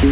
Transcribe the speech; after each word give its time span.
جی 0.00 0.08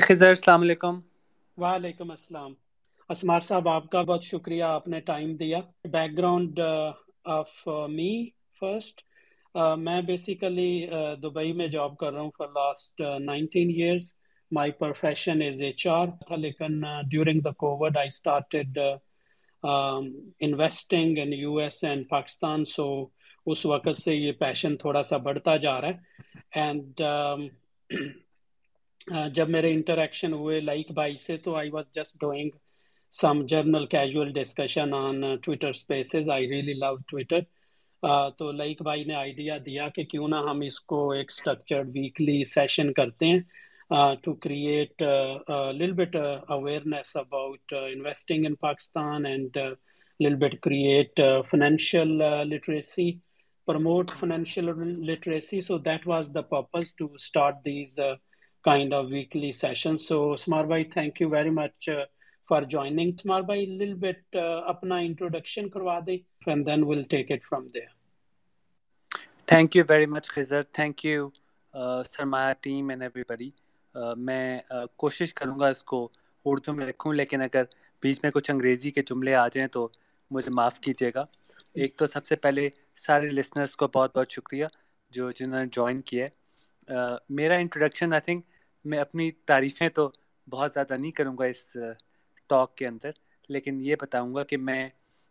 خضر، 0.00 0.28
السلام 0.28 0.60
علیکم۔ 0.60 1.00
وعلیکم 1.56 2.10
السلام۔ 2.10 2.54
اسمار 3.08 3.40
صاحب، 3.40 3.68
آپ 3.68 3.90
کا 3.90 4.02
بہت 4.02 4.24
شکریہ، 4.24 4.62
آپ 4.62 4.88
نے 4.88 5.00
ٹائم 5.00 5.36
دیا۔ 5.36 5.58
Back 5.84 6.18
ground 6.18 6.60
of 7.24 7.68
me 7.88 8.26
first 8.60 9.00
میں 9.76 10.02
بیسیکلی 10.02 10.86
uh, 10.92 11.20
دبئی 11.22 11.52
میں 11.52 11.68
جاب 11.68 11.96
کر 11.96 12.12
رہا 12.12 12.20
ہوں 12.20 12.30
for 12.38 12.48
last 12.48 13.00
nineteen 13.20 13.68
years 13.68 14.12
my 14.52 14.72
profession 14.72 15.42
is 15.42 15.62
H 15.62 15.86
R 15.86 16.06
تھا 16.06 16.36
لیکن 16.36 16.80
during 17.10 17.40
the 17.40 17.50
COVID 17.50 17.96
I 17.96 18.06
started 18.06 18.78
investing 19.62 21.18
in 21.18 21.32
U 21.32 21.56
S 21.56 21.82
and 21.84 22.08
Pakistan 22.08 22.64
so 22.64 22.86
اس 23.46 23.64
وقت 23.66 23.96
سے 23.96 24.14
یہ 24.14 24.32
پیشن 24.32 24.76
تھوڑا 24.76 25.02
سا 25.02 25.16
بڑھتا 25.16 25.56
جا 25.56 25.80
رہا 25.80 25.88
ہے. 25.88 25.96
اینڈ 26.52 27.02
جب 29.34 29.48
میرے 29.48 29.72
انٹریکشن 29.72 30.32
ہوئے 30.32 30.60
لائک 30.60 30.90
بائی 30.92 31.16
سے 31.16 31.36
تو 31.36 31.54
I 31.56 31.70
was 31.70 31.92
just 31.92 32.20
doing 32.20 32.50
some 33.14 33.44
general 33.46 33.86
casual 33.86 34.32
discussion 34.32 34.94
on 34.94 35.22
Twitter 35.42 35.68
spaces 35.68 36.30
I 36.30 36.48
really 36.48 36.74
love 36.74 36.94
Twitter 37.08 37.40
تو 38.38 38.50
لائک 38.52 38.82
بھائی 38.82 39.04
نے 39.04 39.14
آئیڈیا 39.14 39.56
دیا 39.66 39.88
کہ 39.88 40.04
کیوں 40.04 40.28
نہ 40.28 40.36
ہم 40.50 40.60
اس 40.60 40.80
کو 40.80 41.10
ایک 41.10 41.30
اسٹرکچرڈ 41.30 41.88
ویکلی 41.94 42.42
سیشن 42.44 42.92
کرتے 42.92 43.26
ہیں. 43.26 43.40
ٹو 44.22 44.34
کریٹ 44.34 45.02
لل 45.72 45.92
bit 45.92 46.16
awareness 46.16 47.16
about 47.16 47.72
investing 47.74 48.46
in 48.46 48.54
Pakistan 48.54 49.26
and 49.26 49.56
Lal 50.20 50.34
but 50.36 50.60
create 50.62 51.20
financial 51.50 52.16
literacy 52.48 53.10
promote 53.68 54.10
financial 54.10 54.70
literacy 55.06 55.60
so 55.60 55.78
that 55.78 56.06
was 56.06 56.30
the 56.34 56.40
purpose 56.50 56.94
to 56.94 57.12
start 57.14 57.64
these 57.64 57.98
kind 58.64 58.94
of 58.94 59.04
weekly 59.10 59.52
session 59.52 59.96
سو 59.96 60.36
سمار 60.36 60.64
بھائی 60.64 60.84
thank 60.84 61.20
you 61.20 61.28
very 61.30 61.50
much 61.50 61.88
for 62.48 62.62
joining 62.62 63.10
سمار 63.22 63.40
بھائی 63.42 63.64
لل 63.66 63.94
but 63.94 64.36
اپنا 64.66 64.96
introduction 64.98 65.68
کروا 65.68 65.98
دیں 66.06 66.16
دین 66.64 66.84
ول 66.84 67.02
take 67.02 67.32
it 67.32 67.44
from 67.44 67.66
there 67.66 67.88
thank 69.48 69.76
you 69.76 69.84
very 69.88 70.06
مچ 70.06 70.28
خزر 70.28 70.62
thank 70.72 71.04
you 71.04 71.28
سرمایہ 72.06 72.52
team 72.60 72.88
and 72.88 73.02
every 73.02 73.22
بڑی 73.28 73.50
میں 73.94 74.60
کوشش 74.96 75.34
کروں 75.34 75.58
گا 75.58 75.68
اس 75.68 75.82
کو 75.84 76.08
اردو 76.44 76.72
میں 76.72 76.86
رکھوں، 76.86 77.12
لیکن 77.14 77.40
اگر 77.42 77.64
بیچ 78.02 78.20
میں 78.22 78.30
کچھ 78.30 78.50
انگریزی 78.50 78.90
کے 78.90 79.02
جملے 79.02 79.34
آ 79.34 79.46
جائیں 79.48 79.68
تو 79.68 79.88
مجھے 80.30 80.50
معاف 80.50 80.78
کیجیے 80.80 81.10
گا۔ 81.14 81.24
ایک 81.74 81.96
تو 81.96 82.06
سب 82.06 82.26
سے 82.26 82.36
پہلے 82.36 82.68
سارے 82.96 83.30
لسنرس 83.30 83.76
کو 83.76 83.88
بہت 83.88 84.16
بہت 84.16 84.30
شکریہ 84.30 84.66
جو 85.12 85.30
جنہوں 85.30 85.60
نے 85.60 85.66
جوائن 85.72 86.00
کیا 86.00 86.24
ہے۔ 86.24 86.94
میرا 87.30 87.54
انٹروڈکشن 87.54 88.12
آئی 88.12 88.20
تھنک 88.20 88.44
میں 88.84 88.98
اپنی 88.98 89.30
تعریفیں 89.46 89.88
تو 89.88 90.08
بہت 90.48 90.72
زیادہ 90.74 90.96
نہیں 90.96 91.10
کروں 91.10 91.36
گا 91.38 91.44
اس 91.44 91.76
ٹاک 92.50 92.74
کے 92.76 92.86
اندر، 92.86 93.10
لیکن 93.48 93.80
یہ 93.80 93.96
بتاؤں 94.00 94.34
گا 94.34 94.44
کہ 94.44 94.56
میں 94.56 94.88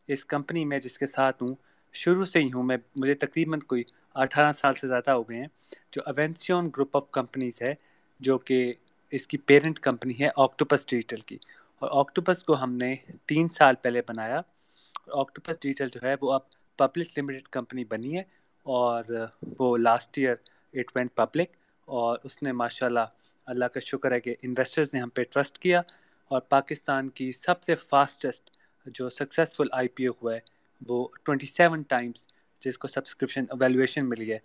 اس 0.10 0.26
کمپنی 0.26 0.64
میں 0.66 0.80
جس 0.80 0.98
کے 0.98 1.08
ساتھ 1.08 1.44
ہوں، 1.44 1.56
شروع 1.94 2.26
سے 2.26 2.40
ہی 2.40 2.52
ہوں۔ 2.54 2.64
میں، 2.64 2.78
مجھے 2.96 3.14
تقریباً 3.14 3.60
کوئی 3.60 3.84
اٹھارہ 4.16 4.52
سال 4.52 4.76
سے 4.76 4.88
زیادہ 4.88 5.12
ہو 5.12 5.24
گئے 5.30 5.40
ہیں، 5.40 5.48
جو 5.92 6.02
اوینسیون 6.06 6.70
گروپ 6.78 6.98
آف 6.98 7.10
کمپنیز 7.12 7.62
ہے۔ 7.62 7.74
جو 8.20 8.38
کہ 8.38 8.74
اس 9.12 9.28
کی 9.28 9.38
پیرنٹ 9.38 9.80
کمپنی 9.80 10.14
ہے 10.22 10.30
آکٹوپس 10.36 10.86
ڈیجیٹل 10.88 11.22
کی۔ 11.22 11.38
اور 11.80 11.90
آکٹوپس 11.92 12.44
کو 12.44 12.64
ہم 12.64 12.74
نے 12.74 12.96
تین 13.26 13.48
سال 13.48 13.76
پہلے 13.82 14.02
بنایا۔ 14.08 14.42
آکٹوپس 15.08 15.60
ڈیجیٹل 15.62 15.90
جو 15.90 16.00
ہے 16.04 16.16
وہ 16.22 16.34
اب 16.34 16.42
پبلک 16.78 17.20
لمیٹڈ 17.20 17.48
کمپنی 17.48 17.84
بنی 17.86 18.18
ہے۔ 18.18 18.24
اور 18.64 19.04
وہ 19.60 19.78
last 19.78 20.18
year 20.18 20.36
it 20.74 20.96
went 20.96 21.16
public 21.16 21.50
اور 21.86 22.18
اس 22.24 22.44
نے 22.44 22.52
ماشاء 22.52 22.88
اللہ 22.88 23.06
اللہ 23.46 23.66
کا 23.66 23.80
شکر 23.80 24.12
ہے 24.12 24.20
کہ 24.20 24.36
انویسٹرز 24.42 24.94
نے 24.94 25.00
ہم 25.00 25.10
پہ 25.10 25.24
ٹرسٹ 25.24 25.60
کیا۔ 25.60 25.82
اور 26.28 26.42
پاکستان 26.42 27.10
کی 27.10 27.32
سب 27.32 27.64
سے 27.64 27.76
فاسٹسٹ 27.76 28.50
جو 28.86 29.10
سکسیزفل 29.10 29.68
آئی 29.72 29.88
پی 29.88 30.06
او 30.06 30.14
ہوا 30.24 30.34
ہے 30.34 30.40
وہ 30.88 31.08
ٹوئنٹی 31.24 31.46
سیون 31.46 31.82
ٹائمس 31.82 32.28
جس 32.60 32.78
کو 32.78 32.88
سبسکرپشن 32.88 33.46
ویلیویشن 33.60 34.10
ملی 34.10 34.34
ہے۔ 34.34 34.38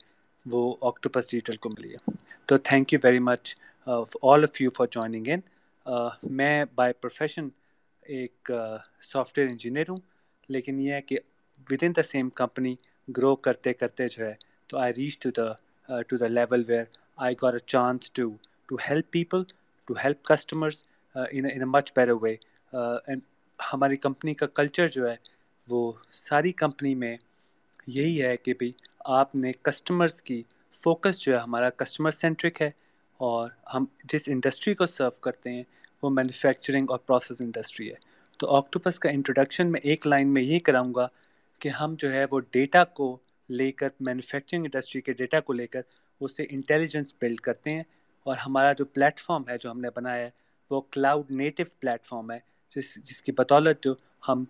وہ 0.46 0.60
آکٹوپس 0.88 1.30
ڈیجیٹل 1.30 1.56
کو 1.56 1.70
ملی 1.70 1.92
ہے۔ 1.92 2.12
تو 2.48 2.58
thank 2.60 2.92
you 2.92 2.98
very 3.04 3.18
much 3.20 3.54
all 4.22 4.42
of 4.44 4.60
you 4.60 4.70
for 4.76 4.86
joining 4.92 5.26
in 5.28 5.40
میں 6.32 6.64
بائی 6.74 6.92
پروفیشن 6.94 7.48
ایک 8.02 8.50
سافٹ 9.02 9.38
ویئر 9.38 9.48
انجینئر 9.48 9.88
ہوں، 9.88 9.96
لیکن 10.48 10.80
یہ 10.80 10.92
ہے 10.92 11.00
کہ 11.02 11.18
with 11.68 11.82
in 11.82 11.92
the 11.92 12.02
same 12.04 12.28
company 12.32 12.74
grow 13.08 13.34
کرتے 13.36 13.72
کرتے 13.74 14.06
جو 14.08 14.24
ہے، 14.24 14.34
تو 14.68 14.78
I 14.78 14.92
reach 14.94 15.18
to 15.18 15.30
the 15.38 15.46
to 16.08 16.16
the 16.16 16.26
level 16.28 16.62
where 16.68 16.84
I 17.18 17.34
got 17.42 17.52
a 17.54 17.64
chance 17.66 18.10
to 18.12 18.28
to 18.68 18.76
help 18.88 19.10
people 19.12 19.42
to 19.88 19.94
help 20.04 20.22
customers 20.24 20.84
in 21.16 21.44
a 21.46 21.64
much 21.66 21.92
better 21.96 22.12
way 22.22 22.34
and 22.72 23.20
ہماری 23.58 23.96
company 23.98 24.34
کا 24.34 24.46
culture 24.48 24.88
جو 24.88 25.08
ہے، 25.08 25.16
وہ 25.68 25.80
ساری 26.14 26.52
کمپنی 26.54 26.94
میں 26.94 27.16
یہی 27.88 28.22
ہے 28.22 28.36
کہ 28.36 28.52
بھائی 28.54 28.72
آپ 29.04 29.34
نے 29.34 29.52
کسٹمرس 29.62 30.20
کی 30.22 30.42
فوکس 30.82 31.18
جو 31.20 31.32
ہے 31.32 31.38
ہمارا 31.38 31.70
کسٹمر 31.76 32.10
سینٹرک 32.12 32.60
ہے 32.62 32.70
اور 33.20 33.48
ہم 33.74 33.84
جس 34.04 34.28
انڈسٹری 34.28 34.74
کو 34.74 34.86
سرو 34.88 35.10
کرتے 35.20 35.52
ہیں 35.52 35.62
وہ 36.02 36.10
مینوفیکچرنگ 36.10 36.90
اور 36.90 36.98
پروسیس 37.00 37.40
انڈسٹری 37.40 37.88
ہے۔ 37.90 37.94
تو 38.40 38.54
آکٹوپس 38.56 38.98
کا 38.98 39.10
انٹروڈکشن 39.10 39.70
میں 39.72 39.80
ایک 39.84 40.06
لائن 40.06 40.32
میں 40.32 40.42
یہ 40.42 40.58
کراؤں 40.60 40.92
گا 40.94 41.06
کہ 41.60 41.68
ہم 41.70 41.94
جو 41.98 42.12
ہے 42.12 42.24
وہ 42.30 42.40
ڈیٹا 42.50 42.82
کو 42.94 43.16
لے 43.48 43.70
کر 43.72 43.88
مینوفیکچرنگ 44.00 44.64
انڈسٹری 44.64 45.00
کے 45.00 45.12
ڈیٹا 45.14 45.40
کو 45.40 45.52
لے 45.52 45.66
کر 45.68 45.80
اس 46.20 46.36
سے 46.36 46.46
انٹیلیجنس 46.50 47.14
بلڈ 47.14 47.40
کرتے 47.40 47.70
ہیں 47.70 47.82
اور 48.26 48.36
ہمارا 48.38 48.72
جو 48.74 48.84
پلیٹ 48.86 49.20
فارم 49.20 49.48
ہے 49.48 49.56
جو 49.58 49.70
ہم 49.70 49.80
نے 49.80 49.88
بنایا 49.92 50.24
ہے 50.24 50.30
وہ 50.70 50.80
کلاؤڈ 50.88 51.30
نیٹو 51.32 51.64
پلیٹ 51.80 52.04
فارم 52.04 52.30
ہے 52.30 52.38
جس 52.76 52.94
جس 53.04 53.22
کی 53.22 53.32
بدولت 53.34 53.82
جو 53.82 53.94
ہم 54.24 54.44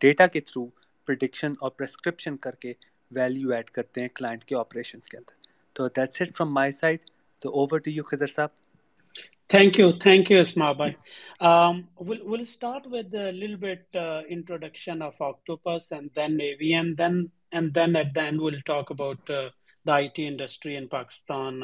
ڈیٹا 0.00 0.26
کے 0.28 0.40
تھرو 0.42 0.64
پرڈکشن 1.08 1.52
اور 1.58 1.70
پرسکرپشن 1.72 2.36
کر 2.38 2.54
کے 2.56 2.72
ویلیو 3.10 3.52
ایڈ 3.52 3.70
کرتے 3.70 4.00
ہیں 4.00 4.08
کلائنٹ 4.08 4.44
کے 4.44 4.56
آپریشنس 4.56 5.08
کے 5.08 5.16
اندر 5.16 5.48
تو 5.76 5.88
that's 5.88 6.22
it 6.22 6.36
from 6.36 6.54
my 6.54 6.72
side 6.72 7.10
تو 7.42 7.50
اوور 7.50 7.78
ٹو 7.78 7.90
یو 7.90 8.02
خضر 8.02 8.26
صاحب 8.26 8.58
thank 9.50 9.78
you 9.78 9.90
thank 9.92 10.30
you 10.30 10.40
Asma 10.40 10.70
بھائی 10.72 10.92
ول 12.00 12.40
اسٹارٹ 12.40 12.86
ود 12.86 13.14
لل 13.14 13.54
bit 13.56 13.96
introduction 14.28 15.02
of 15.02 15.22
Octopus 15.22 15.92
and 15.92 16.10
then 16.16 16.40
even 16.40 16.92
then 16.98 17.24
and 17.52 17.74
then 17.74 17.96
at 17.96 18.14
the 18.16 18.22
and 18.22 18.40
will 18.40 18.58
talk 18.60 18.92
about 18.92 19.30
the 19.86 19.92
I 19.92 20.08
T 20.08 20.26
industry 20.26 20.76
in 20.76 20.86
Pakistan 20.86 21.60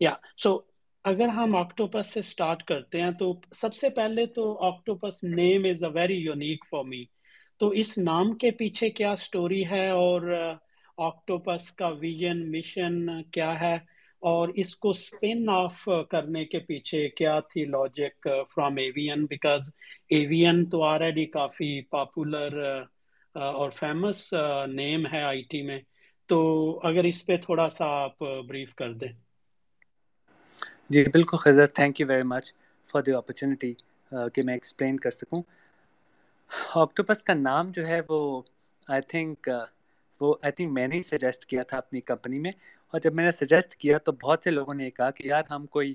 یا 0.00 0.14
so 0.36 0.58
اگر 1.04 1.28
ہم 1.28 1.56
octopus 1.56 2.12
سے 2.12 2.20
start 2.20 2.62
کرتے 2.62 3.00
ہیں 3.00 3.10
تو 3.10 3.32
سب 3.52 3.74
سے 3.74 3.88
پہلے 3.88 4.26
تو 4.26 4.44
Octopus 4.66 5.22
name 5.24 5.64
is 5.70 5.84
a 5.84 5.90
very 5.94 6.16
unique 6.16 6.64
for 6.70 6.84
me 6.84 7.04
تو 7.60 7.68
اس 7.80 7.96
نام 8.00 8.32
کے 8.36 8.50
پیچھے 8.52 8.90
کیا 8.92 9.14
سٹوری 9.18 9.64
ہے 9.66 9.88
اور 9.92 10.22
آکٹوپس 10.98 11.70
کا 11.72 11.88
ویژن 12.00 12.50
مشن 12.50 12.94
کیا 13.32 13.58
ہے 13.60 13.76
اور 14.22 14.48
اس 14.54 14.74
کو 14.76 14.90
اسپن 14.90 15.48
آف 15.50 15.82
کرنے 16.10 16.44
کے 16.44 16.58
پیچھے 16.62 17.08
کیا 17.10 17.38
تھی 17.48 17.64
logic 17.66 18.26
from 18.50 18.76
even 18.78 19.24
because 19.26 19.70
even 20.10 20.64
تو 20.70 20.82
آلریڈی 20.84 21.24
کافی 21.28 21.70
پاپولر 21.90 22.58
اور 23.34 23.70
فیمس 23.72 24.28
نیم 24.70 25.06
ہے 25.06 25.22
آئی 25.24 25.42
ٹی 25.50 25.62
میں. 25.62 25.78
تو 26.28 26.38
اگر 26.82 27.04
اس 27.04 27.24
پہ 27.26 27.36
تھوڑا 27.38 27.68
سا 27.70 27.86
آپ 27.96 28.16
بریف 28.46 28.74
کر 28.74 28.92
دیں. 28.94 29.12
جی 30.90 31.02
بالکل 31.06 31.36
Khizar. 31.38 31.66
Thank 31.68 32.00
you 32.00 32.06
very 32.08 32.22
much 32.24 32.44
for 32.90 33.02
the 33.02 33.12
opportunity 33.14 33.72
کہ 34.32 34.42
میں 34.42 34.54
ایکسپلین 34.54 34.96
کر 34.98 35.10
سکوں. 35.12 35.42
آکٹوپس 36.74 37.22
کا 37.24 37.34
نام 37.34 37.70
جو 37.70 37.86
ہے 37.86 38.00
وہ 38.08 38.20
آئی 38.88 39.02
تھنک 39.02 39.48
وہ 40.20 40.34
آئی 40.42 40.52
تھنک 40.52 40.72
میں 40.72 40.86
نے 40.88 40.96
ہی 40.96 41.02
سجیسٹ 41.02 41.44
کیا 41.46 41.62
تھا 41.62 41.76
اپنی 41.78 42.00
کمپنی 42.02 42.38
میں 42.38 42.50
اور 42.94 43.00
جب 43.00 43.14
میں 43.14 43.24
نے 43.24 43.32
سجیسٹ 43.32 43.74
کیا 43.76 43.98
تو 43.98 44.12
بہت 44.22 44.44
سے 44.44 44.50
لوگوں 44.50 44.74
نے 44.74 44.84
یہ 44.84 44.90
کہا 44.90 45.10
کہ 45.10 45.26
یار 45.26 45.42
ہم 45.50 45.66
کوئی 45.66 45.94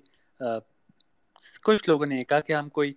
کچھ 1.64 1.90
لوگوں 1.90 2.06
نے 2.06 2.16
یہ 2.16 2.24
کہا 2.24 2.40
کہ 2.40 2.54
ہم 2.54 2.70
کوئی 2.70 2.94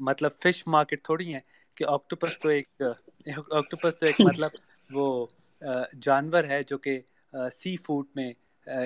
مطلب 0.00 0.30
فش 0.42 0.66
مارکیٹ 0.66 1.02
تھوڑی 1.04 1.32
ہیں 1.32 1.40
کہ 1.76 1.84
آکٹوپس 1.88 2.38
تو 2.38 2.48
ایک 2.48 2.82
آکٹوپس 3.28 3.98
تو 3.98 4.06
ایک 4.06 4.20
مطلب 4.22 4.50
وہ 4.90 5.26
جانور 6.00 6.44
ہے 6.44 6.62
جو 6.62 6.78
کہ 6.78 7.00
سی 7.52 7.76
فوڈ 7.76 8.06
میں 8.14 8.32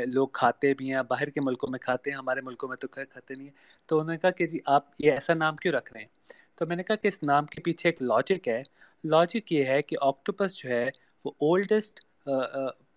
لوگ 0.06 0.28
کھاتے 0.32 0.72
بھی 0.74 0.92
ہیں 0.92 1.02
باہر 1.02 1.28
کے 1.28 1.40
ملکوں 1.40 1.68
میں 1.68 1.78
کھاتے 1.78 2.10
ہیں 2.10 2.16
ہمارے 2.16 2.40
ملکوں 2.40 2.68
میں 2.68 2.76
تو 2.76 2.88
کھاتے 2.88 3.34
نہیں 3.34 3.46
ہیں 3.46 3.54
تو 3.88 3.98
انہوں 3.98 4.12
نے 4.12 4.18
کہا 4.18 4.30
کہ 4.30 4.46
جی 4.46 4.58
آپ 4.66 4.84
یہ 4.98 5.12
ایسا 5.12 5.34
نام 5.34 5.56
کیوں 5.56 5.72
رکھ 5.74 5.92
رہے 5.92 6.00
ہیں؟ 6.00 6.08
تو 6.56 6.66
میں 6.66 6.76
نے 6.76 6.82
کہا 6.82 6.96
کہ 6.96 7.08
اس 7.08 7.22
نام 7.22 7.46
کے 7.46 7.60
پیچھے 7.60 7.88
ایک 7.88 8.02
لاجک 8.02 8.48
ہے۔ 8.48 8.62
لاجک 9.04 9.52
یہ 9.52 9.64
ہے 9.64 9.82
کہ 9.82 9.96
آکٹوپس 10.00 10.56
جو 10.56 10.70
ہے 10.70 10.90
وہ 11.24 11.30
اولڈسٹ 11.30 12.00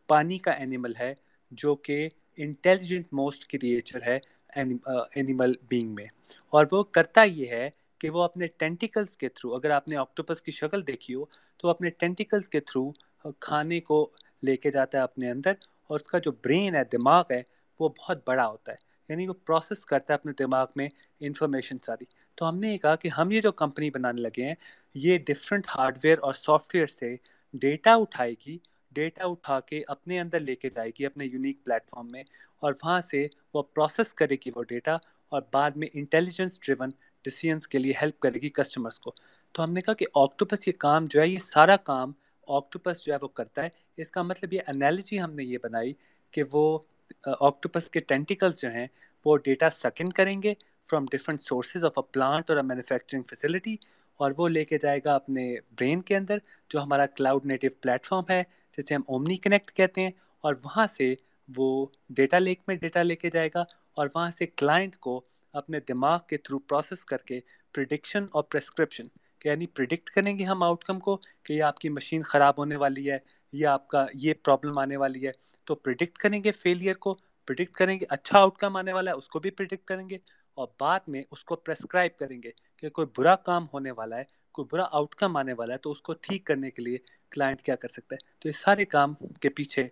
پانی 0.07 0.37
کا 0.37 0.51
اینیمل 0.51 0.91
ہے 0.99 1.13
جو 1.51 1.75
کہ 1.75 2.09
انٹیلیجنٹ 2.37 3.05
موسٹ 3.11 3.51
کریچر 3.51 4.01
ہے 4.07 4.19
اینیمل 4.55 5.53
بینگ 5.69 5.95
میں۔ 5.95 6.05
اور 6.49 6.65
وہ 6.71 6.83
کرتا 6.83 7.23
یہ 7.23 7.47
ہے 7.47 7.69
کہ 7.99 8.09
وہ 8.09 8.23
اپنے 8.23 8.47
ٹینٹیکلس 8.47 9.17
کے 9.17 9.29
تھرو 9.29 9.55
اگر 9.55 9.69
آپ 9.69 9.87
نے 9.87 9.95
آکٹوپس 9.95 10.41
کی 10.41 10.51
شکل 10.51 10.87
دیکھی 10.87 11.15
ہو، 11.15 11.25
تو 11.57 11.67
اپنے 11.67 11.89
ٹینٹیکلس 11.89 12.49
کے 12.49 12.59
تھرو 12.59 12.91
کھانے 13.39 13.79
کو 13.79 14.09
لے 14.43 14.57
کے 14.57 14.71
جاتا 14.71 14.97
ہے 14.97 15.03
اپنے 15.03 15.31
اندر 15.31 15.51
اور 15.87 15.99
اس 15.99 16.07
کا 16.07 16.17
جو 16.17 16.31
برین 16.31 16.75
ہے، 16.75 16.83
دماغ 16.83 17.23
ہے، 17.31 17.41
وہ 17.79 17.89
بہت 17.89 18.17
بڑا 18.27 18.47
ہوتا 18.47 18.71
ہے۔ 18.71 18.77
یعنی 19.09 19.27
وہ 19.27 19.33
پروسیس 19.33 19.85
کرتا 19.85 20.13
ہے 20.13 20.15
اپنے 20.15 20.31
دماغ 20.39 20.65
میں 20.75 20.89
انفارمیشن 21.19 21.77
ساری۔ 21.85 22.05
تو 22.39 22.47
ہم 22.49 22.59
نے 22.59 22.71
یہ 22.71 22.77
کہا 22.77 22.95
کہ 22.95 23.09
ہم 23.17 23.31
یہ 23.31 23.41
جو 23.41 23.51
کمپنی 23.51 23.89
بنانے 23.89 24.21
لگے 24.21 24.45
ہیں، 24.45 24.55
یہ 24.95 25.17
ڈفرینٹ 25.27 25.67
ہارڈ 25.67 25.97
ویئر 26.03 26.17
اور 26.21 26.33
سافٹ 26.33 26.75
ویئر 26.75 26.87
سے 26.87 27.15
ڈیٹا 27.53 27.95
اٹھائے 27.95 28.33
گی 28.47 28.57
ڈیٹا 28.91 29.25
اٹھا 29.25 29.59
کے 29.59 29.81
اپنے 29.87 30.19
اندر 30.19 30.39
لے 30.39 30.55
کے 30.55 30.69
جائے 30.69 30.91
گی 30.99 31.05
اپنے 31.05 31.25
یونیک 31.25 31.63
پلیٹ 31.63 31.89
فارم 31.89 32.07
میں 32.11 32.23
اور 32.59 32.73
وہاں 32.83 32.99
سے 33.01 33.25
وہ 33.53 33.61
پروسیس 33.75 34.13
کرے 34.13 34.35
گی 34.35 34.51
وہ 34.55 34.63
ڈیٹا 34.63 34.95
اور 35.31 35.41
بعد 35.51 35.71
میں 35.75 35.87
انٹیلیجنس 35.93 36.59
ڈریون 36.59 36.89
ڈسیزنس 37.25 37.67
کے 37.67 37.79
لیے 37.79 37.93
ہیلپ 38.01 38.19
کرے 38.19 38.41
گی 38.41 38.49
کسٹمرس 38.49 38.99
کو۔ 38.99 39.11
تو 39.55 39.63
ہم 39.63 39.73
نے 39.73 39.81
کہا 39.81 39.93
کہ 39.93 40.05
آکٹوپس 40.15 40.67
یہ 40.67 40.73
کام 40.77 41.05
جو 41.05 41.21
ہے، 41.21 41.27
یہ 41.27 41.39
سارا 41.43 41.75
کام 41.91 42.11
آکٹوپس 42.47 43.03
جو 43.05 43.13
ہے 43.13 43.17
وہ 43.21 43.27
کرتا 43.29 43.63
ہے۔ 43.63 43.69
اس 43.97 44.11
کا 44.11 44.21
مطلب 44.21 44.53
یہ 44.53 44.61
انالوجی 44.67 45.21
ہم 45.21 45.33
نے 45.35 45.43
یہ 45.43 45.57
بنائی 45.63 45.93
کہ 46.33 46.43
وہ 46.51 46.79
آکٹوپس 47.25 47.89
کے 47.89 47.99
ٹینٹیکلس 48.01 48.61
جو 48.61 48.69
ہیں، 48.71 48.87
وہ 49.25 49.37
ڈیٹا 49.37 49.69
سیکنڈ 49.69 50.13
کریں 50.13 50.41
گے 50.43 50.53
from 50.89 51.05
different 51.11 51.41
sources 51.41 51.85
of 51.85 51.97
a 51.97 52.01
plant 52.11 52.49
اور 52.49 52.57
اے 52.57 52.63
مینوفیکچرنگ 52.63 53.23
فیسلٹی 53.29 53.75
اور 54.19 54.31
وہ 54.37 54.47
لے 54.49 54.63
کے 54.65 54.77
جائے 54.77 54.99
گا 55.05 55.15
اپنے 55.15 55.53
برین 55.79 56.01
کے 56.01 56.15
اندر، 56.17 56.37
جو 56.71 56.81
ہمارا 56.81 57.05
کلاؤڈ 57.07 57.45
نیٹو 57.45 57.67
پلیٹ 57.81 58.05
فارم 58.05 58.23
ہے، 58.29 58.41
جسے 58.77 58.95
ہم 58.95 59.01
اومنی 59.07 59.37
کنیکٹ 59.37 59.71
کہتے 59.71 60.01
ہیں، 60.01 60.11
اور 60.43 60.53
وہاں 60.63 60.85
سے 60.87 61.13
وہ 61.49 61.85
ڈیٹا 62.17 62.39
لیک 62.39 62.59
میں 62.67 62.75
ڈیٹا 62.75 63.03
لے 63.03 63.15
کے 63.15 63.29
جائے 63.29 63.49
گا، 63.55 63.63
اور 63.93 64.07
وہاں 64.15 64.29
سے 64.37 64.45
کلائنٹ 64.47 64.97
کو 64.97 65.19
اپنے 65.53 65.79
دماغ 65.87 66.19
کے 66.27 66.37
تھرو 66.37 66.59
پروسیس 66.59 67.05
کر 67.05 67.17
کے 67.27 67.39
پریڈکشن 67.75 68.25
اور 68.31 68.43
پرسکرپشن 68.43 69.07
یعنی 69.45 69.67
پریڈکٹ 69.67 70.09
کریں 70.09 70.37
گے 70.39 70.43
ہم 70.43 70.63
آؤٹ 70.63 70.83
کم 70.83 70.99
کو 70.99 71.15
کہ 71.43 71.53
یہ 71.53 71.63
آپ 71.63 71.79
کی 71.79 71.89
مشین 71.89 72.23
خراب 72.23 72.57
ہونے 72.57 72.75
والی 72.75 73.09
ہے 73.11 73.17
یا 73.53 73.73
آپ 73.73 73.87
کا 73.87 74.05
یہ 74.13 74.33
پرابلم 74.43 74.77
آنے 74.77 74.97
والی 74.97 75.25
ہے۔ 75.27 75.31
تو 75.67 75.75
پریڈکٹ 75.75 76.17
کریں 76.17 76.43
گے 76.43 76.51
فیلئر 76.51 76.93
کو 76.95 77.13
پریڈکٹ 77.47 77.73
کریں 77.73 77.99
گے 77.99 78.05
اچھا 78.09 78.39
آؤٹ 78.39 78.57
کم 78.57 78.75
آنے 78.77 78.93
والا 78.93 79.11
ہے، 79.11 79.15
اس 79.17 79.27
کو 79.27 79.39
بھی 79.39 79.49
پریڈکٹ 79.49 79.85
کریں 79.87 80.07
گے۔ 80.09 80.17
اور 80.59 80.67
بعد 80.79 80.99
میں 81.07 81.21
اس 81.31 81.43
کو 81.43 81.55
پرسکرائب 81.55 82.17
کریں 82.19 82.41
گے 82.43 82.51
کہ 82.77 82.89
کوئی 82.89 83.07
برا 83.17 83.35
کام 83.35 83.65
ہونے 83.73 83.91
والا 83.91 84.17
ہے 84.17 84.23
کوئی 84.51 84.67
برا 84.71 84.83
آؤٹ 84.91 85.15
کم 85.15 85.37
آنے 85.37 85.53
والا 85.53 85.73
ہے 85.73 85.77
تو 85.77 85.91
اس 85.91 86.01
کو 86.01 86.13
ٹھیک 86.21 86.45
کرنے 86.45 86.71
کے 86.71 86.81
لیے 86.81 86.97
کلائنٹ 87.31 87.61
کیا 87.61 87.75
کر 87.75 87.87
سکتا 87.87 88.15
ہے؟ 88.15 88.39
تو 88.39 88.49
اس 88.49 88.57
سارے 88.57 88.85
کام 88.85 89.13
کے 89.41 89.49
پیچھے 89.49 89.87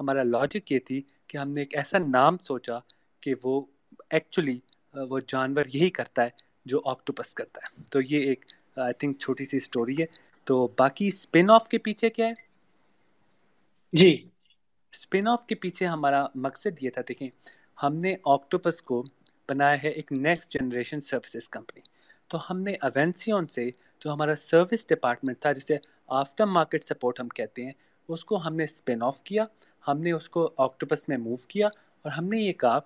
ہمارا 0.00 0.22
لاجک 0.22 0.72
یہ 0.72 0.78
تھی 0.78 1.00
کہ 1.26 1.38
ہم 1.38 1.52
نے 1.52 1.60
ایک 1.60 1.76
ایسا 1.76 1.98
نام 1.98 2.38
سوچا 2.38 2.78
کہ 3.22 3.34
وہ 3.42 3.60
ایکچولی 4.10 4.58
وہ 4.94 5.20
جانور 5.26 5.64
یہی 5.74 5.90
کرتا 5.90 6.24
ہے 6.24 6.28
جو 6.66 6.80
آکٹوپس 6.84 7.34
کرتا 7.34 7.60
ہے۔ 7.64 7.82
تو 7.92 8.00
یہ 8.00 8.18
ایک 8.20 8.44
آئی 8.76 8.92
تھنک 8.92 9.18
چھوٹی 9.18 9.44
سی 9.44 9.56
اسٹوری 9.56 9.94
ہے۔ 10.00 10.06
تو 10.46 10.66
باقی 10.78 11.08
اسپن 11.08 11.50
آف 11.50 11.68
کے 11.68 11.78
پیچھے 11.78 12.10
کیا 12.10 12.26
ہے؟ 12.26 12.32
جی۔ 13.92 14.10
اسپن 14.92 15.28
آف 15.28 15.46
کے 15.46 15.54
پیچھے 15.54 15.86
ہمارا 15.86 16.26
مقصد 16.34 16.82
یہ 16.82 16.90
تھا 16.90 17.02
دیکھیں 17.08 17.28
ہم 17.82 17.96
نے 17.96 18.14
آکٹوپس 18.24 18.82
کو 18.82 19.04
بنایا 19.48 19.82
ہے 19.82 19.88
ایک 19.88 20.12
نیکسٹ 20.12 20.52
جنریشن 20.52 21.00
سروسز 21.00 21.48
کمپنی 21.48 21.80
تو 22.28 22.38
ہم 22.50 22.60
نے 22.60 22.72
اوینسیون 22.80 23.46
سے 23.46 23.68
جو 24.00 24.12
ہمارا 24.12 24.34
سروس 24.36 24.86
ڈپارٹمنٹ 24.88 25.40
تھا، 25.40 25.52
جسے 25.52 25.76
آفٹر 26.20 26.46
مارکیٹ 26.46 26.84
سپورٹ 26.84 27.20
ہم 27.20 27.28
کہتے 27.28 27.64
ہیں، 27.64 27.70
اس 28.08 28.24
کو 28.24 28.36
ہم 28.46 28.56
نے 28.56 28.64
اسپن 28.64 29.02
آف 29.02 29.22
کیا۔ 29.22 29.44
ہم 29.88 30.00
نے 30.00 30.12
اس 30.12 30.28
کو 30.28 30.50
آکٹوپس 30.56 31.08
میں 31.08 31.16
موو 31.16 31.36
کیا 31.48 31.66
اور 31.66 32.12
ہم 32.12 32.28
نے 32.28 32.40
یہ 32.40 32.52
کہا 32.52 32.78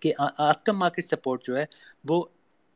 کہ 0.00 0.12
آفٹر 0.18 0.72
مارکیٹ 0.72 1.06
سپورٹ 1.06 1.44
جو 1.44 1.56
ہے، 1.56 1.64
وہ 2.08 2.22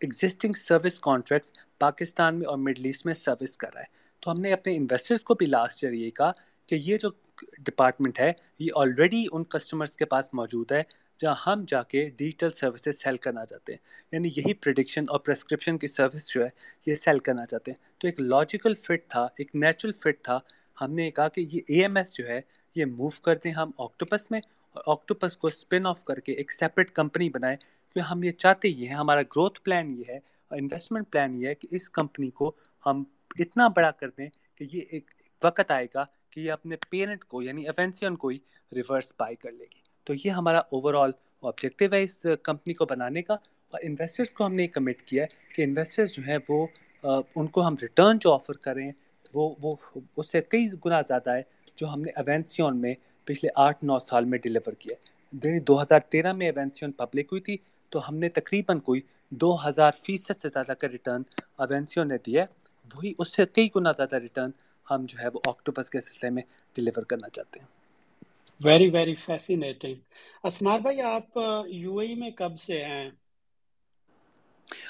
ایگزسٹنگ 0.01 0.53
سروس 0.53 0.99
کانٹریکٹس 1.01 1.53
پاکستان 1.79 2.39
میں 2.39 2.47
اور 2.47 2.59
مڈل 2.59 2.85
ایسٹ 2.85 3.07
میں 3.07 3.15
سروس 3.15 3.57
کر 3.57 3.73
رہا 3.75 3.81
ہے۔ 3.81 3.93
تو 4.21 4.31
ہم 4.31 4.41
نے 4.41 4.53
اپنے 4.53 4.77
انویسٹرز 4.77 5.21
کو 5.21 5.35
بھی 5.35 5.47
لاسٹ 5.47 5.85
ایئر 5.85 5.95
یہ 5.95 6.11
کہا 6.11 6.31
کہ 6.69 6.75
یہ 6.75 6.99
جو 6.99 7.11
ڈپارٹمنٹ 7.59 8.21
ہے، 8.21 8.33
یہ 8.59 8.71
آلریڈی 8.75 9.25
ان 9.33 9.45
کسٹمرز 9.45 9.97
کے 9.97 10.05
پاس 10.05 10.35
موجود 10.35 10.73
ہے۔ 10.73 10.83
جہاں 11.19 11.35
ہم 11.47 11.65
جا 11.69 11.83
کے 11.83 12.09
ڈیجیٹل 12.09 12.51
سروسز 12.51 13.03
سیل 13.03 13.17
کرنا 13.17 13.47
چاہتے 13.47 13.73
ہیں۔ 13.73 13.79
یعنی 14.13 14.29
یہی 14.29 14.55
پریڈکشن 14.55 15.05
اور 15.09 15.19
پرسکرپشن 15.19 15.79
کی 15.79 15.87
سروس 15.87 16.35
جو 16.35 16.45
ہے، 16.45 16.49
یہ 16.87 16.95
سیل 16.95 17.19
کرنا 17.19 17.47
چاہتے 17.47 17.71
ہیں۔ 17.71 17.79
تو 18.01 18.09
ایک 18.09 18.21
لاجیکل 18.21 18.75
فٹ 18.75 19.09
تھا، 19.09 19.29
ایک 19.39 19.55
نیچرل 19.55 19.93
فٹ 19.93 20.23
تھا۔ 20.23 20.39
ہم 20.81 20.93
نے 20.93 21.11
کہا 21.11 21.29
کہ 21.29 21.47
یہ 21.53 21.61
اے 21.69 21.83
ایم 21.83 21.97
ایس 21.97 22.15
جو 22.15 22.27
ہے، 22.27 22.41
یہ 22.75 22.85
موو 22.85 23.09
کرتے 23.09 23.49
ہیں 23.49 23.57
ہم 23.57 23.71
آکٹوپس 23.79 24.31
میں 24.31 24.41
اور 24.71 24.83
آکٹوپس 24.87 25.37
کو 25.37 25.49
اسپن 25.49 25.87
آف 25.87 26.05
کر 26.05 26.15
کے 26.15 26.33
ایک 26.33 26.53
سیپریٹ 26.53 26.91
کمپنی 26.91 27.31
بنائیں۔ 27.31 27.57
کیونکہ 27.57 28.13
ہم 28.13 28.23
یہ 28.23 28.31
چاہتے 28.31 28.69
یہ 28.69 28.89
ہیں، 28.89 28.95
ہمارا 28.95 29.23
گروتھ 29.23 29.63
پلان 29.63 29.99
یہ 29.99 30.05
ہے 30.09 30.17
اور 30.17 30.59
انویسٹمنٹ 30.59 31.13
پلان 31.13 31.35
یہ 31.35 31.49
ہے 31.49 31.55
کہ 31.55 31.69
اس 31.71 31.91
کمپنی 31.91 32.31
کو 32.31 32.53
ہم 32.87 33.05
اتنا 33.39 33.69
بڑا 33.69 33.91
کر 33.91 34.09
دیں 34.09 34.29
کہ 34.55 34.67
یہ 34.73 34.81
ایک 34.91 35.11
وقت 35.45 35.71
آئے 35.71 35.87
گا 35.95 36.05
کہ 36.31 36.41
یہ 36.41 36.53
اپنے 36.53 36.77
پیرنٹ 36.91 37.25
کو 37.25 37.43
یعنی 37.43 37.69
ایونسین 37.69 38.17
کو 38.17 38.29
ہی 38.29 38.39
ریورس 38.73 39.13
بائی 39.19 39.37
کر 39.37 39.51
لے 39.51 39.65
گی۔ 39.65 39.84
تو 40.07 40.15
یہ 40.15 40.31
ہمارا 40.31 40.59
اوور 40.71 40.95
آل 40.95 41.11
آبجیکٹیو 41.43 41.93
ہے 41.93 42.03
اس 42.03 42.27
کمپنی 42.43 42.75
کو 42.75 42.85
بنانے 42.85 43.23
کا 43.23 43.35
اور 43.73 43.81
انویسٹرس 43.83 44.31
کو 44.31 44.47
ہم 44.47 44.55
نے 44.55 44.67
کمٹ 44.69 45.03
کیا 45.03 45.23
ہے 45.23 45.55
کہ 45.55 45.63
انویسٹرس 45.63 46.15
جو 46.17 46.23
ہیں 46.27 46.39
وہ 46.49 46.67
ان 47.35 47.47
کو 47.47 47.67
ہم 47.67 47.75
ریٹرن 47.83 48.19
جو 48.19 48.33
آفر 48.33 48.57
کریں 48.59 48.91
وہ 49.35 49.55
وہ 49.63 49.75
اس 50.17 50.31
سے 50.33 50.41
کئی 50.49 50.67
گنا 50.87 51.01
زیادہ 51.01 51.31
ہے 51.31 51.43
جو 51.77 51.89
ہم 51.89 52.01
نے 52.01 52.13
ایونسیون 52.17 52.81
میں 52.81 52.95
پچھلے 53.27 53.51
آٹھ 53.57 53.85
نو 53.85 53.99
سال 53.99 54.25
میں 54.25 54.39
ڈلیور 54.39 54.73
کیا 54.73 54.95
ہے۔ 54.95 55.13
یعنی 55.43 55.61
دو 55.61 55.81
ہزار 55.83 56.01
تیرہ 56.09 56.33
میں 56.33 56.47
ایونسیون 56.47 56.93
پبلک 56.93 57.29
ہوئی 57.33 57.41
تھی 57.41 57.57
تو 57.93 58.09
ہم 58.09 58.17
نے 58.17 58.29
تقریباً 58.31 58.79
کوئی 58.81 59.01
دو 59.33 59.55
ہزار 59.69 59.93
فیصد 59.97 60.41
سے 60.43 60.49
زیادہ 60.49 60.73
کا 60.73 60.89
ریٹرن 60.89 61.23
ایونسیون 61.59 62.09
نے 62.09 62.17
دیا 62.27 62.43
ہے۔ 62.43 62.47
وہی 62.95 63.13
اس 63.19 63.33
سے 63.33 63.47
کئی 63.53 63.69
گنا 63.77 63.93
زیادہ 63.93 64.17
ریٹرن 64.17 64.51
ہم 64.87 65.05
جو 65.09 65.19
ہے 65.19 65.29
وہ 65.35 65.41
آکٹوپس 65.45 65.91
کے 65.91 66.01
سلسلے 66.01 66.31
میں 66.31 66.43
ڈلیور 66.77 67.03
کرنا 67.03 67.29
چاہتے 67.29 67.61
ہیں۔ 67.61 67.67
ویری 68.61 68.89
ویری 68.91 69.15
فیسینیٹنگ 69.17 69.97
اسمار 70.45 70.79
بھائی، 70.81 71.01
آپ 71.03 71.39
یو 71.73 71.97
اے 71.99 72.15
میں 72.15 72.31
کب 72.37 72.53
سے 72.61 72.85
ہیں؟ 72.85 73.09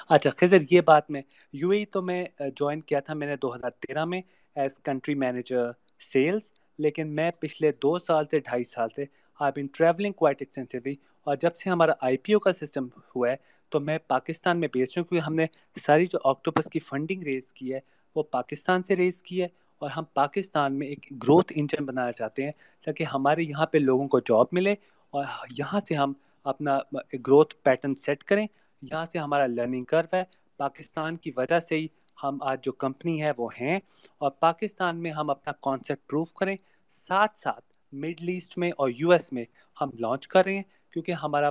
اچھا 0.08 0.30
خضر، 0.38 0.58
یہ 0.70 0.80
بات 0.80 1.10
میں، 1.10 1.22
یو 1.54 1.70
اے 1.70 1.84
تو 1.84 2.02
میں 2.02 2.24
جوائن 2.56 2.80
کیا 2.80 3.00
تھا 3.00 3.14
میں 3.14 3.26
نے 3.26 3.36
دو 3.36 3.54
ہزار 3.54 3.70
تیرہ 3.80 4.04
میں 4.04 4.20
ایز 4.56 4.78
کنٹری 4.84 5.14
مینیجر 5.14 5.70
سیلز، 6.12 6.50
لیکن 6.78 7.14
میں 7.14 7.30
پچھلے 7.40 7.70
دو 7.82 7.98
سال 7.98 8.24
سے، 8.30 8.38
ڈھائی 8.40 8.64
سال 8.64 8.88
سے، 8.96 9.04
I 9.40 9.52
been 9.56 9.66
travelling 9.72 10.12
quite 10.12 10.42
extensively 10.42 10.94
اور 11.26 11.36
جب 11.36 11.54
سے 11.56 11.70
ہمارا 11.70 11.92
آئی 12.00 12.16
پی 12.16 12.32
او 12.32 12.38
کا 12.40 12.52
سسٹم 12.52 12.86
ہوا 13.16 13.30
ہے، 13.30 13.36
تو 13.72 13.80
میں 13.80 13.98
پاکستان 14.08 14.60
میں 14.60 14.68
بیچ 14.72 14.96
ہوں 14.98 15.04
کیونکہ 15.04 15.24
ہم 15.24 15.34
نے 15.34 15.46
ساری 15.76 16.06
جو 16.06 16.18
آکٹوپس 16.24 16.68
کی 16.70 16.78
فنڈنگ 16.80 17.22
ریز 17.22 17.52
کی 17.52 17.72
ہے، 17.74 17.78
وہ 18.16 18.22
پاکستان 18.30 18.82
سے 18.82 18.96
ریز 18.96 19.22
کی 19.22 19.42
ہے 19.42 19.48
اور 19.84 19.90
ہم 19.90 20.04
پاکستان 20.14 20.78
میں 20.78 20.86
ایک 20.86 21.06
گروتھ 21.10 21.52
انجن 21.56 21.84
بنانا 21.84 22.12
چاہتے 22.12 22.44
ہیں 22.44 22.52
تاکہ 22.84 23.04
ہمارے 23.04 23.42
یہاں 23.42 23.66
پہ 23.66 23.78
لوگوں 23.78 24.08
کو 24.08 24.20
جاب 24.20 24.46
ملے 24.52 24.74
اور 25.10 25.24
یہاں 25.58 25.80
سے 25.80 25.94
ہم 25.94 26.12
اپنا 26.44 26.78
گروتھ 27.26 27.54
پیٹرن 27.62 27.94
سیٹ 27.94 28.24
کریں۔ 28.24 28.46
یہاں 28.82 29.04
سے 29.04 29.18
ہمارا 29.18 29.46
لرننگ 29.46 29.84
کرو 29.84 30.16
ہے۔ 30.16 30.22
پاکستان 30.56 31.16
کی 31.16 31.30
وجہ 31.36 31.58
سے 31.58 31.76
ہی 31.76 31.86
ہم 32.22 32.38
آج 32.40 32.64
جو 32.64 32.72
کمپنی 32.72 33.22
ہے 33.22 33.32
وہ 33.36 33.48
ہیں 33.60 33.78
اور 34.18 34.30
پاکستان 34.30 34.96
میں 34.96 35.10
ہم 35.10 35.30
اپنا 35.30 35.52
کانسیپٹ 35.52 36.10
پروف 36.10 36.34
کریں۔ 36.34 36.56
ساتھ 36.90 37.38
ساتھ 37.38 37.94
مڈل 37.94 38.28
ایسٹ 38.28 38.58
میں 38.58 38.70
اور 38.76 38.90
یو 38.96 39.10
ایس 39.10 39.32
میں 39.32 39.44
ہم 39.80 39.90
لانچ 39.98 40.28
کر 40.28 40.44
رہے 40.44 40.56
ہیں 40.56 40.62
کیونکہ 40.92 41.12
ہمارا 41.12 41.50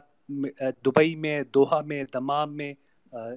دبئی 0.85 1.15
میں، 1.15 1.43
دوحہ 1.53 1.81
میں، 1.81 2.03
دمام 2.13 2.57
میں 2.57 2.73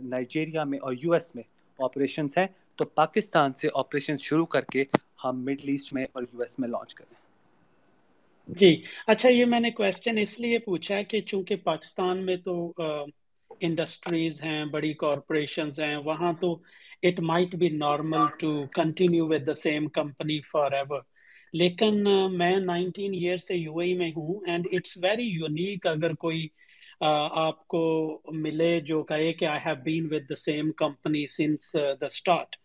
نائجیریا 0.02 0.64
میں 0.64 0.78
اور 0.78 0.92
یو 1.02 1.12
ایس 1.12 1.34
میں 1.34 1.44
آپریشنس 1.78 2.38
ہیں۔ 2.38 2.46
تو 2.78 2.85
پاکستان 2.95 3.54
سے 3.54 3.68
آپریشن 3.75 4.16
شروع 4.18 4.47
کر 4.47 4.64
کے 4.73 4.85
ہم 5.25 5.45
مڈل 5.45 5.68
ایسٹ 5.68 5.92
میں 5.92 6.04
اور 6.12 6.23
یو 6.25 6.40
ایس 6.40 6.59
میں 6.59 6.68
لانچ 6.68 6.95
کریں۔ 6.95 7.14
جی 8.49 8.75
اچھا 9.06 9.28
یہ 9.28 9.45
میں 9.45 9.61
نے 9.61 9.71
کوشچن 9.71 10.18
اس 10.18 10.38
لیے 10.40 10.59
پوچھا 10.59 10.97
ہے 10.97 11.04
کہ 11.04 11.21
چونکہ 11.21 11.56
پاکستان 11.64 12.25
میں 12.26 12.37
تو 12.45 12.54
انڈسٹریز 13.61 14.42
ہیں، 14.42 14.64
بڑی 14.73 14.92
کارپوریشنز 14.95 15.80
ہیں، 15.80 15.97
وہاں 16.04 16.33
تو 16.40 16.52
it 17.02 17.21
might 17.23 17.54
be 17.54 17.68
normal 17.76 18.25
to 18.40 18.50
continue 18.73 19.26
with 19.28 19.47
the 19.47 19.54
same 19.56 19.88
company 19.90 20.40
forever 20.42 20.73
ever 20.73 21.00
لیکن 21.54 22.02
میں 22.33 22.56
نائنٹین 22.62 23.14
ایئر 23.14 23.37
سے 23.38 23.54
یو 23.56 23.78
اے 23.78 23.92
میں 23.95 24.11
ہوں 24.16 24.40
اینڈ 24.47 24.66
اٹس 24.73 24.97
ویری 25.02 25.28
یونیک 25.30 25.87
اگر 25.87 26.14
کوئی 26.25 26.47
آپ 27.00 27.66
کو 27.68 27.83
ملے 28.35 28.78
جو 28.80 29.02
کہے 29.04 29.33
کہ 29.33 29.45
I 29.45 29.61
have 29.64 29.75
been 29.85 30.06
with 30.11 30.28
the 30.30 30.37
same 30.37 30.71
company 30.76 31.26
since 31.28 31.75
the 32.00 32.06
start 32.06 32.56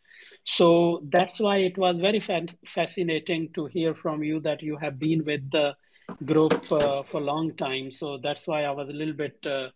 So 0.43 1.01
that's 1.03 1.39
why 1.39 1.57
it 1.57 1.77
was 1.77 1.99
very 1.99 2.19
fa 2.19 2.41
fascinating 2.65 3.51
to 3.53 3.65
hear 3.67 3.93
from 3.93 4.23
you 4.23 4.39
that 4.41 4.63
you 4.63 4.77
have 4.77 4.97
been 4.99 5.23
with 5.25 5.49
the 5.51 5.75
group 6.25 6.71
uh, 6.71 7.03
for 7.03 7.21
a 7.21 7.23
long 7.23 7.53
time. 7.55 7.91
So 7.91 8.17
that's 8.17 8.47
why 8.47 8.63
I 8.63 8.71
was 8.71 8.89
a 8.89 8.93
little 8.93 9.13
bit 9.13 9.45
uh, 9.45 9.69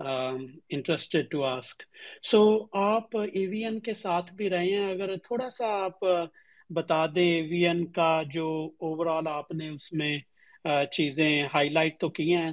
um, 0.00 0.60
interested 0.68 1.30
to 1.30 1.44
ask. 1.44 1.82
So 2.22 2.68
آپ 2.74 3.16
AVN 3.16 3.80
کے 3.84 3.94
ساتھ 3.94 4.32
بھی 4.34 4.50
رہے 4.50 4.70
ہیں 4.70 4.90
اگر 4.90 5.16
تھوڑا 5.24 5.50
سا 5.50 5.66
آپ 5.84 6.04
بتا 6.70 7.04
دیں 7.14 7.30
AVN 7.42 7.84
کا 7.94 8.22
جو 8.32 8.48
overall 8.84 9.26
آپ 9.28 9.52
نے 9.52 9.68
اس 9.68 9.92
میں 9.92 10.16
چیزیں 10.92 11.42
ہائی 11.54 11.68
لائٹ 11.68 11.98
تو 12.00 12.08
کی 12.08 12.34
ہیں 12.34 12.52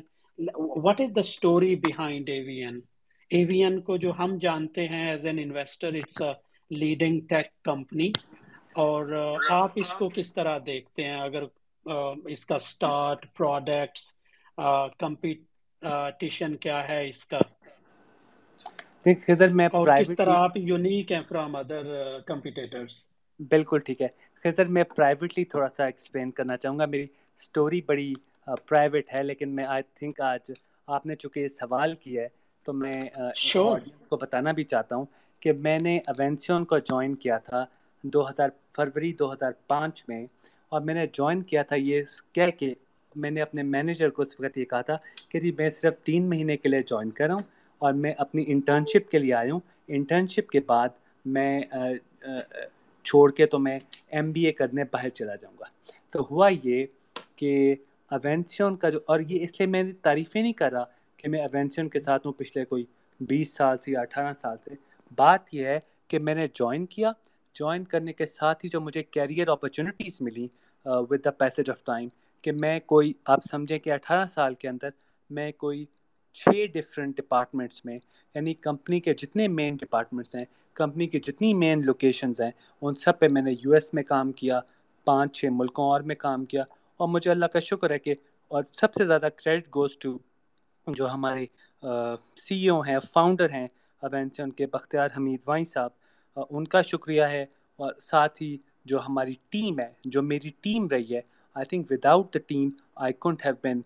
what 0.83 0.99
is 0.99 1.13
the 1.13 1.23
story 1.23 1.75
behind 1.75 2.29
AVN 2.29 2.79
ایوین 3.31 3.79
کو 3.81 3.95
جو 3.97 4.11
ہم 4.19 4.37
جانتے 4.41 4.87
ہیں 4.87 5.07
as 5.09 5.25
an 5.25 5.39
investor 5.39 5.93
it's 5.93 6.21
a 6.21 6.31
leading 6.71 7.19
tech 7.27 7.47
company 7.63 8.11
اور 8.79 9.13
آپ 9.53 9.71
اس 9.75 9.93
کو 9.93 10.09
کس 10.11 10.33
طرح 10.33 10.57
دیکھتے 10.65 11.03
ہیں؟ 11.03 11.19
اگر 11.19 11.43
اس 12.27 12.45
کا 12.45 12.59
سٹارٹ 12.61 13.25
پروڈکٹس 13.33 14.11
کمپٹیشن 14.99 16.55
کیا 16.57 16.87
ہے 16.87 17.07
اس 17.09 17.25
کا؟ 17.25 17.39
خزر 19.21 19.53
میں 19.53 19.67
کس 19.91 20.15
طرح 20.15 20.37
آپ 20.37 20.57
یونیک 20.59 21.11
ہیں 21.11 21.21
فرام 21.23 21.55
ادر 21.55 21.85
کمپیٹیٹرز 22.27 22.95
بالکل 23.49 23.79
ٹھیک 23.81 24.01
ہے۔ 24.01 24.07
خزر 24.45 24.65
میں 24.67 24.83
پرائیویٹلی 24.91 25.43
تھوڑا 25.45 25.67
سا 25.69 25.85
ایکسپلین 25.85 26.31
کرنا 26.31 26.57
چاہوں 26.57 26.77
گا۔ 26.79 26.85
میری 26.87 27.05
سٹوری 27.39 27.81
بڑی 27.83 28.13
پرائیویٹ 28.65 29.13
ہے 29.13 29.23
لیکن 29.23 29.55
میں 29.55 29.65
آئی 29.65 29.83
تھنک 29.91 30.21
آج 30.23 30.51
آپ 30.87 31.05
نے 31.05 31.15
چونکہ 31.15 31.39
یہ 31.39 31.47
سوال 31.49 31.93
کیا 31.95 32.23
ہے 32.23 32.27
تو 32.65 32.73
میں 32.75 32.99
آڈینس 33.65 34.07
کو 34.07 34.17
بتانا 34.17 34.51
بھی 34.53 34.63
چاہتا 34.65 34.95
ہوں۔ 34.95 35.05
کہ 35.43 35.53
میں 35.53 35.77
نے 35.79 35.97
اوینسیون 36.07 36.65
کو 36.65 36.77
جوائن 36.77 37.15
کیا 37.15 37.37
تھا 37.37 37.65
دو 38.03 38.27
ہزار 38.29 38.49
فروری 38.75 39.11
دو 39.13 39.31
ہزار 39.33 39.51
پانچ 39.67 40.03
میں 40.07 40.25
اور 40.69 40.81
میں 40.81 40.93
نے 40.93 41.05
جوائن 41.13 41.41
کیا 41.41 41.63
تھا 41.63 41.75
یہ 41.75 42.03
کہہ 42.33 42.51
کے 42.59 42.73
میں 43.15 43.31
نے 43.31 43.41
اپنے 43.41 43.63
مینیجر 43.63 44.09
کو 44.09 44.21
اس 44.21 44.39
وقت 44.39 44.57
یہ 44.57 44.65
کہا 44.65 44.81
تھا 44.81 44.97
کہ 45.29 45.39
جی 45.39 45.51
میں 45.51 45.69
صرف 45.69 45.97
تین 46.03 46.29
مہینے 46.29 46.57
کے 46.57 46.69
لیے 46.69 46.81
جوائن 46.81 47.11
کر 47.11 47.25
رہا 47.27 47.33
ہوں 47.33 47.47
اور 47.81 47.93
میں 47.93 48.11
اپنی 48.17 48.43
انٹرنشپ 48.47 49.09
کے 49.11 49.17
لیے 49.17 49.33
آیا 49.33 49.53
ہوں۔ 49.53 49.59
انٹرنشپ 49.87 50.49
کے 50.49 50.59
بعد 50.59 50.89
میں 51.25 51.61
چھوڑ 53.05 53.31
کے 53.31 53.45
تو 53.45 53.59
میں 53.59 53.77
ایم 54.07 54.31
بی 54.31 54.45
اے 54.45 54.51
کرنے 54.51 54.83
باہر 54.91 55.09
چلا 55.09 55.35
جاؤں 55.35 55.55
گا۔ 55.59 55.65
تو 56.11 56.25
ہوا 56.31 56.49
یہ 56.63 56.85
کہ 57.35 57.75
اوینسیون 58.11 58.75
کا 58.75 58.89
جو، 58.89 58.99
اور 59.05 59.19
یہ 59.19 59.43
اس 59.43 59.59
لیے 59.59 59.67
میں 59.67 59.83
نے 59.83 59.91
تعریفیں 60.01 60.41
نہیں 60.41 60.53
کر 60.53 60.71
رہا 60.71 60.83
کہ 61.17 61.29
میں 61.29 61.41
اوینسیون 61.41 61.89
کے 61.89 61.99
ساتھ 61.99 62.27
ہوں 62.27 62.33
پچھلے 62.33 62.65
کوئی 62.65 62.85
بیس 63.19 63.53
سال 63.53 63.77
سے 63.77 63.91
یا 63.91 64.01
اٹھارہ 64.01 64.33
سال 64.33 64.57
سے۔ 64.65 64.75
بات 65.17 65.53
یہ 65.53 65.65
ہے 65.65 65.79
کہ 66.09 66.19
میں 66.19 66.35
نے 66.35 66.47
جوائن 66.55 66.85
کیا. 66.85 67.11
جوائن 67.55 67.83
کرنے 67.85 68.13
کے 68.13 68.25
ساتھ 68.25 68.63
ہی 68.65 68.69
جو 68.69 68.81
مجھے 68.81 69.03
کیریئر 69.03 69.47
اپرچونیٹیز 69.49 70.21
ملی 70.21 70.47
with 71.09 71.23
the 71.25 71.31
passage 71.31 71.69
of 71.69 71.83
time 71.85 72.07
کہ 72.43 72.51
میں 72.53 72.79
کوئی، 72.85 73.13
آپ 73.25 73.43
سمجھیں 73.43 73.77
کہ 73.79 73.91
اٹھارہ 73.93 74.25
سال 74.27 74.55
کے 74.55 74.67
اندر 74.67 74.89
میں 75.29 75.51
کوئی 75.57 75.85
چھ 76.35 76.65
ڈفرینٹ 76.73 77.17
ڈپارٹمنٹس 77.17 77.85
میں 77.85 77.97
یعنی 78.35 78.53
کمپنی 78.53 78.99
کے 78.99 79.13
جتنے 79.13 79.47
مین 79.47 79.75
ڈپارٹمنٹس 79.81 80.35
ہیں 80.35 80.45
کمپنی 80.75 81.07
کی 81.07 81.19
جتنی 81.19 81.53
مین 81.53 81.85
لوکیشنز 81.85 82.41
ہیں، 82.41 82.51
ان 82.81 82.95
سب 82.95 83.19
پہ 83.19 83.27
میں 83.31 83.41
نے 83.41 83.51
یو 83.53 83.73
ایس 83.73 83.93
میں 83.93 84.03
کام 84.03 84.31
کیا، 84.31 84.59
پانچ 85.07 85.37
چھ 85.39 85.45
ملکوں 85.51 85.89
اور 85.91 86.01
میں 86.01 86.15
کام 86.15 86.45
کیا. 86.45 86.63
اور 86.99 87.07
مجھے 87.07 87.29
اللہ 87.31 87.45
کا 87.53 87.59
شکر 87.59 87.91
ہے 87.91 87.99
کہ، 87.99 88.15
اور 88.51 88.63
سب 88.73 88.93
سے 88.93 89.05
زیادہ 89.05 89.27
کریڈٹ 89.35 89.67
گوز 89.75 89.97
ٹو 89.97 90.17
جو 90.87 91.09
ہمارے 91.09 91.45
سی 92.37 92.55
ای 92.55 92.67
او 92.69 92.79
ہیں 92.81 92.99
فاؤنڈر 93.13 93.49
ہیں 93.49 93.67
اوینسن 94.03 94.51
کے 94.51 94.65
بختیار 94.65 95.09
حمید 95.17 95.39
وائیں 95.45 95.65
صاحب۔ 95.65 95.89
ان 96.49 96.67
کا 96.67 96.81
شکریہ 96.81 97.23
ہے۔ 97.23 97.45
اور 97.75 97.93
ساتھ 98.01 98.41
ہی 98.41 98.57
جو 98.85 98.99
ہماری 98.99 99.33
ٹیم 99.49 99.79
ہے، 99.79 99.93
جو 100.05 100.21
میری 100.21 100.49
ٹیم 100.61 100.87
رہی 100.87 101.15
ہے 101.15 101.21
I 101.53 101.65
think 101.65 101.91
without 101.91 102.33
the 102.33 102.39
team 102.47 102.69
I 102.95 103.13
can't 103.13 103.45
have 103.45 103.53
been 103.63 103.81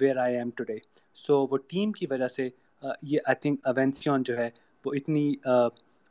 where 0.00 0.16
I 0.16 0.36
am 0.36 0.50
today 0.50 0.76
so 1.14 1.46
وہ 1.50 1.56
ٹیم 1.56 1.92
کی 1.92 2.06
وجہ 2.10 2.28
سے 2.28 2.48
یہ 3.02 3.20
آئی 3.24 3.34
تھنک 3.34 3.66
اوینسیون 3.66 4.22
جو 4.22 4.36
ہے، 4.36 4.50
وہ 4.84 4.92
اتنی 4.94 5.34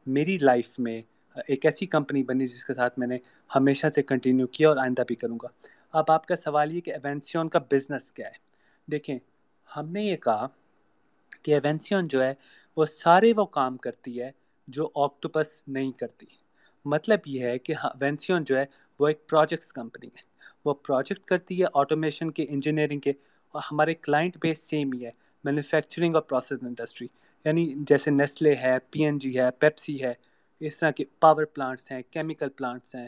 میری 0.05 0.37
لائف 0.37 0.79
میں 0.79 1.01
ایک 1.47 1.65
ایسی 1.65 1.85
کمپنی 1.85 2.23
بنی 2.23 2.45
جس 2.45 2.65
کے 2.65 2.73
ساتھ 2.73 2.99
میں 2.99 3.07
نے 3.07 3.17
ہمیشہ 3.55 3.87
سے 3.95 4.03
کنٹینیو 4.03 4.47
کیا 4.47 4.69
اور 4.69 4.77
آئندہ 4.77 5.03
بھی 5.07 5.15
کروں 5.15 5.37
گا۔ 5.43 5.47
اب 5.91 6.05
آپ 6.07 6.25
کا 6.25 6.35
سوال 6.35 6.71
یہ 6.71 6.81
کہ 6.81 6.91
ایونسیون 6.91 7.49
کا 7.49 7.59
بزنس 7.71 8.11
کیا 8.11 8.27
ہے۔ 8.27 8.37
دیکھیں، 8.91 9.19
ہم 9.77 9.89
نے 9.89 10.01
یہ 10.01 10.15
کہا 10.15 10.47
کہ 11.43 11.51
ایونسیون 11.51 12.07
جو 12.07 12.23
ہے 12.23 12.33
وہ 12.77 12.85
سارے 12.85 13.33
وہ 13.35 13.45
کام 13.45 13.77
کرتی 13.77 14.21
ہے 14.21 14.31
جو 14.67 14.89
آکٹوپس 14.95 15.63
نہیں 15.67 15.91
کرتی۔ 15.91 16.25
مطلب 16.85 17.19
یہ 17.25 17.43
ہے 17.43 17.59
کہ 17.59 17.73
ہاں، 17.73 17.89
ایونسیون 18.01 18.43
جو 18.43 18.57
ہے، 18.57 18.65
وہ 18.99 19.07
ایک 19.07 19.27
پروجیکٹس 19.29 19.73
کمپنی 19.73 20.07
ہے۔ 20.07 20.21
وہ 20.65 20.73
پروجیکٹ 20.73 21.25
کرتی 21.25 21.61
ہے 21.61 21.65
آٹومیشن 21.73 22.31
کے 22.31 22.45
انجینئرنگ 22.49 22.99
کے۔ 22.99 23.11
اور 23.51 23.61
ہمارے 23.71 23.95
کلائنٹ 23.95 24.37
بیس 24.41 24.59
سیم 24.59 24.91
ہی 24.93 25.05
ہے۔ 25.05 25.11
مینوفیکچرنگ 25.43 26.15
اور 26.15 26.23
پروسیس 26.23 26.59
انڈسٹری 26.61 27.07
یعنی 27.45 27.73
جیسے 27.77 28.11
نیسلے 28.11 28.55
ہے 28.55 28.77
پی 28.91 29.03
این 29.03 29.17
جی 29.17 29.39
ہے 29.39 29.51
پیپسی 29.51 30.03
ہے۔ 30.03 30.13
اس 30.59 30.79
طرح 30.79 30.91
کے 30.91 31.03
پاور 31.19 31.43
پلانٹس 31.45 31.91
ہیں 31.91 32.01
کیمیکل 32.11 32.49
پلانٹس 32.49 32.95
ہیں 32.95 33.07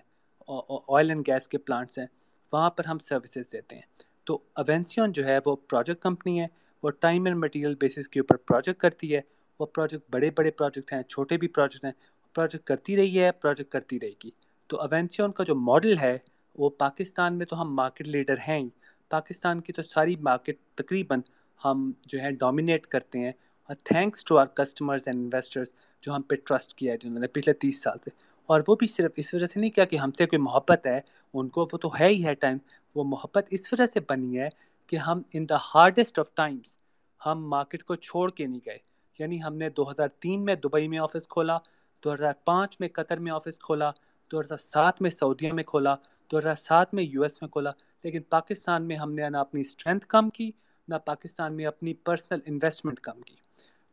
آئل 0.87 1.09
اینڈ 1.09 1.27
گیس 1.27 1.47
کے 1.47 1.57
پلانٹس 1.57 1.99
ہیں۔ 1.99 2.05
وہاں 2.51 2.69
پر 2.69 2.85
ہم 2.85 2.99
سروسز 2.99 3.53
دیتے 3.53 3.75
ہیں۔ 3.75 3.81
تو 4.23 4.39
اوینسیون 4.53 5.11
جو 5.11 5.25
ہے، 5.25 5.39
وہ 5.45 5.55
پروجیکٹ 5.55 6.01
کمپنی 6.01 6.41
ہے۔ 6.41 6.47
وہ 6.83 6.89
ٹائم 6.89 7.25
اینڈ 7.25 7.37
مٹیریل 7.37 7.75
بیسس 7.75 8.09
کے 8.09 8.19
اوپر 8.19 8.35
پروجیکٹ 8.37 8.79
کرتی 8.79 9.15
ہے۔ 9.15 9.21
وہ 9.59 9.65
پروجیکٹ 9.65 10.03
بڑے 10.11 10.29
بڑے 10.35 10.51
پروجیکٹ 10.51 10.93
ہیں، 10.93 11.03
چھوٹے 11.03 11.37
بھی 11.37 11.47
پروجیکٹ 11.47 11.85
ہیں 11.85 11.91
پروجیکٹ 12.33 12.63
کرتی 12.63 12.95
رہی 12.95 13.19
ہے 13.23 13.31
پروجیکٹ 13.31 13.71
کرتی 13.71 13.99
رہے 13.99 14.11
گی۔ 14.23 14.29
تو 14.67 14.81
اوینسیون 14.81 15.31
کا 15.31 15.43
جو 15.43 15.55
ماڈل 15.55 15.97
ہے، 15.97 16.17
وہ 16.55 16.69
پاکستان 16.69 17.37
میں 17.37 17.45
تو 17.45 17.61
ہم 17.61 17.75
مارکیٹ 17.75 18.07
لیڈر 18.07 18.35
ہیں 18.47 18.59
ہی۔ 18.59 18.69
پاکستان 19.09 19.61
کی 19.61 19.73
تو 19.73 19.83
ساری 19.83 20.15
مارکیٹ 20.15 20.57
تقریباً 20.75 21.21
ہم 21.65 21.91
جو 22.05 22.19
ہے 22.19 22.31
ڈومینیٹ 22.31 22.87
کرتے 22.87 23.19
ہیں۔ 23.19 23.31
اور 23.63 23.75
thanks 23.83 24.23
to 24.23 24.37
our 24.37 24.45
customers 24.45 25.01
and 25.05 25.19
investors 25.19 25.71
جو 26.01 26.15
ہم 26.15 26.21
پہ 26.21 26.35
ٹرسٹ 26.35 26.73
کیا 26.73 26.93
ہے 26.93 26.97
جنہوں 26.97 27.19
نے 27.19 27.27
پچھلے 27.27 27.53
تیس 27.53 27.83
سال 27.83 27.97
سے۔ 28.03 28.09
اور 28.45 28.61
وہ 28.67 28.75
بھی 28.75 28.87
صرف 28.87 29.11
اس 29.15 29.33
وجہ 29.33 29.45
سے 29.45 29.59
نہیں 29.59 29.69
کیا 29.69 29.85
کہ 29.85 29.95
ہم 29.95 30.11
سے 30.11 30.25
کوئی 30.25 30.41
محبت 30.41 30.87
ہے، 30.87 31.01
ان 31.33 31.49
کو 31.49 31.67
وہ 31.73 31.77
تو 31.77 31.99
ہے 31.99 32.07
ہی 32.07 32.25
ہے 32.25 32.33
ٹائم 32.33 32.57
وہ 32.95 33.03
محبت 33.03 33.47
اس 33.51 33.73
وجہ 33.73 33.85
سے 33.85 33.99
بنی 34.09 34.39
ہے 34.39 34.49
کہ 34.87 34.95
ہم 34.95 35.21
in 35.33 35.49
the 35.49 35.55
hardest 35.55 36.19
of 36.19 36.35
times 36.35 36.77
ہم 37.25 37.49
مارکیٹ 37.49 37.83
کو 37.83 37.95
چھوڑ 37.95 38.31
کے 38.31 38.45
نہیں 38.45 38.59
گئے۔ 38.65 38.77
یعنی 39.19 39.41
ہم 39.43 39.55
نے 39.55 39.69
دو 39.69 39.89
ہزار 39.91 40.07
تین 40.07 40.45
میں 40.45 40.55
دبئی 40.55 40.87
میں 40.87 40.99
آفس 40.99 41.27
کھولا، 41.27 41.57
دو 42.03 42.13
ہزار 42.13 42.33
پانچ 42.45 42.79
میں 42.79 42.87
قطر 42.87 43.19
میں 43.19 43.31
آفس 43.31 43.59
کھولا، 43.59 43.91
دو 44.31 44.39
ہزار 44.39 44.57
سات 44.57 45.01
میں 45.01 45.09
سعودیہ 45.09 45.53
میں 45.53 45.63
کھولا، 45.63 45.95
دو 46.31 46.39
ہزار 46.39 46.55
سات 46.55 46.93
میں 46.93 47.03
یو 47.03 47.23
ایس 47.23 47.41
میں 47.41 47.49
کھولا۔ 47.49 47.71
لیکن 48.03 48.23
پاکستان 48.29 48.83
میں 48.83 48.95
ہم 48.95 49.13
نے 49.13 49.29
نہ 49.29 49.37
اپنی 49.37 49.61
اسٹرینتھ 49.61 50.07
کم 50.07 50.29
کی، 50.29 50.51
نہ 50.87 50.95
پاکستان 51.05 51.53
میں 51.53 51.65
اپنی 51.65 51.93
پرسنل 51.93 52.39
انویسٹمنٹ 52.45 52.99
کم 52.99 53.21
کی۔ 53.21 53.35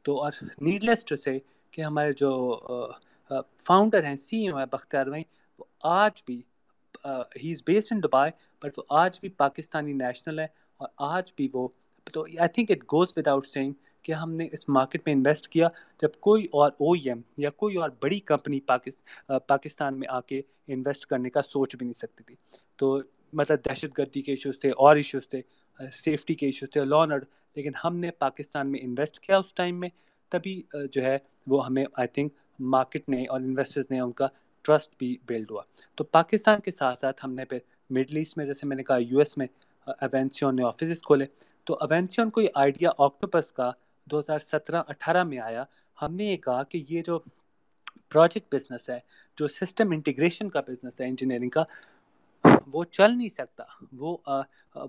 تو 0.04 0.22
اور 0.22 0.32
نیڈلیس 0.60 1.04
ٹو 1.04 1.16
سے 1.16 1.38
کہ 1.70 1.82
ہمارے 1.82 2.12
جو 2.12 2.32
فاؤنڈر 3.66 4.04
ہیں 4.04 4.16
سی 4.16 4.48
او 4.48 4.56
ہیں، 4.58 4.66
بختیار 4.66 5.06
بھائی، 5.06 5.22
وہ 5.58 5.64
آج 5.82 6.22
بھی 6.26 6.42
he 7.44 7.52
is 7.52 7.62
based 7.66 7.92
in 7.92 8.02
Dubai 8.02 8.30
but 8.62 8.78
وہ 8.78 8.82
آج 8.90 9.20
بھی 9.20 9.28
پاکستانی 9.28 9.92
نیشنل 9.92 10.38
ہے 10.38 10.46
اور 10.76 10.88
آج 10.96 11.32
بھی 11.36 11.48
وہ، 11.52 11.68
تو 12.12 12.22
I 12.22 12.48
think 12.48 12.70
it 12.70 12.84
goes 12.92 13.12
without 13.28 13.46
saying 13.46 13.72
کہ 14.02 14.12
ہم 14.12 14.32
نے 14.34 14.48
اس 14.52 14.68
مارکیٹ 14.68 15.02
میں 15.06 15.14
انویسٹ 15.14 15.48
کیا 15.48 15.68
جب 16.02 16.20
کوئی 16.20 16.46
اور 16.52 16.70
او 16.78 16.92
ایم 16.94 17.20
یا 17.36 17.50
کوئی 17.52 17.76
اور 17.76 17.90
بڑی 18.02 18.20
کمپنی 18.22 18.60
پاکستان 19.46 19.98
میں 19.98 20.08
آ 20.10 20.20
کے 20.20 20.40
انویسٹ 20.68 21.06
کرنے 21.06 21.30
کا 21.30 21.42
سوچ 21.42 21.76
بھی 21.76 21.86
نہیں 21.86 21.98
سکتی 21.98 22.24
تھی۔ 22.24 22.34
تو 22.78 22.98
مطلب 23.32 23.58
دہشت 23.64 23.98
گردی 23.98 24.22
کے 24.22 24.32
ایشوز 24.32 24.58
تھے، 24.60 24.70
اور 24.70 24.96
ایشوز 24.96 25.28
تھے 25.28 25.40
سیفٹی 25.94 26.34
کے 26.34 26.46
ایشوز 26.46 26.70
تھے 26.72 26.84
لا 26.84 26.96
آرڈر 26.96 27.24
لیکن 27.56 27.72
ہم 27.84 27.96
نے 27.96 28.10
پاکستان 28.18 28.70
میں 28.72 28.80
انویسٹ 28.82 29.18
کیا 29.20 29.38
اس 29.38 29.52
ٹائم 29.54 29.80
میں، 29.80 29.88
تبھی 30.32 30.60
جو 30.92 31.02
ہے 31.02 31.16
وہ 31.46 31.64
ہمیں 31.66 31.84
آئی 31.92 32.08
تھنک 32.08 32.32
مارکیٹ 32.74 33.08
نے 33.08 33.24
اور 33.24 33.40
انویسٹرز 33.40 33.90
نے 33.90 34.00
ان 34.00 34.12
کا 34.12 34.26
ٹرسٹ 34.64 34.94
بھی 34.98 35.16
بلڈ 35.28 35.50
ہوا۔ 35.50 35.62
تو 35.98 36.04
پاکستان 36.04 36.60
کے 36.60 36.70
ساتھ 36.70 36.98
ساتھ 36.98 37.24
ہم 37.24 37.32
نے 37.34 37.44
پھر 37.44 37.58
مڈل 37.90 38.16
ایسٹ 38.16 38.36
میں، 38.38 38.46
جیسے 38.46 38.66
میں 38.66 38.76
نے 38.76 38.82
کہا 38.82 38.96
یو 39.00 39.18
ایس 39.18 39.36
میں 39.38 39.46
اوینسیون 39.86 40.56
نے 40.56 40.64
آفیسز 40.64 41.02
کھولے۔ 41.02 41.26
تو 41.66 41.74
اوینسیون 41.80 42.30
کو 42.30 42.40
یہ 42.40 42.48
آئیڈیا 42.54 42.90
آکٹوپس 42.98 43.52
کا 43.52 43.70
دو 44.12 44.18
ہزار 44.18 44.38
سترہ 44.38 44.82
اٹھارہ 44.88 45.22
میں 45.24 45.38
آیا، 45.38 45.64
ہم 45.98 46.14
نے 46.14 46.24
یہ 46.24 46.36
کہا 46.36 46.62
کہ 46.62 46.84
یہ 46.88 47.02
جو 47.02 47.18
پروجیکٹ 48.10 48.54
بزنس 48.54 48.88
ہے، 48.90 48.98
جو 49.38 49.48
سسٹم 49.48 49.90
انٹیگریشن 49.90 50.48
کا 50.50 50.60
بزنس 50.60 51.00
ہے 51.00 51.06
انجینئرنگ 51.08 51.50
کا، 51.50 51.64
وہ 52.66 52.84
چل 52.84 53.16
نہیں 53.16 53.28
سکتا۔ 53.28 53.64
وہ 53.92 54.16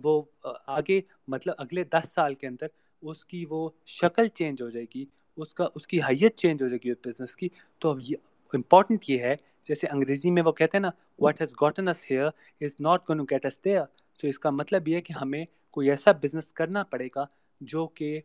وہ 0.03 0.21
آگے 0.67 0.99
مطلب 1.27 1.53
اگلے 1.57 1.83
دس 1.83 2.11
سال 2.13 2.33
کے 2.33 2.47
اندر 2.47 2.67
اس 3.03 3.23
کی 3.25 3.45
وہ 3.49 3.69
شکل 3.99 4.27
چینج 4.29 4.61
ہو 4.61 4.69
جائے 4.69 4.85
گی، 4.95 5.05
اس 5.37 5.53
کا، 5.53 5.65
اس 5.75 5.87
کی 5.87 6.01
حیت 6.01 6.35
چینج 6.37 6.63
ہو 6.63 6.67
جائے 6.67 6.79
گی 6.85 6.93
بزنس 7.05 7.35
کی۔ 7.35 7.49
تو 7.79 7.89
اب 7.89 7.99
یہ 8.01 8.15
امپورٹنٹ 8.53 9.09
یہ 9.09 9.19
ہے، 9.19 9.35
جیسے 9.67 9.87
انگریزی 9.87 10.31
میں 10.31 10.43
وہ 10.43 10.51
کہتے 10.51 10.77
ہیں 10.77 10.81
نا 10.81 10.89
what 11.19 11.41
has 11.41 11.53
gotten 11.61 11.87
us 11.87 12.05
here 12.11 12.27
is 12.61 12.75
not 12.79 13.09
gonna 13.09 13.25
get 13.31 13.45
us 13.45 13.63
there 13.65 13.85
تو 14.19 14.27
اس 14.27 14.39
کا 14.39 14.49
مطلب 14.49 14.87
یہ 14.87 14.95
ہے 14.95 15.01
کہ 15.01 15.13
ہمیں 15.13 15.43
کوئی 15.71 15.89
ایسا 15.89 16.11
بزنس 16.23 16.51
کرنا 16.53 16.83
پڑے 16.83 17.07
گا 17.15 17.25
جو 17.61 17.85
کہ 17.87 18.19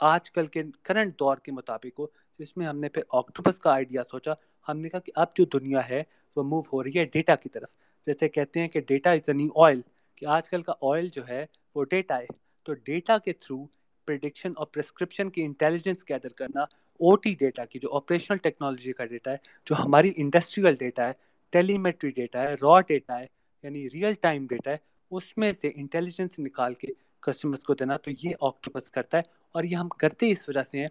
آج 0.00 0.30
کل 0.30 0.46
کے 0.46 0.62
کرنٹ 0.82 1.18
دور 1.18 1.36
کے 1.36 1.52
مطابق 1.52 1.98
ہو، 1.98 2.06
جس 2.38 2.56
میں 2.56 2.66
ہم 2.66 2.78
نے 2.78 2.88
پھر 2.88 3.02
آکٹوپس 3.10 3.58
کا 3.58 3.72
آئیڈیا 3.72 4.02
سوچا، 4.10 4.32
ہم 4.68 4.78
نے 4.78 4.88
کہا 4.88 5.00
کہ 5.00 5.12
اب 5.14 5.26
جو 5.34 5.44
دنیا 5.44 5.88
ہے، 5.88 6.02
وہ 6.36 6.42
موو 6.42 6.60
ہو 6.60 6.84
رہی 6.84 6.98
ہے 6.98 7.04
ڈیٹا 7.04 7.34
کی 7.34 7.48
طرف۔ 7.48 7.68
جیسے 8.06 8.28
کہتے 8.28 8.60
ہیں 8.60 8.68
کہ 8.68 8.80
ڈیٹا 8.80 9.10
از 9.10 9.20
اینی 9.26 9.48
آئل 9.56 9.80
کہ 10.16 10.26
آج 10.26 10.50
کل 10.50 10.62
کا 10.62 10.72
آئل 10.82 11.06
جو 11.06 11.28
ہے، 11.28 11.46
وہ 11.74 11.84
ڈیٹا 11.84 12.18
ہے۔ 12.18 12.26
تو 12.62 12.74
ڈیٹا 12.74 13.18
کے 13.18 13.32
تھرو 13.32 13.66
پریڈکشن 14.06 14.52
اور 14.56 14.66
پرسکرپشن 14.66 15.30
کی 15.30 15.44
انٹیلیجنس 15.44 16.08
گیدر 16.08 16.28
کرنا 16.28 16.62
او 16.62 17.16
ٹی 17.16 17.34
ڈیٹا 17.34 17.64
کی، 17.64 17.78
جو 17.78 17.94
آپریشنل 17.96 18.36
ٹیکنالوجی 18.36 18.92
کا 18.92 19.04
ڈیٹا 19.04 19.30
ہے، 19.30 19.36
جو 19.64 19.74
ہماری 19.78 20.12
انڈسٹریل 20.16 20.74
ڈیٹا 20.74 21.06
ہے 21.08 21.12
ٹیلی 21.50 21.78
میٹری 21.78 22.10
ڈیٹا 22.10 22.42
ہے 22.42 22.54
را 22.54 22.80
ڈیٹا 22.80 23.20
ہے 23.20 23.26
یعنی 23.62 23.90
ریئل 23.90 24.12
ٹائم 24.12 24.46
ڈیٹا 24.46 24.70
ہے، 24.70 24.76
اس 25.10 25.38
میں 25.38 25.52
سے 25.52 25.70
انٹیلیجنس 25.74 26.38
نکال 26.38 26.74
کے 26.74 26.86
کسٹمرس 27.20 27.64
کو 27.64 27.74
دینا۔ 27.74 27.96
تو 27.96 28.10
یہ 28.10 28.34
آکٹوپس 28.40 28.90
کرتا 28.90 29.18
ہے۔ 29.18 29.22
اور 29.52 29.64
یہ 29.64 29.76
ہم 29.76 29.88
کرتے 29.88 30.30
اس 30.30 30.48
وجہ 30.48 30.62
سے 30.62 30.78
ہیں 30.78 30.88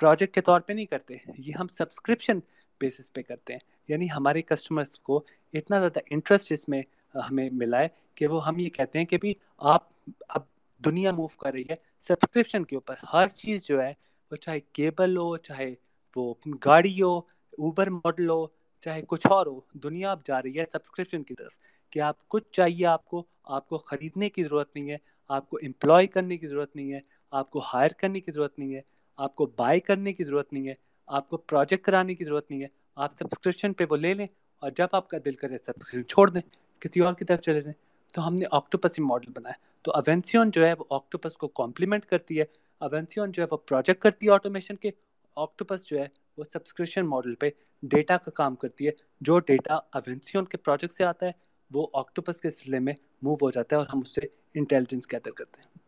پروجیکٹ 0.00 0.34
کے 0.34 0.40
طور 0.40 0.60
پہ 0.60 0.72
نہیں 0.72 0.86
کرتے، 0.86 1.16
یہ 1.38 1.52
ہم 1.60 1.68
سبسکرپشن 1.68 2.38
بیسس 2.80 3.12
پہ 3.12 3.22
کرتے 3.22 3.52
ہیں۔ 3.52 3.60
یعنی 3.88 4.06
ہمارے 4.16 4.42
کسٹمرس 4.42 4.98
کو 4.98 5.24
اتنا 5.52 5.78
زیادہ 5.78 5.98
انٹرسٹ 6.10 6.52
اس 6.52 6.68
میں، 6.68 6.82
ہمیں 7.14 7.50
ملا 7.52 7.78
ہے 7.78 7.88
کہ 8.14 8.26
وہ 8.26 8.46
ہم 8.46 8.58
یہ 8.58 8.70
کہتے 8.70 8.98
ہیں 8.98 9.06
کہ 9.06 9.18
بھی 9.18 9.34
آپ 9.58 9.82
اب 10.28 10.42
دنیا 10.84 11.12
موو 11.12 11.26
کر 11.26 11.52
رہی 11.52 11.62
ہے 11.62 11.74
سبسکرپشن 12.00 12.64
کے 12.64 12.76
اوپر۔ 12.76 12.94
ہر 13.12 13.28
چیز 13.28 13.66
جو 13.66 13.82
ہے، 13.82 13.92
وہ 14.30 14.36
چاہے 14.36 14.60
کیبل 14.60 15.16
ہو، 15.16 15.36
چاہے 15.36 15.74
وہ 16.16 16.34
گاڑی 16.64 17.02
ہو 17.02 17.18
اوبر 17.50 17.86
ماڈل 17.90 18.30
ہو، 18.30 18.46
چاہے 18.80 19.02
کچھ 19.08 19.26
اور 19.26 19.46
ہو، 19.46 19.60
دنیا 19.72 20.10
اب 20.10 20.26
جا 20.26 20.42
رہی 20.42 20.58
ہے 20.58 20.64
سبسکرپشن 20.64 21.22
کی 21.22 21.34
طرف۔ 21.34 21.52
کہ 21.90 22.00
آپ 22.00 22.28
کچھ 22.28 22.44
چاہیے 22.52 22.86
آپ 22.86 23.04
کو 23.04 23.26
آپ 23.44 23.68
کو 23.68 23.78
خریدنے 23.78 24.30
کی 24.30 24.42
ضرورت 24.42 24.76
نہیں 24.76 24.90
ہے، 24.90 24.96
آپ 25.28 25.50
کو 25.50 25.58
امپلائی 25.62 26.06
کرنے 26.06 26.36
کی 26.36 26.46
ضرورت 26.46 26.76
نہیں 26.76 26.92
ہے 26.92 27.00
آپ 27.30 27.50
کو 27.50 27.62
ہائر 27.74 27.90
کرنے 27.90 28.20
کی 28.20 28.32
ضرورت 28.32 28.58
نہیں 28.58 28.74
ہے، 28.74 28.80
آپ 29.16 29.36
کو 29.36 29.46
بائی 29.46 29.80
کرنے 29.80 30.12
کی 30.12 30.24
ضرورت 30.24 30.52
نہیں 30.52 30.68
ہے، 30.68 30.74
آپ 31.06 31.28
کو 31.28 31.36
پروجیکٹ 31.36 31.84
کرانے 31.84 32.14
کی 32.14 32.24
ضرورت 32.24 32.50
نہیں 32.50 32.62
ہے۔ 32.62 32.66
آپ 32.96 33.10
سبسکرپشن 33.12 33.72
پہ 33.72 33.84
وہ 33.90 33.96
لے 33.96 34.14
لیں 34.14 34.26
اور 34.58 34.70
جب 34.70 34.86
آپ 34.92 35.08
کا 35.08 35.18
دل 35.24 35.34
کرے 35.34 35.58
سبسکرپشن 35.58 36.04
چھوڑ 36.04 36.30
دیں، 36.30 36.40
کسی 36.80 37.00
اور 37.00 37.14
کی 37.14 37.24
طرف 37.24 37.40
چلے 37.40 37.60
جائیں۔ 37.60 37.90
تو 38.14 38.28
ہم 38.28 38.34
نے 38.34 38.46
آکٹوپس 38.50 38.98
ہی 38.98 39.04
ماڈل 39.04 39.32
بنایا۔ 39.36 39.54
تو 39.82 39.92
اوینسیون 39.92 40.50
جو 40.50 40.66
ہے 40.66 40.74
وہ 40.78 40.84
آکٹوپس 40.90 41.36
کو 41.36 41.48
کمپلیمنٹ 41.48 42.04
کرتی 42.04 42.38
ہے۔ 42.38 42.44
اوینسیون 42.78 43.32
جو 43.32 43.42
ہے 43.42 43.48
وہ 43.50 43.56
پروجیکٹ 43.56 44.02
کرتی 44.02 44.26
ہے 44.26 44.30
آٹومیشن 44.30 44.76
کے۔ 44.76 44.90
آکٹوپس 45.36 45.86
جو 45.86 45.98
ہے 45.98 46.06
وہ 46.36 46.44
سبسکرپشن 46.44 47.06
ماڈل 47.06 47.34
پہ 47.34 47.50
ڈیٹا 47.82 48.16
کا 48.16 48.30
کام 48.30 48.54
کرتی 48.54 48.86
ہے۔ 48.86 48.92
جو 49.20 49.38
ڈیٹا 49.38 49.74
اوینسیون 49.74 50.44
کے 50.44 50.56
پروجیکٹ 50.56 50.92
سے 50.92 51.04
آتا 51.04 51.26
ہے، 51.26 51.32
وہ 51.70 51.86
آکٹوپس 51.92 52.40
کے 52.40 52.50
سلسلے 52.50 52.78
میں 52.78 52.92
موو 53.22 53.34
ہو 53.34 53.50
جاتا 53.50 53.76
ہے 53.76 53.80
اور 53.80 53.88
ہم 53.94 53.98
اس 53.98 54.14
سے 54.14 54.20
انٹیلیجنس 54.54 55.12
گیدر 55.12 55.30
کرتے 55.30 55.60
ہیں۔ 55.60 55.79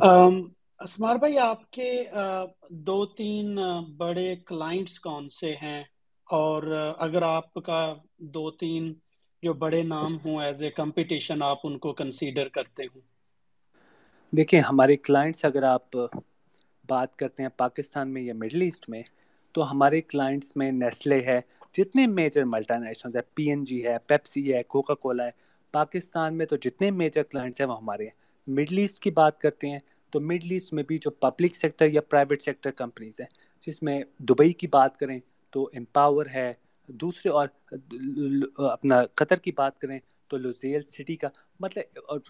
اسمار 0.00 1.16
بھائی 1.16 1.38
آپ 1.38 1.70
کے 1.70 1.90
دو 2.86 3.04
تین 3.16 3.56
بڑے 3.96 4.34
کلائنٹس 4.46 4.98
کون 5.00 5.28
سے 5.30 5.54
ہیں 5.62 5.82
اور 6.28 6.62
اگر 6.98 7.22
آپ 7.22 7.54
کا 7.64 7.80
دو 8.34 8.50
تین 8.50 8.92
جو 9.42 9.52
بڑے 9.54 9.82
نام 9.84 10.16
ہوں 10.24 10.42
ایز 10.42 10.62
اے 10.62 10.70
کمپٹیشن 10.72 11.42
آپ 11.42 11.58
ان 11.64 11.78
کو 11.78 11.92
کنسیڈر 11.94 12.48
کرتے 12.48 12.86
ہوں 12.86 13.00
دیکھیں 14.32 14.60
ہمارے 14.60 14.96
کلائنٹس 14.96 15.44
اگر 15.44 15.62
آپ 15.62 15.96
بات 16.88 17.16
کرتے 17.16 17.42
ہیں 17.42 17.50
پاکستان 17.56 18.12
میں 18.12 18.22
یا 18.22 18.34
مڈل 18.34 18.62
ایسٹ 18.62 18.88
میں 18.88 19.02
تو 19.54 19.70
ہمارے 19.70 20.00
کلائنٹس 20.02 20.56
میں 20.56 20.70
نیسلے 20.72 21.20
ہے 21.20 21.40
جتنے 21.74 22.06
میجر 22.08 22.44
ملٹا 22.44 22.78
نیشنل 22.78 23.16
ہے 23.16 23.20
پی 23.34 23.48
این 23.48 23.64
جی 23.64 23.84
ہے 23.86 23.96
پیپسی 24.06 24.52
ہے 24.54 24.62
کوکا 24.64 24.94
کولا 24.94 25.24
ہے 25.24 25.30
پاکستان 25.74 26.36
میں 26.38 26.46
تو 26.46 26.56
جتنے 26.56 26.90
میجر 26.92 27.22
کلائنٹس 27.22 27.60
ہیں 27.60 27.68
وہ 27.68 27.76
ہمارے 27.78 28.04
ہیں 28.04 28.24
مڈل 28.46 28.78
ایسٹ 28.78 29.00
کی 29.02 29.10
بات 29.10 29.40
کرتے 29.40 29.70
ہیں، 29.70 29.78
تو 30.12 30.20
مڈل 30.20 30.50
ایسٹ 30.52 30.72
میں 30.72 30.82
بھی 30.82 30.98
جو 30.98 31.10
پبلک 31.10 31.56
سیکٹر 31.56 31.86
یا 31.86 32.00
پرائیویٹ 32.00 32.42
سیکٹر 32.42 32.70
کمپنیز 32.72 33.20
ہیں، 33.20 33.26
جس 33.66 33.82
میں 33.82 34.02
دبئی 34.18 34.52
کی 34.52 34.66
بات 34.66 34.98
کریں 34.98 35.18
تو 35.52 35.68
امپاور 35.74 36.26
ہے، 36.34 36.52
دوسرے 36.88 37.30
اور 37.30 37.48
اپنا 38.70 39.02
قطر 39.14 39.36
کی 39.36 39.52
بات 39.52 39.78
کریں 39.78 39.98
تو 40.28 40.36
لوزیل 40.36 40.82
سٹی 40.84 41.16
کا 41.16 41.28
مطلب 41.60 41.98
اور 42.08 42.20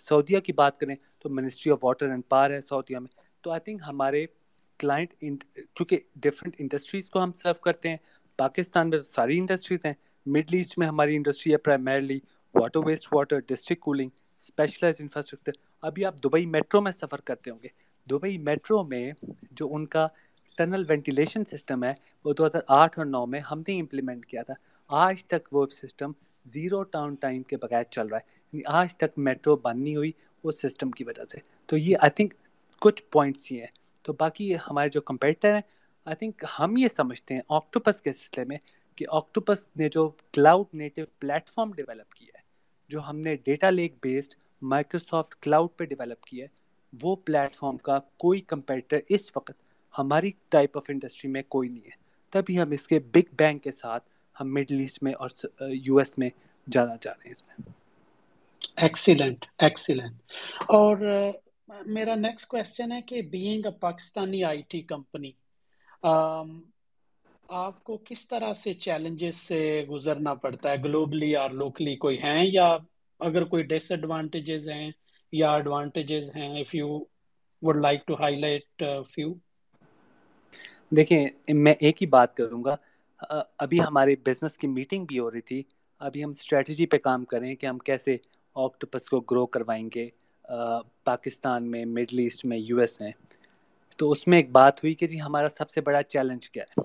سعودیہ 0.00 0.40
کی 0.40 0.52
بات 0.52 0.78
کریں 0.80 0.94
تو 1.20 1.28
منسٹری 1.30 1.72
آف 1.72 1.84
واٹر 1.84 2.08
اینڈ 2.10 2.22
پار 2.28 2.50
ہے 2.50 2.60
سعودیہ 2.60 2.98
میں۔ 2.98 3.08
تو 3.44 3.50
آئی 3.50 3.60
تھنک 3.60 3.82
ہمارے 3.86 4.24
کلائنٹ 4.80 5.12
کیونکہ 5.20 5.98
ڈفرینٹ 6.16 6.56
انڈسٹریز 6.58 7.10
کو 7.10 7.22
ہم 7.22 7.32
سرو 7.32 7.60
کرتے 7.64 7.88
ہیں، 7.88 7.96
پاکستان 8.38 8.90
میں 8.90 8.98
تو 8.98 9.04
ساری 9.04 9.38
انڈسٹریز 9.38 9.84
ہیں، 9.84 9.92
مڈل 10.26 10.56
ایسٹ 10.56 10.78
میں 10.78 10.86
ہماری 10.86 11.16
انڈسٹری 11.16 11.52
ہے 11.52 11.58
primarily 11.58 12.18
water 12.54 12.86
waste 12.86 13.12
water 13.12 13.40
district 13.40 13.80
cooling 13.80 14.10
specialize 14.38 15.00
infrastructure 15.00 15.52
ابھی 15.84 16.04
آپ 16.04 16.14
دبئی 16.24 16.46
میٹرو 16.46 16.80
میں 16.80 16.92
سفر 16.92 17.20
کرتے 17.20 17.50
ہوں 17.50 17.58
گے۔ 17.62 17.68
دبئی 18.10 18.38
میٹرو 18.38 18.82
میں 18.82 19.12
جو 19.50 19.74
ان 19.74 19.86
کا 19.86 20.06
ٹنل 20.56 20.84
وینٹیلیشن 20.88 21.44
سسٹم 21.44 21.84
ہے، 21.84 21.94
وہ 22.24 22.32
دو 22.32 22.46
ہزار 22.46 22.60
آٹھ 22.68 22.98
اور 22.98 23.06
نو 23.06 23.26
میں 23.26 23.40
ہم 23.40 23.60
نے 23.60 23.80
امپلیمنٹ 23.80 24.26
کیا 24.26 24.42
تھا۔ 24.42 24.54
آج 24.88 25.24
تک 25.24 25.48
وہ 25.52 25.66
سسٹم 25.66 26.12
زیرو 26.46 26.82
ٹاؤن 26.82 27.14
ٹائم 27.14 27.42
کے 27.42 27.56
بغیر 27.56 27.82
چل 27.82 28.06
رہا 28.06 28.16
ہے۔ 28.16 28.28
یعنی 28.52 28.62
آج 28.66 28.96
تک 28.96 29.18
میٹرو 29.18 29.56
بند 29.56 29.82
نہیں 29.82 29.96
ہوئی 29.96 30.12
اس 30.44 30.62
سسٹم 30.62 30.90
کی 30.90 31.04
وجہ 31.04 31.24
سے۔ 31.24 31.38
تو 31.66 31.76
یہ 31.76 31.96
آئی 32.00 32.10
تھنک 32.10 32.34
کچھ 32.80 33.02
پوائنٹس 33.02 33.52
ہی 33.52 33.60
ہیں۔ 33.60 33.66
تو 34.02 34.12
باقی 34.12 34.54
ہمارے 34.54 34.88
جو 34.88 35.00
کمپیٹر 35.00 35.54
ہیں 35.54 35.62
آئی 36.04 36.16
تھنک 36.16 36.44
ہم 36.58 36.76
یہ 36.76 36.88
سمجھتے 36.96 37.34
ہیں 37.34 37.40
آکٹوپس 37.48 38.02
کے 38.02 38.12
سلسلے 38.12 38.44
میں 38.44 38.58
کہ 38.96 39.06
آکٹوپس 39.08 39.68
نے 39.76 39.88
جو 39.88 40.08
cloud 40.32 40.66
native 40.72 41.02
plate 41.18 41.48
form 41.48 41.72
develop 41.72 42.14
کیا 42.14 42.38
ہے، 42.38 42.42
جو 42.88 43.08
ہم 43.08 43.18
نے 43.18 43.36
data 43.36 43.70
lake 43.70 43.94
based 44.02 44.34
Microsoft 44.64 45.34
cloud 45.36 45.76
پہ 45.76 45.84
ڈیولپ 45.84 46.22
کیا 46.22 46.44
ہے، 46.44 46.62
وہ 46.92 47.14
پلیٹ 47.24 47.52
فارم 47.52 47.76
کا 47.80 47.98
کوئی 48.18 48.40
کمپیٹر 48.48 48.98
اس 49.08 49.30
وقت 49.36 49.52
ہماری 49.94 50.30
ٹائپ 50.48 50.76
آف 50.76 50.84
انڈسٹری 50.88 51.30
میں 51.30 51.42
کوئی 51.48 51.68
نہیں 51.68 51.84
ہے۔ 51.86 52.02
تبھی 52.32 52.58
ہم 52.60 52.70
اس 52.70 52.86
کے 52.86 52.98
بگ 53.14 53.34
بینگ 53.34 53.58
کے 53.58 53.72
ساتھ 53.72 54.04
ہم 54.36 54.52
مڈل 54.54 54.80
ایسٹ 54.80 55.02
میں 55.02 55.12
اور 55.18 55.30
یو 55.78 55.98
ایس 55.98 56.16
میں 56.18 56.30
جانا 56.66 56.96
چاہ 56.96 57.12
رہے 57.14 57.24
ہیں 57.24 57.32
اس 57.32 57.42
میں۔ 57.46 57.72
ایکسیلنٹ 58.78 59.44
ایکسیلنٹ 59.58 60.32
اور 60.70 60.96
میرا 61.88 62.14
نیکسٹ 62.16 62.46
کوشچن 62.48 62.92
ہے 62.92 63.00
کہ 63.02 63.22
being 63.30 63.66
a 63.66 63.78
Pakistani 63.80 64.42
I 64.44 64.62
T 64.68 64.80
company 64.84 65.30
آپ 67.56 67.82
کو 67.84 67.96
کس 68.04 68.26
طرح 68.28 68.52
سے 68.54 68.72
چیلنجز 68.76 69.36
سے 69.38 69.60
گزرنا 69.90 70.34
پڑتا 70.36 70.70
ہے؟ 70.70 70.76
گلوبلی 70.84 71.34
اور 71.36 71.50
لوکلی 71.52 71.94
کوئی 71.96 72.18
ہیں 72.18 72.44
یا 72.46 72.66
اگر 73.24 73.44
کوئی 73.46 73.62
ڈس 73.64 73.90
ایڈوانٹیجز 73.90 74.68
ہیں 74.68 74.90
یا 75.32 75.52
ایڈوانٹیجز 75.52 76.30
ہیں 76.36 76.48
if 76.60 76.74
you 76.74 76.88
would 77.62 77.76
like 77.78 78.06
to 78.06 78.14
highlight 78.38 78.82
few 79.08 79.32
دیکھیں، 80.92 81.26
میں 81.56 81.74
ایک 81.78 82.02
ہی 82.02 82.08
بات 82.08 82.36
کروں 82.36 82.62
گا۔ 82.64 82.76
ابھی 83.58 83.80
ہمارے 83.80 84.14
بزنس 84.24 84.58
کی 84.58 84.66
میٹنگ 84.68 85.04
بھی 85.06 85.18
ہو 85.18 85.30
رہی 85.30 85.40
تھی۔ 85.42 85.62
ابھی 86.00 86.24
ہم 86.24 86.30
اسٹریٹجی 86.30 86.86
پہ 86.86 86.96
کام 87.00 87.24
کریں 87.26 87.54
کہ 87.54 87.66
ہم 87.66 87.78
کیسے 87.80 88.16
آکٹوپس 88.56 89.08
کو 89.10 89.20
گرو 89.22 89.46
کروائیں 89.48 89.88
گے۔ 89.94 90.08
پاکستان 91.04 91.70
میں 91.70 91.84
مڈل 91.86 92.18
ایسٹ 92.18 92.44
میں 92.44 92.58
یو 92.58 92.78
ایس 92.78 93.00
میں۔ 93.00 93.10
تو 93.98 94.10
اس 94.10 94.26
میں 94.26 94.38
ایک 94.38 94.50
بات 94.52 94.78
ہوئی 94.78 94.94
کہ 94.94 95.06
جی 95.06 95.20
ہمارا 95.20 95.48
سب 95.50 95.70
سے 95.70 95.80
بڑا 95.80 96.02
چیلنج 96.04 96.48
کیا 96.50 96.64
ہے؟ 96.66 96.82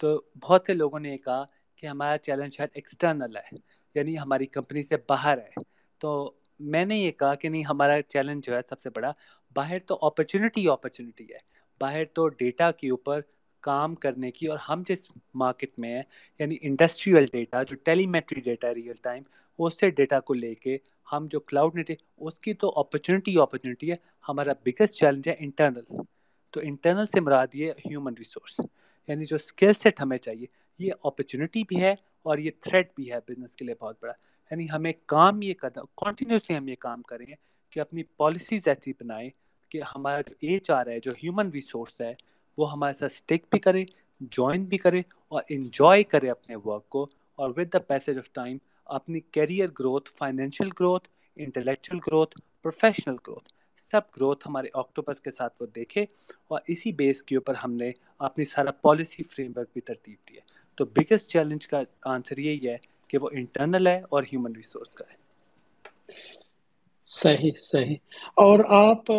تو 0.00 0.08
بہت 0.42 0.66
سے 0.66 0.74
لوگوں 0.74 1.00
نے 1.00 1.12
یہ 1.12 1.16
کہا 1.18 1.44
کہ 1.78 1.86
ہمارا 1.86 2.18
چیلنج 2.18 2.54
شاید 2.54 2.70
ایکسٹرنل 2.74 3.36
ہے۔ 3.38 3.56
یعنی 3.94 4.18
ہماری 4.18 4.46
کمپنی 4.46 4.82
سے 4.82 4.96
باہر 5.08 5.38
ہے۔ 5.38 5.62
تو 6.00 6.32
میں 6.60 6.84
نے 6.84 6.96
یہ 6.96 7.10
کہا 7.10 7.34
کہ 7.34 7.48
نہیں، 7.48 7.64
ہمارا 7.64 8.00
چیلنج 8.02 8.46
جو 8.46 8.54
ہے 8.56 8.60
سب 8.68 8.80
سے 8.80 8.90
بڑا، 8.90 9.12
باہر 9.56 9.78
تو 9.78 9.98
اپرچونیٹی 10.02 10.68
اپرچونیٹی 10.68 11.24
ہے۔ 11.24 11.38
باہر 11.80 12.04
تو 12.04 12.28
ڈیٹا 12.28 12.70
کے 12.70 12.90
اوپر 12.90 13.20
کام 13.64 13.94
کرنے 13.94 14.30
کی، 14.30 14.46
اور 14.46 14.58
ہم 14.58 14.82
جس 14.88 15.06
مارکیٹ 15.34 15.78
میں 15.78 15.94
ہیں 15.94 16.02
یعنی 16.40 16.56
انڈسٹریل 16.62 17.26
ڈیٹا 17.32 17.62
جو 17.62 17.76
ٹیلی 17.84 18.06
میٹری 18.06 18.40
ڈیٹا 18.40 18.68
ہے 18.68 18.74
ریئل 18.74 18.96
ٹائم 19.02 19.22
اس 19.58 19.78
سے 19.80 19.90
ڈیٹا 19.90 20.20
کو 20.20 20.34
لے 20.34 20.54
کے 20.54 20.76
ہم 21.12 21.26
جو 21.30 21.40
کلاؤڈ 21.40 21.74
نیٹ 21.74 21.90
اس 21.90 22.38
کی 22.40 22.54
تو 22.54 22.72
اپرچونیٹی 22.76 23.38
اپرچونیٹی 23.40 23.90
ہے۔ 23.90 23.96
ہمارا 24.24 24.52
بگیسٹ 24.64 24.98
چیلنج 24.98 25.28
ہے 25.28 25.34
انٹرنل 25.38 25.84
تو 26.54 26.60
انٹرنل 26.62 27.06
سے 27.06 27.20
مراد 27.20 27.54
یہ 27.54 27.72
ہیومن 27.84 28.14
ریسورس 28.18 28.60
یعنی 29.08 29.24
جو 29.24 29.36
اسکل 29.36 29.72
سیٹ 29.82 30.00
ہمیں 30.00 30.18
چاہیے، 30.18 30.46
یہ 30.78 30.92
اپرچونیٹی 31.02 31.62
بھی 31.68 31.80
ہے 31.82 31.94
اور 32.22 32.38
یہ 32.38 32.50
تھریٹ 32.60 32.94
بھی 32.96 33.12
ہے 33.12 33.18
بزنس 33.28 33.56
کے 33.56 33.64
لیے 33.64 33.74
بہت 33.80 33.96
بڑا۔ 34.02 34.12
یعنی 34.50 34.66
ہمیں 34.70 34.92
کام 35.06 35.42
یہ 35.42 35.54
کرنا 35.54 35.82
کنٹینیوسلی 35.96 36.58
ہم 36.58 36.68
یہ 36.68 36.74
کام 36.74 37.02
کریں 37.02 37.26
کہ 37.70 37.80
اپنی 37.80 38.02
پالیسیز 38.02 38.68
ایسی 38.68 38.92
بنائیں 38.92 39.30
کہ 39.68 39.80
ہمارا 39.96 40.20
جو 40.20 40.34
ایچ 40.40 40.70
آر 40.70 40.86
ہے، 40.86 41.00
جو 41.00 41.12
ہیومن 41.12 41.50
ریسورس 41.50 42.00
ہے، 42.00 42.14
وہ 42.58 42.72
ہمارے 42.72 42.94
ساتھ 42.94 43.12
اسٹک 43.12 43.46
بھی 43.50 43.58
کرے 43.58 43.84
جوائن 44.20 44.64
بھی 44.64 44.78
کرے 44.78 45.02
اور 45.28 45.42
انجوائے 45.48 46.04
کرے 46.04 46.30
اپنے 46.30 46.56
ورک 46.64 46.88
کو۔ 46.88 47.08
اور 47.34 47.50
with 47.56 47.72
the 47.72 47.78
passage 47.78 48.18
of 48.18 48.32
time 48.32 48.58
اپنی 48.84 49.20
career 49.20 49.68
growth 49.78 50.10
financial 50.10 50.68
growth 50.80 51.08
intellectual 51.36 52.00
growth 52.06 52.40
professional 52.62 53.14
growth 53.14 53.52
سب 53.76 54.00
گروتھ 54.16 54.48
ہمارے 54.48 54.68
آکٹوپس 54.74 55.20
کے 55.20 55.30
ساتھ 55.30 55.62
وہ 55.62 55.66
دیکھے۔ 55.66 56.02
اور 56.48 56.60
اسی 56.68 56.92
بیس 56.92 57.22
کے 57.22 57.36
اوپر 57.36 57.54
ہم 57.54 57.72
نے 57.72 57.90
اپنی 58.18 58.44
سارا 58.44 58.70
پالیسی 58.70 59.22
فریم 59.22 59.52
ورک 59.56 59.68
بھی 59.72 59.80
ترتیب 59.80 60.16
دی 60.30 60.34
ہے۔ 60.36 60.40
تو 60.78 60.84
بگیسٹ 60.84 61.30
چیلنج 61.30 61.68
کا 61.68 61.80
آنسر 62.04 62.38
یہی 62.38 62.68
ہے 62.68 62.76
کہ 63.08 63.18
وہ 63.18 63.28
انٹرنل 63.32 63.86
ہے 63.86 64.02
اور 64.10 64.22
ہیومن 64.22 64.56
ریسورس 64.56 64.90
کا 64.90 65.04
ہے۔ 65.10 65.16
صحیح 67.08 67.50
صحیح۔ 67.62 67.96
اور 68.36 68.58
آپ 68.68 69.12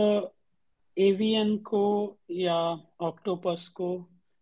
ایوین 0.97 1.57
کو 1.57 1.83
یا 2.29 2.73
آکٹوپس 2.99 3.69
کو 3.69 3.97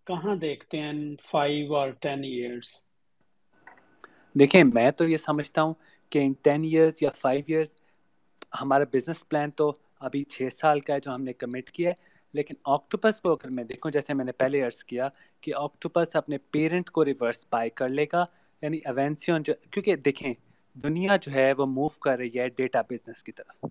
کہاں 0.07 0.35
دیکھتے 0.35 0.79
ہیں 0.79 0.93
فائیو 1.31 1.75
اور 1.75 1.89
ٹین 1.89 2.23
ایئرس 2.23 2.69
دیکھیں 4.35 4.63
میں 4.63 4.91
تو 4.91 5.05
یہ 5.05 5.17
سمجھتا 5.17 5.61
ہوں 5.61 5.73
کہ 6.09 6.19
ان 6.19 6.33
ٹین 6.41 6.63
ایئرس 6.63 7.03
یا 7.03 7.09
فائیو 7.11 7.43
ایئرس 7.47 7.75
ہمارا 8.61 8.83
بزنس 8.93 9.29
پلان 9.29 9.51
تو 9.51 9.73
ابھی 9.99 10.23
چھ 10.23 10.47
سال 10.59 10.79
کا 10.79 10.93
ہے 10.93 10.99
جو 10.99 11.15
ہم 11.15 11.23
نے 11.23 11.33
کمٹ 11.33 11.69
کیا 11.69 11.89
ہے۔ 11.89 12.10
لیکن 12.33 12.55
آکٹوپس 12.65 13.19
کو 13.21 13.31
اگر 13.31 13.49
میں 13.49 13.63
دیکھوں، 13.63 13.91
جیسے 13.91 14.13
میں 14.13 14.25
نے 14.25 14.31
پہلے 14.33 14.61
عرض 14.61 14.83
کیا 14.83 15.07
کہ 15.43 15.53
آکٹوپس 15.55 16.15
اپنے 16.15 16.37
پیرنٹ 16.51 16.89
کو 16.89 17.05
ریورس 17.05 17.45
بائی 17.49 17.69
کر 17.69 17.89
لے 17.89 18.05
گا 18.13 18.25
یعنی 18.63 18.79
ایونسیون 18.85 19.43
جو، 19.43 19.53
کیونکہ 19.71 19.95
دیکھیں، 19.95 20.33
دنیا 20.75 21.15
جو 21.15 21.31
ہے 21.31 21.51
وہ 21.53 21.65
موو 21.65 21.87
کر 22.01 22.17
رہی 22.17 22.39
ہے 22.39 22.47
ڈیٹا 22.49 22.81
بزنس 22.81 23.23
کی 23.23 23.31
طرف۔ 23.31 23.65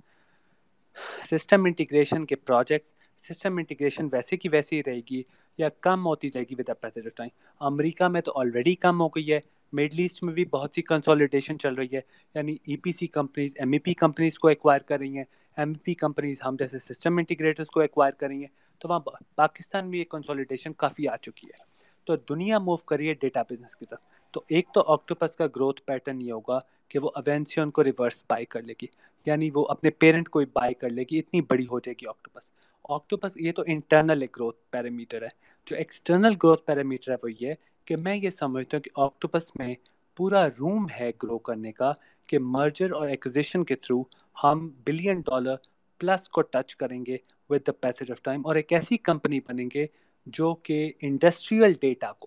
سسٹم 1.31 1.64
انٹیگریشن 1.64 2.25
کے 2.27 2.37
پروجیکٹس 2.37 2.92
سسٹم 3.25 3.57
انٹیگریشن 3.57 4.09
ویسے 4.12 4.37
کی 4.37 4.49
ویسے 4.49 4.77
ہی 4.77 4.83
رہے 4.87 5.01
گی 5.11 5.23
یا 5.59 5.68
کم 5.81 6.07
ہوتی 6.07 6.29
جائے 6.29 6.44
گی 6.51 6.55
ود 6.59 6.70
پیسج 6.81 7.07
آف 7.07 7.14
ٹائم 7.14 7.29
امریکہ 7.61 8.09
میں 8.09 8.20
تو 8.20 8.33
آلریڈی 8.35 8.75
کم 8.77 9.01
ہو 9.01 9.09
گئی 9.09 9.33
ہے 9.33 9.38
مڈل 9.73 9.99
ایسٹ 9.99 10.23
میں 10.23 10.33
بھی 10.35 10.44
بہت 10.44 10.75
سی 10.75 10.83
کنسالیڈیشن 10.83 11.59
چل 11.59 11.75
رہی 11.75 11.94
ہے 11.94 12.01
یعنی 12.35 12.57
E 12.64 12.77
P 12.77 12.92
C 12.92 13.07
companies 13.09 13.53
M 13.57 13.73
E 13.73 13.79
P 13.79 13.94
companies 13.94 14.38
کو 14.38 14.49
ایکوائر 14.49 14.81
کر 14.81 14.99
رہی 14.99 15.16
ہیں۔ 15.16 15.25
ایم 15.57 15.73
پی 15.75 15.95
کمپنیز 15.95 16.37
ہم 16.45 16.57
جیسے 16.59 16.79
سسٹم 16.79 17.19
انٹیگریٹرس 17.19 17.67
کو 17.67 17.81
ایکوائر 17.81 18.13
کر 18.13 18.27
رہی 18.27 18.41
ہیں 18.41 18.81
تو 18.81 18.89
وہاں 18.89 19.01
پاکستان 19.35 19.91
میں 19.91 19.99
یہ 19.99 20.05
کنسالیڈیشن 20.05 20.73
کافی 20.73 21.09
آ 21.09 21.17
چکی 21.17 21.47
ہے۔ 21.47 21.71
تو 22.05 22.17
دنیا 22.17 22.59
موو 22.59 22.77
کری 22.77 23.09
ہے 23.09 23.15
ڈیٹا 23.15 23.43
بزنس 23.43 23.77
کی 23.77 23.87
طرف۔ 23.87 23.99
تو 24.31 24.43
ایک 24.49 24.69
تو 24.75 24.85
آکٹوپس 24.87 25.37
کا 25.37 25.47
گروتھ 25.47 25.83
پیٹرن 25.83 26.23
یہ 26.23 26.33
ہوگا 26.33 26.59
کہ 26.89 26.99
وہ 26.99 27.11
اوینسیون 27.15 27.71
کو 27.71 27.85
ریورس 27.85 28.25
بائی 28.31 28.45
کر 28.45 28.63
لے 28.63 28.75
گی۔ 28.83 28.87
یعنی 29.27 29.51
وہ 29.55 29.67
اپنے 29.69 29.91
پیرنٹ 29.91 30.29
کو 30.29 30.41
بائی 30.53 30.75
کر 30.75 30.91
لے 30.91 31.03
گی، 31.03 31.19
اتنی 31.19 31.41
بڑی 31.41 31.65
ہو 31.65 31.79
جائے 31.79 31.95
گی 32.03 32.07
آکٹوپس 32.07 32.51
آکٹوپس 32.85 33.37
یہ 33.37 33.53
تو 33.53 33.63
انٹرنل 33.67 34.23
ایک 34.23 34.37
گروتھ 34.37 34.57
پیرامیٹر 34.71 35.23
ہے۔ 35.23 35.29
جو 35.67 35.77
ایکسٹرنل 35.77 36.35
گروتھ 36.43 36.67
پیرامیٹر 36.67 37.11
ہے 37.11 37.17
وہ 37.23 37.29
یہ 37.41 37.55
کہ 37.85 37.97
میں 37.97 38.17
یہ 38.17 38.31
سمجھتا 38.31 38.77
ہوں 38.77 38.83
کہ 38.83 38.91
آکٹوپس 38.97 39.57
میں 39.57 39.73
پورا 40.17 40.47
روم 40.49 40.87
ہے 41.01 41.11
گرو 41.23 41.39
کرنے 41.39 41.73
کا۔ 41.73 41.93
کہ 42.31 42.38
مرجر 42.38 42.93
اور 42.93 43.09
ایکوزیشن 43.09 43.64
کے 43.64 43.75
تھرو 43.77 44.03
ہم 44.37 44.69
بلین 44.87 45.21
ڈالر 45.21 45.57
پلس 46.01 46.29
کو 46.29 46.43
ٹچ 46.43 46.75
کریں 46.77 47.05
گے 47.07 47.16
with 47.51 47.66
the 47.66 47.73
passage 47.81 48.11
of 48.11 48.23
time 48.23 48.47
اور 48.47 48.57
ایک 48.57 48.73
ایسی 48.73 48.97
کمپنی 48.99 49.40
بنیں 49.40 49.69
گے 49.75 49.87
جو 50.27 50.55
کہ 50.64 50.93
انڈسٹریل 51.03 51.73
ڈیٹا 51.81 52.12
کو، 52.12 52.27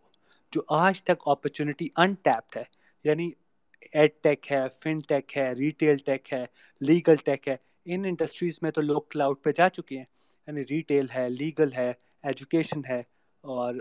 جو 0.53 0.61
آج 0.75 1.03
تک 1.03 1.27
اپرچونیٹی 1.27 1.87
ان 1.95 2.13
ٹیپڈ 2.21 2.57
ہے 2.57 2.63
یعنی 3.05 3.29
ایڈ 3.93 4.11
ٹیک 4.21 4.51
ہے 4.51 4.61
فن 4.83 4.99
ٹیک 4.99 5.37
ہے 5.37 5.51
ریٹیل 5.53 5.97
ٹیک 6.05 6.33
ہے 6.33 6.45
لیگل 6.81 7.15
ٹیک 7.25 7.47
ہے، 7.47 7.55
ان 7.85 8.05
انڈسٹریز 8.05 8.59
میں 8.61 8.71
تو 8.71 8.81
لوگ 8.81 9.01
کلاؤڈ 9.09 9.41
پہ 9.43 9.51
جا 9.51 9.69
چکے 9.69 9.97
ہیں۔ 9.97 10.05
یعنی 10.47 10.63
ریٹیل 10.69 11.05
ہے 11.15 11.29
لیگل 11.29 11.73
ہے 11.73 11.91
ایجوکیشن 12.23 12.81
ہے 12.89 12.99
اور 13.43 13.73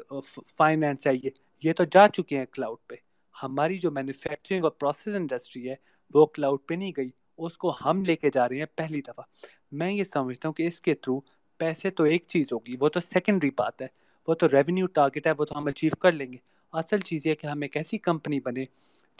فائنینس 0.56 1.06
ہے، 1.06 1.12
یہ 1.14 1.30
یہ 1.64 1.72
تو 1.72 1.84
جا 1.84 2.06
چکے 2.08 2.38
ہیں 2.38 2.46
کلاؤڈ 2.46 2.78
پہ۔ 2.88 2.94
ہماری 3.34 3.78
جو 3.78 3.90
مینوفیکچرنگ 3.90 4.64
اور 4.64 4.70
پروسیس 4.72 5.14
انڈسٹری 5.14 5.68
ہے 5.70 5.74
وہ 6.14 6.26
کلاؤڈ 6.26 6.58
پہ 6.66 6.74
نہیں 6.74 6.92
گئی، 6.96 7.10
اس 7.38 7.58
کو 7.58 7.72
ہم 7.84 8.04
لے 8.04 8.16
کے 8.16 8.30
جا 8.34 8.48
رہے 8.48 8.58
ہیں 8.58 8.66
پہلی 8.76 9.00
دفعہ۔ 9.00 9.24
میں 9.72 9.92
یہ 9.92 10.04
سمجھتا 10.04 10.48
ہوں 10.48 10.54
کہ 10.54 10.66
اس 10.66 10.80
کے 10.80 10.94
تھرو 10.94 11.20
پیسے 11.58 11.90
تو 11.90 12.04
ایک 12.04 12.24
چیز 12.26 12.46
ہوگی، 12.52 12.76
وہ 12.80 12.88
تو 12.88 13.00
سیکنڈری 13.00 13.50
بات 13.50 13.82
ہے۔ 13.82 13.86
وہ 14.28 14.34
تو 14.34 14.48
ریونیو 14.48 14.86
ٹارگیٹ 14.86 15.26
ہے، 15.26 15.32
وہ 15.38 15.44
تو 15.44 15.58
ہم 15.58 15.66
اچیو 15.66 15.90
کر 15.98 16.12
لیں 16.12 16.32
گے۔ 16.32 16.36
اصل 16.72 16.98
چیز 16.98 17.26
یہ 17.26 17.34
کہ 17.34 17.46
ہم 17.46 17.62
ایک 17.62 17.76
ایسی 17.76 17.98
کمپنی 17.98 18.40
بنے 18.40 18.64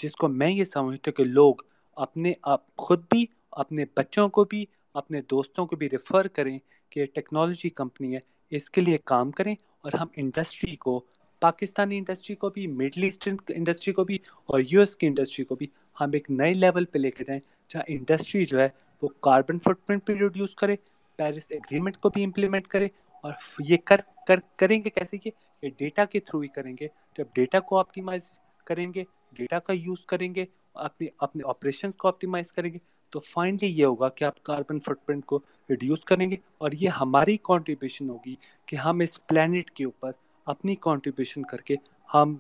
جس 0.03 0.13
کو 0.13 0.29
میں 0.29 0.51
یہ 0.51 0.65
سمجھتا 0.65 1.11
ہوں 1.11 1.13
کہ 1.13 1.25
لوگ 1.25 1.55
اپنے 1.97 2.33
آپ 2.43 2.77
خود 2.77 3.05
بھی، 3.11 3.27
اپنے 3.51 3.85
بچوں 3.97 4.29
کو 4.29 4.45
بھی، 4.45 4.65
اپنے 4.95 5.21
دوستوں 5.31 5.67
کو 5.67 5.77
بھی 5.77 5.91
ریفر 5.91 6.29
کریں 6.29 6.59
کہ 6.91 7.07
ٹیکنالوجی 7.07 7.71
کمپنی 7.71 8.15
ہے، 8.15 8.21
اس 8.51 8.71
کے 8.71 8.81
لیے 8.81 8.99
کام 9.05 9.31
کریں۔ 9.31 9.55
اور 9.81 9.93
ہم 9.93 10.07
انڈسٹری 10.17 10.77
کو، 10.77 11.05
پاکستانی 11.41 11.99
انڈسٹری 11.99 12.37
کو 12.37 12.51
بھی 12.51 12.67
مڈل 12.67 13.03
ایسٹرن 13.03 13.37
انڈسٹری 13.49 13.95
کو 13.95 14.05
بھی 14.05 14.19
اور 14.47 14.61
یو 14.71 14.81
ایس 14.81 14.97
کی 14.97 15.07
انڈسٹری 15.07 15.45
کو 15.45 15.55
بھی 15.55 15.67
ہم 15.97 16.11
ایک 16.13 16.31
نئے 16.31 16.55
لیول 16.55 16.85
پہ 16.85 16.99
لے 16.99 17.11
کے 17.11 17.25
جائیں 17.25 17.41
جہاں 17.71 17.83
انڈسٹری 17.89 18.45
جو 18.47 18.61
ہے 18.61 18.69
وہ 19.03 19.09
کاربن 19.21 19.59
فٹ 19.59 19.87
پرنٹ 19.87 20.07
پہ 20.07 20.13
ریڈیوس 20.13 20.55
کرے 20.55 20.77
پیرس 21.19 21.51
ایگریمنٹ 21.51 21.97
کو 21.97 22.09
بھی 22.09 22.25
امپلیمنٹ 22.25 22.67
کرے 22.67 22.89
اور 23.25 23.33
یہ 23.69 23.77
کر 23.85 24.01
کر، 24.27 24.41
کریں 24.57 24.79
گے 24.85 24.91
کیسے 24.91 25.19
کہ 25.19 25.31
یہ 25.63 25.71
ڈیٹا 25.79 26.05
کے 26.05 26.21
تھرو 26.21 26.41
ہی 26.41 26.49
کریں 26.49 26.73
گے۔ 26.81 26.87
جب 27.19 27.25
ڈیٹا 27.35 27.61
کو 27.61 27.79
آپٹیمائز 27.79 28.33
کریں 28.67 28.93
گے 28.95 29.05
ڈیٹا 29.33 29.59
کا 29.59 29.73
یوز 29.73 30.05
کریں 30.07 30.35
گے، 30.35 30.45
اپنی، 30.75 31.07
اپنے 31.19 31.43
آپریشن 31.49 31.91
کو 31.93 32.09
آپٹیمائز 32.09 32.53
کریں 32.53 32.73
گے، 32.73 32.79
تو 33.13 33.21
فائنلی 33.21 33.67
یہ 33.69 33.85
ہوگا 33.85 34.09
کہ 34.09 34.25
آپ 34.25 34.43
کاربن 34.43 34.81
فٹ 34.81 35.07
پرنٹ 35.07 35.25
کو 35.25 35.39
ریڈیوس 35.71 36.05
کریں 36.05 36.31
گے 36.31 36.37
اور 36.59 36.71
یہ 36.73 36.89
ہماری 36.91 37.37
کانٹریبیوشن 37.43 38.09
ہوگی 38.11 38.35
کہ 38.69 38.77
ہم 38.77 39.01
اس 39.01 39.27
پلانٹ 39.27 39.71
کے 39.71 39.85
اوپر 39.85 40.11
اپنی 40.47 40.75
کانٹریبیوشن 40.77 41.43
کر 41.43 41.61
کے 41.61 41.77
ہم 42.15 42.37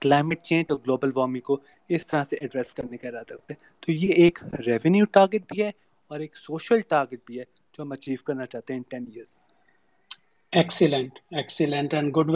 کلائمیٹ 0.00 0.42
چینج 0.42 0.64
اور 0.68 0.78
گلوبل 0.78 1.10
وارمنگ 1.14 1.40
کو 1.40 1.58
اس 1.90 2.06
طرح 2.06 2.24
سے 2.24 2.36
ایڈریس 2.36 2.72
کرنے 2.72 2.96
کا 2.96 3.08
ارادہ 3.08 3.34
رکھتے 3.34 3.54
ہیں۔ 3.54 3.80
تو 3.82 3.92
یہ 3.92 4.12
ایک 4.14 4.38
ریونیو 4.66 5.04
ٹارگیٹ 5.12 5.42
بھی 5.48 5.62
ہے 5.62 5.70
اور 6.10 6.20
ایک 6.20 6.36
سوشل 6.36 6.80
ٹارگیٹ 6.88 7.20
بھی 7.26 7.38
ہے 7.38 7.44
جو 7.74 7.82
ہم 7.82 7.92
اچیو 7.92 8.24
کرنا 8.24 8.46
چاہتے 8.46 8.74
ہیں 8.74 8.80
ten 8.88 9.04
years 9.08 9.38
excellent 10.52 11.18
excellent 11.30 11.94
and 11.94 12.14
good 12.16 12.30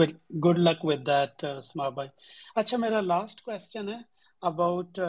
good 0.45 0.59
luck 0.59 0.85
with 0.85 1.05
that 1.07 1.43
Asma 1.45 1.89
بھائی 1.89 2.09
اچھا 2.55 2.77
میرا 2.77 3.01
لاسٹ 3.03 3.41
کوشچن 3.41 3.89
ہے۔ 3.89 3.97
About 4.49 4.99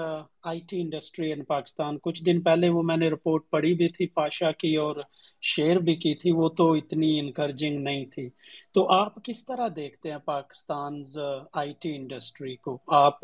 I 0.43 0.61
T 0.69 0.81
industry 0.81 1.33
in 1.33 1.43
Pakistan 1.45 1.99
کچھ 2.03 2.23
دن 2.25 2.41
پہلے 2.43 2.69
وہ 2.69 2.83
میں 2.83 2.97
نے 2.97 3.09
رپورٹ 3.11 3.49
پڑھی 3.51 3.73
بھی 3.75 3.89
تھی 3.89 4.07
پاشا 4.15 4.51
کی 4.61 4.75
اور 4.77 4.97
شیئر 5.45 5.77
بھی 5.79 5.95
کی 5.97 6.15
تھی، 6.15 6.31
وہ 6.33 6.49
تو 6.59 6.73
اتنی 6.73 7.19
انکرجنگ 7.21 7.79
نہیں 7.81 8.05
تھی۔ 8.07 8.29
تو 8.75 8.87
آپ 8.93 9.25
کس 9.25 9.45
طرح 9.47 9.69
دیکھتے 9.77 10.11
ہیں 10.11 10.19
پاکستان 10.27 11.03
آئی 11.53 11.73
ٹی 11.81 11.95
انڈسٹری 11.97 12.57
کو؟ 12.57 12.79
آپ 12.97 13.21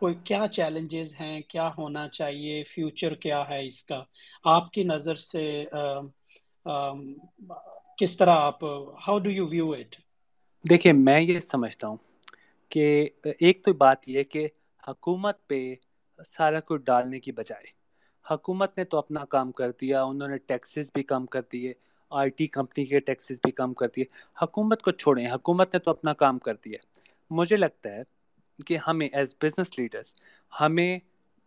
کوئی 0.00 0.14
کیا 0.24 0.46
چیلنجز 0.52 1.14
ہیں؟ 1.20 1.40
کیا 1.48 1.68
ہونا 1.78 2.06
چاہیے؟ 2.08 2.62
فیوچر 2.64 3.14
کیا 3.24 3.42
ہے 3.48 3.66
اس 3.66 3.82
کا؟ 3.84 4.02
آپ 4.46 4.70
کی 4.72 4.82
نظر 4.84 5.14
سے 5.22 5.50
کس 7.98 8.16
طرح 8.16 8.36
آپ 8.40 8.64
how 9.08 9.18
do 9.18 9.30
you 9.30 9.46
view 9.48 9.70
it 9.72 9.96
دیکھیے، 10.64 10.92
میں 10.94 11.20
یہ 11.20 11.38
سمجھتا 11.42 11.86
ہوں 11.86 11.96
کہ 12.70 13.08
ایک 13.24 13.64
تو 13.64 13.72
بات 13.72 14.08
یہ 14.08 14.22
کہ 14.22 14.48
حکومت 14.88 15.46
پہ 15.48 15.74
سارا 16.26 16.60
کچھ 16.60 16.82
ڈالنے 16.82 17.20
کی 17.20 17.32
بجائے، 17.32 17.66
حکومت 18.30 18.78
نے 18.78 18.84
تو 18.84 18.98
اپنا 18.98 19.24
کام 19.24 19.52
کر 19.52 19.70
دیا، 19.70 20.02
انہوں 20.02 20.28
نے 20.28 20.36
ٹیکسز 20.36 20.90
بھی 20.94 21.02
کم 21.02 21.26
کر 21.26 21.40
دیے، 21.52 21.72
آئی 22.10 22.30
ٹی 22.30 22.46
کمپنی 22.46 22.84
کے 22.84 23.00
ٹیکسز 23.00 23.36
بھی 23.42 23.52
کم 23.52 23.74
کر 23.74 23.88
دیے، 23.96 24.04
حکومت 24.42 24.82
کو 24.82 24.90
چھوڑیں، 24.90 25.26
حکومت 25.26 25.74
نے 25.74 25.80
تو 25.80 25.90
اپنا 25.90 26.12
کام 26.12 26.38
کر 26.38 26.54
دیا۔ 26.54 26.78
مجھے 27.30 27.56
لگتا 27.56 27.90
ہے 27.90 28.02
کہ 28.66 28.78
ہمیں 28.88 29.08
ایز 29.12 29.34
بزنس 29.42 29.78
لیڈرس 29.78 30.14
ہمیں 30.60 30.98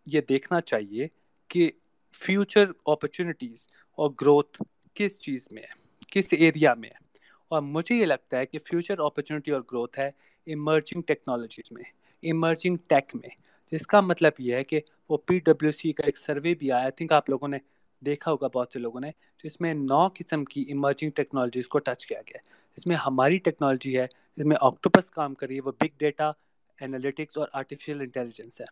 یہ 0.06 0.20
دیکھنا 0.28 0.60
چاہیے 0.60 1.08
کہ 1.48 1.70
فیوچر 2.12 2.64
اپرچونیٹیز 2.86 3.66
اور 3.98 4.10
گروتھ 4.20 4.62
کس 4.94 5.20
چیز 5.20 5.48
میں 5.50 5.62
ہے، 5.62 5.72
کس 6.06 6.32
ایریا 6.32 6.74
میں 6.74 6.88
ہے۔ 6.88 7.02
اور 7.48 7.62
مجھے 7.62 7.94
یہ 7.94 8.04
لگتا 8.04 8.38
ہے 8.38 8.46
کہ 8.46 8.58
فیوچر 8.58 8.98
اپرچونیٹی 8.98 9.50
اور 9.50 9.60
گروتھ 9.60 9.98
ہے 9.98 10.10
ایمرجنگ 10.46 11.02
ٹیکنالوجیز 11.02 11.72
میں 11.72 11.84
ایمرجنگ 12.22 12.76
ٹیک 12.88 13.14
میں، 13.14 13.28
جس 13.72 13.86
کا 13.86 14.00
مطلب 14.00 14.32
یہ 14.38 14.54
ہے 14.54 14.64
کہ 14.64 14.80
وہ 15.08 15.16
پی 15.16 15.38
ڈبلیو 15.38 15.72
سی 15.72 15.92
کا 15.92 16.06
ایک 16.06 16.18
سروے 16.18 16.54
بھی 16.54 16.70
آیا. 16.72 16.90
تھنک 16.90 17.12
آپ 17.12 17.30
لوگوں 17.30 17.48
نے 17.48 17.58
دیکھا 18.02 18.30
ہوگا 18.30 18.48
بہت 18.54 18.72
سے 18.72 18.78
لوگوں 18.78 19.00
نے، 19.00 19.10
جس 19.44 19.60
میں 19.60 19.72
نو 19.74 20.06
قسم 20.14 20.44
کی 20.44 20.62
ایمرجنگ 20.68 21.10
ٹیکنالوجیز 21.10 21.68
کو 21.68 21.78
ٹچ 21.78 22.06
کیا 22.06 22.20
گیا. 22.20 22.38
ہے 22.38 22.52
جس 22.78 22.86
میں 22.86 22.96
ہماری 22.96 23.38
ٹیکنالوجی 23.38 23.98
ہے 23.98 24.06
جس 24.38 24.46
میں 24.46 24.56
آکٹوپس 24.60 25.10
کام 25.10 25.34
کری 25.34 25.54
ہے، 25.54 25.60
وہ 25.60 25.72
بگ 25.80 25.98
ڈیٹا 25.98 26.30
انالیٹکس 26.78 27.38
اور 27.38 27.48
آرٹیفیشیل 27.52 28.00
انٹیلیجنس 28.00 28.60
ہے. 28.60 28.66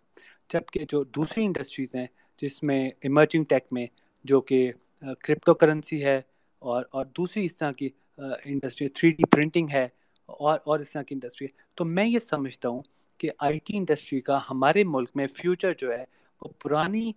جبکہ 0.52 0.84
جو 0.88 1.02
دوسری 1.04 1.44
انڈسٹریز 1.44 1.94
ہیں، 1.94 2.06
جس 2.42 2.62
میں 2.62 2.84
ایمرجنگ 3.00 3.44
ٹیک 3.44 3.72
میں 3.72 3.86
جو 4.24 4.40
کہ 4.40 4.70
uh, 5.04 5.14
کرپٹو 5.20 5.54
کرنسی 5.54 6.04
ہے 6.04 6.20
اور 6.62 6.84
اور 6.90 7.04
دوسری 7.16 7.44
اس 7.44 7.56
طرح 7.56 7.72
کی 7.72 7.88
انڈسٹری 8.18 8.88
تھری 8.88 9.10
ڈی 9.10 9.24
پرنٹنگ 9.30 9.68
ہے 9.72 9.86
اور 10.38 10.58
اور 10.64 10.78
اس 10.78 10.90
طرح 10.92 11.02
کی 11.02 11.14
انڈسٹری 11.14 11.46
ہے۔ 11.46 11.62
تو 11.74 11.84
میں 11.84 12.06
یہ 12.06 12.18
سمجھتا 12.18 12.68
ہوں 12.68 12.82
کہ 13.18 13.30
آئی 13.38 13.58
ٹی 13.58 13.76
انڈسٹری 13.76 14.20
کا 14.20 14.38
ہمارے 14.50 14.84
ملک 14.84 15.10
میں 15.14 15.26
فیوچر 15.26 15.72
جو 15.78 15.92
ہے، 15.92 16.04
وہ 16.42 16.48
پرانی 16.62 17.12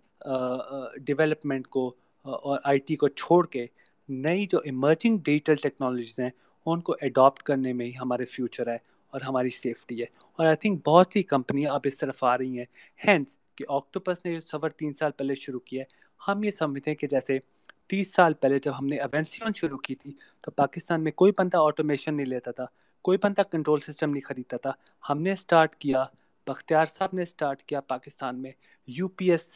ڈیولپمنٹ 0.96 1.66
کو 1.66 1.94
اور 2.22 2.58
آئی 2.64 2.78
ٹی 2.78 2.96
کو 2.96 3.08
چھوڑ 3.08 3.46
کے 3.46 3.66
نئی 4.08 4.46
جو 4.46 4.58
ایمرجنگ 4.58 5.18
ڈیجیٹل 5.18 5.54
ٹیکنالوجیز 5.54 6.18
ہیں، 6.18 6.30
ان 6.66 6.80
کو 6.80 6.96
اڈاپٹ 7.02 7.42
کرنے 7.42 7.72
میں 7.72 7.86
ہی 7.86 7.92
ہمارے 8.00 8.24
فیوچر 8.24 8.66
ہے 8.66 8.78
اور 9.10 9.20
ہماری 9.20 9.50
سیفٹی 9.50 10.00
ہے۔ 10.00 10.06
اور 10.32 10.46
آئی 10.46 10.56
تھنک 10.56 10.88
بہت 10.88 11.06
سی 11.12 11.22
کمپنیاں 11.22 11.74
اب 11.74 11.80
اس 11.84 11.98
طرف 11.98 12.24
آ 12.24 12.38
رہی 12.38 12.58
ہیں۔ 12.58 12.64
ہینس 13.06 13.36
کہ 13.56 13.64
آکٹوپس 13.68 14.26
نے 14.26 14.34
جو 14.34 14.40
سفر 14.40 14.68
تین 14.68 14.92
سال 14.92 15.10
پہلے 15.10 15.34
شروع 15.34 15.60
کیا 15.60 15.82
ہے۔ 15.82 16.06
ہم 16.28 16.42
یہ 16.42 16.50
سمجھتے 16.50 16.90
ہیں 16.90 16.98
کہ 16.98 17.06
جیسے 17.06 17.38
تیس 17.86 18.12
سال 18.14 18.34
پہلے 18.34 18.58
جب 18.58 18.72
ہم 18.78 18.86
نے 18.86 18.96
ایونسیون 18.96 19.50
شروع 19.56 19.78
کی 19.78 19.94
تھی، 19.94 20.12
تو 20.40 20.50
پاکستان 20.50 21.04
میں 21.04 21.12
کوئی 21.12 21.32
بندہ 21.38 21.56
آٹومیشن 21.60 22.14
نہیں 22.14 22.26
لیتا 22.26 22.50
تھا۔ 22.50 22.66
کوئی 23.06 23.18
بندہ 23.22 23.42
کنٹرول 23.50 23.80
سسٹم 23.80 24.10
نہیں 24.10 24.20
خریدتا 24.20 24.56
تھا۔ 24.56 24.72
ہم 25.08 25.22
نے 25.22 25.32
اسٹارٹ 25.32 25.74
کیا، 25.76 26.04
بختیار 26.46 26.86
صاحب 26.86 27.10
نے 27.12 27.22
اسٹارٹ 27.22 27.62
کیا 27.62 27.80
پاکستان 27.80 28.42
میں۔ 28.42 28.50
یو 28.88 29.08
پی 29.08 29.30
ایس 29.30 29.50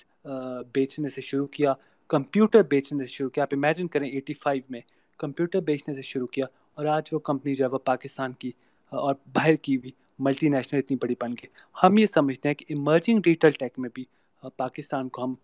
بیچنے 0.74 1.08
سے 1.08 1.20
شروع 1.20 1.46
کیا۔ 1.46 1.72
کمپیوٹر 2.08 2.62
بیچنے 2.62 3.04
سے 3.04 3.12
شروع 3.12 3.30
کیا۔ 3.30 3.44
آپ 3.44 3.54
امیجن 3.54 3.88
کریں 3.88 4.08
ایٹی 4.08 4.34
فائیو 4.34 4.62
میں 4.70 4.80
کمپیوٹر 5.18 5.60
بیچنے 5.60 5.94
سے 5.94 6.02
شروع 6.02 6.26
کیا 6.26 6.46
اور 6.74 6.84
آج 6.86 7.02
وہ 7.12 7.18
کمپنی 7.18 7.54
جو 7.54 7.64
ہے 7.64 7.70
وہ 7.70 7.78
پاکستان 7.78 8.32
کی 8.32 8.50
اور 8.92 9.14
باہر 9.26 9.54
کی 9.54 9.78
بھی 9.78 9.90
ملٹی 10.18 10.48
نیشنل 10.48 10.78
اتنی 10.78 10.96
بڑی 11.02 11.14
بن 11.20 11.30
گئی۔ 11.32 11.46
ہم 11.82 11.98
یہ 11.98 12.06
سمجھتے 12.06 12.48
ہیں 12.48 12.54
کہ 12.54 12.64
ایمرجنگ 12.68 13.20
ڈیجیٹل 13.20 13.50
ٹیک 13.50 13.78
میں 13.78 13.90
بھی 13.94 14.04
پاکستان 14.56 15.08
کو 15.08 15.24
ہم 15.24 15.34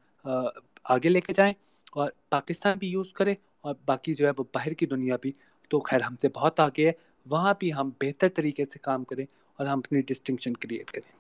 آگے 0.85 1.09
لے 1.09 1.21
کے 1.21 1.33
جائیں 1.33 1.53
اور 1.93 2.11
پاکستان 2.31 2.79
بھی 2.79 2.89
یوز 2.89 3.13
کرے 3.13 3.35
اور 3.61 3.75
باقی 3.87 4.15
جو 4.15 4.27
ہے 4.27 4.33
وہ 4.39 4.45
باہر 4.55 4.73
کی 4.73 4.87
دنیا 4.87 5.17
بھی۔ 5.23 5.33
تو 5.71 5.81
خیر 5.81 6.01
ہم 6.01 6.17
سے 6.17 6.29
بہت 6.29 6.61
آگے 6.61 6.87
ہے۔ 6.87 6.93
وہاں 7.27 7.55
بھی 7.57 7.73
ہم 7.73 7.91
بہتر 8.01 8.29
طریقے 8.37 8.65
سے 8.67 8.79
کام 8.81 9.05
کریں 9.05 9.25
اور 9.59 9.67
ہم 9.67 9.79
اپنی 9.79 10.01
ڈسٹنکشن 10.05 10.55
کریٹ 10.57 10.91
کریں۔ 10.91 11.11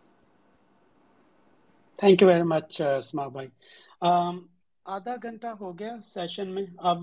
Thank 1.99 2.19
you 2.19 2.29
very 2.29 2.47
much 2.53 2.71
Asma 2.92 3.25
بھائی 3.29 3.49
آدھا 4.87 5.14
گھنٹہ 5.23 5.51
ہو 5.61 5.79
گیا 5.79 5.92
سیشن 6.07 6.49
میں۔ 6.55 6.64
اب 6.87 7.03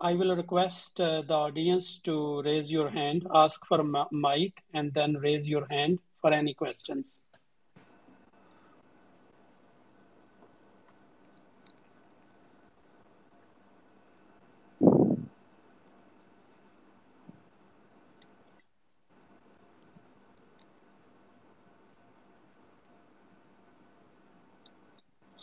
I 0.00 0.14
will 0.16 0.30
request 0.34 0.94
the 1.28 1.36
audience 1.38 1.84
to 2.02 2.16
raise 2.44 2.72
your 2.72 2.88
hand 2.90 3.20
ask 3.36 3.66
for 3.68 3.80
mic 4.20 4.54
and 4.68 4.94
then 4.96 5.16
raise 5.18 5.42
your 5.48 5.62
hand 5.70 5.92
for 6.20 6.32
any 6.32 6.52
questions 6.54 7.08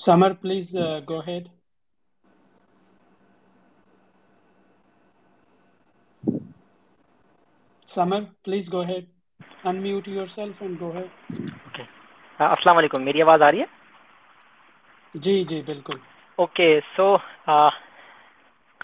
Samar, 0.08 0.36
please 0.36 0.74
uh, 0.74 1.02
go 1.06 1.16
ahead. 1.16 1.50
Samar, 7.90 8.28
please 8.46 8.70
go 8.70 8.82
ahead. 8.82 9.08
Unmute 9.66 10.08
yourself 10.08 10.62
and 10.62 10.80
go 10.80 10.92
ahead. 10.92 11.10
Okay. 11.68 11.88
Uh, 12.40 12.52
السلام 12.52 12.78
علیکم 12.78 13.04
میری 13.04 13.22
آواز 13.22 13.42
آ 13.42 13.52
رہی 13.52 13.60
ہے 13.60 13.66
جی 15.16 15.44
جی 15.44 15.62
بالکل 15.62 15.98
okay 16.38 16.70
so 16.96 17.16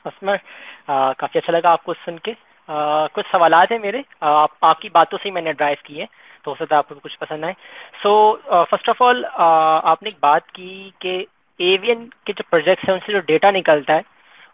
اسمر 0.06 0.36
کافی 1.18 1.40
اچھا 1.40 1.54
لگا 1.54 1.72
آپ 1.72 1.84
کو 1.84 1.94
سن 2.06 2.20
کے 2.20 2.34
کچھ 3.14 3.32
سوالات 3.32 3.72
ہیں 3.72 3.80
میرے 3.80 4.02
آپ 4.22 4.82
کی 4.82 4.90
باتوں 4.90 5.20
سے 5.24 5.32
میں 5.32 5.42
نے 5.42 5.54
ڈرائیو 5.54 5.84
کی 5.84 6.00
ہے 6.02 6.06
تو 6.44 6.52
ہو 6.52 6.56
سکتا 6.56 6.76
ہے 6.76 6.78
آپ 6.78 6.90
کو 6.90 6.96
کچھ 7.04 7.18
پسند 7.20 7.44
آئے۔ 7.44 7.54
سو 8.02 8.14
فرسٹ 8.70 8.90
آف 8.90 9.02
آل 9.02 9.24
آپ 9.36 10.04
نے 10.04 10.08
ایک 10.08 10.20
بات 10.22 10.52
کی 10.52 10.90
کہ 11.00 11.24
ایوین 11.60 12.08
کے 12.26 12.34
جو 12.34 12.44
پروجیکٹس 12.50 12.88
ہیں، 12.88 12.94
ان 12.94 13.00
سے 13.06 13.12
جو 13.12 13.20
ڈیٹا 13.28 13.52
نکلتا 13.52 13.94
ہے، 13.94 14.02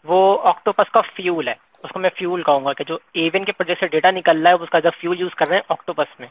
وہ 0.04 0.21
آکٹوپس 0.47 0.91
کا 0.91 1.02
فیول 1.15 1.47
ہے۔ 1.47 1.54
اس 1.84 1.91
کو 1.91 1.99
میں 1.99 2.10
فیول 2.15 2.43
کہوں 2.43 2.65
گا 2.65 2.73
کہ 2.73 2.84
جو 2.84 2.97
ایوین 3.13 3.45
کے 3.45 3.52
پروجیکٹ 3.52 3.80
سے 3.80 3.88
ڈیٹا 3.88 4.12
نکل 4.12 4.41
رہا 4.41 4.49
ہے، 4.49 4.63
اس 4.63 4.69
کا 4.69 4.80
جب 4.80 4.91
فیول 4.99 5.19
یوز 5.19 5.36
کر 5.36 5.47
رہے 5.47 5.56
ہیں 5.56 5.63
آکٹوپس 5.69 6.19
میں۔ 6.19 6.28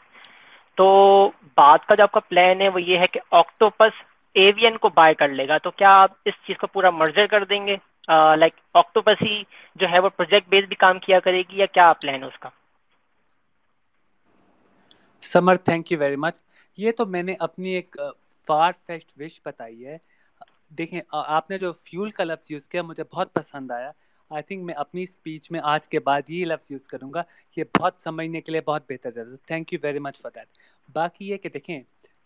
تو 0.77 0.85
بات 1.57 1.85
کا 1.87 1.95
جو 1.95 2.03
آپ 2.03 2.11
کا 2.11 2.19
پلان 2.29 2.61
ہے، 2.61 2.69
وہ 2.69 2.81
یہ 2.81 2.97
ہے 2.97 3.07
کہ 3.07 3.19
آکٹوپس 3.31 4.01
ایوین 4.33 4.77
کو 4.77 4.89
بائی 4.95 5.15
کر 5.15 5.27
لے 5.27 5.47
گا۔ 5.47 5.57
تو 5.57 5.71
کیا 5.71 5.91
آپ 6.01 6.11
اس 6.25 6.33
چیز 6.47 6.57
کو 6.57 6.67
پورا 6.67 6.89
مرجر 6.89 7.25
کر 7.27 7.43
دیں 7.43 7.65
گے؟ 7.67 7.75
لائک 8.39 8.53
آکٹوپس 8.73 9.21
ہی 9.21 9.41
جو 9.75 9.89
ہے، 9.91 9.99
وہ 9.99 10.09
پروجیکٹ 10.09 10.49
بیس 10.49 10.65
بھی 10.67 10.75
کام 10.75 10.99
کیا 10.99 11.19
کرے 11.19 11.41
گی 11.49 11.57
یا 11.57 11.65
کیا 11.65 11.91
پلان 12.01 12.21
ہے 12.23 12.27
اس 12.27 12.39
کا؟ 12.39 12.49
Samar 15.21 15.55
thank 15.55 15.91
you 15.91 15.99
very 15.99 16.15
much 16.15 16.37
یہ 16.77 16.91
تو 16.91 17.05
میں 17.05 17.23
نے 17.23 17.35
اپنی 17.39 17.69
ایک 17.69 17.95
فار 18.47 18.71
فیسٹ 18.87 19.11
وش 19.19 19.41
بتائی 19.45 19.85
ہے۔ 19.85 19.97
دیکھیں 20.69 21.01
آپ 21.11 21.49
نے 21.49 21.57
جو 21.57 21.73
فیول 21.73 22.09
کا 22.09 22.23
لفظ 22.23 22.51
یوز 22.51 22.67
کیا، 22.67 22.81
مجھے 22.81 23.03
بہت 23.03 23.33
پسند 23.33 23.71
آیا۔ 23.71 23.91
آئی 24.29 24.43
تھنک 24.43 24.63
میں 24.63 24.73
اپنی 24.73 25.03
اسپیچ 25.03 25.51
میں 25.51 25.59
آج 25.63 25.87
کے 25.87 25.99
بعد 25.99 26.29
یہ 26.29 26.45
لفظ 26.45 26.71
یوز 26.71 26.87
کروں 26.87 27.13
گا۔ 27.13 27.23
یہ 27.55 27.63
بہت 27.79 27.93
سمجھنے 27.99 28.41
کے 28.41 28.51
لیے 28.51 28.61
بہت 28.61 28.83
بہتر 28.89 29.17
ہے۔ 29.17 29.35
Thank 29.47 29.73
you 29.73 29.79
very 29.83 29.99
much 29.99 30.21
for 30.21 30.31
that 30.35 30.47
باقی 30.93 31.29
یہ 31.29 31.37
کہ 31.37 31.49
دیکھیں، 31.49 31.81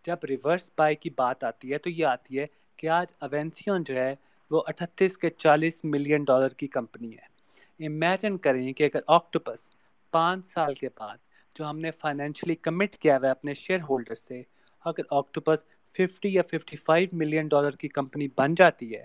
جب 0.06 0.18
ریورس 0.30 0.72
بائی 0.78 0.96
کی 0.96 1.10
بات 1.10 1.44
آتی 1.44 1.74
ہے 1.74 1.78
تو 1.78 1.90
یہ 1.90 2.06
آتی 2.06 2.40
ہے 2.40 2.46
کہ 2.78 2.90
آج 2.90 3.08
اوینسیون 3.20 3.84
جو 3.84 3.96
ہے، 3.96 4.16
وہ 4.52 4.64
اٹھتیس 4.68 5.18
کے 5.18 5.30
چالیس 5.30 5.86
ملین 5.86 6.24
ڈالر 6.24 6.50
کی 6.50 6.68
کمپنی 6.68 7.12
ہے۔ 7.12 7.34
امیجن 7.86 8.38
کریں 8.38 8.74
کہ 8.74 8.84
اگر 8.84 9.00
آکٹوپس 9.08 9.70
پانچ 10.12 10.46
سال 10.46 10.74
کے 10.74 10.90
بعد 10.98 11.18
جو 11.56 11.70
ہم 11.70 11.80
نے 11.80 11.92
فائنینشلی 11.92 12.56
کمٹ 12.56 12.96
کیا 12.98 13.18
ہوا 13.18 13.26
ہے 13.26 13.32
اپنے 13.32 13.54
شیئر 13.54 13.80
ہولڈر 13.90 14.16
سے، 14.16 14.42
اگر 14.86 15.04
آکٹوپس 15.12 15.64
ففٹی 15.96 16.34
یا 16.34 16.42
ففٹی 16.52 16.76
فائیو 16.76 17.10
ملین 17.12 17.48
ڈالر 17.48 17.72
کی 17.72 17.88
کمپنی 17.88 18.28
بن 18.38 18.56
جاتی 18.56 18.94
ہے 18.96 19.04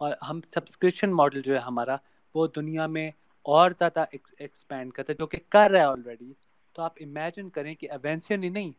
اور 0.00 0.12
ہم 0.28 0.40
سبسکرپشن 0.40 1.12
ماڈل 1.12 1.42
جو 1.42 1.54
ہے 1.54 1.58
ہمارا، 1.58 1.96
وہ 2.34 2.46
دنیا 2.56 2.86
میں 2.86 3.10
اور 3.46 3.70
زیادہ 3.70 4.04
ایکسپینڈ 4.10 4.92
کرتا 4.92 5.12
ہے، 5.12 5.16
جو 5.18 5.26
کہ 5.26 5.38
کر 5.48 5.70
رہا 5.70 5.80
ہے 5.80 5.84
آلریڈی 5.84 6.32
تو 6.72 6.82
آپ 6.82 6.94
امیجن 7.00 7.48
کریں 7.50 7.74
کہ 7.74 7.90
ایونسین 7.90 8.44
ہی 8.44 8.48
نہیں، 8.48 8.70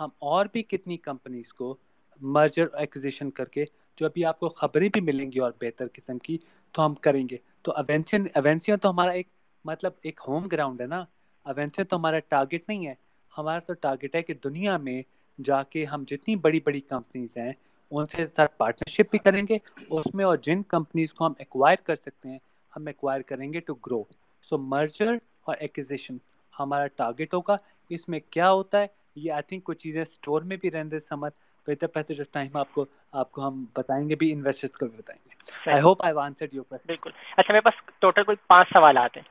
ہم 0.00 0.08
اور 0.18 0.46
بھی 0.52 0.62
کتنی 0.62 0.96
کمپنیز 0.96 1.52
کو 1.52 1.76
مرجر 2.20 2.66
ایکوزیشن 2.74 3.30
کر 3.30 3.44
کے 3.44 3.64
جو 3.98 4.06
ابھی 4.06 4.24
آپ 4.24 4.40
کو 4.40 4.48
خبریں 4.48 4.88
بھی 4.88 5.00
ملیں 5.00 5.32
گی 5.32 5.38
اور 5.38 5.52
بہتر 5.60 5.86
قسم 5.92 6.18
کی، 6.18 6.38
تو 6.72 6.86
ہم 6.86 6.94
کریں 6.94 7.28
گے۔ 7.28 7.36
تو 7.62 7.72
ایونسین 7.72 8.26
ایونسین 8.34 8.78
تو 8.78 8.90
ہمارا 8.90 9.10
ایک 9.10 9.28
مطلب 9.64 9.92
ایک 10.02 10.20
ہوم 10.28 10.44
گراؤنڈ 10.44 10.80
ہے 10.80 10.86
نا۔ 10.86 11.04
ایونسین 11.46 11.84
تو 11.84 11.96
ہمارا 11.96 12.18
ٹارگیٹ 12.28 12.68
نہیں 12.68 12.86
ہے. 12.86 12.94
ہمارا 13.32 13.58
تو 13.58 13.74
ٹارگیٹ 13.74 14.14
ہے 14.14 14.22
کہ 14.22 14.34
دنیا 14.44 14.76
میں 14.76 15.02
جا 15.38 15.62
کے 15.62 15.84
ہم 15.84 16.04
جتنی 16.06 16.36
بڑی 16.36 16.60
بڑی 16.60 16.80
کمپنیز 16.80 17.36
ہیں 17.36 17.52
ان 17.92 18.06
سے 18.06 18.26
ساتھ 18.26 18.56
پارٹنرشپ 18.56 19.10
بھی 19.10 19.18
کریں 19.18 19.42
گے 19.48 19.58
اس 19.90 20.14
میں 20.14 20.24
اور 20.24 20.36
جن 20.42 20.62
کمپنیز 20.68 21.12
کو 21.14 21.26
ہم 21.26 21.32
ایکوائر 21.38 21.76
کر 21.86 21.96
سکتے 21.96 22.28
ہیں 22.28 22.38
ہم 22.72 22.86
ایکوائر 22.86 23.22
کریں 23.22 23.52
گے 23.52 23.60
ٹو 23.60 23.74
گرو 23.86 24.02
سو 24.46 24.58
مرجر 24.58 25.12
اور 25.44 25.56
ایکوزیشن 25.60 26.16
ہمارا 26.54 26.86
ٹارگیٹ 26.96 27.34
ہوگا. 27.34 27.56
اس 27.90 28.08
میں 28.08 28.20
کیا 28.30 28.50
ہوتا 28.50 28.80
ہے؟ 28.80 28.86
یہ 29.16 29.32
آئی 29.32 29.42
تھنک 29.42 29.64
کچھ 29.64 29.78
چیزیں 29.78 30.00
اسٹور 30.02 30.42
میں 30.42 30.56
بھی 30.56 30.70
رہنے 30.70 30.98
سمر. 31.00 31.28
بہتر 31.66 31.86
پیسے 31.86 32.14
جو 32.14 32.24
ٹائم 32.32 32.56
آپ 32.56 32.72
کو 32.74 32.84
آپ 33.12 33.32
کو 33.32 33.46
ہم 33.46 33.64
بتائیں 33.74 34.08
گے 34.08 34.14
بھی 34.16 34.32
انویسٹرس 34.32 34.78
کو 34.78 34.86
بھی 34.86 34.98
بتائیں 34.98 35.18
گے. 35.24 35.70
I 35.70 35.80
hope 35.82 36.04
I 36.04 36.14
answer 36.20 36.46
your 36.52 36.64
بالکل. 36.86 37.10
اچھا 37.36 37.52
میرے 37.52 37.60
پاس 37.60 37.82
ٹوٹل 38.00 38.24
کوئی 38.24 38.36
پانچ 38.46 38.68
سوالات 38.72 39.16
ہیں. 39.16 39.24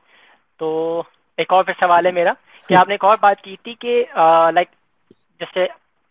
تو 0.58 1.02
ایک 1.38 1.52
اور 1.52 1.64
پھر 1.64 1.72
سوال 1.80 2.06
ہے 2.06 2.10
میرا 2.12 2.32
کہ 2.68 2.74
آپ 2.74 2.88
نے 2.88 2.94
ایک 2.94 3.04
اور 3.04 3.16
بات 3.20 3.40
کی 3.42 3.56
تھی 3.62 3.74
کہ 3.74 4.04
لائک 4.54 4.68
جیسے 5.40 5.66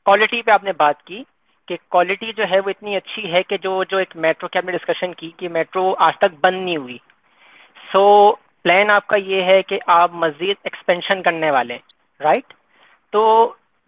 کوالٹی 0.05 0.41
پہ 0.41 0.51
آپ 0.51 0.63
نے 0.63 0.71
بات 0.77 1.03
کی 1.03 1.23
کہ 1.67 1.77
کوالٹی 1.89 2.31
جو 2.33 2.43
ہے 2.51 2.59
وہ 2.59 2.69
اتنی 2.69 2.95
اچھی 2.95 3.31
ہے 3.33 3.43
کہ 3.43 3.57
جو 3.57 3.83
جو 3.83 3.97
ایک 3.97 4.15
میٹرو 4.15 4.47
کی 4.47 4.59
آپ 4.59 4.65
نے 4.65 4.71
ڈسکشن 4.71 5.13
کی 5.13 5.31
کہ 5.37 5.49
میٹرو 5.49 5.93
آج 5.99 6.17
تک 6.17 6.39
بند 6.41 6.63
نہیں 6.65 6.77
ہوئی۔ 6.77 6.97
سو 7.91 8.03
پلان 8.65 8.89
آپ 8.89 9.07
کا 9.07 9.15
یہ 9.15 9.41
ہے 9.43 9.61
کہ 9.63 9.79
آپ 9.91 10.13
مزید 10.13 10.55
ایکسپینشن 10.63 11.21
کرنے 11.21 11.51
والے 11.51 11.73
ہیں 11.73 11.81
رائٹ 12.21 12.53
تو 13.13 13.21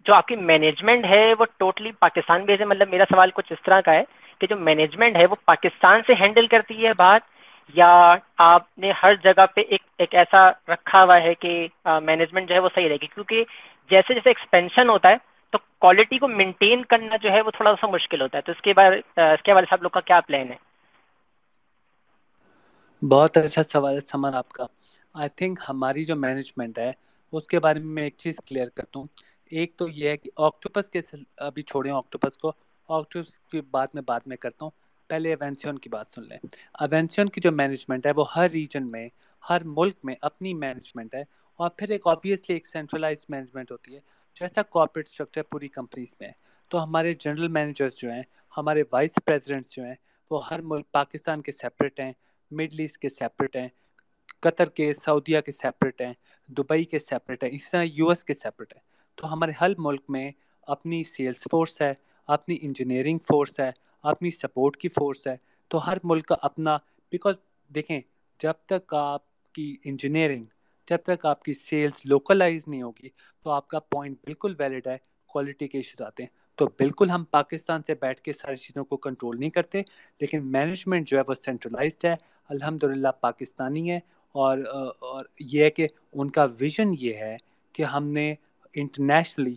جو 0.06 0.14
آپ 0.14 0.26
کی 0.26 0.36
مینجمنٹ 0.36 1.04
ہے 1.04 1.24
وہ 1.38 1.44
ٹوٹلی 1.58 1.92
پاکستان 2.00 2.44
بیس 2.44 2.60
ہے۔ 2.60 2.64
مطلب 2.64 2.88
میرا 2.90 3.04
سوال 3.08 3.30
کچھ 3.34 3.52
اس 3.52 3.62
طرح 3.64 3.80
کا 3.80 3.92
ہے 3.92 4.02
کہ 4.40 4.46
جو 4.46 4.56
مینجمنٹ 4.58 5.16
ہے 5.16 5.26
وہ 5.30 5.36
پاکستان 5.44 6.00
سے 6.06 6.14
ہینڈل 6.20 6.46
کرتی 6.46 6.86
ہے 6.86 6.92
بات 6.96 7.32
یا 7.68 8.14
آپ 8.38 8.78
نے 8.78 8.92
ہر 9.02 9.14
جگہ 9.14 9.46
پہ 9.54 9.60
ایک 9.60 9.82
ایک 9.98 10.14
ایسا 10.14 10.50
رکھا 10.50 11.04
ہوا 11.04 11.20
ہے 11.22 11.34
کہ 11.34 11.68
مینجمنٹ 11.84 12.48
جو 12.48 12.54
ہے 12.54 12.60
وہ 12.60 12.68
صحیح 12.74 12.88
رہے 12.88 12.96
گی۔ 13.02 13.06
کیونکہ 13.06 13.44
جیسے 13.90 14.14
جیسے 14.14 14.30
ایکسپینشن 14.30 14.88
ہوتا 14.88 15.08
ہے، 15.08 15.16
تو 15.50 15.58
کوالٹی 15.78 16.18
کو 16.18 16.28
مینٹین 16.28 16.84
کرنا 16.84 17.16
جو 17.16 17.30
ہے 17.30 17.40
وہ 17.40 17.50
تھوڑا 17.50 17.74
سا 17.80 17.86
مشکل 17.86 18.20
ہوتا 18.20 18.38
ہے۔ 18.38 18.42
تو 18.42 18.52
اس 18.52 18.60
کے 18.60 18.72
بعد 18.72 18.90
اس 19.16 19.42
کے 19.42 19.52
حوالے 19.52 19.66
سے 19.70 19.74
آپ 19.74 19.82
لوگ 19.82 19.90
کا 19.90 20.00
کیا 20.00 20.20
پلان 20.20 20.50
ہے؟ 20.50 20.56
بہت 23.06 23.36
اچھا 23.36 23.62
سوال 23.62 23.94
ہے، 23.94 24.00
سمن 24.00 24.34
آپ 24.34 24.48
کا۔ 24.48 24.64
آئی 25.14 25.28
تھنک 25.28 25.58
ہماری 25.68 26.04
جو 26.04 26.16
مینجمنٹ 26.16 26.78
ہے، 26.78 26.92
اس 27.32 27.46
کے 27.46 27.60
بارے 27.60 27.78
میں 27.78 27.94
میں 27.94 28.02
ایک 28.02 28.16
چیز 28.16 28.36
کلیئر 28.46 28.68
کرتا 28.68 28.98
ہوں۔ 29.00 29.06
ایک 29.50 29.76
تو 29.76 29.88
یہ 29.88 30.08
ہے 30.08 30.16
کہ 30.16 30.30
آکٹوپس 30.38 30.90
کے 30.90 31.00
ابھی 31.38 31.62
چھوڑیں 31.62 31.92
آکٹوپس 31.92 32.36
کو۔ 32.36 32.52
آکٹوپس 32.88 33.38
کی 33.38 33.60
بات 33.60 33.94
میں 33.94 34.02
بات 34.06 34.26
میں 34.28 34.36
کرتا 34.36 34.64
ہوں۔ 34.64 34.70
پہلے 35.08 35.34
ایونسیون 35.34 35.78
کی 35.78 35.88
بات 35.88 36.06
سن 36.06 36.22
لیں۔ 36.22 36.38
ایونسیون 36.80 37.28
کی 37.28 37.40
جو 37.40 37.52
مینجمنٹ 37.52 38.06
ہے، 38.06 38.10
وہ 38.16 38.24
ہر 38.36 38.50
ریجن 38.50 38.90
میں، 38.90 39.08
ہر 39.50 39.58
ملک 39.64 39.96
میں 40.04 40.14
اپنی 40.20 40.54
مینجمنٹ 40.54 41.14
ہے۔ 41.14 41.22
اور 41.56 41.70
پھر 41.70 41.88
ایک 41.88 42.06
آبویسلی 42.06 42.54
ایک 42.54 42.66
سینٹرلائز 42.66 43.26
مینجمنٹ 43.28 43.70
ہوتی 43.70 43.94
ہے۔ 43.94 44.00
جیسا 44.40 44.62
کارپوریٹ 44.62 45.08
اسٹرکچر 45.08 45.42
پوری 45.42 45.68
کمپنیز 45.68 46.16
میں 46.20 46.28
ہے۔ 46.28 46.32
تو 46.68 46.84
ہمارے 46.84 47.12
جنرل 47.14 47.48
مینیجرس 47.48 47.96
جو 47.96 48.12
ہیں، 48.12 48.22
ہمارے 48.56 48.82
وائس 48.92 49.10
پریزیڈنٹس 49.24 49.74
جو 49.74 49.84
ہیں، 49.84 49.94
وہ 50.30 50.48
ہر 50.48 50.60
ملک، 50.60 50.92
پاکستان 50.92 51.42
کے 51.42 51.52
سیپریٹ 51.52 52.00
ہیں 52.00 52.12
مڈل 52.50 52.80
ایسٹ 52.80 52.98
کے 52.98 53.08
سیپریٹ 53.08 53.56
ہیں، 53.56 53.68
قطر 54.40 54.68
کے، 54.68 54.92
سعودیہ 54.92 55.40
کے 55.40 55.52
سیپریٹ 55.52 56.00
ہیں، 56.00 56.12
دبئی 56.48 56.84
کے 56.84 56.98
سیپریٹ 56.98 57.44
ہیں 57.44 57.50
اس 57.50 57.70
طرح 57.70 57.82
یو 57.82 58.08
ایس 58.08 58.24
کے 58.24 58.34
سیپریٹ 58.34 58.74
ہیں۔ 58.74 58.82
تو 59.14 59.32
ہمارے 59.32 59.52
ہر 59.60 59.68
ملک 59.78 60.02
میں 60.08 60.32
اپنی 60.62 61.04
سیلس 61.04 61.48
فورس 61.50 61.80
ہے، 61.80 61.92
اپنی 62.26 62.58
انجینئرنگ 62.62 63.18
فورس 63.18 63.60
ہے 63.60 63.70
اپنی 64.04 64.30
سپورٹ 64.30 64.76
کی 64.76 64.88
فورس 64.88 65.26
ہے، 65.26 65.36
تو 65.70 65.86
ہر 65.86 65.96
ملک 66.04 66.26
کا 66.26 66.36
اپنا 66.42 66.76
بیکاز 67.12 67.34
دیکھیں، 67.70 68.00
جب 68.40 68.52
تک 68.66 68.94
آپ 68.94 69.52
کی 69.54 69.76
انجینئرنگ 69.84 70.44
جب 70.88 70.98
تک 71.04 71.24
آپ 71.26 71.42
کی 71.42 71.52
سیلس 71.54 72.04
لوکلائز 72.06 72.66
نہیں 72.66 72.82
ہوگی، 72.82 73.08
تو 73.42 73.50
آپ 73.50 73.68
کا 73.68 73.78
پوائنٹ 73.80 74.16
بالکل 74.24 74.54
ویلڈ 74.58 74.86
ہے 74.86 74.96
کوالٹی 75.30 75.68
کے 75.68 75.78
ایشوز 75.78 76.02
آتے 76.02 76.22
ہیں۔ 76.22 76.30
تو 76.58 76.66
بالکل 76.78 77.10
ہم 77.10 77.24
پاکستان 77.30 77.82
سے 77.82 77.94
بیٹھ 78.00 78.20
کے 78.22 78.32
ساری 78.32 78.56
چیزوں 78.56 78.84
کو 78.84 78.96
کنٹرول 78.96 79.38
نہیں 79.40 79.50
کرتے، 79.50 79.82
لیکن 80.20 80.50
مینجمنٹ 80.52 81.08
جو 81.08 81.16
ہے 81.18 81.22
وہ 81.28 81.34
سینٹرلائزڈ 81.34 82.04
ہے۔ 82.04 82.14
الحمد 82.50 82.84
للہ 82.84 83.08
پاکستانی 83.20 83.90
ہے 83.90 83.98
اور 84.34 84.58
اور 85.00 85.24
یہ 85.40 85.64
ہے 85.64 85.70
کہ 85.70 85.86
ان 86.12 86.30
کا 86.30 86.46
ویژن 86.60 86.94
یہ 87.00 87.14
ہے 87.14 87.36
کہ 87.74 87.82
ہم 87.84 88.06
نے 88.08 88.34
انٹرنیشنلی 88.74 89.54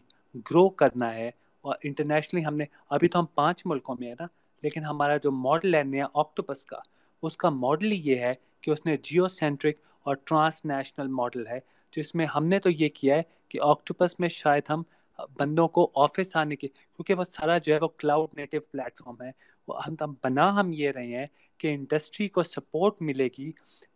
گرو 0.52 0.68
کرنا 0.72 1.14
ہے، 1.16 1.30
اور 1.64 1.76
انٹرنیشنلی 1.84 2.46
ہم 2.46 2.56
نے، 2.56 2.66
ابھی 2.90 3.08
تو 3.08 3.20
ہم 3.20 3.26
پانچ 3.36 3.66
ملکوں 3.66 3.96
میں 4.00 4.10
ہے 4.10 4.16
نا 4.20 4.28
لیکن 4.64 4.84
ہمارا 4.84 5.18
جو 5.18 5.32
ماڈل 5.32 5.76
ہے 5.76 5.84
نیا 5.84 6.06
آکٹوپس 6.14 6.66
کا، 6.66 6.80
اس 7.24 7.38
کا 7.38 7.50
ماڈل 7.50 7.94
یہ 7.94 8.20
ہے 8.20 8.34
کہ 8.64 8.72
اس 8.72 8.86
نے 8.86 8.96
جیو 9.04 9.28
سینٹرک 9.30 9.76
اور 10.06 10.16
ٹرانس 10.16 10.64
نیشنل 10.66 11.08
ماڈل 11.12 11.48
ہے، 11.48 11.60
جس 11.94 12.14
میں 12.16 12.26
ہم 12.26 12.46
نے 12.46 12.60
تو 12.60 12.70
یہ 12.70 12.90
کیا 12.96 13.16
ہے 13.16 13.22
کہ 13.50 13.60
آکٹوپس 13.64 14.20
میں 14.20 14.30
شاید 14.30 14.70
ہم 14.70 14.82
بندوں 15.38 15.68
کو 15.68 15.90
آفس 15.96 16.36
آنے 16.36 16.56
کے، 16.56 16.68
کیونکہ 16.68 17.14
وہ 17.14 17.24
سارا 17.24 17.58
جو 17.58 17.74
ہے 17.74 17.80
وہ 17.82 17.88
کلاؤڈ 17.98 18.38
نیٹو 18.38 18.60
پلیٹ 18.62 18.98
فارم 18.98 19.22
ہے 19.22 19.32
ہم 19.68 20.14
بنا 20.24 20.50
ہم 20.60 20.72
یہ 20.74 20.92
رہے 20.92 21.16
ہیں 21.18 21.26
کہ 21.60 21.74
انڈسٹری 21.74 22.28
کو 22.28 22.44
سپورٹ 22.44 23.02
ملے 23.02 23.28
گی۔ 23.38 23.52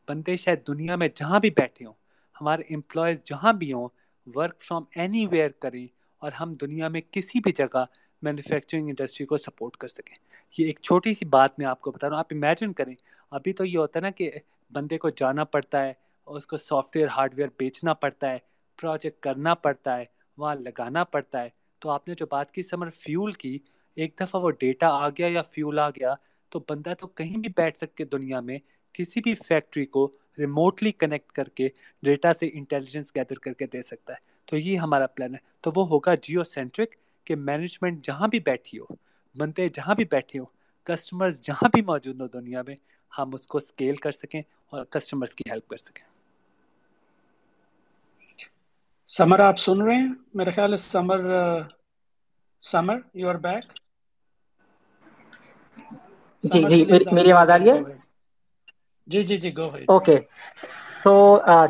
بندے 0.08 0.36
شاید 0.38 0.68
دنیا 0.68 0.96
میں 0.96 1.08
جہاں 1.16 1.40
بھی 1.40 1.50
بیٹھے 1.50 1.86
ہوں، 1.86 1.94
ہمارے 2.36 2.74
امپلائیز 2.76 3.24
جہاں 3.26 3.54
بھی 3.54 3.72
ہوں 3.74 3.88
ورک 4.28 4.62
فرام 4.62 4.84
اینی 4.96 5.26
ویئر 5.26 5.50
کریں 5.60 5.86
اور 6.22 6.32
ہم 6.32 6.54
دنیا 6.62 6.88
میں 6.88 7.02
کسی 7.12 7.40
بھی 7.40 7.52
جگہ 7.52 7.84
مینوفیکچرنگ 8.24 8.90
انڈسٹری 8.90 9.26
کو 9.26 9.38
سپورٹ 9.38 9.78
کر 9.78 9.88
سکیں۔ 9.88 10.16
یہ 10.58 10.66
ایک 10.66 10.80
چھوٹی 10.80 11.14
سی 11.14 11.26
بات 11.26 11.60
میں 11.60 11.68
آپ 11.68 11.82
کو 11.82 11.92
بتا 11.92 12.08
رہا 12.08 12.16
ہوں، 12.16 12.20
آپ 12.20 12.28
امیجن 12.32 12.74
کریں، 12.74 12.96
ابھی 13.32 13.54
تو 13.54 13.66
یہ 13.66 13.78
ہوتا 13.78 14.00
ہے 14.00 14.02
نا 14.02 14.10
کہ 14.10 14.32
بندے 14.74 14.98
کو 14.98 15.10
جانا 15.10 15.44
پڑتا 15.44 15.84
ہے 15.84 15.94
اور 16.24 16.38
اس 16.38 16.48
کو 16.48 16.58
سافٹ 16.58 16.96
ویئر 16.96 17.08
ہارڈ 17.08 17.34
ویئر 17.38 17.48
بیچنا 17.58 17.94
پڑتا 17.94 18.32
ہے 18.32 18.38
پروجیکٹ 18.82 19.20
کرنا 19.20 19.54
پڑتا 19.54 19.98
ہے، 19.98 20.06
وہاں 20.38 20.56
لگانا 20.56 21.04
پڑتا 21.04 21.44
ہے۔ 21.44 21.50
تو 21.80 21.90
آپ 21.90 22.08
نے 22.08 22.14
جو 22.16 22.26
بات 22.30 22.52
کی 22.52 22.64
سمر 22.64 22.90
فیول 22.90 23.32
کی، 23.32 23.60
ایک 23.96 24.20
دفعہ 24.20 24.42
وہ 24.42 24.52
ڈیٹا 24.52 24.88
آ 24.88 25.10
گیا 25.10 25.28
یا 25.28 25.42
فیول 25.42 25.80
آ 25.80 25.90
گیا، 25.90 26.14
تو 26.50 26.60
بندہ 26.70 26.94
تو 27.00 27.08
کہیں 27.08 27.38
بھی 27.38 27.50
بیٹھ 27.50 27.78
سکتے 27.78 28.04
دنیا 28.04 28.40
میں، 28.40 28.58
کسی 28.94 29.22
بھی 29.22 29.34
فیکٹری 29.34 29.86
کو 29.86 30.12
ریموٹلی 30.38 30.92
کنیکٹ 30.92 31.32
کر 31.32 31.44
کے 31.44 31.70
ڈیٹا 32.04 32.34
سے 32.34 32.50
انٹیلیجنس 32.54 33.16
گیدر 33.16 33.36
کر 33.36 33.54
کے 33.54 33.66
دے 33.66 33.82
سکتا 33.82 34.14
ہے۔ 34.14 34.20
تو 34.46 34.58
یہ 34.58 34.78
ہمارا 34.78 35.08
پلان 35.08 35.34
ہے۔ 35.34 35.40
تو 35.62 35.72
وہ 35.76 35.88
ہوگا 35.88 36.16
جیو 36.16 36.44
سینٹرک 36.44 36.96
کہ 37.26 37.36
مینجمنٹ 37.36 38.06
جہاں 38.06 38.28
بھی 38.28 38.40
بیٹھی 38.40 38.80
ہو۔ 38.80 38.86
بندے 39.36 39.68
جہاں 39.70 39.96
بھی 39.96 40.06
بیٹھے 40.08 40.40
ہو 40.40 40.46
کسٹمرز 40.88 41.42
جہاں 41.42 41.70
بھی 41.70 41.82
موجود 41.84 42.22
ہو 42.22 42.28
دنیا 42.30 42.62
میں 42.62 42.76
ہم 43.12 43.34
اس 43.34 43.48
کو 43.48 43.58
اسکیل 43.58 43.96
کر 43.98 44.12
سکیں 44.14 44.42
اور 44.74 44.84
کسٹمرز 44.92 45.36
کی 45.36 45.50
ہیلپ 45.50 45.68
کر 45.68 45.78
سکیں۔ 45.80 46.04
سمر 49.10 49.40
آپ 49.42 49.58
سن 49.58 49.82
رہے 49.82 49.96
ہیں؟ 49.96 50.08
میرا 50.34 50.52
خیال 50.52 50.72
ہے 50.72 50.78
Samar 50.84 51.20
Samar 52.64 52.98
you 53.16 53.30
are 53.30 53.38
back 53.40 53.66
جی 56.44 56.64
جی 56.66 56.80
میری 57.12 57.32
آواز 57.32 57.50
آ 57.50 57.58
رہی 57.58 57.70
ہے؟ 57.70 57.80
جی 59.08 59.22
جی 59.24 59.38
جی 59.38 59.52
go 59.54 59.68
okay 59.88 60.18
so 61.00 61.14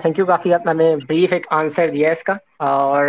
thank 0.02 0.19
you 0.19 0.26
کافی 0.26 0.50
میں 0.65 0.74
نے 0.74 0.88
بریف 1.04 1.34
ایک 1.34 1.45
آنسر 1.52 1.88
دیا 1.89 2.12
اس 2.12 2.24
کا۔ 2.24 2.34
اور 2.65 3.06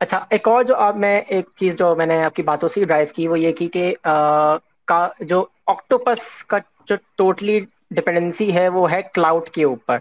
اچھا 0.00 0.24
ایک 0.30 0.48
اور 0.48 0.62
جو 0.64 0.76
آپ، 0.76 0.96
میں 0.96 1.20
ایک 1.28 1.48
چیز 1.56 1.74
جو 1.76 1.94
میں 1.96 2.06
نے 2.06 2.22
آپ 2.24 2.34
کی 2.34 2.42
باتوں 2.42 2.68
سے 2.68 2.84
ڈرائیو 2.84 3.06
کی، 3.14 3.28
وہ 3.28 3.38
یہ 3.38 3.52
کی 3.52 3.68
کہ 3.68 3.92
کا 4.86 5.08
جو 5.20 5.44
آکٹوپس 5.66 6.44
کا 6.44 6.58
جو 6.86 6.96
ٹوٹلی 7.16 7.58
ڈپینڈنسی 7.90 8.52
ہے، 8.54 8.68
وہ 8.68 8.90
ہے 8.90 9.00
کلاؤڈ 9.14 9.48
کے 9.48 9.64
اوپر 9.64 9.98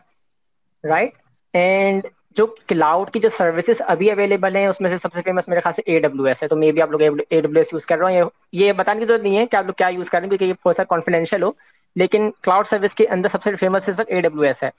رائٹ 0.84 1.18
اینڈ 1.54 2.08
جو 2.36 2.46
کلاؤڈ 2.68 3.10
کی 3.12 3.20
جو 3.20 3.30
سروسز 3.30 3.82
ابھی 3.88 4.12
اویلیبل 4.12 4.56
ہیں، 4.56 4.66
اس 4.68 4.80
میں 4.82 4.90
سے 4.90 4.98
سب 4.98 5.14
سے 5.14 5.22
فیمس 5.22 5.48
میرے 5.48 5.62
خاص 5.62 5.76
سے 5.76 5.82
اے 5.86 6.00
ڈبلو 6.00 6.24
ایس 6.24 6.44
ہے۔ 6.44 6.48
تو 6.48 6.56
مے 6.56 6.72
بی 6.72 6.82
آپ 6.82 6.92
لوگ 6.92 7.02
اے 7.02 7.42
ڈبلو 7.42 7.60
ایس 7.60 7.74
یوز 7.74 7.86
کر 7.86 7.98
رہے 8.00 8.22
ہوں، 8.22 8.30
یہ 8.54 8.74
بتانے 8.74 9.00
کی 9.00 9.06
ضرورت 9.06 9.24
نہیں 9.24 9.38
ہے 9.38 9.46
کہ 9.46 9.56
آپ 9.56 9.66
لوگ 9.66 9.74
کیا 9.78 9.88
یوز 9.88 10.10
کر 10.10 10.18
رہے 10.18 10.26
ہیں، 10.26 10.30
کیونکہ 10.30 10.46
یہ 10.46 10.54
بہت 10.66 10.76
سا 10.76 10.84
کانفیڈینشیل 10.84 11.44
ہو، 11.44 11.52
لیکن 11.96 12.30
کلاؤڈ 12.44 12.68
سروس 12.68 12.96
کے 12.96 13.08
اندر 13.08 13.30
سب 13.30 13.44
سے 13.44 13.56
فیمس 13.56 13.90
اس 13.90 14.00
وقت 14.00 14.12
اے 14.12 14.22
ڈبلو 14.22 14.42
ایس 14.42 14.64
ہے۔ 14.64 14.70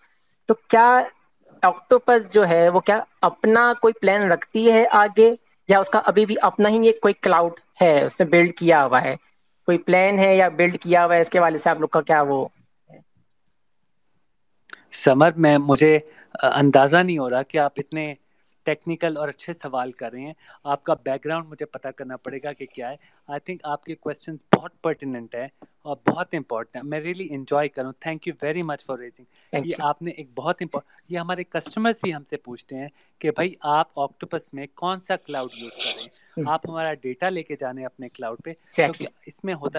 تو 0.48 0.54
کیا 0.68 1.00
آکٹوپس 1.62 2.30
جو 2.30 2.46
ہے 2.48 2.68
وہ 2.68 2.80
کیا 2.80 2.98
اپنا 3.22 3.62
کوئی 3.80 3.94
پلان 4.00 4.30
رکھتی 4.32 4.70
ہے 4.70 4.84
آگے 4.96 5.30
یا 5.68 5.78
اس 5.80 5.88
کا 5.88 6.00
ابھی 6.04 6.24
بھی 6.26 6.34
اپنا 6.42 6.68
ہی 6.68 6.86
ایک 6.86 7.00
کوئی 7.00 7.14
کلاؤڈ 7.18 7.52
ہے، 7.80 8.04
اس 8.04 8.20
نے 8.20 8.26
بلڈ 8.28 8.54
کیا 8.54 8.84
ہوا 8.84 9.02
ہے؟ 9.02 9.14
کوئی 9.68 9.78
پلان 9.80 10.18
ہے 10.18 10.34
یا 10.36 10.48
بلڈ 10.54 10.76
کیا 10.78 11.04
ہوا 11.04 11.14
ہے؟ 11.14 11.20
اس 11.20 11.30
کے 11.30 11.40
والے 11.40 11.58
سے 11.58 11.70
آپ 11.70 11.80
لوگ 11.80 11.88
کا 11.90 12.00
کیا 12.02 12.20
وہ 12.24 12.46
سمر، 14.94 15.30
میں 15.36 15.56
مجھے 15.60 15.98
اندازہ 16.42 16.96
نہیں 16.98 17.18
ہو 17.18 17.28
رہا 17.30 17.42
کہ 17.44 17.58
آپ 17.60 17.72
اتنے 17.76 18.12
ٹیکنیکل 18.70 19.16
اور 19.16 19.28
اچھے 19.28 19.52
سوال 19.54 19.92
کر 19.92 20.12
رہے 20.12 20.20
ہیں۔ 20.20 20.32
آپ 20.64 20.82
کا 20.84 20.94
بیک 20.94 21.24
گراؤنڈ 21.24 21.48
مجھے 21.48 21.66
پتا 21.66 21.90
کرنا 21.90 22.16
پڑے 22.16 22.38
گا 22.42 22.52
کہ 22.52 22.66
کیا 22.66 22.90
ہے۔ 22.90 22.96
آئی 23.28 23.40
تھنک 23.40 23.60
آپ 23.64 23.84
کے 23.84 23.94
کوشچن 23.94 24.36
بہت 24.56 24.80
پرٹیننٹ 24.82 25.34
ہے 25.34 25.46
اور 25.82 25.96
بہت 26.06 26.34
امپورٹنٹ 26.34 26.76
ہے 26.76 26.88
میں 26.88 27.00
ریئلی 27.00 27.26
انجوائے 27.30 27.68
کروں۔ 27.68 27.92
Thank 28.00 28.28
you 28.28 28.34
very 28.42 28.62
much 28.62 28.84
for 28.84 28.98
raising 28.98 29.54
یہ 29.66 29.74
آپ 29.78 30.02
نے 30.02 30.10
ایک 30.10 30.30
بہت 30.34 30.62
یہ 31.08 31.18
ہمارے 31.18 31.44
کسٹمر 31.44 31.92
بھی 32.02 32.14
ہم 32.14 32.22
سے 32.30 32.36
پوچھتے 32.36 32.76
ہیں 32.76 32.88
کہ 33.18 33.30
بھائی 33.30 33.54
آپ 33.60 33.98
آکٹوپس 33.98 34.54
میں 34.54 34.66
کون 34.74 35.00
سا 35.00 35.16
کلاؤڈ 35.16 35.50
یوز 35.54 35.76
کر 35.76 35.90
رہے 35.96 36.02
ہیں؟ 36.02 36.44
آپ 36.46 36.68
ہمارا 36.68 36.94
ڈیٹا 36.94 37.28
لے 37.28 37.42
کے 37.42 37.56
جانے 37.60 37.84
اپنے 37.86 38.08
کلاؤڈ 38.08 38.38
پہ۔ 38.44 38.52
اس 39.26 39.44
میں 39.44 39.54
ہوتا 39.54 39.78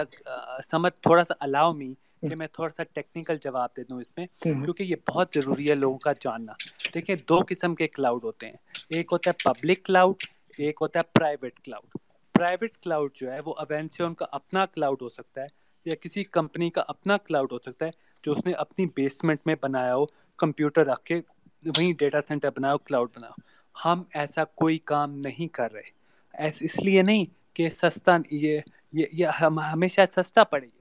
سمجھ 0.70 0.92
تھوڑا 1.02 1.24
سا 1.24 1.34
الاؤ 1.40 1.72
می 1.72 1.94
کہ 2.22 2.34
میں 2.34 2.46
تھوڑا 2.52 2.70
سا 2.70 2.82
ٹیکنیکل 2.92 3.36
جواب 3.44 3.68
دے 3.76 3.82
دوں 3.84 4.00
اس 4.00 4.12
میں 4.16 4.26
کیونکہ 4.42 4.82
یہ 4.82 4.96
بہت 5.08 5.28
ضروری 5.34 5.70
ہے 5.70 5.74
لوگوں 5.74 5.98
کا 5.98 6.12
جاننا۔ 6.20 6.52
دیکھیں 6.94 7.14
دو 7.28 7.38
قسم 7.48 7.74
کے 7.74 7.88
کلاؤڈ 7.88 8.24
ہوتے 8.24 8.46
ہیں۔ 8.46 8.56
ایک 8.88 9.08
ہوتا 9.12 9.30
ہے 9.30 9.42
پبلک 9.44 9.84
کلاؤڈ 9.84 10.24
ایک 10.58 10.78
ہوتا 10.80 10.98
ہے 10.98 11.04
پرائیویٹ 11.14 11.60
کلاؤڈ 11.60 11.98
پرائیویٹ 12.34 12.78
کلاؤڈ 12.78 13.10
جو 13.14 13.32
ہے 13.32 13.40
وہ 13.46 13.54
اوینسیون 13.58 14.14
کا 14.14 14.26
اپنا 14.30 14.66
کلاؤڈ 14.66 15.02
ہو 15.02 15.08
سکتا 15.08 15.40
ہے 15.40 15.46
یا 15.86 15.94
کسی 15.94 16.24
کمپنی 16.30 16.70
کا 16.70 16.82
اپنا 16.88 17.16
کلاؤڈ 17.16 17.52
ہو 17.52 17.58
سکتا 17.58 17.86
ہے 17.86 17.90
جو 18.24 18.32
اس 18.32 18.46
نے 18.46 18.52
اپنی 18.56 18.86
بیسمنٹ 18.94 19.46
میں 19.46 19.54
بنایا 19.62 19.94
ہو 19.94 20.04
کمپیوٹر 20.38 20.86
رکھ 20.86 21.04
کے 21.04 21.20
وہیں 21.66 21.92
ڈیٹا 21.98 22.20
سینٹر 22.28 22.64
ہو 22.64 22.78
کلاؤڈ 22.78 23.10
بناؤ 23.16 23.32
ہم 23.74 24.02
ایسا 24.14 24.44
کوئی 24.54 24.78
کام 24.84 25.16
نہیں 25.18 25.48
کر 25.48 25.72
رہے۔ 25.72 25.90
ایس 26.34 26.54
اس 26.60 26.78
لیے 26.78 27.02
نہیں 27.02 27.24
کہ 27.54 27.68
سستا 27.74 28.16
یہ 28.30 28.60
یہ 28.92 29.26
ہم 29.40 29.58
ہمیشہ 29.60 30.00
سستا 30.16 30.44
پڑے 30.44 30.66
گی 30.66 30.80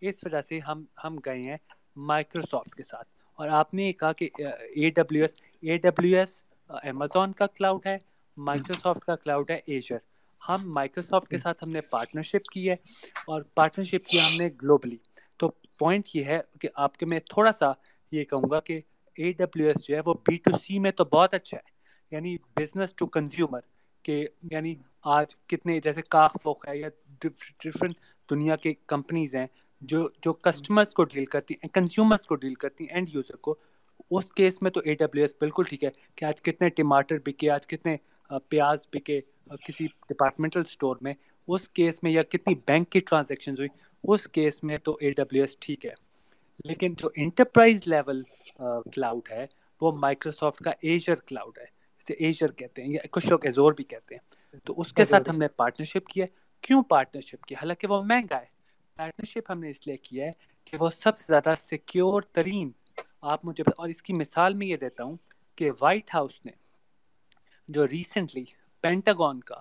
اس 0.00 0.14
وجہ 0.24 0.40
سے 0.40 0.58
ہم 0.58 0.84
ہم 1.04 1.16
گئے 1.24 1.42
ہیں 1.42 1.56
مائکروسافٹ 1.96 2.74
کے 2.74 2.82
ساتھ۔ 2.82 3.08
اور 3.38 3.48
آپ 3.48 3.74
نے 3.74 3.82
یہ 3.84 3.92
کہا 3.92 4.12
کہ 4.12 4.28
A 4.74 4.90
W 4.90 5.24
S 5.24 5.30
A 5.60 5.76
W 5.76 6.18
S 6.18 6.38
Amazon 6.68 7.32
کا 7.32 7.46
کلاؤڈ 7.46 7.86
ہے 7.86 7.96
مائکروسافٹ 8.36 9.04
کا 9.04 9.16
کلاؤڈ 9.16 9.50
ہے 9.50 9.58
ایشر 9.66 9.96
ہم 10.48 10.72
مائکروسافٹ 10.74 11.28
کے 11.30 11.38
ساتھ 11.38 11.64
ہم 11.64 11.70
نے 11.70 11.80
پارٹنرشپ 11.80 12.50
کی 12.52 12.68
ہے 12.68 12.74
اور 13.26 13.42
پارٹنرشپ 13.42 14.06
کیا 14.06 14.26
ہم 14.26 14.36
نے 14.36 14.48
گلوبلی 14.62 14.96
تو 15.36 15.48
پوائنٹ 15.48 16.08
یہ 16.14 16.24
ہے 16.24 16.40
کہ 16.60 16.68
آپ 16.74 16.96
کے، 16.96 17.06
میں 17.06 17.20
تھوڑا 17.20 17.52
سا 17.52 17.72
یہ 18.12 18.24
کہوں 18.24 18.50
گا 18.50 18.60
کہ 18.60 18.80
اے 19.16 19.32
ڈبلیو 19.32 19.66
ایس 19.66 19.86
جو 19.88 19.94
ہے 19.96 20.00
وہ 20.06 20.14
بی 20.14 20.36
ٹو 20.36 20.50
سی 20.58 20.78
میں 20.78 20.90
تو 20.90 21.04
بہت 21.04 21.34
اچھا 21.34 21.56
ہے۔ 21.56 21.68
یعنی 22.10 22.36
بزنس 22.56 22.94
ٹو 22.94 23.06
کنزیومر 23.06 23.60
کہ 24.02 24.26
یعنی 24.50 24.74
آج 25.04 25.36
کتنے، 25.46 25.80
جیسے 25.80 26.02
کاخ 26.10 26.36
فوق 26.42 26.68
ہے 26.68 26.78
یا 26.78 26.88
ڈفرینٹ 27.20 27.94
دنیا 28.30 28.56
کے 28.56 28.72
کمپنیز 28.86 29.34
ہیں۔ 29.34 29.46
جو 29.82 30.08
جو 30.22 30.32
کسٹمرس 30.40 30.92
کو 30.94 31.04
ڈیل 31.06 31.24
کرتی 31.26 31.54
ہیں 31.54 31.68
کنزیومرس 31.70 32.26
کو 32.26 32.34
ڈیل 32.36 32.54
کرتی 32.56 32.84
ہیں 32.84 32.94
اینڈ 32.94 33.08
یوزر 33.08 33.36
کو 33.38 33.54
اس 34.10 34.30
کیس 34.32 34.60
میں 34.60 34.70
تو 34.70 34.80
اے 34.80 34.94
ڈبلیو 34.96 35.24
ایس 35.24 35.34
بالکل 35.38 35.62
ٹھیک 35.64 35.84
ہے 35.84 35.88
کہ 36.16 36.24
آج 36.24 36.40
کتنے 36.42 36.68
ٹماٹر 36.72 37.18
بکے 37.26 37.50
آج 37.50 37.66
کتنے 37.66 37.96
پیاز 38.50 38.86
بکے 38.92 39.20
کسی 39.62 39.86
ڈپارٹمنٹل 40.08 40.60
اسٹور 40.62 40.96
میں 41.00 41.12
اس 41.48 41.68
کیس 41.70 42.02
میں 42.02 42.10
یا 42.10 42.22
کتنی 42.24 42.54
بینک 42.66 42.90
کی 42.90 43.00
ٹرانزیکشن 43.02 43.54
ہوئی 43.54 43.68
اس 44.04 44.26
کیس 44.28 44.62
میں 44.64 44.78
تو 44.80 44.96
اے 45.00 45.10
ڈبلیو 45.12 45.42
ایس 45.42 45.56
ٹھیک 45.58 45.86
ہے۔ 45.86 45.94
لیکن 46.64 46.94
جو 46.94 47.08
انٹرپرائز 47.16 47.86
لیول 47.86 48.22
کلاؤڈ 48.86 49.28
ہے 49.30 49.44
وہ 49.80 49.92
مائکروسافٹ 49.98 50.62
کا 50.62 50.70
ایجر 50.82 51.14
کلاؤڈ 51.22 51.58
ہے 51.58 51.64
اسے 52.00 52.14
ایجر 52.16 52.52
کہتے 52.52 52.82
ہیں 52.82 52.90
یا 52.90 53.00
کچھ 53.10 53.28
لوگ 53.28 53.44
ایزور 53.44 53.72
بھی 53.72 53.84
کہتے 53.86 54.14
ہیں۔ 54.14 54.20
تو 54.66 54.74
اس 54.76 54.92
کے 54.92 55.04
ساتھ 55.04 55.28
ہم 55.28 55.38
نے 55.38 55.48
پارٹنرشپ 55.56 56.06
کیا 56.06 56.26
کیوں 56.64 56.82
پارٹنرشپ 56.88 57.44
کی 57.44 57.54
حالانکہ 57.54 57.86
وہ 57.86 58.02
مہنگا 58.04 58.38
ہے۔ 58.38 58.58
پارٹنرشپ 59.00 59.50
ہم 59.50 59.60
نے 59.60 59.70
اس 59.70 59.86
لیے 59.86 59.96
کیا 59.96 60.26
ہے 60.26 60.30
کہ 60.64 60.76
وہ 60.80 60.90
سب 60.90 61.16
سے 61.18 61.24
زیادہ 61.28 61.54
سیکیور 61.68 62.22
ترین 62.32 62.70
آپ 63.22 63.44
مجھے 63.44 63.64
اور 63.76 63.88
اس 63.88 64.02
کی 64.02 64.12
مثال 64.12 64.54
میں 64.54 64.66
یہ 64.66 64.76
دیتا 64.76 65.04
ہوں 65.04 65.16
کہ 65.58 65.70
وائٹ 65.80 66.14
ہاؤس 66.14 66.44
نے 66.46 66.52
جو 67.68 67.86
ریسنٹلی 67.88 68.44
پینٹاگون 68.84 69.40
کا 69.40 69.58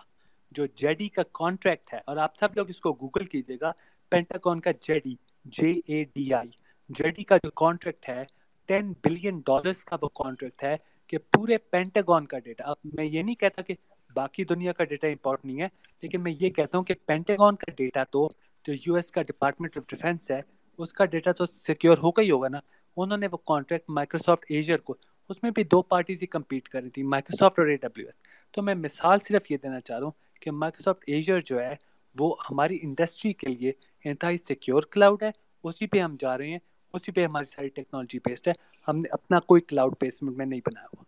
جو 0.51 0.65
جیڈی 0.75 1.07
کا 1.09 1.23
کانٹریکٹ 1.33 1.93
ہے 1.93 1.99
اور 2.05 2.17
آپ 2.17 2.35
سب 2.35 2.55
لوگ 2.55 2.69
اس 2.69 2.79
کو 2.79 2.93
گوگل 2.93 3.25
کیجیے 3.25 3.57
گا 3.61 3.71
پینٹاگون 4.11 4.59
کا 4.59 4.71
جیڈی 4.81 5.15
جے 5.45 5.71
اے 5.87 6.03
ڈی 6.15 6.33
آئی 6.33 6.49
جیڈی 6.89 7.23
کا 7.23 7.37
جو 7.37 7.51
کانٹریکٹ 7.55 8.09
ہے 8.09 8.23
ٹین 8.69 8.93
بلین 9.03 9.39
ڈالرس 9.39 9.83
کا 9.85 9.97
وہ 10.01 10.09
کانٹریکٹ 10.23 10.63
ہے 10.63 10.75
کہ 11.07 11.17
پورے 11.31 11.57
پینٹاگون 11.57 12.25
کا 12.25 12.39
ڈیٹا 12.39 12.63
اب 12.63 12.75
میں 12.93 13.05
یہ 13.05 13.23
نہیں 13.23 13.35
کہتا 13.35 13.61
کہ 13.61 13.73
باقی 14.15 14.43
دنیا 14.43 14.71
کا 14.71 14.83
ڈیٹا 14.83 15.07
امپورٹ 15.07 15.45
نہیں 15.45 15.61
ہے، 15.61 15.67
لیکن 16.03 16.23
میں 16.23 16.31
یہ 16.39 16.49
کہتا 16.49 16.77
ہوں 16.77 16.85
کہ 16.85 16.93
پینٹاگون 17.05 17.55
کا 17.55 17.71
ڈیٹا 17.71 18.03
تو 18.03 18.27
جو 18.65 18.73
یو 18.85 18.95
ایس 18.95 19.11
کا 19.11 19.21
ڈپارٹمنٹ 19.21 19.77
آف 19.77 19.83
ڈیفینس 19.87 20.31
ہے، 20.31 20.41
اس 20.77 20.93
کا 20.93 21.05
ڈیٹا 21.05 21.31
تو 21.31 21.45
سیکیور 21.45 21.97
ہو 21.97 22.11
گئی 22.11 22.31
ہوگا 22.31 22.47
نا۔ 22.47 22.59
انہوں 22.97 23.17
نے 23.17 23.27
وہ 23.31 23.37
کانٹریکٹ 23.37 23.89
مائکروسافٹ 23.89 24.45
ایجر 24.49 24.77
کو، 24.77 24.95
اس 25.29 25.43
میں 25.43 25.51
بھی 25.51 25.63
دو 25.63 25.81
پارٹیز 25.81 26.21
ہی 26.21 26.27
کمپیٹ 26.27 26.69
کر 26.69 26.81
رہی 26.81 26.89
تھی 26.89 27.03
مائکروسافٹ 27.03 27.59
اور 27.59 27.67
اے 27.67 27.75
ڈبلیو 27.77 28.05
ایس 28.05 28.17
تو 28.53 28.61
میں 28.61 28.75
مثال 28.75 29.19
صرف 29.19 29.51
یہ 29.51 29.57
دینا 29.57 29.79
چاہ 29.81 29.97
رہا 29.97 30.05
ہوں 30.05 30.41
کہ 30.41 30.51
مائکروسافٹ 30.51 31.03
ایجر 31.07 31.39
جو 31.39 31.59
ہے، 31.59 31.75
وہ 32.15 32.35
ہماری 32.51 32.79
انڈسٹری 32.81 33.33
کے 33.33 33.47
لیے 33.47 33.71
انتہائی 34.05 34.37
سیکیور 34.37 34.81
کلاؤڈ 34.81 35.23
ہے۔ 35.23 35.29
اسی 35.63 35.87
پہ 35.87 35.99
ہم 35.99 36.15
جا 36.19 36.37
رہے 36.37 36.49
ہیں، 36.49 36.59
اسی 36.93 37.11
پہ 37.11 37.25
ہماری 37.25 37.45
ساری 37.45 37.69
ٹیکنالوجی 37.69 38.19
بیسڈ 38.19 38.47
ہے۔ 38.47 38.53
ہم 38.87 38.97
نے 38.97 39.09
اپنا 39.11 39.39
کوئی 39.39 39.61
کلاؤڈ 39.61 39.95
بیسمنٹ 40.01 40.37
میں 40.37 40.45
نہیں 40.45 40.61
بنایا 40.65 40.85
ہوا۔ 40.85 41.03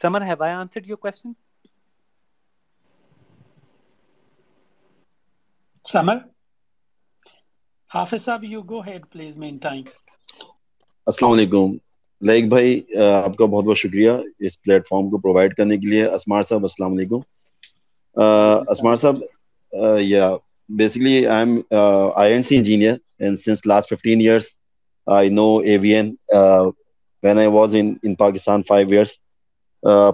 Samar 0.00 0.22
have 0.22 0.42
I 0.42 0.52
answered 0.52 0.86
your 0.86 0.96
question 0.96 1.32
Samar 5.88 6.16
Hafiz 7.90 8.24
صاحب 8.24 8.42
you 8.44 8.60
go 8.62 8.80
ahead 8.80 9.04
please 9.12 9.36
meantime 9.56 9.82
السلام 11.06 11.32
علیکم 11.32 11.76
لائک 12.22 12.48
بھائی 12.48 12.80
آپ 13.02 13.36
کا 13.36 13.44
بہت 13.44 13.64
بہت 13.64 13.78
شکریہ 13.78 14.10
اس 14.38 14.60
پلیٹ 14.62 14.86
فارم 14.86 15.08
کو 15.10 15.18
پرووائڈ 15.18 15.54
کرنے 15.54 15.76
کے 15.76 15.88
لیے 15.88 16.04
اسمار 16.06 16.42
صاحب 16.42 16.62
السلام 16.62 16.92
علیکم 16.92 17.20
اسمار 18.70 18.96
صاحب 18.96 19.22
یا 20.00 20.28
basically 20.68 21.26
I 21.26 21.38
am 21.38 21.58
I 22.14 22.32
N 22.32 22.42
C 22.42 22.56
engineer 22.56 22.94
and 23.18 23.40
since 23.40 23.66
last 23.66 23.88
fifteen 23.88 24.20
years 24.20 24.54
I 25.06 25.28
know 25.30 25.48
a 25.58 25.78
V 25.78 25.94
N 25.94 26.14
when 27.22 27.38
I 27.38 27.46
was 27.46 27.76
in 27.76 28.14
Pakistan 28.14 28.62
five 28.68 28.88
years 28.88 29.18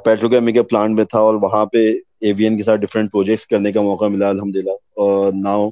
petrochemical 0.29 0.63
plant 0.63 0.97
میں 0.97 1.05
تھا 1.05 1.19
اور 1.19 1.43
وہاں 1.43 1.67
پہ 1.67 1.87
اے 2.21 2.33
وی 2.33 2.45
این 2.45 2.57
کے 2.57 2.63
ساتھ 2.63 2.81
ڈفرینٹ 2.81 3.13
پروجیکٹس 3.13 3.47
کرنے 3.47 3.73
کا 3.73 3.83
موقع 3.83 4.09
ملا 4.09 4.29
الحمد 4.29 4.57
للہ 4.57 4.84
اور 4.97 5.33
now 5.35 5.69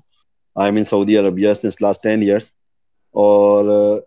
I 0.57 0.69
am 0.69 0.77
in 0.77 0.85
Saudi 0.85 1.17
Arabia 1.19 1.53
since 1.53 1.81
last 1.83 2.03
ten 2.03 2.23
years 2.23 2.53
اور 3.15 4.01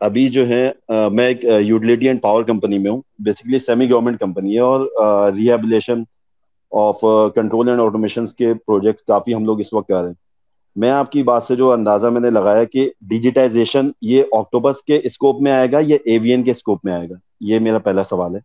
ابھی 0.00 0.28
جو 0.28 0.46
ہے 0.48 0.70
میں 1.12 1.26
ایک 1.26 1.44
یوٹیلیٹی 1.44 2.06
اینڈ 2.06 2.22
پاور 2.22 2.42
کمپنی 2.44 2.78
میں 2.78 2.90
ہوں. 2.90 3.00
بیسکلی 3.18 3.58
سیمی 3.58 3.90
گورنمنٹ 3.90 4.20
کمپنی 4.20 4.54
ہے 4.54 4.60
اور 4.60 4.86
rehabilitation 5.36 6.02
of 6.72 7.00
control 7.34 7.68
and 7.68 7.80
automation 7.80 8.26
کے 8.38 8.52
پروجیکٹس 8.54 9.02
کافی 9.02 9.34
ہم 9.34 9.44
لوگ 9.44 9.60
اس 9.60 9.72
وقت 9.72 9.88
کر 9.88 10.00
رہے 10.00 10.06
ہیں۔ 10.06 10.22
میں 10.76 10.90
آپ 10.90 11.12
کی 11.12 11.22
بات 11.22 11.42
سے 11.42 11.56
جو 11.56 11.72
اندازہ 11.72 12.06
میں 12.06 12.20
نے 12.20 12.30
لگایا 12.30 12.64
کہ 12.64 12.90
ڈیجیٹائزیشن 13.00 13.90
یہ 14.02 14.22
آکٹوبس 14.32 14.82
کے 14.82 15.00
اسکوپ 15.04 15.42
میں 15.42 15.52
آئے 15.52 15.70
گا 15.72 15.78
یا 15.82 15.96
ایوین 16.04 16.42
کے 16.42 16.50
اسکوپ 16.50 16.84
میں 16.84 16.92
آئے 16.92 17.08
گا؟ 17.10 17.14
یہ 17.40 17.58
میرا 17.58 17.78
پہلا 17.78 18.04
سوال 18.04 18.34
ہے۔ 18.34 18.40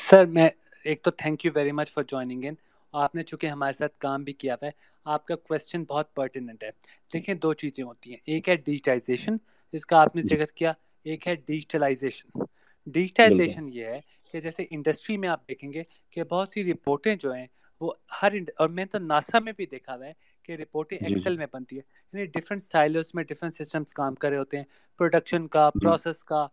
سر 0.00 0.26
میں، 0.26 0.48
ایک 0.84 1.02
تو 1.02 1.10
thank 1.10 1.44
you 1.44 1.52
very 1.54 1.72
much 1.72 1.90
for 1.90 2.04
joining 2.08 2.44
in 2.44 2.54
آپ 2.94 3.14
نے 3.14 3.22
چونکہ 3.22 3.46
ہمارے 3.46 3.72
ساتھ 3.72 3.98
کام 3.98 4.24
بھی 4.24 4.32
کیا 4.34 4.54
ہوا 4.54 4.66
ہے 4.66 4.72
آپ 5.06 5.26
کا 5.26 5.36
کوشچن 5.38 5.84
بہت 5.84 6.14
پرٹیننٹ 6.14 6.64
ہے۔ 6.64 6.70
دیکھیں 7.12 7.34
دو 7.36 7.52
چیزیں 7.54 7.82
ہوتی 7.84 8.10
ہیں 8.10 8.18
ایک 8.26 8.48
ہے 8.48 8.54
ڈیجیٹائزیشن 8.56 9.36
جس 9.72 9.86
کا 9.86 10.00
آپ 10.00 10.16
نے 10.16 10.22
ذکر 10.24 10.44
کیا 10.54 10.72
ایک 11.06 11.26
ہے 11.28 11.34
ڈیجیٹلائزیشن 11.36 12.40
ڈیجیٹائزیشن 12.86 13.68
یہ 13.70 13.86
ہے 13.86 14.00
کہ 14.32 14.40
جیسے 14.40 14.64
انڈسٹری 14.70 15.16
میں 15.16 15.28
آپ 15.28 15.48
دیکھیں 15.48 15.72
گے 15.72 15.82
کہ 16.12 16.24
بہت 16.24 16.48
سی 16.48 16.64
رپورٹیں 16.64 17.14
جو 17.16 17.32
ہیں 17.32 17.46
وہ 17.80 17.92
ہر 18.22 18.32
اور 18.56 18.68
میں 18.68 18.84
تو 18.84 18.98
ناسا 19.00 19.38
میں 19.38 19.52
بھی 19.52 19.66
دیکھا 19.66 19.94
ہوا 19.94 20.06
ہے 20.06 20.12
کہ 20.44 20.52
رپورٹیں 20.52 20.96
ایکسل 20.98 21.36
میں 21.36 21.46
بنتی 21.52 21.76
ہے 21.76 21.80
یعنی 22.14 22.24
ڈفرینٹ 22.32 22.62
سائلوز 22.62 23.10
میں 23.14 23.24
ڈفرینٹ 23.24 23.54
سسٹمس 23.54 23.92
کام 23.92 24.14
کر 24.14 24.28
رہے 24.28 24.38
ہوتے 24.38 24.56
ہیں 24.56 24.64
پروڈکشن 25.00 25.46
کا 25.48 25.68
پروسیس 25.74 26.22
کا 26.24 26.46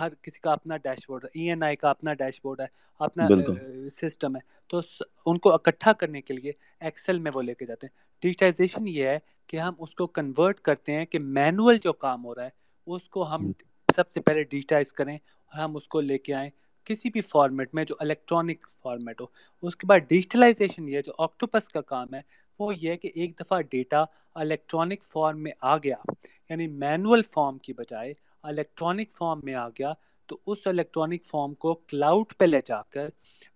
ہر 0.00 0.14
کسی 0.22 0.40
کا 0.40 0.52
اپنا 0.52 0.76
ڈیش 0.76 1.08
بورڈ 1.08 1.24
ہے 1.24 1.30
ای 1.34 1.48
این 1.48 1.62
آئی 1.62 1.76
کا 1.76 1.90
اپنا 1.90 2.14
ڈیش 2.14 2.40
بورڈ 2.44 2.60
ہے 2.60 2.66
اپنا 3.00 3.28
سسٹم 3.96 4.36
ہے۔ 4.36 4.40
تو 4.70 4.80
ان 5.26 5.38
کو 5.38 5.52
اکٹھا 5.52 5.92
کرنے 5.92 6.20
کے 6.22 6.34
لیے 6.34 6.52
ایکسل 6.80 7.18
میں 7.18 7.30
وہ 7.34 7.42
لے 7.42 7.54
کے 7.54 7.66
جاتے 7.66 7.86
ہیں۔ 7.86 7.92
ڈیجیٹائزیشن 8.22 8.86
یہ 8.88 9.06
ہے 9.06 9.18
کہ 9.48 9.56
ہم 9.56 9.74
اس 9.78 9.94
کو 9.94 10.06
کنورٹ 10.08 10.60
کرتے 10.60 10.94
ہیں 10.94 11.04
کہ 11.06 11.18
مینول 11.18 11.78
جو 11.78 11.92
کام 11.94 12.24
ہو 12.24 12.34
رہا 12.34 12.44
ہے 12.44 12.50
اس 12.86 13.08
کو 13.08 13.28
ہم 13.28 13.50
سب 13.88 14.10
سے 14.10 14.20
پہلے 14.20 14.42
ڈیجیٹائز 14.44 14.92
کریں 14.92 15.16
اور 15.16 15.60
ہم 15.60 15.76
اس 15.76 15.88
کو 15.88 16.00
لے 16.00 16.18
کے 16.18 16.34
آئیں 16.34 16.50
کسی 16.86 17.10
بھی 17.10 17.20
فارمیٹ 17.22 17.74
میں 17.74 17.84
جو 17.84 17.94
الیکٹرانک 17.98 18.66
فارمیٹ 18.82 19.20
ہو۔ 19.20 19.26
اس 19.62 19.76
کے 19.76 19.86
بعد 19.86 20.08
ڈیجیٹلائزیشن 20.08 20.88
یہ 20.88 21.00
جو 21.00 21.12
آکٹوپس 21.18 21.68
کا 21.68 21.80
کام 21.84 22.14
ہے 22.14 22.20
وہ 22.60 22.72
یہ 22.76 22.94
کہ 22.96 23.10
ایک 23.14 23.38
دفعہ 23.40 23.60
ڈیٹا 23.70 24.04
الیکٹرانک 24.36 25.04
فارم 25.04 25.42
میں 25.42 25.52
آ 25.62 25.76
گیا 25.76 25.96
یعنی 26.50 26.66
مینول 26.76 27.22
فارم 27.24 27.58
کی 27.58 27.72
بجائے 27.72 28.12
الیکٹرانک 28.48 29.10
فارم 29.12 29.40
میں 29.44 29.54
آ 29.54 29.68
گیا 29.68 29.92
تو 30.28 30.38
اس 30.46 30.66
الیکٹرانک 30.66 31.24
فارم 31.24 31.54
کو 31.54 31.74
کلاؤڈ 31.88 32.32
پہ 32.38 32.44
لے 32.44 32.60
جا 32.66 32.80
کر 32.90 33.08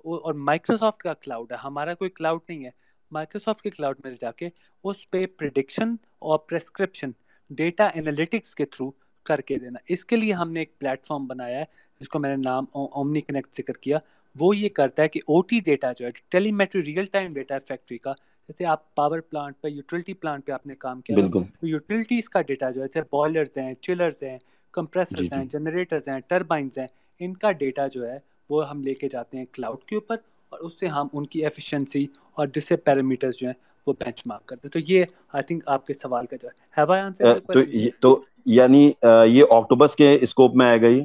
اور 0.05 0.34
مائکروسافٹ 0.49 1.03
کا 1.03 1.14
کلاؤڈ 1.14 1.53
ہے 1.53 1.57
ہمارا 1.64 1.95
کوئی 1.95 2.11
کلاؤڈ 2.11 2.40
نہیں 2.49 2.64
ہے۔ 2.64 2.70
مائکروسافٹ 3.12 3.62
کے 3.62 3.70
کلاؤڈ 3.70 3.97
میں 4.05 4.11
لے 4.11 4.16
جا 4.20 4.30
کے 4.32 4.47
اس 4.84 5.11
پہ 5.11 5.24
پریڈکشن 5.38 5.95
اور 6.20 6.38
پرسکرپشن 6.38 7.11
ڈیٹا 7.51 7.88
انالیٹکس 7.95 8.55
کے 8.55 8.64
تھرو 8.66 8.90
کر 9.26 9.40
کے 9.40 9.59
دینا۔ 9.59 9.78
اس 9.88 10.05
کے 10.05 10.16
لیے 10.16 10.32
ہم 10.32 10.53
نے 10.53 10.61
ایک 10.61 10.78
پلیٹ 10.78 11.07
فارم 11.07 11.26
بنایا 11.26 11.59
ہے 11.59 11.64
جس 12.01 12.09
کو 12.09 12.18
میں 12.18 12.30
نے 12.30 12.36
نام 12.45 12.64
اومنی 12.72 13.20
کنیکٹ 13.20 13.57
ذکر 13.57 13.72
کیا۔ 13.74 13.99
وہ 14.36 14.57
یہ 14.57 14.68
کرتا 14.68 15.03
ہے 15.03 15.09
کہ 15.09 15.20
او 15.26 15.40
ٹی 15.43 15.61
ڈیٹا 15.61 15.93
جو 15.93 16.07
ہے 16.07 16.11
ٹیلی 16.28 16.53
میٹری 16.53 16.82
ریئل 16.84 17.05
ٹائم 17.05 17.32
ڈیٹا 17.32 17.55
ہے 17.55 17.61
فیکٹری 17.61 17.99
کا 17.99 18.12
جیسے 18.49 18.66
آپ 18.66 18.95
پاور 18.95 19.20
پلانٹ 19.20 19.61
پہ 19.61 19.68
یوٹیلٹی 19.68 20.14
پلانٹ 20.14 20.47
پہ 20.47 20.53
آپ 20.53 20.66
نے 20.66 20.74
کام 20.74 21.01
کیا 21.01 21.16
تو 21.61 21.66
یوٹیلٹیز 21.66 22.28
کا 22.28 22.40
ڈیٹا 22.40 22.70
جو 22.70 22.80
ہے 22.80 22.86
جیسے 22.86 23.03
بوائلرز 23.11 23.59
ہیں 23.59 23.74
چلرز 23.80 24.22
ہیں 24.22 24.38
کمپریسرز 24.75 25.20
جی، 25.20 25.37
ہیں 25.37 25.45
جنریٹرز 25.53 26.05
جی۔ 26.05 26.11
ہیں 26.11 26.20
ٹربائنز 26.29 26.79
ہیں 26.79 26.87
ان 27.20 27.35
کا 27.35 27.51
ڈیٹا 27.55 27.87
جو 27.87 28.07
ہے 28.07 28.18
وہ 28.51 28.68
ہم 28.70 28.83
لے 28.83 28.95
کے 28.95 29.09
جاتے 29.09 29.39
ہیں 29.39 29.45
کلاؤڈ 29.53 29.85
کے 29.85 29.97
اوپر 29.97 30.16
اور 30.53 30.61
اس 30.61 30.79
سے 30.81 30.87
ہم 30.89 31.09
ان 31.12 31.27
کی 31.27 31.45
ایفیشنسی 31.45 32.07
اور 32.33 32.47
جسے 32.47 32.77
پیرامیٹرز 32.79 33.37
جو 33.37 33.47
ہیں 33.47 33.55
وہ 33.87 33.93
بینچ 33.99 34.23
مارک 34.27 34.47
کرتے 34.47 34.68
تو 34.68 34.79
یہ 34.89 35.05
آئی 35.31 35.43
تھنک 35.43 35.62
آپ 35.66 35.87
کے 35.87 35.95
سوال 35.95 36.27
کا 36.27 36.37
جو 36.37 36.49
ہے 36.49 37.89
تو 38.03 38.20
یعنی 38.47 38.91
یہ 39.29 39.45
اکٹوبس 39.51 39.97
کے 39.97 40.16
اسکوپ 40.20 40.55
میں 40.55 40.66
آئے 40.66 40.81
گا 40.83 40.87
یہ؟ 40.87 41.05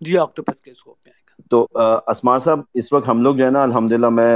جی 0.00 0.18
اکٹوبس 0.18 0.60
کے 0.60 0.70
اسکوپ 0.70 0.96
میں 0.96 1.12
آئے 1.12 1.20
گا۔ 1.20 1.42
تو 1.50 1.66
اسمار 2.06 2.38
صاحب 2.38 2.60
اس 2.74 2.92
وقت 2.92 3.08
ہم 3.08 3.22
لوگ 3.22 3.36
جو 3.36 3.44
ہے 3.44 3.50
نا 3.50 3.62
الحمدللہ 3.62 4.08
میں 4.10 4.34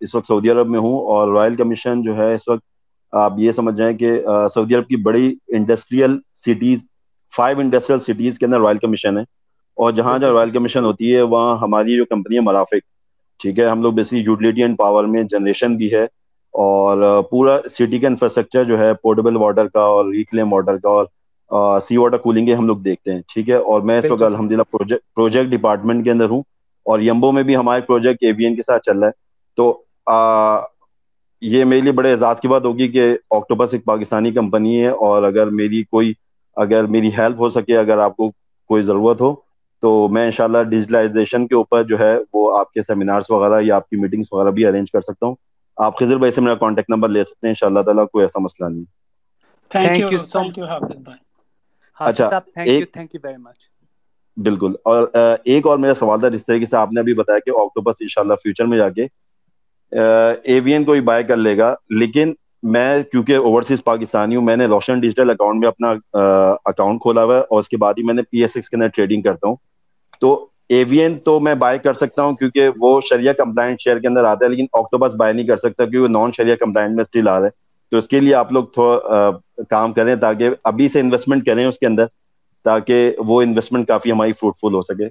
اس 0.00 0.14
وقت 0.14 0.26
سعودی 0.26 0.50
عرب 0.50 0.68
میں 0.68 0.80
ہوں 0.80 0.98
اور 1.06 1.32
رائل 1.34 1.54
کمیشن 1.56 2.02
جو 2.02 2.16
ہے 2.16 2.32
اس 2.34 2.48
وقت 2.48 2.64
آپ 3.12 3.38
یہ 3.38 3.52
سمجھ 3.52 3.74
جائیں 3.76 3.96
کہ 3.98 4.18
سعودی 4.54 4.74
عرب 4.74 4.88
کی 4.88 4.96
بڑی 5.02 5.34
industrial 5.48 6.18
cities 6.34 6.84
five 7.32 7.58
industrial 7.60 7.98
cities 8.00 8.38
کے 8.38 8.46
اندر 8.46 8.60
رائل 8.60 8.78
کمیشن 8.78 9.18
ہے 9.18 9.22
اور 9.76 9.92
جہاں 9.92 10.18
جہاں 10.18 10.32
رائل 10.32 10.50
کمیشن 10.50 10.84
ہوتی 10.84 11.14
ہے 11.14 11.20
وہاں 11.24 11.56
ہماری 11.58 11.96
جو 11.96 12.04
کمپنی 12.06 12.36
ہے 12.36 12.40
مرافق 12.42 12.84
ٹھیک 13.40 13.58
ہے؟ 13.58 13.64
ہم 13.66 13.82
لوگ 13.82 13.92
بیسکلی 13.94 14.20
یوٹیلیٹی 14.20 14.62
اینڈ 14.62 14.76
پاور 14.78 15.04
میں 15.06 15.22
جنریشن 15.26 15.76
بھی 15.76 15.92
ہے 15.92 16.04
اور 16.54 16.98
پورا 17.30 17.56
سٹی 17.70 17.98
کا 17.98 18.06
انفراسٹرکچر 18.08 18.64
جو 18.64 18.78
ہے 18.78 18.92
پورٹیبل 19.02 19.36
واٹر 19.36 19.68
کا 19.68 19.80
اور 19.88 20.04
ریکلیم 20.06 20.52
واٹر 20.52 20.78
کا 20.78 20.88
اور 20.90 21.06
سی 21.80 21.96
واٹر 21.96 22.18
کولنگ 22.18 22.48
ہم 22.50 22.66
لوگ 22.66 22.76
دیکھتے 22.78 23.12
ہیں 23.12 23.20
ٹھیک 23.28 23.48
ہے؟ 23.50 23.54
اور 23.64 23.80
میں 23.82 23.98
اس 23.98 24.10
وقت 24.10 24.22
الحمد 24.22 24.52
للہ 24.52 24.62
پروجیکٹ 24.70 25.50
ڈپارٹمنٹ 25.50 26.04
کے 26.04 26.10
اندر 26.10 26.30
ہوں 26.30 26.42
اور 26.86 27.00
یمبو 27.00 27.30
میں 27.32 27.42
بھی 27.42 27.56
ہمارے 27.56 27.80
پروجیکٹ 27.82 28.18
این 28.20 28.54
کے 28.56 28.62
ساتھ 28.62 28.82
چل 28.82 28.98
رہا 28.98 29.06
ہے۔ 29.06 29.12
تو 29.58 29.72
یہ 31.42 31.64
میرے 31.64 31.80
لیے 31.80 31.92
بڑے 31.92 32.10
اعزاز 32.12 32.40
کی 32.40 32.48
بات 32.48 32.64
ہوگی 32.64 32.88
کہ 32.88 33.04
آکٹوبس 33.30 33.74
ایک 33.74 33.84
پاکستانی 33.84 34.30
کمپنی 34.32 34.80
ہے 34.80 34.88
اور 35.00 35.22
اگر 35.24 35.50
میری 35.52 35.82
کوئی 35.86 36.12
اگر 36.58 36.86
میری 36.88 37.10
ہیلپ 37.18 37.40
ہو 37.40 37.48
سکے 37.50 37.76
اگر 37.78 37.98
آپ 38.00 38.16
کو 38.16 38.30
کوئی 38.70 38.82
ضرورت 38.82 39.20
ہو 39.20 39.34
تو 39.82 39.90
میں 40.08 40.24
انشاءاللہ 40.24 40.62
ڈیجیٹلائزیشن 40.64 41.46
کے 41.46 41.54
اوپر 41.54 41.82
جو 41.84 41.98
ہے 41.98 42.14
وہ 42.32 42.58
آپ 42.58 42.72
کے 42.72 42.82
سیمینارس 42.82 43.30
وغیرہ 43.30 43.60
یا 43.62 43.76
آپ 43.76 43.88
کی 43.88 43.96
میٹنگس 43.96 44.32
وغیرہ 44.32 44.50
بھی 44.50 44.66
ارینج 44.66 44.90
کر 44.90 45.00
سکتا 45.02 45.26
ہوں۔ 45.26 45.34
آپ 45.76 45.96
خضر 45.96 46.16
بھائی 46.18 46.32
سے 46.32 46.40
میرا 46.40 46.54
کانٹیکٹ 46.56 46.90
نمبر 46.90 47.08
لے 47.08 47.24
سکتے 47.24 47.46
ہیں 47.46 47.52
انشاءاللہ 47.52 47.80
تعالیٰ 47.82 48.06
کوئی 48.06 48.24
ایسا 48.24 48.38
مسئلہ 48.40 48.68
نہیں۔ 48.68 48.84
اچھا 52.06 52.30
بالکل۔ 54.36 54.72
اور 54.84 55.06
ایک 55.44 55.66
اور 55.66 55.78
میرا 55.78 55.94
سوال 55.94 56.20
تھا 56.20 56.28
جس 56.28 56.46
طریقے 56.46 56.66
سے 56.66 56.76
آپ 56.76 56.92
نے 56.92 57.00
ابھی 57.00 57.14
بتایا 57.14 57.38
کہ 57.38 57.60
آکٹوپس 57.60 57.96
انشاءاللہ 58.00 58.34
فیوچر 58.42 58.66
میں 58.66 58.78
جا 58.78 58.88
کے 58.90 59.06
ایوین 60.46 60.84
کوئی 60.84 61.00
بائی 61.02 61.24
کر 61.24 61.36
لے 61.36 61.56
گا 61.58 61.74
لیکن 61.92 62.32
میں 62.62 63.02
کیونکہ 63.02 63.36
اوورسیز 63.36 63.84
پاکستانی 63.84 64.36
ہوں 64.36 64.42
میں 64.42 64.56
نے 64.56 64.66
روشن 64.66 65.00
ڈیجیٹل 65.00 65.30
اکاؤنٹ 65.30 65.60
میں 65.60 65.68
اپنا 65.68 65.94
اکاؤنٹ 66.64 67.00
کھولا 67.00 67.24
ہوا 67.24 67.34
ہے 67.34 67.40
اور 67.40 67.60
اس 67.60 67.68
کے 67.68 67.76
بعد 67.76 67.94
ہی 67.98 68.02
میں 68.02 68.14
نے 68.14 68.22
پی 68.22 68.40
ایس 68.42 68.50
ایکس 68.54 68.70
کے 68.70 68.76
اندر 68.76 68.88
ٹریڈنگ 68.88 69.22
کرتا 69.22 69.48
ہوں۔ 69.48 69.56
تو 70.20 70.46
ایوین 70.68 71.18
تو 71.18 71.40
میں 71.40 71.54
بائی 71.54 71.78
کر 71.78 71.94
سکتا 71.94 72.22
ہوں 72.22 72.36
کیونکہ 72.36 72.68
وہ 72.76 73.00
شریعہ 73.00 73.32
کمپلائنٹ 73.32 73.80
شیئر 73.80 73.98
کے 73.98 74.08
اندر 74.08 74.24
آتا 74.24 74.44
ہے 74.44 74.50
لیکن 74.50 74.66
آکٹوبس 74.72 75.14
بائی 75.14 75.34
نہیں 75.34 75.46
کر 75.46 75.56
سکتا 75.56 75.84
کیونکہ 75.84 76.12
نان 76.12 76.32
شریعہ 76.32 76.56
کمپلائنٹ 76.56 76.94
میں 76.94 77.00
اسٹل 77.00 77.28
آ 77.28 77.38
رہا 77.38 77.46
ہے۔ 77.46 77.66
تو 77.92 77.96
اس 77.96 78.08
کے 78.08 78.20
لیے 78.20 78.34
آپ 78.34 78.52
لوگ 78.52 78.64
تھوڑا 78.64 79.30
کام 79.70 79.92
کریں 79.92 80.14
تاکہ 80.16 80.50
ابھی 80.64 80.88
سے 80.88 81.00
انویسٹمنٹ 81.00 81.46
کریں 81.46 81.64
اس 81.66 81.78
کے 81.78 81.86
اندر 81.86 82.06
تاکہ 82.64 83.16
وہ 83.18 83.42
انویسٹمنٹ 83.42 83.86
کافی 83.88 84.12
ہماری 84.12 84.32
فروٹفل 84.32 84.74
ہو 84.74 84.82
سکے۔ 84.82 85.08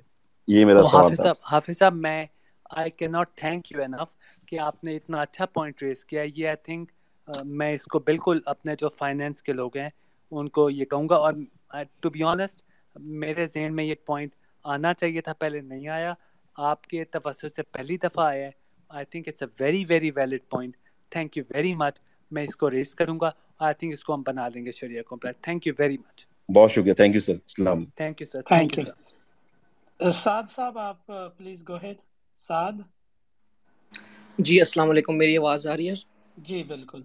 یہ 0.47 0.65
میرا 0.65 0.83
سوال 0.83 1.15
تھا۔ 1.15 1.31
حافظ 1.51 1.77
صاحب 1.79 1.95
میں 1.95 2.25
I 2.69 2.89
can 2.89 3.07
not 3.07 3.29
thank 3.35 3.71
you 3.71 3.81
enough 3.81 4.09
کہ 4.47 4.59
آپ 4.59 4.83
نے 4.83 4.95
اتنا 4.95 5.21
اچھا 5.21 5.45
پوائنٹ 5.45 5.83
ریز 5.83 6.05
کیا۔ 6.05 6.23
یہ 6.35 6.47
آئی 6.47 6.55
تھنک 6.63 6.91
میں 7.45 7.73
اس 7.75 7.83
کو 7.83 7.99
بالکل 7.99 8.39
اپنے 8.45 8.75
جو 8.75 8.89
فائنینس 8.89 9.41
کے 9.43 9.53
لوگ 9.53 9.77
ہیں 9.77 9.89
ان 10.31 10.49
کو 10.49 10.69
یہ 10.69 10.85
کہوں 10.85 11.09
گا 11.09 11.15
اور 11.15 11.33
ٹو 11.99 12.09
بی 12.09 12.23
آنیسٹ 12.23 12.61
میرے 12.95 13.45
ذہن 13.47 13.75
میں 13.75 13.83
یہ 13.83 13.95
پوائنٹ 14.05 14.35
آنا 14.65 14.93
چاہیے 14.93 15.21
تھا 15.21 15.33
پہلے 15.33 15.61
نہیں 15.61 15.87
آیا۔ 15.87 16.13
آپ 16.55 16.87
کے 16.87 17.03
تفسر 17.05 17.49
سے 17.55 17.63
پہلی 17.63 17.97
دفعہ 17.97 18.25
آیا 18.25 18.45
ہے۔ 18.45 18.51
I 18.89 19.05
think 19.05 19.27
it's 19.27 19.41
a 19.41 19.47
very 19.59 19.83
very 19.85 20.11
valid 20.11 20.41
point 20.49 20.75
thank 21.11 21.37
you 21.37 21.43
very 21.49 21.73
much 21.75 21.99
میں 22.31 22.43
اس 22.43 22.55
کو 22.55 22.69
ریز 22.71 22.95
کروں 22.95 23.19
گا۔ 23.19 23.29
آئی 23.59 23.73
تھنک 23.73 23.93
اس 23.93 24.03
کو 24.03 24.13
ہم 24.13 24.21
بنا 24.27 24.47
لیں 24.47 24.65
گے 24.65 24.71
شریعہ 24.71 25.03
complete 25.03 25.35
thank 25.41 25.67
you 25.67 25.73
very 25.79 25.97
much 25.97 26.25
بہت 26.49 26.71
شکریہ۔ 26.71 26.93
تھینک 26.93 27.15
یو 27.15 27.21
سر 27.21 27.33
السلام 27.33 27.85
thank 27.97 28.21
you 28.21 28.27
sir 28.27 28.41
thank 28.41 28.77
you 28.79 30.11
Saad 30.13 30.49
صاحب 30.49 30.77
آپ 30.79 31.05
please 31.37 31.63
go 31.69 31.75
ahead 31.83 31.97
Saad 32.39 32.81
ji 34.39 34.59
السلام 34.59 34.89
علیکم۔ 34.89 35.17
میری 35.17 35.37
آواز 35.37 35.67
آ 35.67 35.75
رہی 35.77 35.89
ہے؟ 35.89 35.93
جی 36.37 36.63
بالکل۔ 36.63 37.01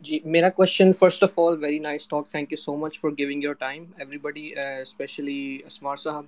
جی 0.00 0.18
میرا 0.24 0.48
question 0.50 0.92
first 0.92 1.22
of 1.22 1.38
all 1.38 1.56
very 1.62 1.78
nice 1.78 2.06
talk 2.08 2.28
thank 2.28 2.52
you 2.52 2.56
so 2.56 2.76
much 2.76 2.98
for 3.00 3.10
giving 3.18 3.44
your 3.44 3.54
time 3.54 3.84
everybody 4.18 4.50
specially 4.54 5.58
Asmar 5.66 6.00
صاحب۔ 6.00 6.24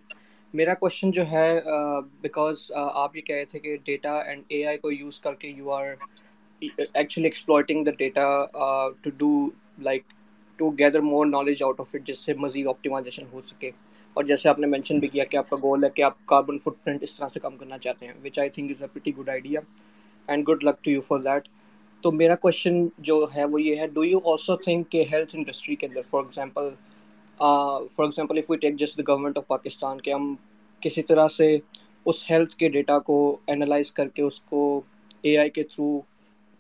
میرا 0.55 0.75
کوشچن 0.75 1.11
جو 1.11 1.23
ہے 1.31 1.61
uh, 1.67 2.01
بیکاز 2.21 2.71
uh, 2.73 2.91
آپ 2.95 3.17
یہ 3.17 3.21
کہہ 3.21 3.37
رہے 3.37 3.45
تھے 3.45 3.59
کہ 3.59 3.77
ڈیٹا 3.85 4.17
اینڈ 4.21 4.43
اے 4.49 4.65
آئی 4.67 4.79
کو 4.79 4.93
یوز 4.93 5.21
کر 5.21 5.35
کے 5.35 5.49
you 5.49 5.71
are 5.71 5.87
actually 6.63 7.27
exploiting 7.27 7.85
the 7.85 7.91
data 7.99 8.45
to 9.03 9.11
do 9.11 9.49
like 9.79 10.03
to 10.59 10.71
gather 10.71 11.01
more 11.01 11.27
knowledge 11.27 11.63
out 11.63 11.81
of 11.81 11.95
it 11.95 12.07
جس 12.07 12.19
سے 12.19 12.35
مزید 12.35 12.67
آپٹیمائزیشن 12.67 13.25
ہو 13.33 13.41
سکے۔ 13.43 13.71
اور 14.17 14.25
جیسے 14.25 14.49
آپ 14.49 14.59
نے 14.59 14.67
مینشن 14.67 14.99
بھی 14.99 15.09
کیا 15.09 15.25
کہ 15.25 15.37
آپ 15.37 15.51
کا 15.51 15.57
گول 15.63 15.85
ہے 15.85 15.91
کہ 15.91 16.03
آپ 16.03 16.27
کاربن 16.27 16.59
فٹ 16.59 16.85
پرنٹ 16.85 17.03
اس 17.03 17.15
طرح 17.15 17.29
سے 17.35 17.41
کم 17.41 17.57
کرنا 17.57 17.79
چاہتے 17.79 18.07
ہیں 18.07 18.13
which 18.25 18.39
I 18.39 18.51
think 18.51 18.71
is 18.71 18.83
a 18.83 18.89
pretty 18.89 19.13
good 19.19 19.29
idea 19.29 19.61
and 20.29 20.49
good 20.49 20.65
luck 20.65 20.85
to 20.85 20.91
you 20.91 21.01
for 21.01 21.19
that 21.19 21.49
تو 22.03 22.11
میرا 22.13 22.35
کوشچن 22.37 22.87
جو 22.99 23.25
ہے 23.35 23.45
وہ 23.45 23.63
یہ 23.63 23.77
ہے 23.77 23.87
ڈو 23.87 24.05
یو 24.05 24.19
آلسو 24.25 24.57
تھنک 24.57 24.91
کہ 24.91 25.05
ہیلتھ 25.13 25.35
انڈسٹری 25.37 25.75
کے 25.77 25.87
اندر 25.87 26.03
for 26.03 26.23
example 26.23 26.69
for 27.89 28.05
example 28.05 28.39
if 28.39 28.51
we 28.51 28.57
take 28.57 28.77
just 28.77 28.99
the 28.99 29.03
government 29.09 29.39
of 29.39 29.47
Pakistan 29.47 30.01
کہ 30.01 30.13
ہم 30.13 30.35
کسی 30.83 31.03
طرح 31.03 31.29
سے 31.29 31.57
اس 32.07 32.31
ہیلتھ 32.31 32.57
کے 32.57 32.69
ڈیٹا 32.69 32.99
کو 32.99 33.17
انالائز 33.47 33.93
کر 33.93 34.09
کے 34.09 34.23
اس 34.23 34.41
کو 34.41 34.61
اے 35.23 35.37
آئی 35.39 35.51
کے 35.51 35.63
تھرو 35.65 35.99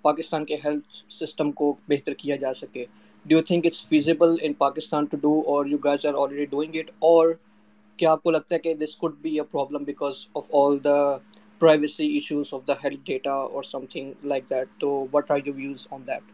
پاکستان 0.04 0.44
کے 0.44 0.56
ہیلتھ 0.64 0.86
سسٹم 1.12 1.50
کو 1.52 1.74
بہتر 1.88 2.12
کیا 2.14 2.36
جا 2.36 2.52
سکے۔ 2.54 2.84
Do 3.26 3.34
you 3.34 3.42
think 3.42 3.66
it's 3.66 3.84
feasible 3.88 4.36
in 4.42 4.52
Pakistan 4.58 5.04
to 5.04 5.16
do 5.16 5.40
اور 5.46 5.66
you 5.66 5.78
guys 5.84 6.06
are 6.06 6.14
already 6.14 6.44
doing 6.46 6.74
it 6.74 6.90
اور 7.00 7.32
کیا 7.98 8.12
آپ 8.12 8.22
کو 8.22 8.30
لگتا 8.30 8.54
ہے 8.54 8.60
کہ 8.60 8.74
this 8.76 8.96
could 8.96 9.14
be 9.20 9.34
a 9.36 9.44
problem 9.50 9.84
because 9.84 10.26
of 10.34 10.50
all 10.54 10.78
the 10.84 10.98
privacy 11.60 12.06
issues 12.14 12.52
of 12.54 12.66
the 12.68 12.72
health 12.84 13.00
data 13.06 13.32
اور 13.32 13.62
سم 13.62 13.86
تھنگ 13.90 14.26
لائک 14.26 14.50
دیٹ 14.50 14.68
تو 14.80 14.90
what 15.12 15.30
are 15.30 15.38
your 15.46 15.54
views 15.54 15.86
on 15.90 16.06
that 16.06 16.32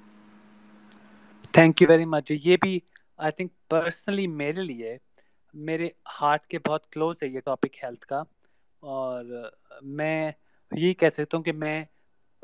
thank 1.54 1.82
you 1.82 1.88
very 1.88 2.04
much 2.06 2.30
یہ 2.44 2.56
بھی 2.62 2.78
آئی 3.18 3.32
تھنک 3.32 3.52
پرسنلی 3.70 4.26
میرے 4.28 4.62
لیے، 4.62 4.96
میرے 5.54 5.88
heart 6.20 6.46
کے 6.46 6.58
بہت 6.66 6.86
close 6.92 7.22
ہے 7.22 7.28
یہ 7.28 7.40
ٹاپک 7.44 7.82
ہیلتھ 7.82 8.06
کا. 8.06 8.22
اور 8.82 9.24
میں 9.98 10.30
یہی 10.72 10.94
کہہ 10.94 11.10
سکتا 11.14 11.36
ہوں 11.36 11.44
کہ 11.44 11.52
میں، 11.54 11.82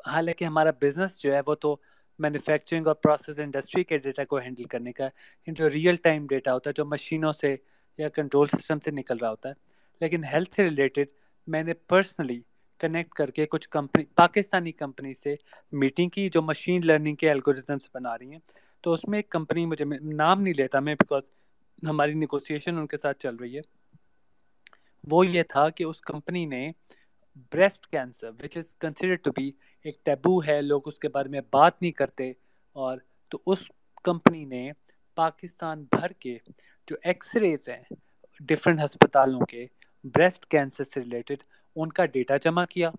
حالانکہ 0.07 0.45
ہمارا 0.45 0.71
بزنس 0.81 1.21
جو 1.23 1.35
ہے 1.35 1.41
وہ 1.47 1.55
تو 1.57 1.77
مینوفیکچرنگ 2.19 2.87
اور 2.87 2.95
پروسیس 2.97 3.39
انڈسٹری 3.39 3.85
کے 3.85 3.99
ڈیٹا 3.99 4.25
کو 4.25 4.39
ہینڈل 4.39 4.65
کرنے 4.71 4.93
کا 4.93 5.09
جو 5.49 5.71
ریئل 5.71 5.97
ٹائم 6.03 6.27
ڈیٹا 6.31 6.53
ہوتا 6.55 6.71
ہے 6.71 6.75
جو 6.75 6.85
مشینوں 6.87 7.33
سے 7.33 7.55
یا 7.99 8.09
کنٹرول 8.11 8.49
سسٹم 8.49 8.79
سے 8.85 8.91
نکل 8.91 9.19
رہا 9.19 9.31
ہوتا 9.31 9.49
ہے. 9.49 9.55
لیکن 10.01 10.25
ہیلتھ 10.25 10.55
سے 10.55 10.65
ریلیٹڈ 10.65 11.09
میں 11.49 11.63
نے 11.63 11.75
پرسنلی 11.89 12.41
کنیکٹ 12.81 13.15
کر 13.15 13.31
کے 13.31 13.47
کچھ 13.47 13.69
کمپنی 13.69 14.05
پاکستانی 14.15 14.73
کمپنی 14.73 15.15
سے 15.15 15.35
میٹنگ 15.73 16.09
کی 16.09 16.29
جو 16.29 16.43
مشین 16.43 16.87
لرننگ 16.87 17.15
کے 17.15 17.31
الگوریتمس 17.31 17.89
بنا 17.95 18.17
رہی 18.19 18.33
ہیں 18.33 18.39
تو 18.85 18.93
اس 18.93 19.09
میں 19.09 19.19
ایک 19.19 19.29
کمپنی 19.31 19.67
مجھے 19.67 19.85
نام 20.15 20.41
نہیں 20.41 20.55
لیتا 20.57 20.81
میں 20.81 20.95
بیکاز 20.95 21.29
ہماری 21.83 22.15
نیگوسیشن 22.15 22.79
ان 22.79 22.87
کے 22.87 22.97
ساتھ 22.97 23.19
چل 23.19 23.37
رہی 23.37 23.57
ہے 23.57 23.61
وہ 25.05 25.27
یہ 25.27 25.43
تھا 25.49 25.69
کہ 25.71 25.85
اس 25.85 26.01
کمپنی 26.01 26.45
نے 26.47 26.71
breast 27.53 27.87
cancer 27.87 28.31
which 28.41 28.57
is 28.57 28.75
considered 28.79 29.17
to 29.17 29.31
be 29.37 29.51
ایک 29.85 30.05
ٹیبو 30.05 30.39
ہے 30.43 30.61
لوگ 30.63 30.89
اس 30.89 30.99
کے 30.99 31.09
بارے 31.09 31.29
میں 31.29 31.41
بات 31.51 31.81
نہیں 31.83 31.93
کرتے 31.93 32.31
اور 32.77 32.99
تو 33.33 33.39
اس 33.47 33.71
کمپنی 34.05 34.45
نے 34.45 34.71
پاکستان 35.19 35.85
بھر 35.93 36.13
کے 36.13 36.37
جو 36.89 36.97
ایکس 37.03 37.35
ریز 37.37 37.69
ہیں 37.69 37.83
ڈفرینٹ 38.41 38.81
ہسپتالوں 38.81 39.41
کے 39.41 39.67
بریسٹ 40.05 40.47
کینسر 40.47 40.85
سے 40.85 41.01
ریلیٹڈ 41.01 41.43
ان 41.77 41.89
کا 41.89 42.07
ڈیٹا 42.07 42.37
جمع 42.37 42.65
کیا، 42.65 42.91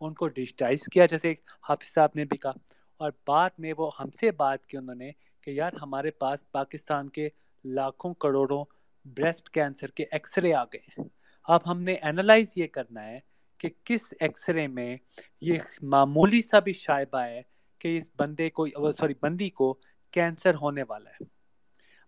ان 0.00 0.14
کو 0.14 0.28
ڈیجیٹائز 0.28 0.80
کیا، 0.92 1.06
جیسے 1.06 1.34
حافظ 1.68 1.94
صاحب 1.94 2.10
نے 2.14 2.24
بھی 2.24 2.36
کہا۔ 2.36 2.52
اور 2.96 3.12
بعد 3.26 3.50
میں 3.58 3.72
وہ 3.78 3.90
ہم 4.00 4.10
سے 4.10 4.30
بات 4.30 4.66
کی 4.66 4.76
انہوں 4.76 4.94
نے 4.94 5.10
کہ 5.40 5.50
یار 5.50 5.72
ہمارے 5.82 6.10
پاس 6.10 6.52
پاکستان 6.52 7.08
کے 7.08 7.28
لاکھوں 7.64 8.14
کروڑوں 8.14 8.64
بریسٹ 9.04 9.50
کینسر 9.50 9.86
کے 9.86 10.04
ایکس 10.10 10.38
رے 10.38 10.54
آ 10.54 10.64
گئے۔ 10.64 11.02
اب 11.44 11.60
ہم 11.70 11.82
نے 11.82 11.92
اینالائز 11.92 12.52
یہ 12.56 12.66
کرنا 12.66 13.06
ہے 13.06 13.18
کہ 13.58 13.68
کس 13.84 14.14
ایکس 14.20 14.48
رے 14.48 14.66
میں 14.66 14.96
یہ 15.40 15.58
معمولی 15.82 16.42
سا 16.42 16.58
بھی 16.58 16.72
شائبہ 16.72 17.18
ہے 17.18 17.42
کہ 17.78 17.98
اس 17.98 18.10
بندے 18.18 18.50
کو، 18.50 18.66
سوری، 18.92 19.14
بندی 19.22 19.50
کو 19.50 19.78
کینسر 20.10 20.54
ہونے 20.54 20.82
والا 20.88 21.10
ہے۔ 21.10 21.24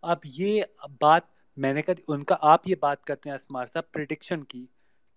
اب 0.03 0.19
یہ 0.25 0.63
بات 1.01 1.23
میں 1.57 1.73
نے 1.73 1.83
کہا، 1.83 1.95
ان 2.09 2.25
کا 2.25 2.37
آپ 2.41 2.69
یہ 2.69 2.75
بات 2.81 3.05
کرتے 3.05 3.29
ہیں 3.29 3.37
اسمار 3.37 3.67
صاحب 3.67 3.93
پریڈکشن 3.93 4.45
کی۔ 4.45 4.67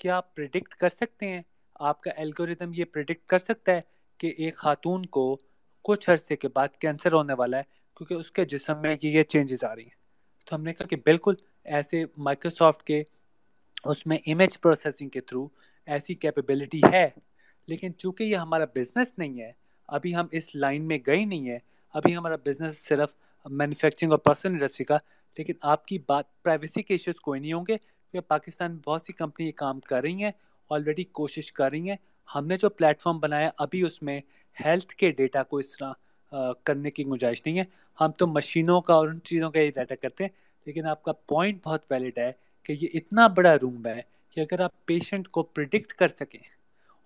کیا 0.06 0.18
آپ 0.18 0.36
پریڈکٹ 0.36 0.76
کر 0.76 0.89
سکتے 0.89 1.28
ہیں۔ 1.28 1.41
آپ 1.76 2.01
کا 2.01 2.12
الگوریدم 2.18 2.72
یہ 2.74 2.86
پریڈکٹ 2.86 3.26
کر 3.26 3.39
سکتا 3.39 3.72
ہے 3.72 3.82
کہ 4.18 4.34
ایک 4.38 4.56
خاتون 4.56 5.06
کو 5.06 5.38
کچھ 5.84 6.10
عرصے 6.10 6.36
کے 6.36 6.47
بعد 6.47 6.68
کینسر 6.68 7.14
ہونے 7.14 7.34
والا 7.34 7.58
ہے 7.58 7.64
کیونکہ 7.97 8.14
اس 8.14 8.32
کے 8.32 8.45
جسم 8.45 8.82
میں 8.82 8.95
یہ 9.01 9.24
چینجز 9.24 9.64
آ 9.64 9.76
رہی 9.76 9.84
ہیں۔ 9.84 10.45
تو 10.45 10.56
ہم 10.56 10.64
نے 10.64 10.74
کہا 10.74 10.86
کہ 10.86 10.95
بالکل 10.95 11.34
ایسے 11.64 12.03
مائکروسافٹ 12.18 12.84
کے 12.84 13.03
اس 13.86 14.06
میں 14.06 14.18
امیج 14.28 14.62
پروسیسنگ 14.62 15.10
کے 15.10 15.22
تھرو 15.22 15.47
ایسی 15.86 16.16
کیپیبلٹی 16.16 16.82
ہے۔ 16.93 17.10
لیکن 17.68 17.95
چونکہ 17.97 18.24
یہ 18.24 18.36
ہمارا 18.36 18.66
بزنس 18.76 19.18
نہیں 19.18 19.41
ہے، 19.41 19.51
ابھی 19.88 20.16
ہم 20.16 20.26
اس 20.32 20.56
لائن 20.56 20.88
میں 20.88 20.99
گئے 21.08 21.26
نہیں 21.26 21.49
ہیں۔ 21.49 21.60
ابھی 21.93 22.16
ہمارا 22.16 22.36
بزنس 22.36 22.88
صرف 22.88 23.10
مینوفیکچرنگ 23.45 24.12
اور 24.12 24.20
پرسنل 24.20 24.51
انڈسٹری 24.51 24.86
کا، 24.86 24.97
لیکن 25.38 25.53
آپ 25.62 25.86
کی 25.86 25.99
بات 26.08 26.43
پرائیویسی 26.43 26.84
کے 26.84 26.93
ایشوز 26.93 27.20
کوئی 27.20 27.39
نہیں 27.39 27.53
ہوں 27.53 27.66
گے۔ 27.68 27.95
کیونکہ 28.16 28.30
پاکستان 28.30 28.72
میں 28.72 28.80
بہت 28.86 29.01
سی 29.01 29.13
کمپنی 29.13 29.45
یہ 29.45 29.51
کام 29.51 29.80
کر 29.82 30.01
رہی 30.01 30.24
ہیں 30.24 30.32
آلریڈی 30.72 31.03
کوشش 31.11 31.51
کر 31.53 31.70
رہی 31.72 31.89
ہیں۔ 31.89 31.95
ہم 32.30 32.45
نے 32.47 32.57
جو 32.57 32.70
پلیٹ 32.70 33.01
فارم 33.01 33.18
بنایا 33.20 33.49
ابھی 33.57 33.82
اس 33.82 34.01
میں 34.01 34.20
ہیلتھ 34.57 34.95
کے 34.95 35.09
ڈیٹا 35.11 35.43
کو 35.43 35.57
اس 35.57 35.76
طرح 35.78 35.91
کرنے 36.66 36.91
کی 36.91 37.05
گنجائش 37.05 37.41
نہیں 37.45 37.59
ہے۔ 37.59 37.63
ہم 37.99 38.11
تو 38.11 38.28
مشینوں 38.28 38.80
کا 38.82 38.93
اور 38.93 39.09
ان 39.09 39.20
چیزوں 39.24 39.51
کا 39.51 39.59
یہ 39.59 39.72
ڈیٹا 39.76 39.95
کرتے 39.95 40.24
ہیں، 40.24 40.30
لیکن 40.68 40.86
آپ 40.86 41.03
کا 41.03 41.11
پوائنٹ 41.28 41.59
بہت 41.66 41.91
ویلڈ 41.91 42.18
ہے 42.18 42.32
کہ 42.66 42.76
یہ 42.82 42.88
اتنا 42.93 43.28
بڑا 43.36 43.55
روم 43.61 43.86
ہے 43.88 44.01
کہ 44.34 44.39
اگر 44.41 44.59
آپ 44.59 44.86
پیشنٹ 44.86 45.28
کو 45.28 45.43
پرڈکٹ 45.43 45.93
کر 45.93 46.07
سکیں 46.07 46.39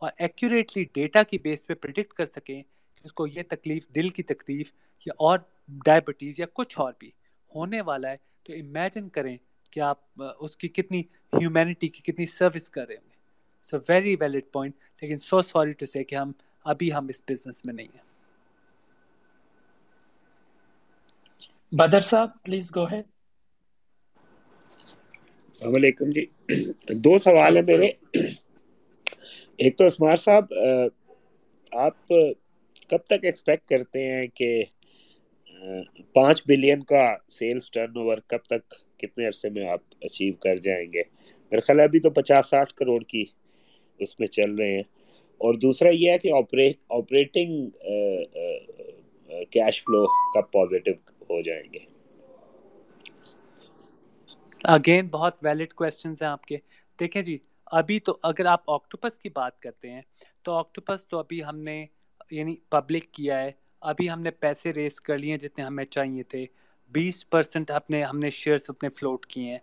اور 0.01 0.11
ایکوریٹلی 0.17 0.83
ڈیٹا 0.93 1.23
کی 1.23 1.37
بیس 1.39 1.65
پہ 1.67 1.73
پرڈکٹ 1.73 2.13
کر 2.13 2.25
سکیں 2.25 2.61
کہ 2.95 3.05
اس 3.05 3.13
کو 3.13 3.27
یہ 3.27 3.43
تکلیف 3.49 3.89
دل 3.95 4.09
کی 4.09 4.23
تکلیف 4.25 4.73
یا 5.05 5.13
اور 5.17 5.39
ڈائبٹیز 5.85 6.39
یا 6.39 6.45
کچھ 6.53 6.79
اور 6.79 6.93
بھی 6.99 7.11
ہونے 7.51 7.81
والا 7.81 8.09
ہے، 8.09 8.17
تو 8.45 8.53
امیجن 8.53 9.09
کریں 9.09 9.35
کہ 9.71 9.79
آپ 9.79 9.97
اس 10.39 10.57
کی 10.57 10.67
کتنی 10.67 11.01
ہیومینٹی 11.33 11.87
کی 11.87 12.01
کتنی 12.03 12.25
سروس 12.25 12.69
کر 12.69 12.87
رہے 12.87 12.95
ہوں 12.95 13.09
گے۔ 13.09 13.17
سو 13.67 13.77
ویری 13.89 14.15
ویلڈ 14.19 14.51
پوائنٹ 14.51 14.73
لیکن 15.01 15.17
سو 15.19 15.41
سوری 15.41 15.73
ٹو 15.73 15.85
سے 15.85 16.03
کہ 16.03 16.15
ہم 16.15 16.31
ابھی 16.65 16.93
ہم 16.93 17.07
اس 17.07 17.21
بزنس 17.27 17.65
میں 17.65 17.73
نہیں 17.73 17.87
ہیں۔ 17.93 18.07
بدر 21.71 22.01
صاحب 22.01 22.29
پلیز 22.43 22.71
گو 22.75 22.85
ہے 22.91 23.01
السلام 25.55 25.75
علیکم 25.75 26.09
جی۔ 26.09 26.25
دو 26.99 27.17
سوال 27.19 27.55
ہیں 27.55 27.63
میرے۔ 27.67 27.89
ایک 29.59 29.77
تو 29.77 29.85
اسمار 29.85 30.15
صاحب 30.17 30.53
آپ 31.71 32.07
کب 32.89 33.01
تک 33.05 33.23
ایکسپیکٹ 33.23 33.67
کرتے 33.69 34.11
ہیں 34.11 34.27
کہ 34.33 34.49
پانچ 36.15 36.41
بلین 36.45 36.83
کا 36.83 37.03
سیلز 37.29 37.71
ٹرن 37.71 37.97
اوور 37.97 38.17
کب 38.27 38.43
تک 38.47 38.73
کتنے 38.99 39.27
عرصے 39.27 39.49
میں 39.49 39.67
آپ 39.67 39.79
اچیو 40.01 40.33
کر 40.39 40.55
جائیں 40.57 40.85
گے۔ 40.93 41.03
میرے 41.51 41.61
خیال 41.61 41.79
ابھی 41.79 41.99
تو 41.99 42.09
پچاس 42.11 42.49
ساٹھ 42.49 42.73
کروڑ 42.73 43.01
کی 43.03 43.23
اس 43.99 44.19
میں 44.19 44.27
چل 44.29 44.55
رہے 44.55 44.71
ہیں۔ 44.71 44.83
اور 45.41 45.53
دوسرا 45.55 45.89
یہ 45.91 46.11
ہے 46.11 46.17
کہ 46.19 46.31
آپریٹنگ 46.89 47.69
کیش 49.51 49.83
فلو 49.83 50.03
کب 50.33 50.51
پازیٹیو 50.51 50.93
ہو 51.29 51.41
جائیں 51.41 51.63
گے؟ 51.73 51.79
اگین 54.65 55.07
بہت 55.07 55.43
ویلڈ 55.43 55.73
کوشچنس 55.73 56.21
ہیں 56.21 56.29
آپ 56.29 56.45
کے۔ 56.45 56.57
دیکھیں 56.99 57.21
جی 57.21 57.37
ابھی 57.71 57.99
تو 57.99 58.17
اگر 58.23 58.45
آپ 58.45 58.69
آکٹوپس 58.71 59.19
کی 59.19 59.29
بات 59.29 59.59
کرتے 59.59 59.89
ہیں، 59.91 60.01
تو 60.43 60.53
آکٹوپس 60.53 61.07
تو 61.07 61.17
ابھی 61.19 61.43
ہم 61.43 61.59
نے 61.59 61.85
یعنی 62.31 62.55
پبلک 62.69 63.11
کیا 63.11 63.41
ہے۔ 63.41 63.51
ابھی 63.81 64.09
ہم 64.09 64.21
نے 64.21 64.31
پیسے 64.39 64.73
ریز 64.73 64.99
کر 65.01 65.17
لیے 65.17 65.37
جتنے 65.37 65.63
ہمیں 65.63 65.85
چاہیے 65.87 66.23
تھے۔ 66.23 66.45
بیس 66.91 67.29
پرسنٹ 67.29 67.71
اپنے، 67.71 68.03
ہم 68.03 68.19
نے 68.19 68.29
شیئرس 68.29 68.69
اپنے 68.69 68.89
فلوٹ 68.89 69.25
کیے 69.25 69.51
ہیں۔ 69.51 69.57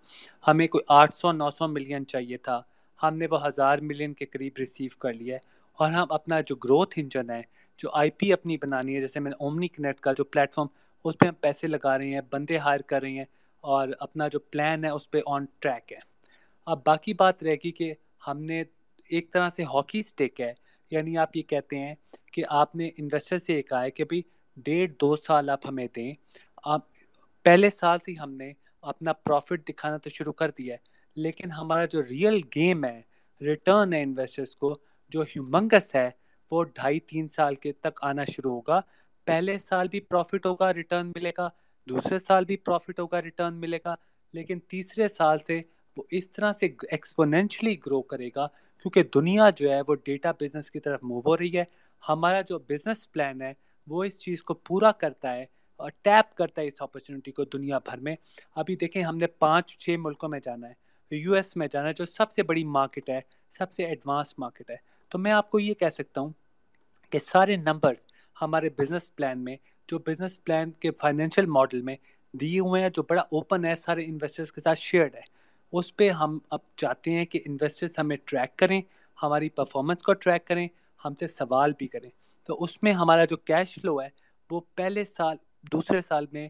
ہمیں 0.48 0.68
کوئی 0.68 0.84
آٹھ 0.88 1.14
سو، 1.14 1.32
نو 1.32 1.50
سو 1.50 1.68
ملین 1.68 2.06
چاہیے 2.06 2.36
تھا۔ 2.36 2.62
ہم 3.02 3.16
نے 3.16 3.26
وہ 3.30 3.46
ہزار 3.46 3.78
ملین 3.78 4.12
کے 4.12 4.26
قریب 4.26 4.52
ریسیو 4.58 4.88
کر 4.98 5.12
لیا 5.12 5.34
ہے۔ 5.34 5.40
اور 5.72 5.90
ہم 5.90 6.06
اپنا 6.10 6.40
جو 6.40 6.56
گروتھ 6.56 6.94
انجن 6.96 7.30
ہے، 7.30 7.42
جو 7.78 7.90
آئی 7.92 8.10
پی 8.10 8.32
اپنی 8.32 8.56
بنانی 8.56 8.96
ہے، 8.96 9.00
جیسے 9.00 9.20
میں 9.20 9.30
نے 9.30 9.44
اومنی 9.44 9.68
کنیکٹ 9.68 10.00
کا 10.00 10.12
جو 10.12 10.24
پلیٹ 10.24 10.54
فارم 10.54 10.68
اس 11.04 11.18
پہ 11.18 11.26
ہم 11.26 11.34
پیسے 11.34 11.66
لگا 11.66 11.98
رہے 11.98 12.08
ہیں، 12.08 12.20
بندے 12.32 12.58
ہائر 12.58 12.80
کر 12.80 13.00
رہے 13.00 13.10
ہیں 13.10 13.24
اور 13.60 13.88
اپنا 14.00 14.28
جو 14.28 14.38
پلان 14.40 14.84
ہے، 14.84 14.90
اس 14.90 15.10
پہ 15.10 15.18
آن 15.26 15.44
ٹریک 15.58 15.92
ہے۔ 15.92 15.98
اب 16.66 16.80
باقی 16.86 17.14
بات 17.14 17.42
رہے 17.42 17.54
گی 17.54 17.70
کہ 17.70 17.94
ہم 18.28 18.42
نے 18.42 18.64
ایک 19.10 19.32
طرح 19.32 19.48
سے 19.48 19.64
ہاکی 19.64 20.00
اسٹیک 20.00 20.40
ہے۔ 20.40 20.54
یعنی 20.90 21.18
آپ 21.18 21.36
یہ 21.36 21.42
کہتے 21.42 21.78
ہیں 21.78 21.94
کہ 22.32 22.42
آپ 22.48 22.76
نے 22.76 22.90
انویسٹر 22.98 23.38
سے 23.38 23.54
یہ 23.54 23.62
کہا 23.62 23.82
ہے 23.82 23.90
کہ 23.90 24.04
بھائی، 24.04 24.22
ڈیڑھ 24.56 24.92
دو 25.00 25.16
سال 25.16 25.50
آپ 25.50 25.68
ہمیں 25.68 25.86
دیں۔ 25.96 26.14
آپ 26.64 26.80
پہلے 27.46 27.70
سال 27.70 27.98
سے 27.98 28.14
ہم 28.14 28.32
نے 28.32 28.52
اپنا 28.82 29.12
پروفٹ 29.12 29.68
دکھانا 29.68 29.96
تو 29.96 30.10
شروع 30.10 30.32
کر 30.32 30.50
دیا 30.50 30.74
ہے، 30.74 30.78
لیکن 31.16 31.50
ہمارا 31.50 31.84
جو 31.84 32.02
ریئل 32.02 32.40
گیم 32.54 32.84
ہے 32.84 33.02
ریٹرن 33.40 33.92
ہے 33.92 34.02
انویسٹرس 34.02 34.56
کو، 34.56 34.78
جو 35.08 35.20
ہیومنگس 35.22 35.94
ہے، 35.94 36.10
وہ 36.50 36.64
ڈھائی 36.64 37.00
تین 37.00 37.28
سال 37.28 37.54
کے 37.54 37.72
تک 37.72 37.98
آنا 38.02 38.24
شروع 38.24 38.54
ہوگا۔ 38.54 38.80
پہلے 39.24 39.58
سال 39.58 39.88
بھی 39.88 40.00
پروفٹ 40.00 40.46
ہوگا 40.46 40.74
ریٹرن 40.74 41.06
ملے 41.06 41.32
گا۔ 41.38 41.48
دوسرے 41.88 42.18
سال 42.18 42.44
بھی 42.44 42.56
پروفٹ 42.56 43.00
ہوگا 43.00 43.22
ریٹرن 43.22 43.54
ملے 43.54 43.78
گا۔ 43.84 43.94
لیکن 44.32 44.60
تیسرے 44.60 45.08
سال 45.08 45.38
سے 45.46 45.60
وہ 45.96 46.02
اس 46.10 46.30
طرح 46.30 46.52
سے 46.52 46.66
ایکسپونینشلی 46.66 47.76
گرو 47.86 48.02
کرے 48.02 48.28
گا، 48.36 48.46
کیونکہ 48.82 49.02
دنیا 49.02 49.50
جو 49.50 49.72
ہے، 49.72 49.80
وہ 49.88 49.94
ڈیٹا 50.04 50.32
بزنس 50.40 50.70
کی 50.70 50.80
طرف 50.80 51.02
موو 51.02 51.20
ہو 51.20 51.36
رہی 51.36 51.58
ہے۔ 51.58 51.64
ہمارا 52.08 52.40
جو 52.40 52.58
بزنس 52.58 53.12
پلان 53.12 53.42
ہے، 53.42 53.52
وہ 53.86 54.04
اس 54.04 54.20
چیز 54.20 54.42
کو 54.42 54.54
پورا 54.54 54.92
کرتا 54.92 55.36
ہے 55.36 55.55
ٹیپ 56.02 56.34
کرتا 56.34 56.62
ہے 56.62 56.66
اس 56.66 56.72
اپرچونیٹی 56.78 57.30
کو 57.30 57.44
دنیا 57.44 57.78
بھر 57.78 57.98
میں۔ 57.98 58.16
ابھی 58.54 58.76
دیکھیں 58.76 59.02
ہم 59.02 59.16
نے 59.16 59.26
پانچ 59.26 59.78
چھ 59.78 59.96
ملکوں 59.98 60.28
میں 60.28 60.40
جانا 60.40 60.68
ہے۔ 60.68 60.86
یو 61.10 61.34
ایس 61.34 61.56
میں 61.56 61.68
جانا 61.70 61.88
ہے، 61.88 61.92
جو 61.92 62.06
سب 62.06 62.30
سے 62.30 62.42
بڑی 62.42 62.64
مارکیٹ 62.64 63.10
ہے، 63.10 63.20
سب 63.58 63.72
سے 63.72 63.84
ایڈوانس 63.84 64.38
مارکیٹ 64.38 64.70
ہے۔ 64.70 64.76
تو 65.08 65.18
میں 65.18 65.32
آپ 65.32 65.50
کو 65.50 65.60
یہ 65.60 65.74
کہہ 65.74 65.90
سکتا 65.94 66.20
ہوں 66.20 66.32
کہ 67.10 67.18
سارے 67.26 67.56
نمبرز 67.56 68.04
ہمارے 68.42 68.68
بزنس 68.78 69.16
پلان 69.16 69.44
میں، 69.44 69.56
جو 69.88 69.98
بزنس 69.98 70.44
پلان 70.44 70.70
کے 70.70 70.90
فائنینشیل 70.90 71.46
ماڈل 71.46 71.82
میں 71.82 71.96
دیے 72.32 72.60
ہوئے 72.60 72.82
ہیں، 72.82 72.88
جو 72.88 73.02
بڑا 73.02 73.22
اوپن 73.22 73.64
ہے، 73.64 73.74
سارے 73.74 74.04
انویسٹرز 74.04 74.52
کے 74.52 74.60
ساتھ 74.60 74.78
شیئرڈ 74.78 75.14
ہے۔ 75.14 75.20
اس 75.72 75.96
پہ 75.96 76.10
ہم 76.10 76.38
اب 76.50 76.58
چاہتے 76.76 77.10
ہیں 77.10 77.24
کہ 77.24 77.40
انویسٹرز 77.46 77.90
ہمیں 77.98 78.16
ٹریک 78.24 78.58
کریں، 78.58 78.82
ہماری 79.22 79.48
پرفارمنس 79.48 80.02
کو 80.02 80.12
ٹریک 80.12 80.46
کریں، 80.46 80.68
ہم 81.04 81.14
سے 81.14 81.26
سوال 81.26 81.72
بھی 81.78 81.88
کریں۔ 81.88 82.10
تو 82.44 82.56
اس 82.64 82.82
میں 82.82 82.92
ہمارا 82.92 83.24
جو 83.24 83.36
کیش 83.36 83.74
فلو 83.74 84.02
ہے، 84.02 84.08
وہ 84.50 84.60
پہلے 84.74 85.04
سال 85.04 85.36
دوسرے 85.72 86.00
سال 86.00 86.26
میں 86.32 86.48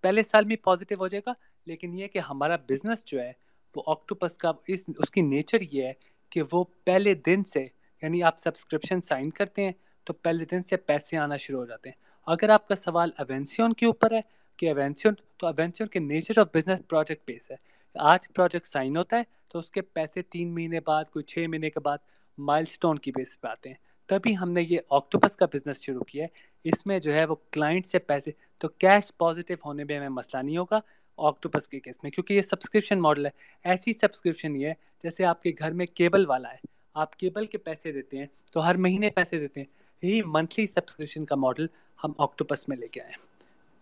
پہلے 0.00 0.22
سال 0.22 0.44
میں 0.44 0.56
پازیٹیو 0.56 0.98
ہو 0.98 1.08
جائے 1.08 1.22
گا، 1.26 1.32
لیکن 1.66 1.94
یہ 1.94 2.08
کہ 2.08 2.18
ہمارا 2.18 2.56
بزنس 2.68 3.04
جو 3.04 3.20
ہے، 3.20 3.32
وہ 3.74 3.82
آکٹوپس 3.86 4.36
کا 4.36 4.52
اس 4.68 4.84
اس 4.98 5.10
کی 5.10 5.20
نیچر 5.20 5.60
یہ 5.60 5.86
ہے 5.86 5.92
کہ 6.30 6.42
وہ 6.52 6.64
پہلے 6.84 7.14
دن 7.14 7.44
سے 7.44 7.66
یعنی 8.02 8.22
آپ 8.22 8.38
سبسکرپشن 8.38 9.00
سائن 9.00 9.30
کرتے 9.30 9.64
ہیں، 9.64 9.72
تو 10.04 10.12
پہلے 10.12 10.44
دن 10.44 10.62
سے 10.62 10.76
پیسے 10.76 11.16
آنا 11.16 11.36
شروع 11.36 11.60
ہو 11.60 11.66
جاتے 11.66 11.88
ہیں۔ 11.88 11.96
اگر 12.26 12.48
آپ 12.48 12.68
کا 12.68 12.74
سوال 12.74 13.10
اوینسیون 13.18 13.72
کے 13.72 13.86
اوپر 13.86 14.12
ہے 14.12 14.20
کہ 14.56 14.70
اوینسیون 14.70 15.14
تو 15.36 15.46
اوینسیون 15.46 15.88
کے 15.88 15.98
nature 15.98 16.38
of 16.38 16.46
business 16.54 16.80
project 16.88 17.26
base 17.26 17.50
ہے۔ 17.50 17.56
آج 17.94 18.28
پروجیکٹ 18.34 18.66
سائن 18.66 18.96
ہوتا 18.96 19.16
ہے، 19.16 19.22
تو 19.48 19.58
اس 19.58 19.70
کے 19.70 19.80
پیسے 19.80 20.22
تین 20.22 20.54
مہینے 20.54 20.80
بعد، 20.80 21.04
کوئی 21.04 21.24
چھ 21.24 21.46
مہینے 21.48 21.70
کے 21.70 21.80
بعد 21.80 21.98
مائل 22.38 22.64
سٹون 22.64 22.98
کی 22.98 23.12
بیس 23.12 23.40
پہ 23.40 23.48
آتے 23.48 23.68
ہیں۔ 23.68 23.76
تبھی 24.12 24.36
ہم 24.36 24.50
نے 24.50 24.62
یہ 24.62 24.78
آکٹوپس 24.90 25.36
کا 25.36 25.46
بزنس 25.46 25.82
شروع 25.82 26.04
کیا 26.04 26.24
ہے، 26.24 26.28
اس 26.64 26.86
میں 26.86 26.98
جو 26.98 27.14
ہے 27.14 27.24
وہ 27.24 27.34
کلائنٹ 27.50 27.86
سے 27.86 27.98
پیسے، 27.98 28.30
تو 28.58 28.68
کیش 28.68 29.12
پازیٹیو 29.16 29.56
ہونے 29.64 29.84
میں 29.84 29.96
ہمیں 29.96 30.08
مسئلہ 30.08 30.42
نہیں 30.42 30.56
ہوگا 30.56 30.80
آکٹوپس 31.18 31.68
کے 31.68 31.80
کیس 31.80 32.02
میں، 32.02 32.10
کیونکہ 32.10 32.34
یہ 32.34 32.42
سبسکرپشن 32.42 33.00
ماڈل 33.00 33.26
ہے۔ 33.26 33.30
ایسی 33.64 33.92
سبسکرپشن 33.92 34.56
یہ 34.56 34.66
ہے، 34.66 34.74
جیسے 35.02 35.24
آپ 35.24 35.42
کے 35.42 35.52
گھر 35.58 35.72
میں 35.72 35.86
کیبل 35.86 36.26
والا 36.26 36.52
ہے، 36.52 36.58
آپ 36.94 37.16
کیبل 37.16 37.46
کے 37.46 37.58
پیسے 37.58 37.92
دیتے 37.92 38.18
ہیں، 38.18 38.26
تو 38.52 38.66
ہر 38.66 38.74
مہینے 38.74 39.10
پیسے 39.10 39.38
دیتے 39.38 39.60
ہیں۔ 39.60 39.66
یہی 40.02 40.22
منتھلی 40.22 40.66
سبسکرپشن 40.66 41.24
کا 41.24 41.34
ماڈل 41.34 41.66
ہم 42.04 42.12
آکٹوپس 42.18 42.68
میں 42.68 42.76
لے 42.76 42.86
کے 42.86 43.00
آئے 43.00 43.12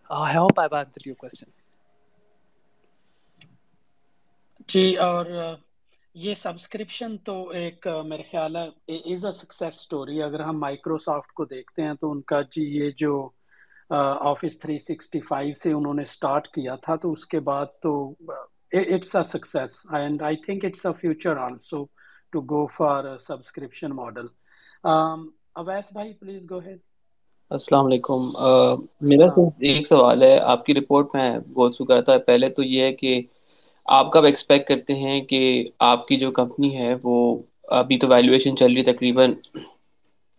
I 0.09 0.37
hope 0.37 0.59
I 0.59 0.75
answer 0.75 1.07
your 1.07 1.15
question 1.15 1.49
جی 4.67 4.95
اور 4.95 5.25
یہ 6.15 6.35
سبسکرپشن 6.35 7.17
تو 7.17 7.49
ایک 7.49 7.87
میرے 8.05 8.23
خیال 8.31 8.55
ہے 8.55 8.67
از 9.13 9.25
اے 9.25 9.31
سکسیس 9.31 9.75
سٹوری 9.75 10.21
اگر 10.23 10.39
ہم 10.39 10.59
مائکروسافٹ 10.59 11.31
کو 11.31 11.45
دیکھتے 11.45 11.83
ہیں 11.83 11.93
تو 11.93 12.11
ان 12.11 12.21
کا 12.21 12.41
جی 12.51 12.63
یہ 12.77 12.89
جو 12.97 13.13
آفس 13.89 14.59
تھری 14.59 14.77
سکسٹی 14.79 15.19
فائیو 15.19 15.53
سے 15.53 15.71
انہوں 15.73 15.93
نے 15.93 16.01
اسٹارٹ 16.01 16.47
کیا 16.47 16.75
تھا 16.75 16.95
تو 16.95 17.11
اس 17.11 17.25
کے 17.25 17.39
بعد 17.39 17.65
تو 17.81 17.93
it's 18.71 19.15
a 19.15 19.23
success 19.23 19.85
and 19.93 20.21
I 20.21 20.35
think 20.35 20.65
it's 20.65 20.85
a 20.85 20.93
future 20.93 21.37
also 21.37 21.83
to 22.33 22.41
go 22.51 22.65
for 22.67 23.17
subscription 23.17 23.95
model 23.95 24.27
Awais 24.83 25.91
بھائی 25.93 26.13
پلیز 26.13 26.49
گو 26.51 26.59
ہیڈ 26.59 26.79
السلام 27.51 27.85
علیکم. 27.85 28.27
میرا 29.01 29.25
ایک 29.61 29.87
سوال 29.87 30.23
ہے 30.23 30.37
آپ 30.39 30.65
کی 30.65 30.73
رپورٹ 30.73 31.15
میں 31.15 31.29
تھرو 31.39 31.85
کرتا 31.85 32.13
ہے 32.13 32.19
پہلے 32.19 32.49
تو 32.49 32.63
یہ 32.63 32.83
ہے 32.83 32.93
کہ 32.93 33.21
آپ 33.85 34.11
کب 34.11 34.23
ایکسپیکٹ 34.23 34.67
کرتے 34.67 34.93
ہیں 34.95 35.19
کہ 35.21 35.41
آپ 35.85 36.07
کی 36.07 36.17
جو 36.17 36.31
کمپنی 36.31 36.75
ہے 36.77 36.93
وہ 37.03 37.15
ابھی 37.73 37.97
تو 37.99 38.07
ویلیویشن 38.07 38.57
چل 38.57 38.73
رہی 38.73 38.79
ہے 38.79 38.91
تقریباً 38.93 39.33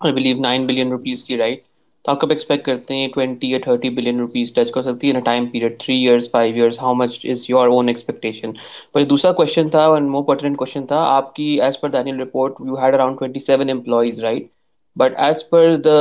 I 0.01 0.12
believe 0.12 0.40
nine 0.40 0.66
billion 0.66 0.90
rupees 0.93 1.24
کی 1.24 1.36
رائٹ 1.36 1.61
تو 2.05 2.11
آپ 2.11 2.20
کب 2.20 2.30
ایکسپیکٹ 2.30 2.64
کرتے 2.66 2.95
ہیں 2.95 3.09
ٹوینٹی 3.09 3.51
یا 3.51 3.59
تھرٹی 3.64 3.90
بلین 3.90 4.18
روپیز 4.20 4.53
ٹچ 4.55 4.70
کر 4.70 4.82
سکتی 4.82 5.09
ہے 5.09 5.12
نا 5.12 5.20
time 5.24 5.47
period 5.47 5.78
three 5.80 5.97
years 5.97 6.30
five 6.30 6.55
years 6.55 6.80
how 6.82 6.95
much 6.95 7.26
is 7.30 7.45
your 7.49 7.68
own 7.68 7.88
expectation 7.88 8.53
پر 8.95 9.05
دوسرا 9.05 9.32
کوشچن 9.32 9.68
تھا 9.68 9.86
ون 9.88 10.11
مور 10.11 10.24
پرٹنٹ 10.24 10.57
کوشچن 10.57 10.86
تھا، 10.86 10.99
آپ 11.07 11.34
کی 11.34 11.45
as 11.62 11.80
per 11.80 11.90
the annual 11.90 12.20
report 12.20 12.61
you 12.66 12.74
had 12.76 12.95
around 12.95 13.18
twenty 13.18 13.38
seven 13.40 13.70
employees 13.70 14.20
right 14.24 14.47
but 14.97 15.18
as 15.18 15.49
per 15.51 15.76
the 15.76 15.97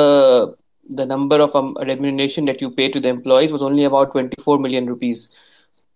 the 0.90 1.06
number 1.06 1.40
of 1.40 1.56
remuneration 1.86 2.48
that 2.48 2.62
you 2.62 2.70
pay 2.72 2.88
to 2.88 3.00
the 3.00 3.10
employees 3.10 3.52
was 3.52 3.64
only 3.64 3.86
about 3.86 4.14
twenty 4.14 4.42
four 4.42 4.60
million 4.60 4.88
rupees 4.88 5.28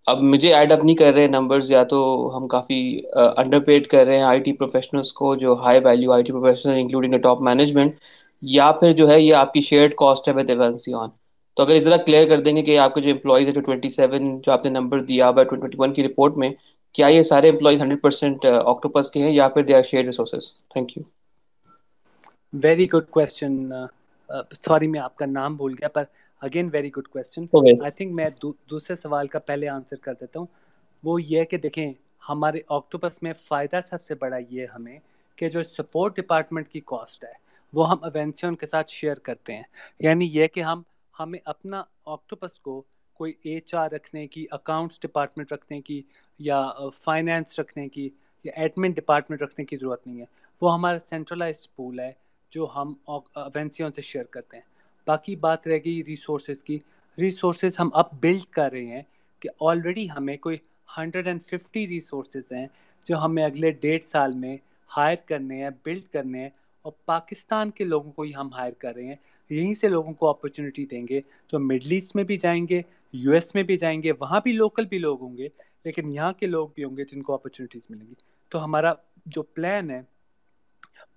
اب 0.08 0.22
مجھے 0.24 0.53
add 0.53 0.72
up 0.72 0.84
نہیں 0.84 0.95
کر 0.95 1.14
رہے 1.14 1.28
numbers 1.30 1.72
یا 1.72 1.84
تو 1.86 1.99
ہم 2.34 2.47
کافی 2.47 2.78
under 3.14 3.60
paid 3.64 3.88
کر 3.88 4.06
رہے 4.06 4.16
ہیں 4.16 4.24
آئی 4.24 4.39
ٹی 4.41 4.53
پروفیشنلس 4.56 5.12
کو، 5.14 5.34
جو 5.36 5.53
high 5.60 5.80
value 5.84 6.12
I 6.14 6.24
T 6.24 6.32
professional 6.32 6.76
including 6.76 7.18
top 7.22 7.41
management 7.43 7.95
یا 8.43 8.72
پھر 8.74 8.91
جو 8.93 9.10
ہے 9.10 9.20
یہ 9.22 9.36
آپ 9.36 9.53
کی 9.53 9.62
شیئرڈ 9.64 9.93
کاسٹ 9.97 10.28
ہے 10.28 10.34
ود 10.34 10.49
ایونسی 10.49 10.93
آن 10.95 11.10
تو 11.58 11.64
اگر 11.64 11.76
اس 11.76 11.86
طرح 11.86 11.97
کلیئر 11.99 12.28
کر 12.28 12.39
دیں 12.39 12.56
گے 12.56 12.62
کہ 12.64 12.78
آپ 12.80 12.93
کے 12.95 13.01
جو 13.01 13.12
امپلائیز 13.12 13.47
ہے 13.47 13.53
جو 13.53 13.62
ٹوئنٹی 13.62 13.89
سیون 13.89 14.12
جو 14.41 14.51
آپ 14.51 14.66
نے 14.66 14.72
نمبر 14.72 15.01
دیا 15.03 15.30
ہوا 15.30 15.43
ٹوئنٹی 15.45 15.78
ون 15.78 15.93
کی 15.93 16.03
رپورٹ 16.03 16.38
میں، 16.38 16.49
کیا 16.95 17.08
یہ 17.08 17.22
سارے 17.24 17.49
امپلائیز 17.49 17.82
ہنڈریڈ 17.82 18.01
پرسینٹ 18.01 18.45
آکٹوپس 18.45 19.12
کے 19.12 19.20
ہیں 19.20 19.32
یا 19.32 19.47
پھر 19.49 19.64
they 19.64 19.76
are 19.76 19.82
share 19.84 20.03
resources 20.06 20.43
thank 20.64 20.97
you 20.97 21.03
very 22.56 22.86
good 22.91 23.10
question 23.10 23.53
sorry 24.56 24.88
میں 24.88 24.99
آپ 25.01 25.16
کا 25.16 25.26
نام 25.28 25.56
بھول 25.58 25.74
گیا، 25.74 25.88
پر 25.89 26.03
again 26.41 26.69
very 26.73 26.89
good 26.97 27.07
question 27.07 27.45
I 27.55 27.91
think 27.91 28.13
میں 28.13 28.25
دوسرے 28.69 28.95
سوال 28.95 29.27
کا 29.27 29.39
پہلے 29.39 29.69
آنسر 29.69 29.95
کر 30.01 30.13
دیتا 30.19 30.39
ہوں. 30.39 30.47
وہ 31.03 31.21
یہ 31.21 31.43
کہ 31.43 31.57
دیکھیں 31.57 31.93
ہمارے 32.23 32.59
آکٹوپس 32.69 33.21
میں 33.23 33.33
فائدہ 33.47 33.79
سب 33.89 34.03
سے 34.03 34.15
بڑا 34.15 34.38
یہ 34.49 34.65
ہمیں 34.73 34.97
کہ 35.38 35.49
جو 35.49 35.63
سپورٹ 35.63 36.15
ڈپارٹمنٹ 36.17 36.67
کی 36.69 36.79
کاسٹ 36.86 37.23
ہے 37.23 37.33
وہ 37.73 37.89
ہم 37.89 38.03
اوینسیون 38.03 38.55
کے 38.55 38.65
ساتھ 38.65 38.91
شیئر 38.91 39.19
کرتے 39.23 39.53
ہیں. 39.53 39.63
یعنی 39.99 40.29
یہ 40.31 40.47
کہ 40.47 40.61
ہم 40.63 40.81
ہمیں 41.13 41.39
اپنا 41.45 41.83
آکٹوپس 42.05 42.59
کو 42.59 42.81
کوئی 43.19 43.33
ایچ 43.43 43.73
آر 43.75 43.89
رکھنے 43.91 44.25
کی 44.27 44.45
اکاؤنٹس 44.51 44.99
ڈپارٹمنٹ 45.01 45.51
رکھنے 45.51 45.81
کی 45.81 46.01
یا 46.39 46.61
فائنینس 46.93 47.59
رکھنے 47.59 47.88
کی 47.89 48.09
یا 48.45 48.51
ایڈمن 48.55 48.91
ڈپارٹمنٹ 48.91 49.41
رکھنے 49.41 49.65
کی 49.65 49.77
ضرورت 49.77 50.07
نہیں 50.07 50.19
ہے. 50.19 50.25
وہ 50.61 50.73
ہمارا 50.73 50.99
سینٹرلائز 50.99 51.67
پول 51.75 51.99
ہے 51.99 52.11
جو 52.51 52.67
ہم 52.75 52.93
اوینسیون 53.07 53.91
سے 53.91 54.01
شیئر 54.01 54.23
کرتے 54.25 54.57
ہیں. 54.57 54.63
باقی 55.08 55.36
بات 55.36 55.68
رہ 55.68 55.78
گئی 55.86 56.03
ریسورسز 56.08 56.64
کی۔ 56.64 56.80
ریسورسز 57.18 57.80
ہم 57.80 57.89
اب 57.93 58.06
بلڈ 58.20 58.45
کر 58.49 58.72
رہے 58.72 58.86
ہیں 58.86 59.01
کہ 59.39 59.49
آلریڈی 59.60 60.08
ہمیں 60.18 60.38
کوئی 60.38 60.58
ہنڈریڈ 60.97 61.28
اینڈ 61.28 61.41
ففٹی 61.43 61.88
ریسورسز 61.88 62.51
ہیں 62.51 62.68
جو 63.08 63.18
ہمیں 63.18 63.43
اگلے 63.43 63.72
ڈیڑھ 63.72 64.03
سال 64.03 64.34
میں 64.34 64.58
ہائر 64.97 65.16
کرنے 65.26 65.64
ہیں 65.64 65.70
بلڈ 65.84 66.03
کرنے 66.03 66.41
ہیں 66.41 66.49
اور 66.82 66.91
پاکستان 67.06 67.70
کے 67.70 67.84
لوگوں 67.84 68.12
کو 68.12 68.22
ہی 68.22 68.32
ہم 68.36 68.49
ہائر 68.53 68.74
کر 68.74 68.95
رہے 68.95 69.03
ہیں۔ 69.03 69.16
یہیں 69.49 69.76
سے 69.76 69.88
لوگوں 69.88 70.14
کو 70.14 70.30
اپرچونیٹی 70.30 70.86
دیں 70.86 71.06
گے 71.10 71.22
جو 71.51 71.60
مڈل 71.60 71.91
ایسٹ 71.91 72.16
میں 72.16 72.24
بھی 72.24 72.38
جائیں 72.38 72.68
گے 72.70 72.82
یو 73.14 73.32
ایس 73.32 73.56
میں 73.56 73.64
بھی 73.64 73.78
جائیں 73.78 74.03
گے، 74.03 74.12
وہاں 74.20 74.39
بھی 74.43 74.51
لوکل 74.51 74.86
بھی 74.86 74.97
لوگ 74.97 75.22
ہوں 75.22 75.38
گے، 75.38 75.47
لیکن 75.84 76.14
یہاں 76.14 76.34
کے 76.34 76.47
لوگ 76.47 76.70
بھی 76.76 76.84
ہوں 76.84 76.97
گے 76.97 77.03
جن 77.06 77.22
کو 77.22 77.34
اپرچونیٹیز 77.34 77.82
ملیں 77.89 78.08
گی۔ 78.08 78.14
تو 78.49 78.64
ہمارا 78.64 78.93
جو 79.26 79.43
پلان 79.43 79.91
ہے 79.91 80.01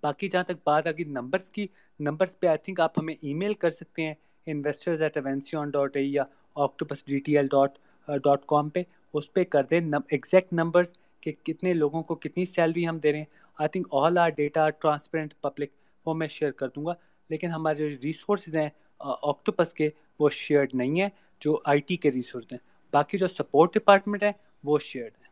باقی 0.02 0.28
جہاں 0.28 0.44
تک 0.44 0.64
بات 0.64 0.86
آگی 0.86 1.04
نمبرس 1.04 1.50
کی 1.50 1.66
نمبرس 2.00 2.38
پہ 2.40 2.46
آئی 2.46 2.58
تھنک 2.58 2.80
آپ 2.80 2.98
ہمیں 2.98 3.14
ای 3.20 3.34
میل 3.34 3.54
کر 3.54 3.70
سکتے 3.70 4.02
ہیں 4.02 4.14
investors 4.46 5.02
at 5.02 5.16
Avanceon 5.16 5.70
dot 5.70 5.96
A 5.96 6.02
یا 6.02 6.24
Octopus 6.54 7.04
D 7.06 7.18
T 7.18 7.36
L 7.36 7.46
dot 7.46 7.78
dot 8.24 8.44
com 8.46 8.68
پہ، 8.68 8.82
اس 9.14 9.32
پہ 9.32 9.44
کر 9.44 9.62
دیں 9.62 9.80
ایگزیکٹ 10.10 10.52
نمبرس 10.52 10.92
کہ 11.20 11.32
کتنے 11.42 11.72
لوگوں 11.72 12.02
کو 12.02 12.14
کتنی 12.14 12.44
سیلری 12.44 12.86
ہم 12.88 12.98
دے 12.98 13.12
رہے 13.12 13.18
ہیں۔ 13.18 13.24
I 13.58 13.68
think 13.68 13.86
all 13.92 14.18
are 14.18 14.28
data 14.28 14.68
transparent 14.70 15.34
public 15.40 15.70
وہ 16.06 16.14
میں 16.14 16.28
شیئر 16.28 16.50
کر 16.50 16.68
دوں 16.68 16.84
گا۔ 16.86 16.92
لیکن 17.30 17.50
ہمارے 17.50 17.90
جو 17.90 17.96
ریسورسز 18.02 18.56
ہیں 18.56 18.68
آکٹوپس 18.98 19.72
کے، 19.72 19.88
وہ 20.20 20.28
شیئرڈ 20.30 20.74
نہیں 20.74 21.00
ہیں، 21.00 21.08
جو 21.40 21.58
آئی 21.64 21.80
ٹی 21.80 21.96
کے 21.96 22.10
ریسورس 22.12 22.52
ہیں۔ 22.52 22.58
باقی 22.92 23.18
جو 23.18 23.28
سپورٹ 23.28 23.74
ڈپارٹمنٹ 23.74 24.22
ہے 24.22 24.32
وہ 24.64 24.78
شیئرڈ 24.78 25.12
ہے 25.20 25.26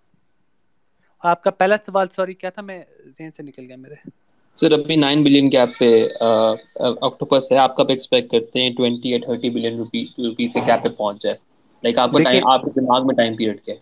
آپ 1.22 1.42
کا 1.42 1.50
پہلا 1.50 1.76
سوال 1.76 2.08
سوری 2.08 2.34
کیا 2.34 2.50
تھا؟ 2.50 2.62
میں 2.62 2.82
ذہن 3.06 3.30
سے 3.30 3.42
نکل 3.42 3.64
گیا 3.66 3.76
میرے۔ 3.76 4.25
سر 4.56 4.72
ابھی 4.72 4.96
نائن 4.96 5.22
بلین 5.22 5.46
گیپ 5.52 5.78
پہ 5.78 5.88
آکٹوپس 7.00 7.50
ہے 7.52 7.58
آپ 7.58 7.76
کب 7.76 7.88
ایکسپیکٹ 7.88 8.30
کرتے 8.30 8.62
ہیں 8.62 8.70
ٹوینٹی 8.76 9.10
یا 9.10 9.18
تھرٹی 9.24 9.50
بلین 9.50 9.78
روپی 9.78 10.46
سے 10.48 10.60
کیا 10.60 10.76
پہ 10.76 10.88
پہنچ 10.88 11.22
جائے؟ 11.22 11.36
لائک 11.84 11.98
آپ 11.98 12.12
کا 12.14 12.52
آپ 12.52 12.62
کے 12.64 12.80
دماغ 12.80 13.06
میں 13.06 13.14
ٹائم 13.16 13.34
پیریڈ 13.36 13.60
کیا 13.60 13.74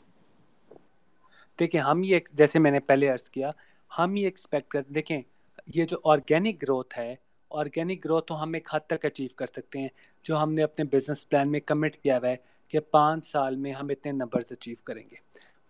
دیکھیں 1.58 1.80
ہم 1.80 2.02
یہ 2.04 2.18
جیسے 2.32 2.58
میں 2.58 2.70
نے 2.70 2.80
پہلے 2.80 3.08
عرض 3.08 3.28
کیا 3.30 3.50
ہم 3.90 4.16
یہ 4.16 4.24
ایکسپیکٹ 4.24 4.68
کر 4.68 4.82
دیکھیں 4.88 5.20
یہ 5.66 5.84
جو 5.84 5.96
آرگینک 6.04 6.62
گروتھ 6.62 6.98
ہے 6.98 7.14
آرگینک 7.50 8.04
گروتھ 8.04 8.26
تو 8.26 8.42
ہم 8.42 8.52
ایک 8.52 8.68
حد 8.72 8.86
تک 8.86 9.04
اچیو 9.04 9.28
کر 9.36 9.46
سکتے 9.46 9.78
ہیں 9.78 9.88
جو 10.24 10.42
ہم 10.42 10.52
نے 10.54 10.62
اپنے 10.62 10.84
بزنس 10.92 11.28
پلان 11.28 11.50
میں 11.50 11.60
کمٹ 11.60 11.96
کیا 11.96 12.18
ہوا 12.18 12.28
ہے 12.28 12.36
کہ 12.70 12.80
پانچ 12.90 13.26
سال 13.26 13.56
میں 13.56 13.72
ہم 13.72 13.88
اتنے 13.90 14.12
نمبرز 14.12 14.52
اچیو 14.52 14.74
کریں 14.84 15.02
گے۔ 15.02 15.16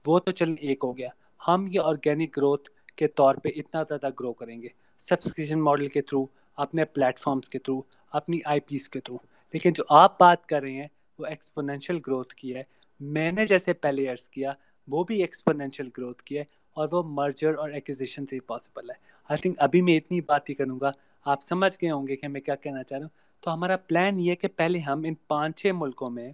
وہ 0.04 0.18
تو 0.18 0.30
چل 0.30 0.54
ایک 0.60 0.84
ہو 0.84 0.96
گیا۔ 0.96 1.08
ہم 1.40 1.66
یہ 1.70 1.80
آرگینک 1.80 2.36
گروتھ 2.36 2.68
کے 2.96 3.08
طور 3.10 3.34
پہ 3.34 3.48
اتنا 3.56 3.82
زیادہ 3.82 4.08
گرو 4.20 4.32
کریں 4.32 4.60
گے۔ 4.62 4.68
سبسکرپشن 4.98 5.60
ماڈل 5.60 5.88
کے 5.88 6.02
تھرو 6.02 6.26
اپنے 6.56 6.84
پلیٹ 6.84 7.18
فارمس 7.18 7.48
کے 7.48 7.58
تھرو 7.58 7.80
اپنی 8.12 8.38
آئی 8.44 8.60
پیز 8.60 8.88
کے 8.88 9.00
تھرو 9.00 9.16
لیکن 9.52 9.70
جو 9.70 9.82
آپ 9.88 10.20
بات 10.20 10.46
کر 10.46 10.62
رہے 10.62 10.72
ہیں 10.72 10.88
وہ 11.18 11.26
ایکسپونینشیل 11.26 11.98
گروتھ 12.06 12.34
کی 12.34 12.54
ہے. 12.54 12.62
میں 13.00 13.32
نے 13.32 13.46
جیسے 13.46 13.72
پہلے 13.72 14.08
عرض 14.08 14.28
کیا، 14.28 14.52
وہ 14.88 15.04
بھی 15.04 15.20
ایکسپونینشیل 15.20 15.88
گروتھ 15.98 16.22
کی 16.22 16.38
ہے 16.38 16.44
اور 16.72 16.88
وہ 16.92 17.02
مرجر 17.06 17.54
اور 17.54 17.70
ایکوزیشن 17.70 18.26
سے 18.26 18.36
ہی 18.36 18.40
پاسبل 18.40 18.90
ہے. 18.90 18.94
آئی 19.30 19.38
تھنک 19.38 19.56
ابھی 19.58 19.82
میں 19.82 19.96
اتنی 19.96 20.20
بات 20.20 20.48
ہی 20.50 20.54
کروں 20.54 20.80
گا. 20.80 20.90
آپ 21.24 21.42
سمجھ 21.42 21.76
گئے 21.82 21.90
ہوں 21.90 22.06
گے 22.06 22.16
کہ 22.16 22.28
میں 22.28 22.40
کیا 22.40 22.54
کہنا 22.54 22.82
چاہ 22.82 22.98
رہا 22.98 23.04
ہوں. 23.04 23.40
تو 23.40 23.54
ہمارا 23.54 23.76
پلان 23.76 24.20
یہ 24.20 24.30
ہے 24.30 24.36
کہ 24.36 24.48
پہلے 24.48 24.78
ہم 24.78 25.02
ان 25.04 25.14
پانچ 25.28 25.60
چھ 25.60 25.66
ملکوں 25.74 26.10
میں 26.10 26.32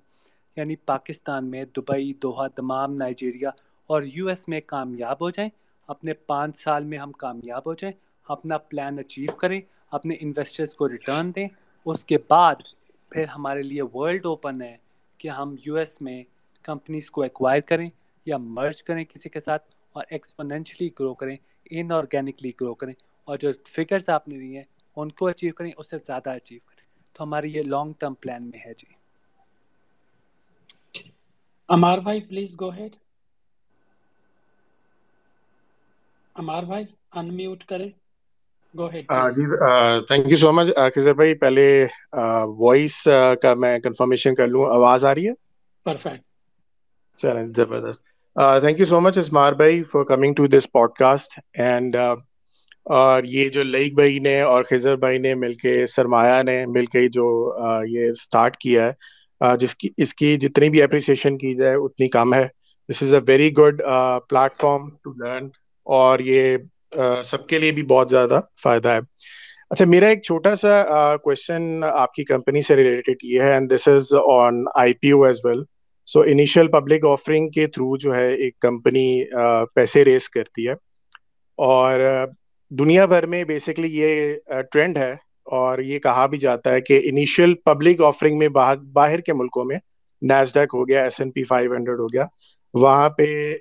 یعنی 0.56 0.76
پاکستان 0.76 1.50
میں، 1.50 1.64
دبئی، 1.76 2.12
دوحہ 2.14 2.48
دمام 2.56 2.94
نائجیریا 2.94 3.50
اور 3.86 4.02
یو 4.02 4.28
ایس 4.28 4.48
میں 4.48 4.60
کامیاب 4.60 5.16
ہو 5.20 5.30
جائیں. 5.30 5.50
اپنے 5.88 6.12
پانچ 6.12 6.56
سال 6.56 6.84
میں 6.84 6.98
ہم 6.98 7.12
کامیاب 7.12 7.66
ہو 7.66 7.74
جائیں 7.74 7.94
اپنا 8.30 8.58
پلان 8.58 8.98
اچیو 8.98 9.32
کریں، 9.32 9.60
اپنے 9.90 10.14
انویسٹرز 10.20 10.74
کو 10.74 10.88
ریٹرن 10.88 11.34
دیں۔ 11.34 11.48
اس 11.84 12.04
کے 12.04 12.16
بعد 12.30 12.54
پھر 13.10 13.24
ہمارے 13.24 13.62
لیے 13.62 13.82
ورلڈ 13.82 14.26
اوپن 14.26 14.62
ہے 14.62 14.76
کہ 15.18 15.28
ہم 15.28 15.56
یو 15.66 15.76
ایس 15.76 16.02
میں 16.02 16.24
کمپنیز 16.62 17.10
کو 17.10 17.22
ایکوائر 17.22 17.60
کریں 17.60 17.90
یا 18.26 18.36
مرج 18.36 18.82
کریں 18.82 19.04
کسی 19.04 19.28
کے 19.28 19.40
ساتھ 19.40 19.62
اور 19.92 20.04
ایکسپونینشلی 20.10 20.88
گرو 21.00 21.14
کریں 21.14 21.36
ان 21.70 21.92
آرگینکلی 21.92 22.52
گرو 22.60 22.74
کریں۔ 22.74 22.94
اور 23.24 23.38
جو 23.38 23.50
فگرز 23.68 24.08
آپ 24.08 24.28
نے 24.28 24.38
دی 24.38 24.56
ہیں، 24.56 24.64
ان 24.96 25.12
کو 25.12 25.26
اچیو 25.26 25.54
کریں، 25.54 25.70
اس 25.76 25.90
سے 25.90 25.98
زیادہ 25.98 26.30
اچیو 26.30 26.58
کریں۔ 26.66 26.86
تو 27.12 27.24
ہماری 27.24 27.54
یہ 27.54 27.62
لانگ 27.62 27.92
ٹرم 27.98 28.14
پلان 28.14 28.50
میں 28.50 28.58
ہے 28.66 28.72
جی۔ 28.74 28.94
امار 31.68 31.98
بھائی 31.98 32.20
پلیز 32.20 32.54
گو 32.60 32.70
ہیڈ 32.70 32.96
امار 36.34 36.62
بھائی 36.62 36.84
انمیوٹ 37.12 37.64
کریں۔ 37.64 37.90
جی 38.74 39.44
تھینک 40.08 40.26
یو 40.28 40.36
سو 40.36 40.50
مچ 40.52 40.66
خزر 40.94 41.14
بھائی 41.14 41.34
پہلے 41.36 41.66
وائس 42.58 42.96
کا 43.42 43.54
میں 43.56 43.78
کنفرمیشن 43.80 44.34
کر 44.34 44.48
لوں 44.48 44.64
آواز 44.70 45.04
آ 45.04 45.14
رہی 45.14 45.28
ہے 45.28 45.32
پرفیکٹ 45.86 46.22
چلیں 47.18 47.46
زبردست 47.56 48.04
thank 48.60 48.80
you 48.80 48.86
so 48.86 49.00
much 49.00 49.18
Asmar 49.18 49.52
بھائی 49.54 49.82
for 49.84 50.04
coming 50.06 50.34
to 50.34 50.46
this 50.48 50.70
podcast 50.94 51.38
and 51.58 51.96
اور 52.86 53.22
یہ 53.26 53.48
جو 53.50 53.62
لئیک 53.64 53.94
بھائی 53.94 54.18
نے 54.20 54.40
اور 54.42 54.64
خزر 54.64 54.96
بھائی 54.98 55.18
نے 55.18 55.34
مل 55.36 55.52
کے 55.54 55.74
سرمایہ 55.88 56.42
نے 56.42 56.64
مل 56.68 56.86
کے 56.86 57.06
جو 57.10 57.26
یہ 57.88 58.10
اسٹارٹ 58.10 58.56
کیا 58.58 58.86
ہے 58.86 58.92
جس 59.56 59.74
کی 59.76 59.88
اس 59.98 60.14
کی 60.14 60.36
جتنی 60.38 60.68
بھی 60.70 60.82
اپریسیشن 60.82 61.36
کی 61.38 61.54
جائے 61.54 61.74
اتنی 61.76 62.08
کم 62.10 62.34
ہے۔ 62.34 62.46
This 62.88 63.02
is 63.02 63.14
a 63.14 63.20
very 63.26 63.50
good 63.54 63.80
platform 64.56 64.88
to 65.04 65.12
learn 65.14 65.48
اور 65.86 66.18
یہ 66.24 66.56
سب 67.24 67.46
کے 67.46 67.58
لیے 67.58 67.72
بھی 67.72 67.82
بہت 67.82 68.10
زیادہ 68.10 68.40
فائدہ 68.62 68.88
ہے۔ 68.88 68.98
اچھا 69.70 69.84
میرا 69.84 70.06
ایک 70.06 70.22
چھوٹا 70.22 70.54
سا 70.54 70.82
کوشچن 71.16 71.84
آپ 71.84 72.12
کی 72.14 72.24
کمپنی 72.24 72.62
سے 72.62 72.76
ریلیٹڈ 72.76 73.16
یہ 73.22 73.42
ہے 73.42 73.52
and 73.52 73.74
this 73.74 73.88
is 73.88 74.14
on 74.28 74.64
I 74.74 74.94
P 74.94 75.10
O 75.10 75.24
as 75.24 75.36
well 75.44 75.62
so 76.06 76.20
initial 76.20 76.68
public 76.68 77.04
offering 77.06 77.48
کے 77.48 77.66
تھرو 77.66 77.96
جو 77.96 78.14
ہے، 78.14 78.32
ایک 78.34 78.58
کمپنی 78.58 79.24
پیسے 79.74 80.04
ریس 80.04 80.30
کرتی 80.30 80.68
ہے۔ 80.68 80.72
اور 81.58 82.00
دنیا 82.70 83.06
بھر 83.06 83.26
میں 83.26 83.44
بیسکلی 83.44 83.88
یہ 84.00 84.34
ٹرینڈ 84.72 84.96
ہے۔ 84.96 85.14
اور 85.44 85.78
یہ 85.78 85.98
کہا 85.98 86.26
بھی 86.26 86.38
جاتا 86.38 86.72
ہے 86.72 86.80
کہ 86.80 87.00
انیشیل 87.04 87.54
پبلک 87.54 88.02
آفرنگ 88.02 88.38
میں 88.38 88.48
باہر 88.92 89.20
کے 89.20 89.32
ملکوں 89.32 89.64
میں 89.64 89.76
نیسڈیک 90.22 90.68
ہو 90.74 90.88
گیا 90.88 91.02
S 91.02 91.20
and 91.20 91.30
P 91.30 91.44
five 91.44 91.72
hundred 91.72 91.98
ہو 91.98 92.06
گیا۔ 92.06 92.26
وہاں 92.74 93.10
پہ 93.10 93.56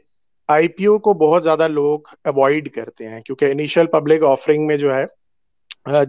آئی 0.50 0.68
پی 0.68 0.86
او 0.86 0.98
کو 1.00 1.14
بہت 1.16 1.44
زیادہ 1.44 1.68
لوگ 1.68 2.00
اوائڈ 2.26 2.70
کرتے 2.74 3.08
ہیں، 3.08 3.20
کیونکہ 3.22 3.52
انیشیل 3.52 3.88
پبلک 3.88 4.24
آفرنگ 4.24 4.68
میں 4.68 4.78
جو 4.78 4.96
ہے 4.96 5.06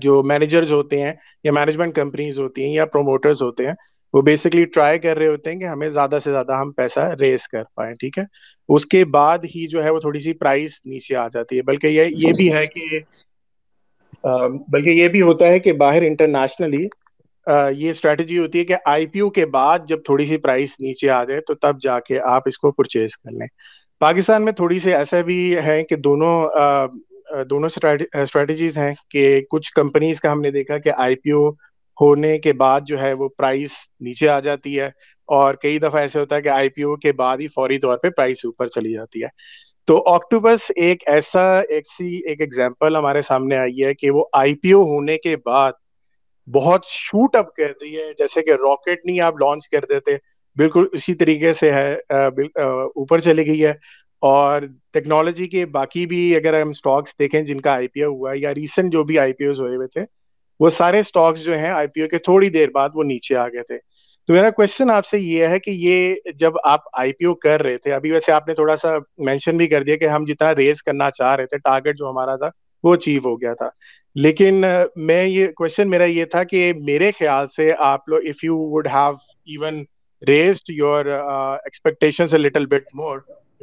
جو 0.00 0.22
مینیجرز 0.22 0.72
ہوتے 0.72 1.00
ہیں 1.00 1.12
یا 1.44 1.52
مینجمنٹ 1.52 1.94
کمپنیز 1.94 2.38
ہوتی 2.38 2.64
ہیں 2.64 2.72
یا 2.72 2.86
پروموٹرز 2.86 3.42
ہوتے 3.42 3.66
ہیں، 3.66 3.72
وہ 4.14 4.22
بیسکلی 4.22 4.64
ٹرائی 4.64 4.98
کر 4.98 5.16
رہے 5.18 5.26
ہوتے 5.26 5.50
ہیں 5.50 5.58
کہ 5.58 5.64
ہمیں 5.64 5.88
زیادہ 5.88 6.18
سے 6.24 6.30
زیادہ 6.30 6.54
ہم 6.54 6.70
پیسہ 6.72 7.00
ریز 7.20 7.46
کر 7.48 7.62
پائیں، 7.74 7.92
ٹھیک 7.94 8.18
ہے؟ 8.18 8.24
اس 8.68 8.86
کے 8.86 9.04
بعد 9.10 9.44
ہی 9.54 9.66
جو 9.68 9.84
ہے، 9.84 9.90
وہ 9.90 10.00
تھوڑی 10.00 10.20
سی 10.20 10.32
پرائز 10.34 10.80
نیچے 10.86 11.16
آ 11.16 11.26
جاتی 11.28 11.56
ہے۔ 11.56 11.62
بلکہ 11.62 11.86
یہ 11.86 12.04
یہ 12.16 12.32
بھی 12.36 12.52
ہے 12.52 12.66
کہ 12.66 12.98
بلکہ 14.68 14.88
یہ 14.90 15.08
بھی 15.08 15.20
ہوتا 15.22 15.46
ہے 15.46 15.58
کہ 15.58 15.72
باہر 15.72 16.02
انٹرنیشنلی 16.02 16.86
یہ 17.76 17.90
اسٹریٹجی 17.90 18.38
ہوتی 18.38 18.58
ہے 18.58 18.64
کہ 18.64 18.76
آئی 18.86 19.06
پی 19.06 19.20
او 19.20 19.28
کے 19.30 19.46
بعد 19.48 19.86
جب 19.86 20.02
تھوڑی 20.04 20.26
سی 20.26 20.36
پرائز 20.36 20.74
نیچے 20.80 21.10
آ 21.10 21.22
جائے 21.24 21.40
تو 21.40 21.54
تب 21.54 21.80
جا 21.80 21.98
کے 22.00 22.18
آپ 22.26 22.42
اس 22.46 22.58
کو 22.58 22.70
پرچیز 22.72 23.16
کر 23.16 23.30
لیں۔ 23.30 23.46
پاکستان 24.00 24.44
میں 24.44 24.52
تھوڑی 24.52 24.78
سی 24.78 24.94
ایسا 24.94 25.20
بھی 25.22 25.38
ہے 25.56 25.82
کہ 25.84 25.96
دونوں 25.98 26.32
دونوں 27.50 27.68
اسٹریٹجیز 28.14 28.78
ہیں 28.78 28.92
کہ 29.08 29.24
کچھ 29.50 29.72
کمپنیز 29.72 30.20
کا 30.20 30.32
ہم 30.32 30.40
نے 30.40 30.50
دیکھا 30.50 30.78
کہ 30.78 30.92
آئی 30.96 31.16
پی 31.16 31.30
او 31.30 31.48
ہونے 31.98 32.36
کے 32.38 32.52
بعد 32.54 32.80
جو 32.86 33.00
ہے 33.00 33.12
وہ 33.12 33.28
پرائز 33.36 33.70
نیچے 34.00 34.28
آ 34.28 34.38
جاتی 34.40 34.78
ہے 34.80 34.86
اور 35.28 35.54
کئی 35.54 35.78
دفعہ 35.78 36.00
ایسے 36.00 36.18
ہوتا 36.20 36.36
ہے 36.36 36.42
کہ 36.42 36.48
آئی 36.48 36.68
پی 36.68 36.82
او 36.82 36.94
کے 36.96 37.12
بعد 37.12 37.38
ہی 37.40 37.46
فوری 37.48 37.78
طور 37.78 37.98
پہ 37.98 38.10
پرائز 38.10 38.40
اوپر 38.44 38.66
چلی 38.68 38.92
جاتی 38.92 39.22
ہے۔ 39.22 39.28
تو 39.88 40.02
آکٹوبس 40.06 40.70
ایک 40.76 41.02
ایسا، 41.06 41.44
ایک 41.60 41.86
سی، 41.88 42.14
ایک 42.28 42.40
ایگزامپل 42.40 42.96
ہمارے 42.96 43.22
سامنے 43.22 43.56
آئی 43.56 43.84
ہے 43.84 43.94
کہ 43.94 44.10
وہ 44.10 44.24
آئی 44.32 44.54
پی 44.54 44.72
او 44.72 44.82
ہونے 44.84 45.16
کے 45.18 45.36
بعد 45.44 45.72
بہت 46.48 46.84
شوٹ 46.86 47.36
اپ 47.36 47.54
کر 47.54 47.72
دی 47.80 47.96
ہے۔ 47.96 48.12
جیسے 48.18 48.42
کہ 48.42 48.50
راکٹ 48.60 49.06
نہیں 49.06 49.20
آپ 49.20 49.34
لانچ 49.40 49.68
کر 49.68 49.84
دیتے 49.88 50.16
بالکل 50.56 50.86
اسی 50.92 51.14
طریقے 51.14 51.52
سے 51.52 51.72
ہے 51.72 51.94
اوپر 52.94 53.18
چلی 53.18 53.46
گئی 53.46 53.64
ہے۔ 53.64 53.72
اور 54.22 54.62
ٹیکنالوجی 54.92 55.46
کے 55.46 55.64
باقی 55.66 56.06
بھی 56.06 56.36
اگر 56.36 56.60
ہم 56.62 56.68
اسٹاکس 56.68 57.18
دیکھیں 57.18 57.42
جن 57.42 57.60
کا 57.60 57.72
آئی 57.72 57.88
پی 57.88 58.02
او 58.02 58.12
ہوا 58.12 58.32
ہے 58.32 58.38
یا 58.38 58.54
ریسنٹ 58.54 58.92
جو 58.92 59.04
بھی 59.04 59.18
آئی 59.18 59.32
پی 59.32 59.44
اوز 59.44 59.60
ہوئے 59.60 59.76
ہوئے 59.76 59.86
تھے، 59.86 60.00
وہ 60.60 60.70
سارے 60.70 61.00
اسٹاکس 61.00 61.42
جو 61.42 61.58
ہیں 61.58 61.70
آئی 61.70 61.86
پی 61.86 62.02
او 62.02 62.08
کے 62.08 62.18
تھوڑی 62.18 62.48
دیر 62.48 62.68
بعد 62.74 62.88
وہ 62.94 63.02
نیچے 63.04 63.36
آ 63.36 63.46
گئے 63.48 63.62
تھے۔ 63.62 63.78
تو 64.28 64.32
میرا 64.32 64.50
کوشچن 64.50 64.90
آپ 64.90 65.06
سے 65.06 65.18
یہ 65.18 65.46
ہے 65.46 65.58
کہ 65.58 65.70
یہ 65.70 66.14
جب 66.34 66.52
آپ 66.64 66.80
آئی 66.92 67.12
پی 67.12 67.24
او 67.24 67.34
کر 67.34 67.62
رہے 67.62 67.78
تھے، 67.78 67.92
ابھی 67.92 68.10
ویسے 68.10 68.32
آپ 68.32 68.48
نے 68.48 68.54
تھوڑا 68.54 68.76
سا 68.76 68.88
مینشن 69.18 69.56
بھی 69.56 69.66
کر 69.66 69.82
دیا 69.82 69.96
کہ 69.96 70.08
ہم 70.08 70.24
جتنا 70.24 70.54
ریز 70.54 70.82
کرنا 70.82 71.10
چاہ 71.10 71.34
رہے 71.36 71.46
تھے 71.46 71.58
ٹارگیٹ 71.58 71.98
جو 71.98 72.10
ہمارا 72.10 72.36
تھا، 72.36 72.50
وہ 72.84 72.94
اچیو 72.94 73.20
ہو 73.24 73.40
گیا 73.40 73.54
تھا۔ 73.54 73.68
لیکن 74.14 74.64
میں 74.96 75.24
یہ 75.24 75.46
کوشچن 75.46 75.90
میرا 75.90 76.04
یہ 76.04 76.24
تھا 76.24 76.44
کہ 76.44 76.72
میرے 76.82 77.10
خیال 77.18 77.46
سے 77.46 77.72
آپ 77.78 78.08
لوگ 78.08 78.18
if 78.24 78.44
you 78.44 78.56
would 78.58 78.86
have 78.86 79.12
even 79.46 79.84
raised 80.22 80.70
your 80.70 81.04
expectation 81.06 82.40
little 82.40 82.66
bit 82.66 82.94
more 82.94 83.18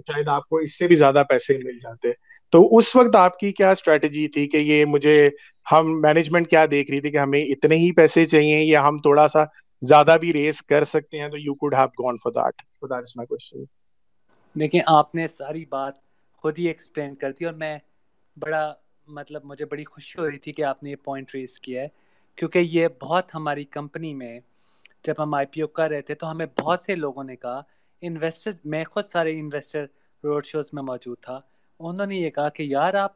شاید 0.08 0.28
آپ 0.28 0.48
کو 0.50 0.58
اس 0.58 0.78
سے 0.78 0.88
بھی 0.88 0.96
زیادہ 0.96 1.24
پیسے 1.30 1.58
مل 1.58 1.78
جاتے. 1.80 2.12
تو 2.54 2.78
اس 2.78 2.96
وقت 2.96 3.16
آپ 3.16 3.40
کی 3.40 3.52
کیا 3.52 3.72
اسٹریٹجی 3.72 4.28
تھی 4.28 4.48
کہ 4.48 4.58
یہ 4.58 4.86
مجھے 4.86 5.30
ہم 5.72 6.02
مینجمنٹ 6.02 6.50
کیا 6.50 6.66
دیکھ 6.72 6.92
رہی 6.92 7.02
تھی 7.02 7.12
کہ 7.12 7.18
ہمیں 7.18 7.40
اتنے 7.40 7.76
ہی 7.76 7.92
پیسے 7.92 8.26
چاہیے 8.26 8.64
یا 8.64 8.88
ہم 8.88 8.98
تھوڑا 8.98 9.28
سا 9.28 9.44
زیادہ 9.82 10.18
بھی 10.22 10.34
ریس 10.34 10.62
کر 10.64 10.84
سکتے 10.84 11.20
ہیں 11.20 11.30
تو 11.30 11.38
you 11.38 11.54
could 11.54 11.74
have 11.74 12.04
gone 12.04 12.18
for 12.24 12.32
that 12.32 12.62
for 12.80 12.90
that 12.90 12.98
is 12.98 13.12
my 13.16 13.28
question 13.28 13.64
دیکھیں 14.56 14.82
آپ 14.88 15.16
نے 15.16 15.28
ساری 15.28 15.66
بات 15.66 15.94
خود 16.44 16.60
ہی 16.60 16.68
ایکسپلین 16.68 17.14
کر 17.14 17.32
دی 17.32 17.46
اور 17.46 17.54
میں 17.54 17.78
بڑا 18.38 18.74
مطلب 19.08 19.46
مجھے 19.46 19.66
بڑی 19.66 19.84
خوشی 19.84 20.20
ہو 20.20 20.30
رہی 20.32 20.38
تھی 20.38 20.52
کہ 20.52 20.62
آپ 20.62 20.84
نے 20.84 20.90
یہ 20.90 20.96
پوائنٹ 20.96 21.36
ریس 21.36 21.60
کیا 21.60 21.82
ہے 21.82 21.88
کیونکہ 22.36 22.60
یہ 22.60 22.88
بہت 23.02 23.36
ہماری 23.36 23.66
کمپنی 23.66 24.14
میں 24.14 24.40
جب 25.08 25.14
ہم 25.20 25.34
آئی 25.34 25.46
پی 25.46 25.62
او 25.62 25.68
کر 25.68 25.90
رہے 25.90 26.02
تھے 26.02 26.16
تو 26.16 26.32
ہمیں 26.32 26.46
بہت 26.60 26.84
سے 26.84 26.96
لوگوں 26.96 27.24
نے 27.24 27.36
کہا 27.36 27.62
انویسٹر 28.02 28.52
میں 28.66 28.84
خود 28.84 29.04
سارے 29.04 29.40
انویسٹر 29.40 29.86
روڈ 30.24 30.46
شوز 30.46 30.66
میں 30.74 30.84
موجود 30.84 31.18
تھا۔ 31.22 31.40
انہوں 31.80 32.06
نے 32.06 32.16
یہ 32.16 32.30
کہا 32.30 32.50
کہ 32.50 32.64
یار 32.64 32.94
آپ 32.94 33.12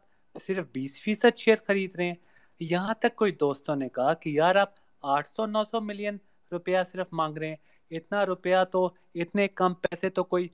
صرف 0.47 0.65
بیس 0.71 1.03
فیصد 1.03 1.37
شیئر 1.37 1.55
خرید 1.67 1.95
رہے 1.95 2.05
ہیں۔ 2.05 2.15
یہاں 2.59 2.93
تک 2.93 3.15
کوئی 3.15 3.31
دوستوں 3.31 3.75
نے 3.75 3.89
کہا 3.89 4.13
کہ 4.13 4.29
یار 4.29 4.55
آپ 4.55 4.69
آٹھ 5.01 5.27
سو، 5.27 5.45
نو 5.45 5.63
سو 5.63 5.81
ملین 5.81 6.17
روپیہ 6.51 6.77
صرف 6.87 7.07
مانگ 7.11 7.37
رہے 7.37 7.47
ہیں۔ 7.47 7.55
اتنا 7.91 8.25
روپیہ 8.25 8.57
تو، 8.71 8.89
اتنے 9.15 9.47
کم 9.47 9.73
پیسے 9.73 10.09
تو 10.09 10.23
کوئی 10.23 10.47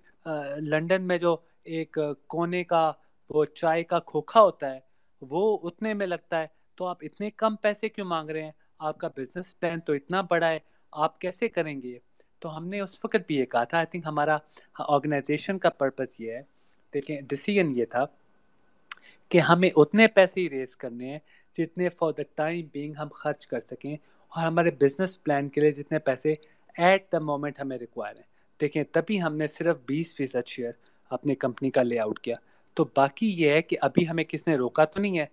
لنڈن 0.57 1.07
میں 1.07 1.17
جو 1.17 1.37
ایک 1.63 1.97
کونے 2.27 2.63
کا، 2.63 2.91
وہ 3.29 3.45
چائے 3.45 3.83
کا 3.83 3.99
کھوکھا 3.99 4.41
ہوتا 4.41 4.73
ہے، 4.73 4.79
وہ 5.21 5.57
اتنے 5.63 5.93
میں 5.93 6.07
لگتا 6.07 6.41
ہے۔ 6.41 6.47
تو 6.75 6.85
آپ 6.85 6.97
اتنے 7.01 7.29
کم 7.31 7.55
پیسے 7.55 7.89
کیوں 7.89 8.07
مانگ 8.07 8.29
رہے 8.29 8.43
ہیں؟ 8.43 8.51
آپ 8.79 8.97
کا 8.97 9.07
بزنس 9.17 9.59
پلان 9.59 9.79
تو 9.79 9.93
اتنا 9.93 10.21
بڑا 10.21 10.49
ہے۔ 10.49 10.59
آپ 10.91 11.21
کیسے 11.21 11.49
کریں 11.49 11.81
گے؟ 11.81 11.99
تو 12.39 12.57
ہم 12.57 12.67
نے 12.67 12.79
اس 12.79 12.99
وقت 13.03 13.27
بھی 13.27 13.35
یہ 13.35 13.45
کہا 13.45 13.63
تھا 13.63 13.77
آئی 13.77 13.85
تھنک 13.85 14.03
ہمارا 14.05 14.37
آرگنائزیشن 14.79 15.59
کا 15.59 15.69
پرپز 15.69 16.21
یہ 16.21 16.31
ہے۔ 16.31 16.41
دیکھیں 16.93 17.21
ڈسیزن 17.21 17.77
یہ 17.77 17.85
تھا 17.85 18.05
کہ 19.29 19.37
ہمیں 19.37 19.69
اتنے 19.75 20.07
پیسے 20.07 20.41
ہی 20.41 20.49
ریز 20.49 20.75
کرنے 20.75 21.11
ہیں 21.11 21.19
جتنے 21.57 21.89
فار 21.89 22.11
دا 22.11 22.21
ٹائم 22.35 22.65
بینگ 22.71 22.93
ہم 22.99 23.07
خرچ 23.07 23.47
کر 23.47 23.59
سکیں 23.59 23.95
اور 24.29 24.43
ہمارے 24.43 24.71
بزنس 24.71 25.23
پلان 25.23 25.49
کے 25.49 25.61
لیے 25.61 25.71
جتنے 25.71 25.99
پیسے 25.99 26.35
ایٹ 26.77 27.11
دا 27.11 27.19
مومنٹ 27.19 27.59
ہمیں 27.59 27.77
ریکوائر 27.77 28.15
ہیں۔ 28.15 28.23
دیکھیں، 28.61 28.83
تبھی 28.91 29.21
ہم 29.21 29.35
نے 29.35 29.47
صرف 29.47 29.77
بیس 29.85 30.15
فیصد 30.15 30.47
شیئر 30.47 30.71
اپنی 31.09 31.35
کمپنی 31.35 31.71
کا 31.71 31.83
لے 31.83 31.99
آؤٹ 31.99 32.19
کیا۔ 32.19 32.35
تو 32.73 32.85
باقی 32.95 33.43
یہ 33.43 33.51
ہے 33.51 33.61
کہ 33.61 33.77
ابھی 33.81 34.09
ہمیں 34.09 34.23
کس 34.23 34.47
نے 34.47 34.55
روکا 34.55 34.85
تو 34.85 34.99
نہیں 34.99 35.19
ہے۔ 35.19 35.25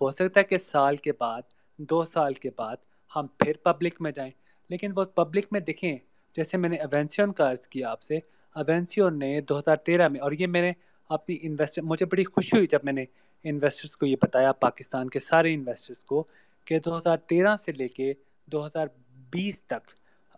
ہو 0.00 0.10
سکتا 0.10 0.40
ہے 0.40 0.44
کہ 0.44 0.58
سال 0.58 0.96
کے 0.96 1.12
بعد، 1.18 1.42
دو 1.76 2.04
سال 2.04 2.34
کے 2.34 2.50
بعد 2.56 2.76
ہم 3.16 3.26
پھر 3.26 3.52
پبلک 3.62 4.00
میں 4.00 4.10
جائیں۔ 4.10 4.30
لیکن 4.70 4.92
وہ 4.96 5.04
پبلک 5.04 5.46
میں 5.50 5.60
دیکھیں 5.60 5.96
جیسے 6.34 6.56
میں 6.56 6.68
نے 6.68 6.76
ایونسیون 6.76 7.32
کا 7.32 7.50
عرض 7.50 7.66
کیا 7.68 7.90
آپ 7.90 8.02
سے۔ 8.02 8.16
ایونسیون 8.56 9.18
نے 9.18 9.40
دو 9.40 9.58
ہزار 9.58 9.76
تیرہ 9.76 10.08
میں، 10.08 10.20
اور 10.20 10.32
یہ 10.32 10.46
میں 10.46 10.62
نے 10.62 10.72
اپنی 11.10 11.36
انویسٹر 11.42 11.82
مجھے 11.82 12.06
بڑی 12.06 12.24
خوشی 12.24 12.56
ہوئی 12.56 12.66
جب 12.66 12.78
میں 12.84 12.92
نے 12.92 13.04
انویسٹرس 13.44 13.96
کو 13.96 14.06
یہ 14.06 14.16
بتایا، 14.22 14.52
پاکستان 14.52 15.08
کے 15.08 15.20
سارے 15.20 15.54
انویسٹرس 15.54 16.04
کو، 16.04 16.24
کہ 16.64 16.78
دو 16.78 16.96
ہزار 16.98 17.16
تیرہ 17.16 17.56
سے 17.56 17.72
لے 17.72 17.88
کے 17.88 18.12
دو 18.46 18.66
ہزار 18.66 18.86
بیس 19.30 19.62
تک 19.62 19.90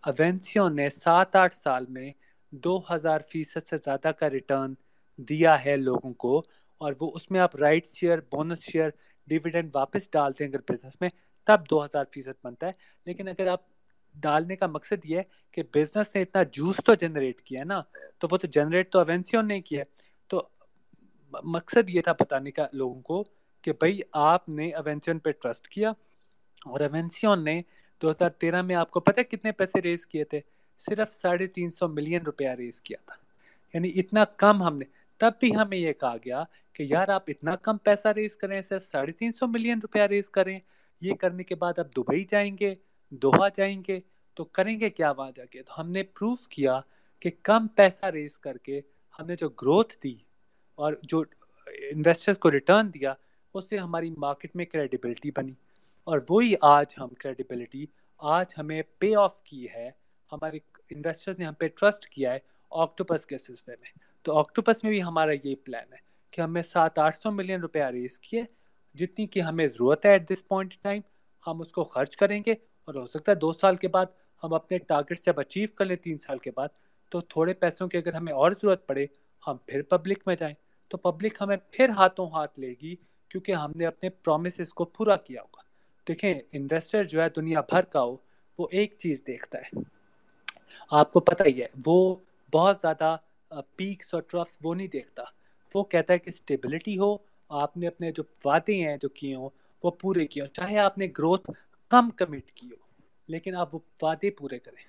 اوینسیوں 0.02 0.70
نے 0.70 0.88
سات 0.90 1.36
آٹھ 1.36 1.54
سال 1.54 1.84
میں 1.88 2.12
دو 2.50 2.80
ہزار 2.94 3.20
فیصد 3.28 3.66
سے 3.66 3.76
زیادہ 3.76 4.10
کا 4.18 4.30
ریٹرن 4.30 4.74
دیا 5.18 5.64
ہے 5.64 5.76
لوگوں 5.76 6.12
کو۔ 6.14 6.42
اور 6.78 6.92
وہ 7.00 7.10
اس 7.14 7.30
میں 7.30 7.40
آپ 7.40 7.56
right 7.56 7.86
share 7.86 8.18
bonus 8.30 8.62
share 8.62 8.88
dividend 9.26 9.70
واپس 9.74 10.10
ڈالتے 10.10 10.44
ہیں 10.44 10.50
اگر 10.50 10.72
بزنس 10.72 11.00
میں، 11.00 11.08
تب 11.46 11.60
دو 11.70 11.84
ہزار 11.84 12.04
فیصد 12.10 12.44
بنتا 12.44 12.66
ہے۔ 12.66 12.72
لیکن 13.06 13.28
اگر 13.28 13.46
آپ 13.46 13.60
ڈالنے 14.22 14.56
کا 14.56 14.66
مقصد 14.66 15.04
یہ 15.04 15.18
ہے 15.18 15.22
کہ 15.52 15.62
بزنس 15.74 16.14
نے 16.14 16.22
اتنا 16.22 16.42
جوس 16.42 16.76
تو 16.84 16.94
جنریٹ 16.94 17.40
کیا 17.40 17.60
ہے 17.60 17.64
نا، 17.64 17.82
تو 18.18 18.28
وہ 18.30 18.36
تو 18.36 18.46
جنریٹ 18.46 18.92
تو 18.92 18.98
اوینسیوں 18.98 19.42
نے 19.42 19.60
کیا 19.60 19.78
ہے۔ 19.78 19.84
تو 20.28 20.48
مقصد 21.44 21.90
یہ 21.90 22.02
تھا 22.02 22.12
بتانے 22.12 22.50
کا 22.50 22.66
لوگوں 22.72 23.02
کو 23.02 23.24
کہ 23.62 23.72
بھائی 23.72 24.00
آپ 24.12 24.48
نے 24.48 24.68
ایونسیون 24.68 25.18
پہ 25.18 25.30
ٹرسٹ 25.30 25.68
کیا 25.68 25.90
اور 26.64 26.80
ایونسیون 26.80 27.44
نے 27.44 27.62
دو 28.02 28.10
ہزار 28.10 28.30
تیرہ 28.30 28.62
میں 28.62 28.74
آپ 28.74 28.90
کو 28.90 29.00
پتہ 29.00 29.20
کتنے 29.20 29.52
پیسے 29.52 29.82
ریز 29.82 30.06
کیے 30.06 30.24
تھے؟ 30.24 30.40
صرف 30.78 31.12
ساڑھے 31.12 31.46
تین 31.46 31.70
سو 31.70 31.88
ملین 31.88 32.22
روپیہ 32.22 32.48
ریز 32.48 32.82
کیا 32.82 32.98
تھا۔ 33.06 33.14
یعنی 33.74 33.92
اتنا 33.94 34.24
کم 34.24 34.62
ہم 34.62 34.78
نے۔ 34.78 34.84
تب 35.18 35.32
بھی 35.40 35.56
ہمیں 35.56 35.78
یہ 35.78 35.92
کہا 35.92 36.16
گیا 36.24 36.44
کہ 36.72 36.82
یار 36.82 37.08
آپ 37.08 37.22
اتنا 37.28 37.56
کم 37.56 37.76
پیسہ 37.76 38.08
ریز 38.08 38.36
کریں 38.36 38.62
صرف 38.62 38.82
ساڑھے 38.82 39.12
تین 39.12 39.32
سو 39.32 39.46
ملین 39.46 39.78
روپیہ 39.82 40.02
ریز 40.02 40.30
کریں 40.30 40.58
یہ 41.00 41.14
کرنے 41.14 41.44
کے 41.44 41.54
بعد 41.54 41.78
اب 41.78 41.96
دبئی 41.96 42.24
جائیں 42.24 42.56
گے۔ 42.60 42.74
دوہا 43.10 43.48
جائیں 43.48 43.82
گے 43.88 44.00
تو 44.34 44.44
کریں 44.44 44.80
گے 44.80 44.90
کیا 44.90 45.10
وہاں 45.10 45.30
جا 45.36 45.44
کے 45.44 45.62
تو 45.62 45.80
ہم 45.80 45.90
نے 45.90 46.02
پروف 46.02 46.48
کیا 46.48 46.80
کہ 47.20 47.30
کم 47.42 47.68
پیسہ 47.68 48.06
ریز 48.06 48.38
کر 48.38 48.56
کے 48.58 48.80
ہم 49.18 49.26
نے 49.26 49.36
جو 49.36 49.48
گروتھ 49.48 49.96
دی 50.04 50.14
اور 50.74 50.92
جو 51.02 51.24
انویسٹر 51.66 52.34
کو 52.34 52.50
ریٹرن 52.50 52.94
دیا، 52.94 53.14
اس 53.54 53.68
سے 53.68 53.78
ہماری 53.78 54.10
مارکیٹ 54.10 54.56
میں 54.56 54.64
کریڈیبلٹی 54.64 55.30
بنی۔ 55.30 55.52
اور 56.04 56.18
وہی 56.30 56.54
آج 56.60 56.86
ہم 56.98 57.08
کریڈیبلٹی 57.08 57.86
آج 58.18 58.46
ہمیں 58.58 58.82
پے 58.98 59.16
آف 59.16 59.42
کی 59.42 59.66
ہے۔ 59.74 59.90
ہمارے 60.32 60.58
انویسٹرز 60.90 61.38
نے 61.38 61.44
ہم 61.44 61.54
پہ 61.54 61.68
ٹرسٹ 61.68 62.06
کیا 62.06 62.32
ہے 62.32 62.38
آکٹوپس 62.70 63.26
کے 63.26 63.38
سلسلے 63.38 63.74
میں۔ 63.80 63.88
تو 64.22 64.38
آکٹوپس 64.38 64.84
میں 64.84 64.92
بھی 64.92 65.02
ہمارا 65.02 65.32
یہی 65.32 65.54
پلان 65.54 65.92
ہے 65.92 65.98
کہ 66.30 66.40
ہمیں 66.40 66.62
سات 66.62 66.98
آٹھ 66.98 67.16
سو 67.16 67.30
ملین 67.30 67.60
روپیہ 67.60 67.84
ریز 67.84 68.20
کیے، 68.20 68.42
جتنی 68.94 69.26
کہ 69.26 69.40
ہمیں 69.40 69.68
ضرورت 69.68 70.06
ہے 70.06 70.10
ایٹ 70.10 70.30
دس 70.30 70.48
پوائنٹ 70.48 70.74
ٹائم 70.82 71.00
ہم 71.46 71.60
اس 71.60 71.72
کو 71.72 71.84
خرچ 71.84 72.16
کریں 72.16 72.42
گے۔ 72.46 72.54
اور 72.84 72.94
ہو 72.94 73.06
سکتا 73.06 73.32
ہے 73.32 73.36
دو 73.36 73.52
سال 73.52 73.76
کے 73.76 73.88
بعد 73.88 74.06
ہم 74.42 74.54
اپنے 74.54 74.78
ٹارگیٹ 74.78 75.20
سے 75.20 75.30
اب 75.30 75.40
اچیو 75.40 75.68
کر 75.74 75.84
لیں 75.84 75.96
تین 75.96 76.18
سال 76.18 76.38
کے 76.38 76.50
بعد، 76.56 76.68
تو 77.08 77.20
تھوڑے 77.20 77.54
پیسوں 77.54 77.88
کی 77.88 77.98
اگر 77.98 78.12
ہمیں 78.12 78.32
اور 78.32 78.52
ضرورت 78.52 78.86
پڑے، 78.86 79.06
ہم 79.46 79.56
پھر 79.66 79.82
پبلک 79.82 80.18
میں 80.26 80.36
جائیں۔ 80.36 80.54
تو 80.88 80.96
پبلک 80.96 81.38
ہمیں 81.40 81.56
پھر 81.70 81.88
ہاتھوں 81.88 82.28
ہاتھ 82.32 82.60
لے 82.60 82.74
گی، 82.82 82.96
کیونکہ 83.28 83.52
ہم 83.52 83.72
نے 83.76 83.86
اپنے 83.86 84.08
پرومسز 84.08 84.72
کو 84.72 84.84
پورا 84.84 85.16
کیا 85.16 85.42
ہوگا۔ 85.42 85.62
دیکھیں 86.08 86.34
انویسٹر 86.52 87.04
جو 87.04 87.22
ہے 87.22 87.28
دنیا 87.28 87.60
بھر 87.60 87.82
کا 87.82 88.02
ہو، 88.02 88.16
وہ 88.58 88.68
ایک 88.70 88.94
چیز 88.98 89.22
دیکھتا 89.26 89.58
ہے۔ 89.58 89.80
آپ 90.90 91.12
کو 91.12 91.20
پتہ 91.20 91.42
ہی 91.46 91.62
ہے، 91.62 91.66
وہ 91.86 92.16
بہت 92.52 92.78
زیادہ 92.78 93.16
پیکس 93.76 94.14
اور 94.14 94.22
ٹرفس 94.22 94.58
وہ 94.62 94.74
نہیں 94.74 94.86
دیکھتا۔ 94.86 95.22
وہ 95.74 95.84
کہتا 95.84 96.12
ہے 96.12 96.18
کہ 96.18 96.28
اسٹیبلٹی 96.28 96.98
ہو، 96.98 97.16
آپ 97.48 97.76
نے 97.76 97.86
اپنے 97.86 98.12
جو 98.12 98.22
وعدے 98.44 98.74
ہیں 98.74 98.96
جو 98.96 99.08
کیے 99.08 99.34
ہوں، 99.34 99.48
وہ 99.82 99.90
پورے 99.90 100.26
کیے 100.26 100.42
ہوں۔ 100.42 100.54
چاہے 100.54 100.78
آپ 100.78 100.98
نے 100.98 101.06
گروتھ 101.18 101.50
کم 101.90 102.10
کمٹ 102.10 102.50
کی 102.52 102.66
ہو۔ 102.66 102.76
لیکن 103.28 103.56
آپ 103.56 103.74
وہ 103.74 103.80
وعدے 104.02 104.30
پورے 104.30 104.58
کریں۔ 104.58 104.84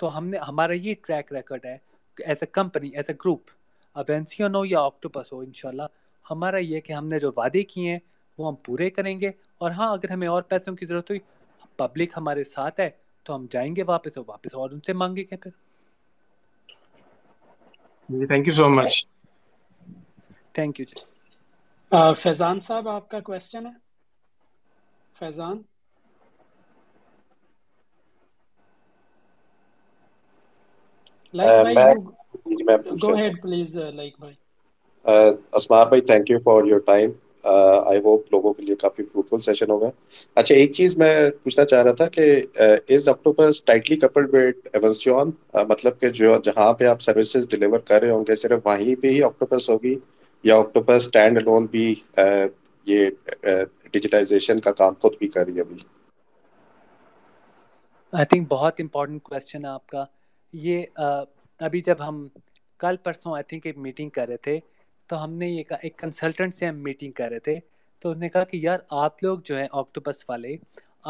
تو 0.00 0.16
ہم 0.18 0.26
نے 0.26 0.38
ہمارا 0.38 0.72
یہ 0.72 0.94
ٹریک 1.06 1.32
ریکارڈ 1.32 1.64
ہے 1.66 1.76
as 2.18 2.36
a 2.40 2.46
company 2.46 2.88
as 2.88 3.04
a 3.08 3.14
group 3.14 3.50
Avanceon 3.96 4.54
ہو 4.54 4.64
یا 4.64 4.80
آکٹوپس 4.80 5.32
ہو 5.32 5.40
انشاءاللہ۔ 5.40 5.82
ہمارا 6.24 6.58
یہ 6.58 6.80
کہ 6.80 6.92
ہم 6.92 7.06
نے 7.06 7.18
جو 7.18 7.30
وعدے 7.36 7.62
کیے 7.64 7.90
ہیں 7.90 7.98
وہ 8.38 8.48
ہم 8.48 8.56
پورے 8.64 8.90
کریں 8.90 9.20
گے۔ 9.20 9.28
اور 9.58 9.70
ہاں 9.70 9.92
اگر 9.92 10.10
ہمیں 10.10 10.28
اور 10.28 10.42
پیسوں 10.42 10.74
کی 10.76 10.86
ضرورت 10.86 11.10
ہوئی 11.10 11.20
پبلک 11.76 12.12
ہمارے 12.16 12.44
ساتھ 12.44 12.80
ہے 12.80 12.88
تو 13.26 13.34
ہم 13.36 13.46
جائیں 13.50 13.74
گے 13.76 13.82
واپس 13.82 14.16
اور 14.16 14.24
واپس 14.28 14.54
اور 14.54 14.70
ان 14.70 14.80
سے 14.80 14.92
مانگیں 14.92 15.24
گے 15.30 15.36
پھر۔ 15.36 15.50
Thank 18.08 18.44
you 18.46 18.54
so 18.54 18.66
much 18.70 18.92
thank 20.54 20.80
you 20.80 20.86
جی 20.86 20.96
فیضان 22.16 22.60
صاحب 22.60 22.88
آپ 22.88 23.08
کا 23.08 23.20
کوشچن 23.20 23.66
ہے؟ 23.66 23.72
فیضان؟ 25.16 25.62
اسمار 35.52 35.86
بھائی 35.86 36.00
thank 36.02 36.30
you 36.30 36.38
for 36.40 36.64
your 36.64 36.80
time 36.86 37.10
I 37.44 37.98
hope 38.00 38.32
لوگوں 38.32 38.52
کے 38.52 38.62
لیے 38.62 38.74
کافی 38.76 39.02
فروٹفل 39.04 39.40
سیشن 39.40 39.70
ہوگا. 39.70 39.90
اچھا 40.36 40.54
ایک 40.54 40.72
چیز 40.72 40.96
میں 40.96 41.12
پوچھنا 41.42 41.64
چاہ 41.66 41.82
رہا 41.82 41.92
تھا 41.94 42.06
کہ 42.08 42.24
is 42.88 43.08
Octopus 43.08 43.50
tightly 43.66 43.96
coupled 43.98 44.34
with 44.34 44.66
Avanceon 44.72 45.30
مطلب 45.68 46.00
کہ 46.00 46.08
جو 46.12 46.36
جہاں 46.44 46.72
پہ 46.72 46.84
آپ 46.86 47.00
سروسز 47.00 47.48
ڈلیور 47.48 47.78
کر 47.84 48.00
رہے 48.00 48.10
ہوں 48.10 48.24
گے 48.24 48.34
صرف 48.36 48.60
وہیں 48.64 48.94
پہ 48.96 49.08
ہی 49.08 49.22
آکٹوپس 49.24 49.68
ہوگی 49.70 49.94
یا 50.44 50.56
آکٹوپس 50.56 51.04
اسٹینڈ 51.04 51.42
لون 51.42 51.66
بھی 51.70 51.94
یہ 52.86 53.08
ڈیجیٹائزیشن 53.92 54.60
کا 54.60 54.72
کام 54.74 54.94
خود 55.00 55.16
بھی 55.18 55.28
کر 55.28 55.46
رہی 55.46 55.56
ہے 55.56 55.60
ابھی؟ 55.60 55.76
آئی 58.12 58.26
تھنک 58.26 58.48
بہت 58.50 58.80
امپورٹنٹ 58.80 59.22
کوشچن 59.24 59.64
ہے 59.64 59.70
آپ 59.70 59.86
کا۔ 59.88 60.04
یہ 60.64 60.84
ابھی 61.60 61.80
جب 61.80 62.08
ہم 62.08 62.26
کل 62.80 62.96
پرسوں 63.04 63.34
آئی 63.34 63.44
تھنک 63.48 63.66
ایک 63.66 63.78
میٹنگ 63.78 64.10
کر 64.10 64.28
رہے 64.28 64.36
تھے، 64.36 64.58
تو 65.10 65.22
ہم 65.24 65.32
نے 65.32 65.48
یہ 65.48 65.62
کہا، 65.62 65.76
ایک 65.82 65.96
کنسلٹنٹ 65.98 66.54
سے 66.54 66.66
ہم 66.66 66.82
میٹنگ 66.82 67.12
کر 67.12 67.28
رہے 67.30 67.38
تھے، 67.38 67.58
تو 68.02 68.10
اس 68.10 68.16
نے 68.16 68.28
کہا 68.28 68.44
کہ 68.44 68.56
یار 68.56 68.78
آپ 69.02 69.22
لوگ 69.22 69.38
جو 69.44 69.56
ہیں 69.56 69.66
آکٹوپس 69.72 70.24
والے، 70.28 70.56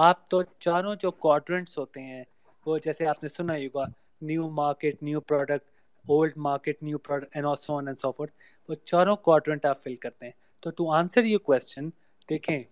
آپ 0.08 0.28
تو 0.30 0.42
چاروں 0.58 0.94
جو 1.02 1.10
کوارٹرنٹس 1.10 1.78
ہوتے 1.78 2.00
ہیں، 2.02 2.22
وہ 2.66 2.78
جیسے 2.84 3.06
آپ 3.06 3.22
نے 3.22 3.28
سنا 3.28 3.56
ہی 3.56 3.66
ہوگا 3.66 3.84
new 4.22 4.48
market 4.50 5.02
new 5.02 5.20
product 5.20 5.70
old 6.04 6.36
market 6.38 6.82
new 6.82 6.98
product 6.98 7.36
and 7.36 7.46
and 7.68 7.98
so 7.98 8.12
fourth 8.12 8.32
وہ 8.68 8.74
چاروں 8.84 9.16
کوارٹرنٹ 9.18 9.64
آپ 9.66 9.82
فل 9.84 9.94
کرتے 9.94 10.26
ہیں۔ 10.26 10.32
تو 10.62 10.70
ٹو 10.70 10.90
آنسر 10.92 11.24
یہ 11.24 11.38
کویشچن 11.38 11.88
دیکھیں 12.28 12.62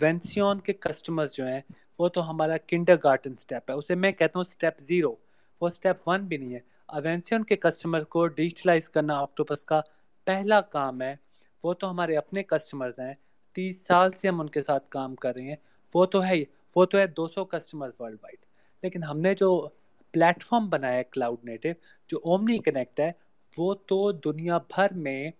وینسیون 0.00 0.60
کے 0.60 0.72
کسٹمرز 0.74 1.34
جو 1.34 1.46
ہیں، 1.46 1.60
وہ 1.98 2.08
تو 2.08 2.28
ہمارا 2.30 2.56
کنڈر 2.68 2.96
گارڈن 3.04 3.32
اسٹیپ 3.32 3.70
ہے، 3.70 3.74
اسے 3.74 3.94
میں 3.94 4.12
کہتا 4.12 4.38
ہوں 4.38 4.44
اسٹیپ 4.48 4.80
زیرو 4.80 5.14
وہ 5.60 5.66
اسٹیپ 5.66 6.08
ون 6.08 6.20
بھی 6.20 6.36
نہیں 6.36 6.54
ہے۔ 6.54 6.60
اوینسیون 6.86 7.44
کے 7.44 7.56
کسٹمر 7.56 8.04
کو 8.04 8.26
ڈیجیٹلائز 8.26 8.90
کرنا 8.90 9.14
آکٹوپس 9.14 9.64
کا 9.64 9.80
پہلا 10.24 10.60
کام 10.60 11.02
ہے۔ 11.02 11.16
وہ 11.64 11.74
تو 11.74 11.90
ہمارے 11.90 12.16
اپنے 12.16 12.42
کسٹمرز 12.42 12.98
ہیں۔ 12.98 13.14
تیس 13.52 13.86
سال 13.86 14.12
سے 14.12 14.28
ہم 14.28 14.40
ان 14.40 14.48
کے 14.48 14.62
ساتھ 14.62 14.88
کام 14.88 15.14
کر 15.14 15.34
رہے 15.34 15.42
ہیں۔ 15.42 15.56
وہ 15.94 16.06
تو 16.06 16.24
ہے 16.24 16.34
وہ 16.76 16.84
تو 16.84 16.98
ہے 16.98 17.06
دو 17.06 17.26
سو 17.26 17.44
کسٹمر 17.44 17.90
ورلڈ 17.98 18.16
وائڈ 18.22 18.44
لیکن 18.82 19.02
ہم 19.02 19.20
نے 19.20 19.34
جو 19.34 19.68
پلیٹ 20.12 20.42
فارم 20.42 20.68
بنایا 20.68 20.94
ہے 20.94 21.04
کلاؤڈ 21.04 21.44
نیٹو 21.44 21.68
جو 22.08 22.18
اومنی 22.24 22.58
کنیکٹ 22.58 23.00
ہے، 23.00 23.12
وہ 23.58 23.74
تو 23.74 24.12
دنیا 24.12 24.58
بھر 24.58 24.92
میں 24.92 25.30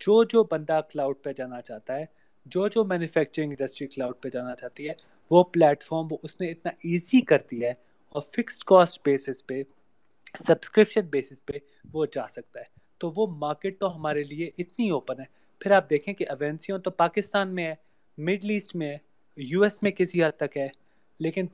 جو 0.00 0.24
جو 0.24 0.44
بندہ 0.44 0.80
کلاؤڈ 0.92 1.16
پہ 1.22 1.32
جانا 1.32 1.60
چاہتا 1.60 1.94
ہے، 1.96 2.04
جو 2.46 2.68
جو 2.68 2.84
مینوفیکچرنگ 2.84 3.52
انڈسٹری 3.58 3.86
کلاؤڈ 3.86 4.14
پہ 4.20 4.28
جانا 4.28 4.54
چاہتی 4.54 4.88
ہے، 4.88 4.94
وہ 5.30 5.44
پلیٹ 5.44 5.82
فارم 5.82 6.08
وہ 6.10 6.16
اس 6.22 6.40
نے 6.40 6.50
اتنا 6.50 6.70
ایزی 6.70 7.20
کر 7.20 7.38
دیا 7.50 7.68
ہے۔ 7.68 7.87
اور 8.08 8.22
فکسڈ 8.22 8.64
کاسٹ 8.64 9.00
بیسس 9.04 9.46
پہ 9.46 9.62
سبسکرپشن 10.46 11.00
بیسس 11.00 11.46
پہ 11.46 11.52
وہ 11.92 12.06
جا 12.12 12.26
سکتا 12.26 12.60
ہے۔ 12.60 12.64
تو 12.98 13.12
وہ 13.16 13.26
مارکیٹ 13.26 13.80
تو 13.80 13.96
ہمارے 13.96 14.22
لیے 14.22 14.50
اتنی 14.58 14.90
اوپن 14.90 15.20
ہے۔ 15.20 15.24
پھر 15.58 15.70
آپ 15.70 15.90
دیکھیں 15.90 16.14
کہ 16.14 16.24
ایونسیوں 16.28 16.78
تو 16.78 16.90
پاکستان 16.90 17.54
میں 17.54 17.64
ہے 17.64 17.74
مڈل 18.18 18.50
ایسٹ 18.50 18.76
میں 18.76 18.88
ہے 18.88 18.98
یو 19.36 19.62
ایس 19.62 19.82
میں 19.82 19.90
کسی 19.90 20.24
حد 20.24 20.36
تک 20.36 20.56
ہے۔ 20.56 20.68
لیکن 21.20 21.46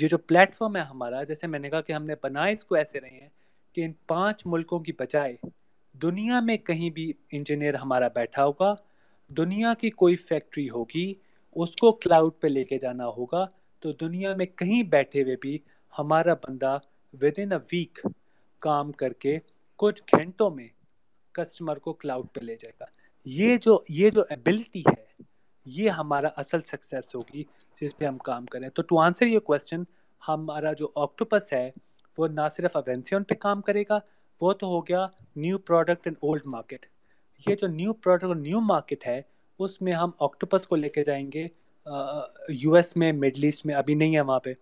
یہ 0.00 0.08
جو 0.08 0.18
پلیٹ 0.18 0.54
فارم 0.54 0.76
ہے 0.76 0.80
ہمارا، 0.80 1.22
جیسے 1.22 1.46
میں 1.46 1.58
نے 1.58 1.70
کہا 1.70 1.80
کہ 1.80 1.92
ہم 1.92 2.06
نے 2.06 2.14
بنائے، 2.22 2.52
اس 2.52 2.64
کو 2.64 2.74
ایسے 2.74 3.00
رہے 3.00 3.08
ہیں 3.08 3.28
کہ 3.72 3.84
ان 3.84 3.92
پانچ 4.06 4.42
ملکوں 4.46 4.80
کی 4.80 4.92
بجائے 4.92 5.36
دنیا 5.92 6.40
میں 6.40 6.56
کہیں 6.56 6.90
بھی 6.90 7.12
انجینئر 7.32 7.74
ہمارا 7.74 8.08
بیٹھا 8.08 8.44
ہوگا، 8.44 8.74
دنیا 9.28 9.74
کی 9.74 9.90
کوئی 9.90 10.16
فیکٹری 10.16 10.70
ہوگی، 10.70 11.14
اس 11.54 11.76
کو 11.76 11.92
کلاؤڈ 11.92 12.32
پہ 12.40 12.48
لے 12.48 12.64
کے 12.64 12.78
جانا 12.78 13.06
ہوگا، 13.06 13.46
تو 13.80 13.92
دنیا 13.92 14.36
میں 14.36 14.46
کہیں 14.46 14.82
بیٹھے 14.82 15.22
ہوئے 15.22 15.36
بھی 15.40 15.58
ہمارا 15.98 16.34
بندہ 16.34 16.78
ود 17.12 17.38
ان 17.38 17.52
اے 17.52 17.58
ویک 17.72 17.98
کام 18.58 18.92
کر 18.92 19.12
کے 19.12 19.38
کچھ 19.76 20.02
گھنٹوں 20.16 20.50
میں 20.50 20.68
کسٹمر 21.32 21.78
کو 21.78 21.92
کلاؤڈ 21.92 22.26
پہ 22.32 22.40
لے 22.40 22.56
جائے 22.56 22.72
گا۔ 22.80 22.84
یہ 23.24 23.56
جو 23.56 23.78
یہ 23.88 24.10
جو 24.10 24.22
ایبلٹی 24.30 24.80
ہے، 24.80 25.22
یہ 25.66 25.90
ہمارا 25.90 26.28
اصل 26.36 26.60
سکسیس 26.60 27.14
ہوگی 27.14 27.42
جس 27.80 27.96
پہ 27.98 28.04
ہم 28.04 28.18
کام 28.18 28.46
کریں۔ 28.46 28.68
تو 28.68 28.82
ٹو 28.82 28.98
آنسر 29.00 29.26
یہ 29.26 29.38
کوشچن 29.38 29.82
ہمارا 30.28 30.72
جو 30.72 30.88
آکٹوپس 30.94 31.52
ہے، 31.52 31.70
وہ 32.18 32.28
نہ 32.28 32.48
صرف 32.56 32.76
اوینسیون 32.76 33.24
پہ 33.24 33.34
کام 33.34 33.60
کرے 33.60 33.82
گا، 33.88 33.98
وہ 34.40 34.52
تو 34.52 34.66
ہو 34.66 34.80
گیا 34.80 35.06
new 35.36 35.58
product 35.58 36.06
and 36.06 36.16
old 36.22 36.46
market 36.46 36.86
یہ 37.46 37.54
جو 37.54 37.66
نیو 37.66 37.92
پروڈکٹ 37.92 38.24
اور 38.24 38.36
نیو 38.36 38.60
مارکیٹ 38.60 39.06
ہے، 39.06 39.20
اس 39.58 39.80
میں 39.82 39.92
ہم 39.92 40.10
آکٹوپس 40.20 40.66
کو 40.66 40.76
لے 40.76 40.88
کے 40.88 41.04
جائیں 41.04 41.30
گے۔ 41.34 41.46
یو 42.48 42.74
ایس 42.74 42.96
میں 42.96 43.12
مڈل 43.12 43.44
ایسٹ 43.44 43.66
میں، 43.66 43.74
ابھی 43.74 43.94
نہیں 43.94 44.16
ہے 44.16 44.20
وہاں 44.20 44.40
پہ۔ 44.40 44.52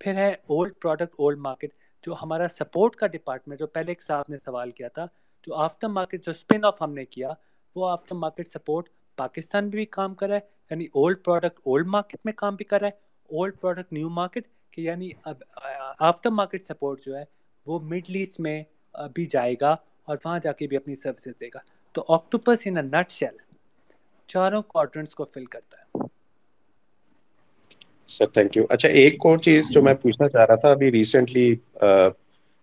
پھر 0.00 0.14
ہے 0.14 0.30
اولڈ 0.30 0.72
پروڈکٹ 0.82 1.14
اولڈ 1.18 1.38
مارکیٹ 1.38 1.72
جو 2.04 2.14
ہمارا 2.22 2.46
سپورٹ 2.48 2.96
کا 2.96 3.06
ڈپارٹمنٹ 3.06 3.58
جو 3.58 3.66
پہلے 3.66 3.90
ایک 3.90 4.02
صاحب 4.02 4.24
نے 4.28 4.36
سوال 4.38 4.70
کیا 4.70 4.88
تھا، 4.88 5.06
جو 5.46 5.54
آفٹر 5.56 5.88
مارکیٹ 5.88 6.24
جو 6.24 6.32
اسپن 6.32 6.64
آف 6.64 6.82
ہم 6.82 6.92
نے 6.94 7.04
کیا، 7.06 7.32
وہ 7.76 7.88
آفٹر 7.88 8.14
مارکیٹ 8.14 8.48
سپورٹ 8.48 8.88
پاکستان 9.18 9.64
میں 9.64 9.70
بھی 9.70 9.84
کام 9.86 10.14
کر 10.14 10.28
رہا 10.28 10.36
ہے 10.36 10.56
یعنی 10.70 10.84
اولڈ 10.84 11.24
پروڈکٹ 11.24 11.60
اولڈ 11.64 11.86
مارکیٹ 11.86 12.20
میں 12.24 12.32
کام 12.32 12.56
بھی 12.56 12.64
کر 12.64 12.80
رہا 12.80 12.88
ہے۔ 12.88 13.06
اولڈ 13.30 13.60
پروڈکٹ 13.60 13.92
نیو 13.92 14.08
مارکیٹ 14.10 14.46
کہ 14.72 14.80
یعنی 14.80 15.10
اب 15.24 15.42
آفٹر 16.00 16.30
مارکیٹ 16.30 16.62
سپورٹ 16.62 17.04
جو 17.04 17.16
ہے، 17.16 17.24
وہ 17.66 17.78
مڈل 17.80 18.14
ایسٹ 18.16 18.40
میں 18.40 18.62
بھی 19.14 19.26
جائے 19.26 19.54
گا 19.60 19.74
اور 20.04 20.16
وہاں 20.24 20.38
جا 20.38 20.52
کے 20.52 20.66
بھی 20.66 20.76
اپنی 20.76 20.94
سروسز 20.94 21.40
دے 21.40 21.48
گا۔ 21.54 21.58
تو 21.94 22.04
آکٹوپس 22.08 22.66
ان 22.66 22.76
اے 22.76 22.82
نٹ 22.82 23.10
شیل 23.10 23.36
چاروں 24.28 24.62
کوارٹرنٹس 24.62 25.14
کو 25.14 25.24
فل 25.24 25.44
کرتا 25.44 25.78
ہے۔ 25.78 25.84
سر 28.08 28.26
تھینک 28.26 28.56
یو 28.56 28.64
اچھا 28.70 28.88
ایک 28.88 29.26
اور 29.26 29.38
چیز 29.38 29.70
جو 29.70 29.82
میں 29.82 29.94
پوچھنا 29.94 30.28
چاہ 30.28 30.44
رہا 30.44 30.54
تھا 30.54 30.70
ابھی 30.70 30.90
ریسنٹلی 30.92 31.54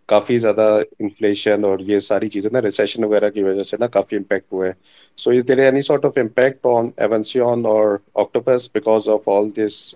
کافی 0.09 0.37
زیادہ 0.37 0.67
انفلیشن 0.99 1.63
اور 1.65 1.79
یہ 1.79 1.99
ساری 1.99 2.29
چیزیں 2.29 2.49
نا 2.53 2.61
ریسیشن 2.61 3.03
وغیرہ 3.03 3.29
کی 3.29 3.43
وجہ 3.43 3.63
سے 3.63 3.77
نا 3.79 3.87
کافی 3.87 4.15
امپیکٹ 4.15 4.53
ہوئے 4.53 4.67
ہیں 4.69 4.73
so 5.17 5.31
is 5.31 5.47
there 5.47 5.59
any 5.59 5.81
sort 5.81 6.05
of 6.05 6.17
impact 6.17 6.65
on 6.65 6.89
Avanceon 6.97 7.65
اور 7.65 7.97
Octopus 8.13 8.69
because 8.73 9.09
of 9.09 9.29
all 9.29 9.49
this 9.57 9.95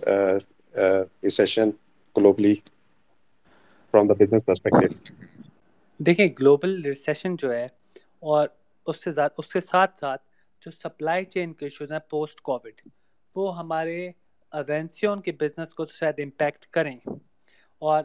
recession 0.74 1.70
globally 2.16 2.54
from 3.94 4.08
the 4.08 4.14
business 4.14 4.46
perspective 4.46 4.88
دیکھیں 6.00 6.28
گلوبل 6.42 6.82
ریسیشن 6.86 7.36
جو 7.36 7.54
ہے 7.54 7.68
اور 8.20 8.48
اس 8.88 9.04
سے 9.04 9.10
اس 9.38 9.54
کے 9.54 9.60
ساتھ 9.60 10.00
ساتھ 10.00 10.22
جو 10.64 10.72
سپلائی 10.72 11.26
چین 11.26 11.54
کے 11.54 11.66
ایشوز 11.66 11.92
ہیں 11.92 12.00
پوسٹ 12.10 12.42
کووڈ 12.42 12.88
وہ 13.36 13.58
ہمارے 13.58 14.10
ایونسیون 14.52 15.22
کے 15.22 15.32
بزنس 15.32 15.74
کو 15.74 15.86
شاید 15.86 16.20
امپیکٹ 16.20 16.66
کریں۔ 16.66 16.98
اور 17.80 18.04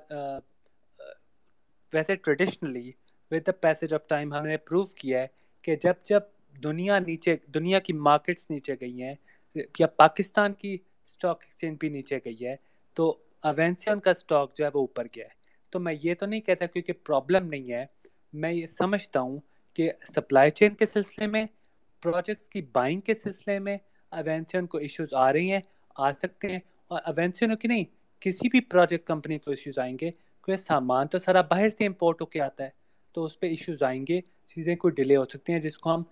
ویسے 1.93 2.15
traditionally 2.15 2.93
with 3.31 3.47
the 3.47 3.53
passage 3.53 3.95
of 3.95 4.09
time 4.09 4.35
ہم 4.35 4.47
نے 4.47 4.57
پروو 4.57 4.85
کیا 4.85 5.23
ہے 5.23 5.27
کہ 5.63 5.77
جب 5.77 5.95
جب 6.03 6.21
دنیا 6.63 6.99
نیچے، 6.99 7.37
دنیا 7.47 7.79
کی 7.79 7.93
مارکیٹس 7.93 8.51
نیچے 8.51 8.75
گئی 8.81 9.03
ہیں، 9.03 9.15
یا 9.79 9.87
پاکستان 9.87 10.53
کی 10.53 10.77
اسٹاک 11.05 11.43
ایکسچینج 11.45 11.79
بھی 11.81 11.89
نیچے 11.89 12.19
گئی 12.25 12.47
ہے، 12.47 12.57
تو 12.95 13.19
اوینسین 13.43 14.01
کا 14.01 14.11
اسٹاک 14.11 14.57
جو 14.57 14.65
ہے 14.65 14.71
وہ 14.75 14.81
اوپر 14.81 15.07
گیا 15.17 15.25
ہے۔ 15.25 15.43
تو 15.71 15.81
میں 15.81 15.95
یہ 16.03 16.15
تو 16.15 16.27
نہیں 16.27 16.41
کہتا 16.41 16.67
کیونکہ 16.67 16.93
پرابلم 16.93 17.47
نہیں 17.47 17.73
ہے، 17.73 17.87
میں 18.33 18.53
یہ 18.53 18.67
سمجھتا 18.67 19.21
ہوں 19.21 19.39
کہ 19.75 19.91
سپلائی 20.15 20.51
چین 20.51 20.75
کے 20.75 20.87
سلسلے 20.87 21.27
میں 21.27 21.45
پروجیکٹس 22.01 22.49
کی 22.49 22.63
بائنگ 22.63 23.01
کے 23.01 23.15
سلسلے 23.15 23.59
میں 23.59 23.79
اوینسین 24.11 24.67
کو 24.67 24.79
ایشوز 24.79 25.15
آ 25.15 25.33
رہی 25.33 25.53
ہیں۔ 25.53 25.61
آ 25.97 26.13
سکتے 26.13 26.49
ہیں۔ 26.49 26.61
اور 26.89 27.01
اوینسین 27.05 27.57
کی 27.57 27.69
نہیں، 27.69 27.85
کسی 28.21 28.49
بھی 28.49 28.61
پروجیکٹ 28.61 29.07
کمپنی 29.07 29.39
کو 29.39 29.51
ایشوز 29.51 29.79
آئیں 29.79 29.95
گے 29.95 30.11
کیونکہ 30.11 30.57
سامان 30.57 31.07
تو 31.07 31.19
سارا 31.19 31.41
باہر 31.41 31.69
سے 31.69 31.87
امپورٹ 31.87 32.21
ہو 32.21 32.27
کے 32.27 32.41
آتا 32.41 32.65
ہے، 32.65 32.71
تو 33.13 33.25
اس 33.25 33.41
پہ 33.41 33.47
ایشوز 33.47 33.83
آئیں 33.83 34.05
گے۔ 34.09 34.21
چیزیں 34.47 34.77
کوئی 34.77 34.95
ڈیلے 34.95 35.17
ہو 35.17 35.25
سکتی 35.25 35.53
ہیں، 35.53 35.61
جس 35.61 35.79
کو 35.79 35.95
ہم 35.95 36.03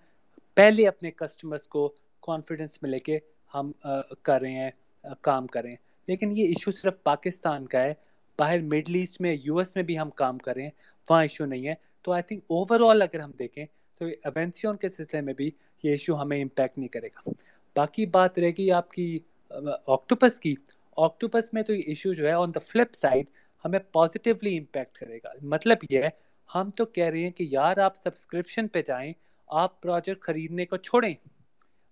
پہلے 0.55 0.87
اپنے 0.87 1.11
کسٹمرس 1.11 1.67
کو 1.67 1.93
کانفیڈنس 2.21 2.81
میں 2.81 2.91
لے 2.91 2.99
کے 2.99 3.19
ہم 3.53 3.71
کر 4.21 4.41
رہے 4.41 4.51
ہیں، 4.51 4.71
کام 5.21 5.47
کریں 5.47 5.75
لیکن 6.07 6.37
یہ 6.37 6.47
ایشو 6.47 6.71
صرف 6.71 7.03
پاکستان 7.03 7.65
کا 7.67 7.83
ہے۔ 7.83 7.93
باہر 8.39 8.61
مڈل 8.61 8.95
ایسٹ 8.95 9.21
میں 9.21 9.35
یو 9.43 9.57
ایس 9.57 9.75
میں 9.75 9.83
بھی 9.83 9.99
ہم 9.99 10.09
کام 10.09 10.37
کریں 10.37 10.69
وہاں 11.09 11.21
ایشو 11.21 11.45
نہیں 11.45 11.67
ہے۔ 11.67 11.73
تو 12.01 12.11
آئی 12.11 12.23
تھنک 12.23 12.43
اوور 12.47 12.79
آل 12.89 13.01
اگر 13.01 13.19
ہم 13.19 13.31
دیکھیں، 13.39 13.65
تو 13.99 14.05
ایونسیون 14.05 14.77
کے 14.77 14.89
سلسلے 14.89 15.21
میں 15.21 15.33
بھی 15.33 15.51
یہ 15.83 15.91
ایشو 15.91 16.21
ہمیں 16.21 16.41
امپیکٹ 16.41 16.77
نہیں 16.77 16.87
کرے 16.87 17.07
گا۔ 17.07 17.29
باقی 17.75 18.05
بات 18.05 18.39
رہے 18.39 18.51
گی 18.57 18.71
آپ 18.71 18.91
کی 18.91 19.19
آکٹوپس 19.53 20.39
کی. 20.39 20.55
آکٹوپس 20.97 21.53
میں 21.53 21.63
تو 21.63 21.73
یہ 21.73 21.81
ایشو 21.87 22.13
جو 22.13 22.27
ہے 22.27 22.31
آن 22.31 22.53
دا 22.55 22.59
فلپ 22.67 22.95
سائڈ 22.95 23.25
ہمیں 23.65 23.79
پازیٹیولی 23.91 24.57
امپیکٹ 24.57 24.97
کرے 24.97 25.17
گا. 25.17 25.29
مطلب 25.43 25.83
یہ 25.89 26.01
ہے، 26.03 26.09
ہم 26.49 26.71
تو 26.71 26.85
کہہ 26.85 27.05
رہے 27.05 27.19
ہیں 27.19 27.31
کہ 27.31 27.47
یار 27.51 27.77
آپ 27.77 27.95
سبسکرپشن 27.95 28.67
پہ 28.67 28.81
جائیں، 28.81 29.13
آپ 29.49 29.81
پروجیکٹ 29.81 30.21
خریدنے 30.23 30.65
کو 30.65 30.77
چھوڑیں. 30.77 31.13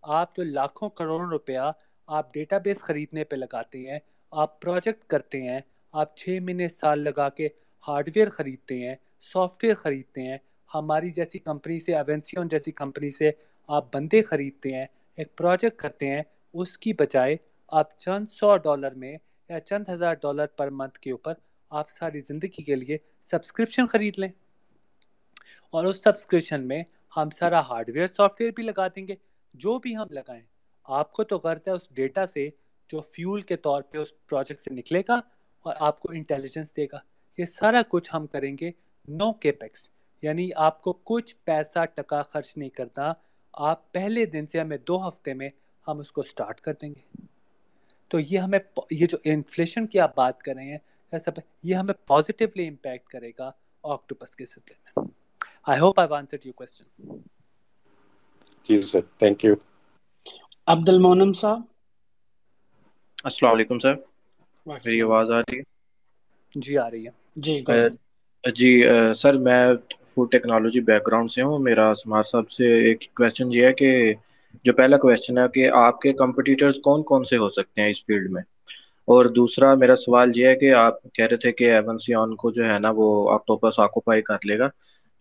آپ 0.04 0.36
جو 0.36 0.44
لاکھوں 0.44 0.90
کروڑوں 0.90 1.30
روپیہ 1.30 1.72
آپ 2.10 2.34
ڈیٹا 2.34 2.58
بیس 2.58 2.82
خریدنے 2.82 3.24
پہ 3.24 3.36
لگاتے 3.36 3.80
ہیں، 3.82 4.00
آپ 4.32 4.60
پروجیکٹ 4.62 5.04
کرتے 5.10 5.42
ہیں، 5.42 5.60
آپ 5.94 6.16
چھ 6.18 6.40
مہینے 6.42 6.68
سال 6.70 7.00
لگا 7.00 7.28
کے 7.30 7.48
ہارڈ 7.86 8.10
ویئر 8.16 8.30
خریدتے 8.30 8.78
ہیں 8.80 8.96
سافٹ 9.26 9.64
ویئر 9.64 9.76
خریدتے 9.76 10.22
ہیں، 10.22 10.38
ہماری 10.72 11.12
جیسی 11.12 11.40
کمپنی 11.40 11.80
سے 11.80 11.96
ایونسیون 11.96 12.48
جیسی 12.48 12.72
کمپنی 12.72 13.10
سے 13.12 13.32
آپ 13.70 13.94
بندے 13.94 14.22
خریدتے 14.22 14.74
ہیں، 14.74 14.86
ایک 15.18 15.36
پروجیکٹ 15.38 15.80
کرتے 15.80 16.08
ہیں، 16.08 16.22
اس 16.54 16.78
کی 16.78 16.94
بجائے 16.94 17.36
آپ 17.72 18.00
چند 18.00 18.26
سو 18.26 18.58
ڈالر 18.58 18.92
میں 18.92 19.18
یا 19.50 19.60
چند 19.60 19.90
ہزار 19.90 20.14
ڈالر 20.14 20.46
پر 20.48 20.70
منتھ 20.70 21.00
کے 21.00 21.12
اوپر 21.12 21.34
آپ 21.70 21.90
ساری 21.90 22.22
زندگی 22.22 22.64
کے 22.64 22.76
لیے 22.76 22.98
سبسکرپشن 23.22 23.88
خرید 23.88 24.20
لیں۔ 24.20 24.30
اور 25.70 25.84
اس 25.84 25.96
سبسکرپشن 26.04 26.68
میں 26.68 26.84
ہم 27.18 27.30
سارا 27.30 27.60
ہارڈ 27.60 27.90
ویئر 27.94 28.08
سافٹ 28.08 28.42
ویئر 28.42 28.52
بھی 28.52 28.64
لگا 28.64 28.88
دیں 28.88 29.08
گے۔ 29.08 29.16
جو 29.54 29.80
بھی 29.80 29.98
ہم 29.98 30.06
لگائیں، 30.10 30.42
آپ 30.84 31.12
کو 31.12 31.24
تو 31.24 31.38
غرض 31.38 31.62
ہے 31.68 31.72
اس 31.72 31.82
ڈیٹا 31.92 32.26
سے 32.26 32.50
جو 32.88 33.02
فیول 33.02 33.42
کے 33.42 33.58
طور 33.58 33.82
پہ 33.82 33.98
اس 33.98 34.26
پروجیکٹ 34.26 34.60
سے 34.60 34.74
نکلے 34.74 35.02
گا 35.08 35.20
اور 35.60 35.74
آپ 35.80 36.00
کو 36.00 36.12
انٹیلیجنس 36.12 36.78
دے 36.78 36.86
گا۔ 36.86 37.00
یہ 37.38 37.46
سارا 37.46 37.82
کچھ 37.90 38.10
ہم 38.14 38.28
کریں 38.28 38.56
گے 38.62 38.72
نو 39.08 39.34
کیپیکس۔ 39.34 39.90
یعنی 40.22 40.50
آپ 40.56 40.82
کو 40.82 40.94
کچھ 40.94 41.36
پیسہ 41.44 41.86
ٹکا 41.86 42.22
خرچ 42.22 42.58
نہیں 42.58 42.70
کرنا۔ 42.70 43.14
آپ 43.54 43.92
پہلے 43.92 44.26
دن 44.26 44.48
سے 44.48 44.60
ہمیں 44.60 44.78
دو 44.78 45.10
ہفتے 45.10 45.34
میں 45.34 45.50
ہم 45.88 46.00
اس 46.00 46.12
کو 46.12 46.24
سٹارٹ 46.24 46.62
کر 46.62 46.74
دیں 46.82 46.90
گے۔ 46.90 47.31
تو 48.12 48.20
یہ 48.20 48.40
ہمیں 48.40 48.60
یہ 48.92 49.08
جو 49.08 49.18
انفلیشن 49.24 49.88
کی 49.88 50.00
آپ 50.00 50.16
بات 50.16 50.42
کر 50.42 50.56
رہے 50.56 50.72
ہیں 50.72 50.78
سب 51.20 51.40
یہ 51.64 51.76
ہمیں 51.76 51.94
پازیٹیولی 52.08 52.68
امپیکٹ 52.68 53.10
کرے 53.10 53.32
گا 53.40 53.52
آکٹوپس 53.84 54.36
کے 54.36 54.46
سلسلے 54.46 54.76
میں۔ 54.86 55.08
I 55.68 55.80
hope 55.80 56.00
I 56.00 56.14
answered 56.16 56.46
your 56.46 56.54
question 56.54 57.20
G 58.66 58.82
sir 58.82 59.02
thank 59.20 59.46
you 59.46 59.54
Abdul 60.68 60.90
Momin 60.90 61.34
صاحب؟ 61.34 61.62
السلام 63.24 63.54
علیکم 63.54 63.80
سر۔ 63.80 63.96
میری 64.68 65.02
آواز 65.02 65.32
آ 65.32 65.40
رہی 65.40 65.58
ہے؟ 65.58 65.64
جی 66.56 66.78
آ 66.78 66.90
رہی 66.90 67.06
ہے۔ 67.06 67.12
جی 67.36 67.54
جی 68.44 68.72
سر 69.16 69.38
میں 69.38 69.62
فوڈ 70.06 70.32
ٹیکنالوجی 70.32 70.80
بیک 70.82 71.08
گراؤنڈ 71.08 71.32
سے 71.32 71.42
ہوں۔ 71.42 71.60
میرا 71.60 71.94
سمار 71.94 72.24
صاحب 72.24 72.50
سے 72.52 72.66
ایک 72.84 73.14
کویشچن 73.14 73.52
یہ 73.52 73.66
ہے 73.66 73.74
کہ 73.74 73.90
جو 74.64 74.74
پہلا 74.74 74.98
کویشچن 74.98 75.38
ہے 75.38 75.44
کہ 75.54 75.70
آپ 75.70 76.00
کے 76.00 76.14
کمپٹیٹرز 76.14 76.80
کون 76.84 77.04
کون 77.04 77.24
سے 77.24 77.38
ہو 77.38 77.50
سکتے 77.50 77.82
ہیں 77.82 77.90
اس 77.90 78.06
فیلڈ 78.06 78.32
میں؟ 78.32 78.42
اور 79.08 79.26
دوسرا 79.26 79.74
میرا 79.76 79.96
سوال 79.96 80.32
یہ 80.36 80.48
ہے 80.48 80.56
کہ 80.56 80.74
آپ 80.74 81.04
کہہ 81.14 81.26
رہے 81.26 81.38
تھے 81.38 81.52
کہ 81.52 81.72
ایون 81.72 81.98
سیون 81.98 82.36
کو 82.36 82.52
جو 82.52 82.64
ہے 82.64 82.80
نا 82.80 82.92
وہ 82.96 83.32
آکٹوپس 83.32 83.80
آکوپائی 83.80 84.22
کر 84.22 84.46
لے 84.46 84.60
گا۔ 84.60 84.68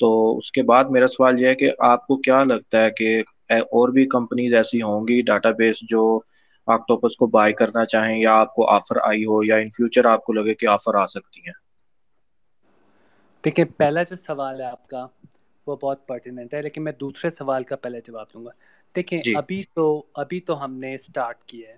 تو 0.01 0.39
اس 0.39 0.53
کے 0.53 0.62
بعد 0.62 0.85
میرا 0.85 1.07
سوال 1.07 1.41
یہ 1.41 1.47
ہے 1.47 1.55
کہ 1.55 1.70
آپ 1.78 2.07
کو 2.07 2.16
کیا 2.16 2.45
لگتا 2.45 2.85
ہے 2.85 2.91
کہ 2.91 3.22
اور 3.51 3.89
بھی 3.89 4.07
کمپنیز 4.07 4.55
ایسی 4.55 4.83
ہوں 4.83 5.09
گی 5.09 5.22
ڈاٹا 5.22 5.51
بیس 5.51 5.76
جو 5.83 6.20
آکٹوپس 6.66 7.16
کو 7.16 7.26
بائی 7.26 7.53
کرنا 7.53 7.85
چاہیں 7.85 8.20
یا 8.20 8.35
آپ 8.35 8.55
کو 8.55 8.70
آفر 8.70 8.97
آئی 9.03 9.24
ہو 9.24 9.45
یا 9.45 9.57
ان 9.57 9.70
فیوچر 9.70 10.05
آپ 10.05 10.24
کو 10.24 10.33
لگے 10.33 10.55
کہ 10.55 10.66
آفر 10.66 10.95
آ 10.95 11.07
سکتی 11.07 11.41
ہیں؟ 11.41 11.59
دیکھیں، 13.45 13.64
پہلا 13.76 14.03
جو 14.03 14.16
سوال 14.16 14.61
ہے 14.61 14.66
آپ 14.66 14.89
کا 14.89 15.07
وہ 15.66 15.76
بہت 15.76 16.07
پرٹیننٹ 16.09 16.55
ہے، 16.55 16.62
لیکن 16.62 16.85
میں 16.85 16.93
دوسرے 17.01 17.31
سوال 17.31 17.62
کا 17.62 17.76
پہلے 17.76 18.01
جواب 18.07 18.26
دوں 18.35 18.45
گا۔ 18.45 18.51
دیکھیں 18.95 19.18
جی. 19.20 19.34
ابھی 19.34 19.62
تو 19.74 19.84
ابھی 20.14 20.41
تو 20.41 20.62
ہم 20.64 20.74
نے 20.74 20.95
اسٹارٹ 20.95 21.45
کیا 21.45 21.68
ہے 21.68 21.76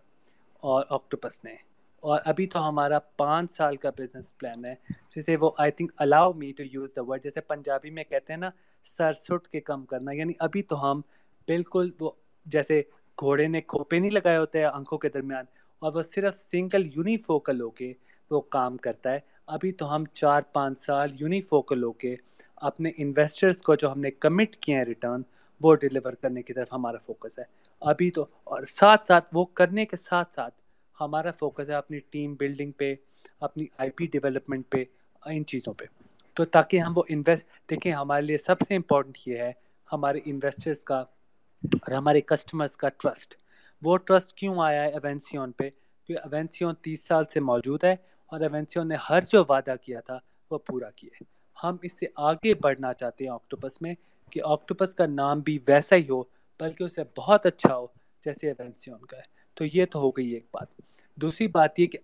اور 0.62 0.84
آکٹوپس 0.90 1.44
نے۔ 1.44 1.54
اور 2.02 2.20
ابھی 2.24 2.46
تو 2.46 2.68
ہمارا 2.68 2.98
پانچ 3.16 3.52
سال 3.52 3.76
کا 3.76 3.90
بزنس 3.96 4.36
پلان 4.38 4.64
ہے۔ 4.64 4.74
جسے 5.10 5.36
وہ 5.36 5.50
I 5.58 5.70
think 5.70 5.92
allow 5.96 6.32
me 6.32 6.52
to 6.52 6.62
use 6.64 6.90
the 6.96 7.02
word 7.04 7.22
جیسے 7.22 7.40
پنجابی 7.42 7.90
میں 7.90 8.04
کہتے 8.04 8.32
ہیں 8.32 8.40
نا 8.40 8.50
سر 8.86 9.12
سٹ 9.18 9.48
کے 9.48 9.60
کم 9.62 9.84
کرنا۔ 9.86 10.12
یعنی 10.12 10.32
ابھی 10.38 10.62
تو 10.62 10.80
ہم 10.82 11.00
بالکل 11.48 11.90
وہ 12.00 12.10
جیسے 12.46 12.80
گھوڑے 13.18 13.46
نے 13.48 13.60
کھوپے 13.62 13.98
نہیں 13.98 14.10
لگائے 14.10 14.36
ہوتے 14.38 14.58
ہیں 14.58 14.66
آنکھوں 14.66 14.98
کے 14.98 15.08
درمیان 15.08 15.44
اور 15.82 15.92
وہ 15.92 16.02
صرف 16.04 16.36
سنگل 16.36 16.86
یونیفوکل 16.86 17.60
ہو 17.60 17.70
کے 17.72 17.92
وہ 18.30 18.40
کام 18.50 18.76
کرتا 18.76 19.10
ہے۔ 19.12 19.18
ابھی 19.48 19.72
تو 19.72 19.94
ہم 19.94 20.04
چار 20.14 20.42
پانچ 20.52 20.78
سال 20.78 21.10
یونیفوکل 21.14 21.82
ہو 21.82 21.92
کے 21.94 22.14
اپنے 22.62 22.90
انویسٹرس 22.98 23.60
کو 23.62 23.74
جو 23.74 23.92
ہم 23.92 24.00
نے 24.00 24.10
کمٹ 24.16 24.56
کیے 24.56 24.76
ہیں 24.76 24.84
ریٹرن 24.84 25.22
وہ 25.62 25.74
ڈیلیور 25.74 26.12
کرنے 26.12 26.42
کی 26.42 26.52
طرف 26.52 26.68
ہمارا 26.72 26.98
فوکس 26.98 27.38
ہے۔ 27.38 27.44
ابھی 27.80 28.10
تو 28.10 28.22
اور 28.22 28.62
ساتھ 28.62 29.06
ساتھ 29.08 29.28
وہ 29.32 29.44
کرنے 29.44 29.86
کے 29.86 29.96
ساتھ 29.96 30.34
ساتھ 30.34 30.54
ہمارا 31.00 31.30
فوکس 31.30 31.68
ہے 31.68 31.74
اپنی 31.74 31.98
ٹیم 31.98 32.34
بلڈنگ 32.34 32.70
پہ، 32.70 32.94
اپنی 33.40 33.64
آئی 33.78 33.90
پی 33.90 34.06
ڈیولپمنٹ 34.06 34.70
پہ، 34.70 34.84
ان 35.26 35.46
چیزوں 35.46 35.74
پہ۔ 35.74 35.84
تو 36.34 36.44
تاکہ 36.44 36.76
ہم 36.76 36.92
وہ 36.96 37.02
انویسٹ 37.08 37.70
دیکھیں 37.70 37.92
ہمارے 37.92 38.22
لیے 38.22 38.36
سب 38.36 38.54
سے 38.68 38.76
امپورٹنٹ 38.76 39.18
یہ 39.26 39.38
ہے 39.38 39.52
ہمارے 39.92 40.18
انویسٹرس 40.24 40.84
کا 40.84 41.04
اور 41.74 41.92
ہمارے 41.92 42.20
کسٹمرس 42.20 42.76
کا 42.76 42.88
ٹرسٹ 42.88 43.34
وہ 43.82 43.96
ٹرسٹ 43.96 44.32
کیوں 44.32 44.58
آیا 44.58 44.82
ہے 44.82 44.88
ایونسیون 44.88 45.52
پہ؟ 45.52 45.70
کیونکہ 46.06 46.34
ایونسیون 46.34 46.74
تیس 46.74 47.04
سال 47.06 47.24
سے 47.34 47.40
موجود 47.40 47.84
ہے 47.84 47.96
اور 48.26 48.40
ایونسیون 48.40 48.88
نے 48.88 48.94
ہر 49.10 49.20
جو 49.20 49.44
وعدہ 49.48 49.74
کیا 49.82 50.00
تھا 50.00 50.18
وہ 50.50 50.58
پورا 50.58 50.90
کیا 50.90 51.10
ہے۔ 51.14 51.24
ہم 51.64 51.76
اس 51.82 51.92
سے 51.92 52.06
آگے 52.16 52.54
بڑھنا 52.54 52.92
چاہتے 52.92 53.24
ہیں 53.24 53.30
آکٹوپس 53.30 53.82
میں۔ 53.82 53.94
کہ 54.32 54.40
آکٹوپس 54.44 54.94
کا 54.94 55.06
نام 55.06 55.40
بھی 55.40 55.58
ویسا 55.68 55.96
ہی 55.96 56.08
ہو، 56.10 56.22
بلکہ 56.60 56.84
اسے 56.84 57.02
بہت 57.16 57.46
اچھا 57.46 57.76
ہو، 57.76 57.86
جیسے 58.24 58.50
ایونسیون 58.50 58.98
کا 58.98 59.16
ہے۔ 59.16 59.22
تو 59.54 59.64
یہ 59.72 59.86
تو 59.86 59.98
ہو 59.98 60.10
گئی 60.10 60.28
ایک 60.28 60.46
بات۔ 60.52 60.66
دوسری 61.16 61.48
بات 61.48 61.78
یہ 61.78 61.86
کہ 61.86 61.98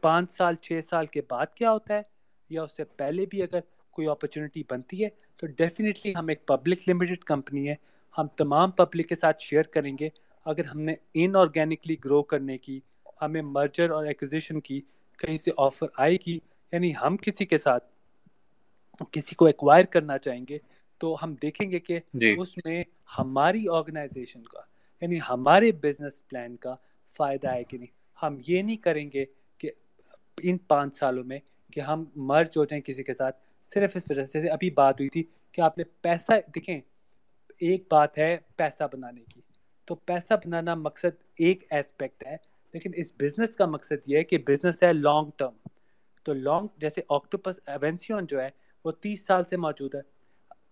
پانچ 0.00 0.32
سال، 0.32 0.54
چھ 0.54 0.72
سال 0.90 1.06
کے 1.06 1.20
بعد 1.30 1.46
کیا 1.46 1.72
ہوتا 1.72 1.94
ہے؟ 1.94 2.02
یا 2.50 2.62
اس 2.62 2.76
سے 2.76 2.84
پہلے 2.84 3.26
بھی 3.26 3.42
اگر 3.42 3.58
کوئی 3.90 4.08
اپرچونیٹی 4.08 4.62
بنتی 4.70 5.04
ہے، 5.04 5.08
تو 5.36 5.46
ڈیفینیٹلی 5.46 6.12
ہم 6.18 6.28
ایک 6.28 6.46
پبلک 6.46 6.88
لمیٹڈ 6.88 7.24
کمپنی 7.24 7.68
ہے۔ 7.68 7.74
ہم 8.18 8.26
تمام 8.26 8.70
پبلک 8.70 9.08
کے 9.08 9.14
ساتھ 9.14 9.42
شیئر 9.42 9.62
کریں 9.62 9.96
گے۔ 10.00 10.08
اگر 10.44 10.64
ہم 10.64 10.80
نے 10.80 10.94
ان 11.14 11.36
آرگینکلی 11.36 11.96
گرو 12.04 12.22
کرنے 12.22 12.58
کی، 12.58 12.80
ہمیں 13.22 13.42
مرجر 13.42 13.90
اور 13.90 14.06
ایکوزیشن 14.06 14.60
کی 14.60 14.80
کہیں 15.18 15.36
سے 15.36 15.50
آفر 15.56 15.86
آئے 15.98 16.16
گی 16.26 16.38
یعنی 16.72 16.92
ہم 17.02 17.16
کسی 17.16 17.46
کے 17.46 17.58
ساتھ 17.58 17.84
کسی 19.10 19.34
کو 19.34 19.46
ایکوائر 19.46 19.84
کرنا 19.84 20.18
چاہیں 20.18 20.44
گے 20.48 20.58
تو 20.98 21.16
ہم 21.22 21.34
دیکھیں 21.42 21.70
گے 21.70 21.78
کہ 21.78 22.00
جی. 22.14 22.34
اس 22.38 22.56
میں 22.56 22.84
ہماری 23.18 23.64
آرگنائزیشن 23.72 24.42
کا 24.42 24.60
یعنی 25.00 25.18
ہمارے 25.28 25.72
بزنس 25.72 26.28
پلان 26.28 26.56
کا 26.56 26.74
فائدہ 27.16 27.52
ہے 27.52 27.64
کہ 27.64 27.78
نہیں۔ 27.78 28.22
ہم 28.22 28.38
یہ 28.46 28.62
نہیں 28.62 28.76
کریں 28.76 29.10
گے 29.14 29.24
کہ 29.58 29.70
ان 30.42 30.58
پانچ 30.58 30.94
سالوں 30.94 31.24
میں 31.24 31.38
کہ 31.72 31.80
ہم 31.80 32.04
مرج 32.16 32.48
ہو 32.56 32.64
جائیں 32.64 32.82
کسی 32.82 33.02
کے 33.02 33.14
ساتھ۔ 33.14 33.36
صرف 33.64 33.92
اس 33.96 34.04
وجہ 34.10 34.24
سے 34.24 34.48
ابھی 34.48 34.70
بات 34.70 35.00
ہوئی 35.00 35.08
تھی 35.08 35.22
کہ 35.52 35.60
آپ 35.60 35.78
نے 35.78 35.84
پیسہ 35.84 36.32
دیکھیں 36.54 36.80
ایک 37.60 37.84
بات 37.90 38.18
ہے 38.18 38.36
پیسہ 38.56 38.84
بنانے 38.92 39.24
کی۔ 39.34 39.40
تو 39.84 39.94
پیسہ 39.94 40.34
بنانا 40.34 40.74
مقصد 40.74 41.22
ایک 41.38 41.64
ایسپیکٹ 41.70 42.26
ہے 42.26 42.36
لیکن 42.72 42.90
اس 42.94 43.12
بزنس 43.20 43.56
کا 43.56 43.66
مقصد 43.66 43.92
یہ 44.06 44.18
ہے 44.18 44.24
کہ 44.24 44.38
بزنس 44.38 44.82
ہے 44.82 44.92
لانگ 44.92 45.30
ٹرم 45.36 45.68
تو 46.22 46.32
لانگ 46.32 46.66
جیسے 46.76 47.00
آکٹوپس 47.08 47.60
ایونسیون 47.66 48.26
جو 48.26 48.40
ہے 48.42 48.48
وہ 48.84 48.90
تیس 48.90 49.26
سال 49.26 49.44
سے 49.44 49.56
موجود 49.56 49.94
ہے۔ 49.94 50.15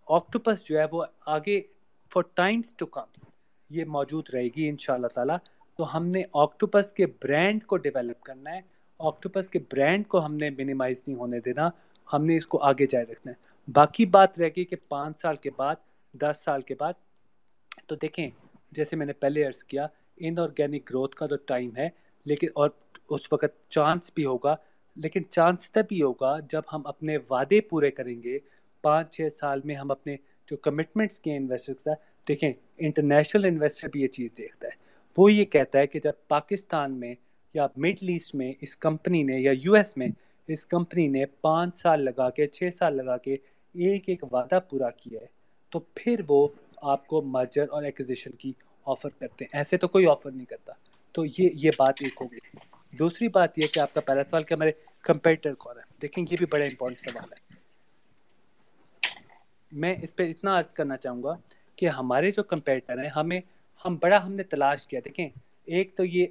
آکٹوپس 0.07 0.64
جو 0.64 0.78
ہے 0.78 0.84
وہ 0.92 1.05
آگے 1.26 1.61
فار 2.12 2.22
ٹائمس 2.34 2.72
ٹو 2.72 2.86
کم 2.86 3.24
یہ 3.70 3.84
موجود 3.84 4.28
رہے 4.32 4.44
گی 4.44 4.68
ان 4.68 4.76
شاء 4.76 4.94
اللہ 4.94 5.07
تعالیٰ۔ 5.07 5.36
تو 5.76 5.96
ہم 5.96 6.07
نے 6.07 6.22
آکٹوپس 6.32 6.92
کے 6.92 7.07
برانڈ 7.07 7.64
کو 7.64 7.76
ڈیولپ 7.76 8.20
کرنا 8.20 8.50
ہے۔ 8.50 8.61
آکٹوپس 8.98 9.50
کے 9.50 9.59
برانڈ 9.59 10.09
کو 10.09 10.24
ہم 10.24 10.34
نے 10.34 10.50
منیمائز 10.50 11.02
نہیں 11.07 11.18
ہونے 11.18 11.40
دینا۔ 11.40 11.70
ہم 12.12 12.24
نے 12.24 12.36
اس 12.36 12.46
کو 12.46 12.59
آگے 12.59 12.86
جائے 12.86 13.05
رکھنا 13.05 13.32
ہے۔ 13.32 13.70
باقی 13.70 14.07
بات 14.07 14.38
رہ 14.38 14.48
گئی 14.57 14.64
کہ 14.64 14.76
پانچ 14.88 15.18
سال 15.18 15.36
کے 15.36 15.50
بعد، 15.57 15.74
دس 16.12 16.36
سال 16.44 16.62
کے 16.62 16.74
بعد۔ 16.78 16.92
تو 17.86 17.94
دیکھیں، 17.94 18.30
جیسے 18.72 18.96
میں 18.96 19.07
نے 19.07 19.12
پہلے 19.12 19.44
عرض 19.44 19.64
کیا 19.64 19.86
ان 20.16 20.38
آرگینک 20.38 20.90
گروتھ 20.90 21.16
کا 21.16 21.26
تو 21.26 21.36
ٹائم 21.36 21.70
ہے، 21.76 21.88
لیکن 22.24 22.46
اور 22.55 22.70
اس 23.11 23.32
وقت 23.32 23.70
چانس 23.70 24.11
بھی 24.14 24.24
ہوگا۔ 24.24 24.57
لیکن 24.96 25.20
چانس 25.30 25.70
تب 25.70 25.84
ہی 25.92 26.02
ہوگا 26.02 26.38
جب 26.40 26.62
ہم 26.72 26.82
اپنے 26.84 27.16
وعدے 27.30 27.61
پورے 27.61 27.90
کریں 27.90 28.22
گے۔ 28.22 28.38
پانچ 28.85 29.16
چھ 29.16 29.20
سال 29.41 29.61
میں 29.64 29.74
ہم 29.74 29.91
اپنے 29.91 30.16
جو 30.51 30.57
کمٹمنٹس 30.57 31.20
کیے 31.20 31.37
انویسٹر 31.37 31.72
کے 31.72 31.82
ساتھ 31.82 32.01
دیکھیں 32.28 32.53
انٹرنیشنل 32.78 33.45
انویسٹر 33.45 33.89
بھی 33.89 34.03
یہ 34.03 34.07
چیز 34.07 34.30
دیکھتا 34.39 34.66
ہے۔ 34.66 34.72
وہ 35.16 35.32
یہ 35.32 35.45
کہتا 35.45 35.78
ہے 35.78 35.87
کہ 35.87 36.01
جب 36.01 36.12
پاکستان 36.28 37.01
میں 37.01 37.14
یا 37.55 37.66
مڈل 37.76 38.09
ایسٹ 38.09 38.35
میں 38.35 38.53
اس 38.61 38.76
کمپنی 38.76 39.22
نے 39.22 39.37
یا 39.41 39.53
یو 39.62 39.74
ایس 39.74 39.97
میں 39.97 40.09
اس 40.49 40.66
کمپنی 40.66 41.09
نے 41.09 41.26
پانچ 41.26 41.76
سال 41.76 42.05
لگا 42.05 42.30
کے، 42.30 42.47
چھ 42.47 42.74
سال 42.74 42.97
لگا 42.97 43.16
کے 43.16 43.35
ایک 43.74 44.09
ایک 44.09 44.24
وعدہ 44.32 44.59
پورا 44.70 44.91
کیا 44.91 45.20
ہے، 45.20 45.26
تو 45.70 45.78
پھر 45.78 46.20
وہ 46.28 46.49
آپ 46.82 47.07
کو 47.07 47.22
مرجر 47.22 47.66
اور 47.70 47.82
ایکوزیشن 47.82 48.30
کی 48.30 48.53
آفر 48.87 49.09
کرتے 49.09 49.45
ہیں۔ 49.45 49.59
ایسے 49.59 49.76
تو 49.76 49.89
کوئی 49.89 50.07
آفر 50.07 50.30
نہیں 50.30 50.47
کرتا۔ 50.47 50.72
تو 51.12 51.24
یہ 51.24 51.51
یہ 51.53 51.70
بات 51.78 51.95
ایک 52.01 52.12
ہو 52.20 52.26
گئی۔ 52.26 52.57
دوسری 52.99 53.28
بات 53.28 53.59
یہ 53.59 53.66
کہ 53.72 53.80
آپ 53.80 53.95
کا 53.95 54.01
پہلا 54.01 54.24
سوال 54.30 54.43
کہ 54.43 54.55
ہمارے 54.55 54.72
کمپیٹر 55.03 55.55
کون 55.55 55.78
ہے 55.78 55.82
دیکھیں، 56.03 56.24
یہ 56.30 56.37
بھی 56.37 56.47
بڑا 56.51 56.64
امپورٹنٹ 56.64 57.01
سوال 57.01 57.32
ہے۔ 57.32 57.53
میں 59.75 59.95
اس 60.03 60.16
پہ 60.16 60.31
اتنا 60.31 60.59
عرض 60.59 60.66
کرنا 60.66 60.97
چاہوں 60.97 61.22
گا 61.22 61.37
کہ 61.77 61.89
ہمارے 61.89 62.31
جو 62.31 62.43
کمپیٹر 62.43 63.03
ہیں، 63.03 63.09
ہمیں، 63.09 63.41
ہم 63.85 63.97
بڑا 64.03 64.27
ہم 64.27 64.33
نے 64.33 64.43
تلاش 64.43 64.89
کیا۔ 64.89 65.01
دیکھیں، 65.05 65.29
ایک 65.64 65.97
تو 65.97 66.05
یہ 66.05 66.27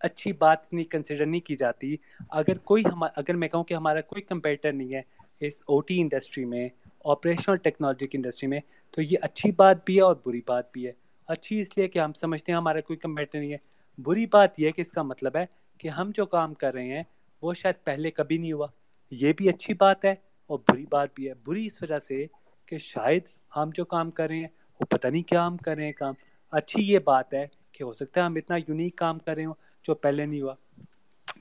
اچھی 0.00 0.32
بات 0.32 0.58
اتنی 0.66 0.84
کنسیڈر 0.84 1.26
نہیں 1.26 1.40
کی 1.40 1.56
جاتی۔ 1.56 1.96
اگر 2.30 2.58
کوئی 2.58 2.82
ہم، 2.92 3.02
اگر 3.02 3.36
میں 3.36 3.48
کہوں 3.48 3.64
کہ 3.64 3.74
ہمارا 3.74 4.00
کوئی 4.00 4.22
کمپیٹر 4.22 4.72
نہیں 4.72 4.94
ہے 4.94 5.02
اس 5.40 5.52
او 5.68 5.80
ٹی 5.80 6.00
انڈسٹری 6.00 6.44
میں 6.44 6.68
آپریشنل 7.04 7.56
ٹیکنالوجی 7.56 8.06
کی 8.06 8.18
انڈسٹری 8.18 8.48
میں، 8.48 8.60
تو 8.90 9.02
یہ 9.02 9.16
اچھی 9.20 9.50
بات 9.52 9.84
بھی 9.84 9.96
ہے 9.96 10.00
اور 10.00 10.16
بری 10.26 10.40
بات 10.46 10.72
بھی 10.72 10.86
ہے۔ 10.86 10.92
اچھی 11.26 11.60
اس 11.60 11.78
لیے 11.78 11.88
کہ 11.88 11.98
ہم 11.98 12.12
سمجھتے 12.12 12.52
ہیں 12.52 12.56
ہمارا 12.56 12.80
کوئی 12.80 12.96
کمپیٹر 12.96 13.38
نہیں 13.38 13.52
ہے۔ 13.52 13.56
بری 13.98 14.26
بات 14.26 14.60
یہ 14.60 14.66
ہے 14.66 14.72
کہ 14.72 14.80
اس 14.80 14.92
کا 14.92 15.02
مطلب 15.02 15.36
ہے 15.36 15.46
کہ 15.78 15.88
ہم 15.88 16.10
جو 16.14 16.26
کام 16.26 16.54
کر 16.54 16.74
رہے 16.74 16.86
ہیں، 16.86 17.02
وہ 17.42 17.54
شاید 17.54 17.84
پہلے 17.84 18.10
کبھی 18.10 18.38
نہیں 18.38 18.52
ہوا۔ 18.52 18.66
یہ 19.10 19.32
بھی 19.36 19.48
اچھی 19.48 19.74
بات 19.74 20.04
ہے۔ 20.04 20.14
اور 20.46 20.58
بری 20.68 20.84
بات 20.90 21.08
بھی 21.14 21.28
ہے۔ 21.28 21.32
بری 21.44 21.66
اس 21.66 21.82
وجہ 21.82 21.98
سے 21.98 22.26
کہ 22.66 22.78
شاید 22.78 23.22
ہم 23.56 23.70
جو 23.74 23.84
کام 23.84 24.10
کر 24.10 24.26
رہے 24.26 24.36
ہیں، 24.36 24.48
وہ 24.80 24.86
پتہ 24.86 25.08
نہیں 25.08 25.22
کیا 25.22 25.46
ہم 25.46 25.56
کر 25.56 25.74
رہے 25.74 25.84
ہیں 25.84 25.92
کام۔ 25.92 26.14
اچھی 26.50 26.82
یہ 26.82 26.98
بات 26.98 27.34
ہے 27.34 27.46
کہ 27.72 27.84
ہو 27.84 27.92
سکتا 27.92 28.20
ہے 28.20 28.26
ہم 28.26 28.34
اتنا 28.34 28.56
یونیک 28.56 28.96
کام 28.96 29.18
کر 29.18 29.34
رہے 29.34 29.44
ہوں 29.44 29.54
جو 29.82 29.94
پہلے 29.94 30.26
نہیں 30.26 30.40
ہوا۔ 30.40 30.54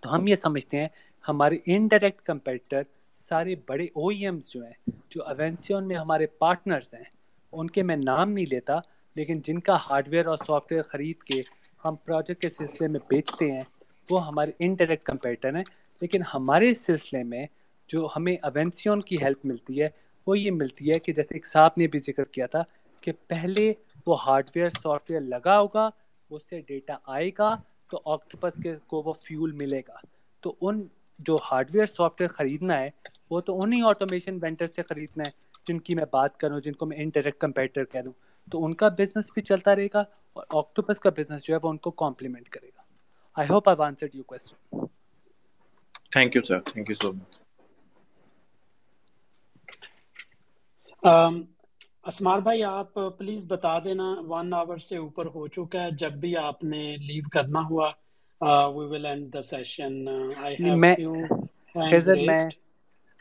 تو 0.01 0.16
ہم 0.16 0.28
یہ 0.28 0.36
سمجھتے 0.36 0.78
ہیں، 0.78 0.88
ہمارے 1.28 1.58
انڈائریکٹ 1.66 2.22
کمپیٹر 2.22 2.82
سارے 3.14 3.56
بڑے 3.68 3.86
او 3.86 4.08
ای 4.08 4.18
ایمس 4.18 4.51
جو 4.51 4.64
ہیں، 4.64 4.89
جو 5.10 5.24
اوینسیون 5.24 5.88
میں 5.88 5.95
ہمارے 5.95 6.28
پارٹنرس 6.28 6.93
ہیں، 6.93 7.03
ان 7.51 7.68
کے 7.68 7.84
میں 7.84 7.95
نام 7.95 8.32
نہیں 8.32 8.45
لیتا، 8.49 8.80
لیکن 9.16 9.41
جن 9.41 9.60
کا 9.60 9.78
ہارڈ 9.89 10.08
ویئر 10.08 10.26
اور 10.26 10.38
سافٹ 10.38 10.72
ویئر 10.72 10.84
خرید 10.84 11.24
کے 11.24 11.41
ہم 11.86 11.95
پروجیکٹ 11.95 12.41
کے 12.41 12.49
سلسلے 12.49 12.88
میں 12.88 12.99
بیچتے 13.10 13.51
ہیں، 13.51 13.64
وہ 14.10 14.28
ہمارے 14.28 14.51
انڈائریکٹ 14.60 15.06
کمپیٹر 15.06 15.56
ہیں۔ 15.56 15.64
لیکن 16.01 16.22
ہمارے 16.34 16.74
سلسلے 16.74 17.24
میں 17.24 17.47
جو 17.89 18.07
ہمیں 18.15 18.36
اوینسیون 18.41 19.01
کی 19.01 19.21
ہیلپ 19.21 19.45
ملتی 19.45 19.81
ہے 19.81 19.88
وہ 20.27 20.39
یہ 20.39 20.51
ملتی 20.51 20.91
ہے 20.91 20.99
کہ 20.99 21.13
جیسے 21.13 21.36
ایک 21.36 21.45
صاحب 21.45 21.71
نے 21.77 21.88
بھی 21.88 21.99
ذکر 21.99 22.23
کیا 22.23 22.45
تھا 22.45 22.63
کہ 23.03 23.11
پہلے 23.27 23.73
وہ 24.07 24.23
ہارڈ 24.23 24.49
ویئر 24.55 24.69
سافٹ 24.69 25.11
ویئر 25.11 25.21
لگا 25.21 25.59
ہوگا 25.59 25.89
اس 26.29 26.49
سے 26.49 26.61
ڈیٹا 26.61 26.97
آئے 27.05 27.29
گا 27.38 27.55
تو 27.89 28.01
آکٹوپس 28.05 28.59
کے 28.63 28.75
کو 28.88 29.01
وہ 29.01 29.13
فیول 29.23 29.51
ملے 29.51 29.81
گا۔ 29.88 29.97
تو 30.43 30.55
ان 30.61 30.83
جو 31.19 31.38
ہارڈ 31.51 31.69
ویئر 31.73 31.86
سافٹ 31.86 32.21
ویئر 32.21 32.31
خریدنا 32.31 32.79
ہے 32.79 32.89
وہ 33.29 33.39
تو 33.41 33.61
انہی 33.61 33.81
آٹومیشن 33.81 34.38
وینٹر 34.41 34.67
سے 34.67 34.83
خریدنا 34.83 35.23
ہے 35.23 35.31
جن 35.67 35.79
کی 35.79 35.95
میں 35.95 36.05
بات 36.11 36.38
کروں 36.38 36.59
جن 36.61 36.73
کو 36.73 36.86
میں 36.86 36.97
انڈائریکٹ 36.97 37.39
کمپیٹر 37.41 37.83
کہہ 37.83 38.01
دوں۔ 38.01 38.11
تو 38.47 38.65
ان 38.65 38.73
کا 38.73 38.88
بزنس 38.97 39.31
بھی 39.33 39.41
چلتا 39.41 39.75
رہے 39.75 39.88
گا 39.93 39.99
اور 40.36 40.43
آکٹوپس 40.49 40.99
کا 40.99 41.09
بزنس 41.17 41.43
جو 41.43 41.53
ہے 41.53 41.59
وہ 41.63 41.69
ان 41.69 41.77
کو 41.77 41.91
کمپلیمنٹ 41.91 42.49
کرے 42.49 42.67
گا۔ 42.67 42.81
I 43.36 43.47
hope 43.49 43.69
I 43.69 43.83
answered 43.83 44.15
you 44.15 44.23
question 44.23 44.86
thank 46.11 46.36
you 46.36 46.41
sir 46.41 46.59
thank 46.61 46.89
you 46.89 46.95
so 46.95 47.11
much 47.13 47.38
Asmar 51.06 52.39
بھائی 52.39 52.64
آپ 52.64 52.93
پلیز 53.18 53.45
بتا 53.47 53.78
دینا 53.84 54.03
ون 54.28 54.53
آور 54.53 54.78
سے 54.80 54.97
اوپر 54.97 55.26
ہو 55.36 55.47
چکا 55.47 55.84
ہے. 55.84 55.91
جب 55.99 56.14
بھی 56.22 56.36
آپ 56.38 56.64
نے 56.64 56.82
لیو 56.99 57.30
کرنا 57.34 57.60
ہوا 57.70 57.89
we 58.76 58.86
will 58.88 59.06
end 59.06 59.34
the 59.34 59.41
session 59.43 60.03
میں 60.80 60.95
خیزر 61.76 62.20
میں 62.22 62.43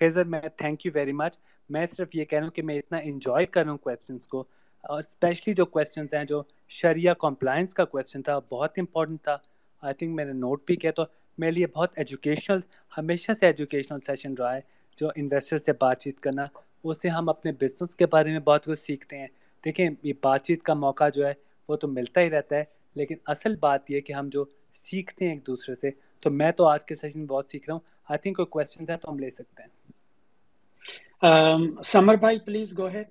خیزر 0.01 0.25
میں 0.25 0.41
تھینک 0.57 0.87
یو 0.87 0.93
ویری 0.95 1.13
مچ 1.13 1.37
میں 1.71 1.87
صرف 1.93 2.15
یہ 2.15 2.25
کہہ 2.25 2.39
رہا 2.39 2.45
ہوں 2.45 2.53
کہ 2.55 2.63
میں 2.63 2.79
اتنا 2.79 2.99
انجوائے 3.05 3.47
کر 3.47 3.63
رہا 3.63 3.71
ہوں 3.71 3.79
کویشچنس 3.79 4.27
کو. 4.29 4.45
اور 4.85 4.99
اسپیشلی 4.99 5.55
جو 5.55 5.65
کویشچنس 5.67 6.15
ہیں 6.15 6.25
جو 6.25 6.43
شریعہ 6.71 7.15
کمپلائنس 7.21 7.75
کا 7.75 7.85
کویشچن 7.85 8.23
تھا 8.23 8.39
بہت 8.51 8.79
امپورٹنٹ 8.79 9.23
تھا. 9.25 9.37
آئی 9.83 9.95
تھنک 9.95 10.15
میں 10.17 10.25
نے 10.25 10.33
نوٹ 10.35 10.67
بھی 10.67 10.77
کیا 10.77 10.91
تو 10.91 11.05
میرے 11.39 11.51
لیے 11.51 11.67
بہت 11.75 11.99
ایجوکیشنل 11.99 12.61
ہمیشہ 12.93 13.33
سے 13.41 13.47
ایجوکیشنل 13.47 14.01
سیشن 14.07 14.35
رہا 14.39 14.55
ہے 14.55 14.61
جو 14.99 15.09
انویسٹر 15.17 15.59
سے 15.59 15.73
بات 15.81 16.01
چیت 16.01 16.21
کرنا. 16.21 16.47
اس 16.85 17.03
سے 17.03 17.09
ہم 17.09 17.29
اپنے 17.29 17.53
بزنس 17.53 17.97
کے 17.97 18.07
بارے 18.07 18.31
میں 18.31 18.41
بہت 18.41 18.65
کچھ 18.65 18.81
سیکھتے 18.81 19.19
ہیں۔ 19.19 19.27
دیکھیں 19.65 19.89
یہ 20.03 20.13
بات 20.23 20.43
چیت 20.43 20.63
کا 20.63 20.75
موقع 20.75 21.09
جو 21.09 21.27
ہے 21.27 21.33
وہ 21.69 21.77
تو 21.77 21.89
ملتا 21.89 22.21
ہی 22.21 22.31
رہتا 22.31 22.57
ہے 22.57 22.65
لیکن 22.97 23.15
اصل 23.27 23.57
بات 23.57 23.91
یہ 23.91 24.01
کہ 24.01 24.13
ہم 24.13 24.29
جو 24.29 24.45
سیکھتے 24.75 25.25
ہیں 25.25 25.33
ایک 25.33 25.47
دوسرے 25.47 25.75
سے 25.75 25.91
تو 26.23 26.31
میں 26.31 26.51
تو 26.53 26.67
آج 26.67 26.85
کے 26.85 26.97
سیشن 26.97 27.27
بہت 27.27 27.51
سیکھ 27.51 27.69
رہا 27.69 27.75
ہوں۔ 27.75 27.81
آئی 28.09 28.19
تھنک 28.19 28.37
کوئی 28.37 28.47
کوشچنس 28.47 28.91
ہیں 28.91 28.97
تو 28.97 29.11
ہم 29.11 29.19
لے 29.19 29.31
سکتے 29.31 29.63
ہیں۔ 29.63 29.73
سمر 31.85 32.15
بھائی 32.17 32.39
please 32.41 32.79
go 32.79 32.87
ahead 32.87 33.07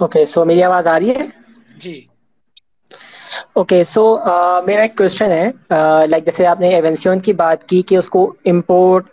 okay 0.00 0.24
so 0.26 0.44
میری 0.44 0.62
آواز 0.62 0.86
آ 0.86 0.98
رہی 0.98 1.10
ہے؟ 1.10 1.24
جی۔ 1.76 1.94
اوکے 3.54 3.82
سو 3.84 4.02
میرا 4.66 4.82
ایک 4.82 4.96
کوشچن 4.96 5.30
ہے۔ 5.30 5.46
لائک 6.06 6.24
جیسے 6.24 6.46
آپ 6.46 6.60
نے 6.60 6.68
ایونسیون 6.68 7.20
کی 7.20 7.32
بات 7.34 7.68
کی 7.68 7.82
کہ 7.82 7.96
اس 7.96 8.08
کو 8.08 8.22
امپورٹ 8.44 9.08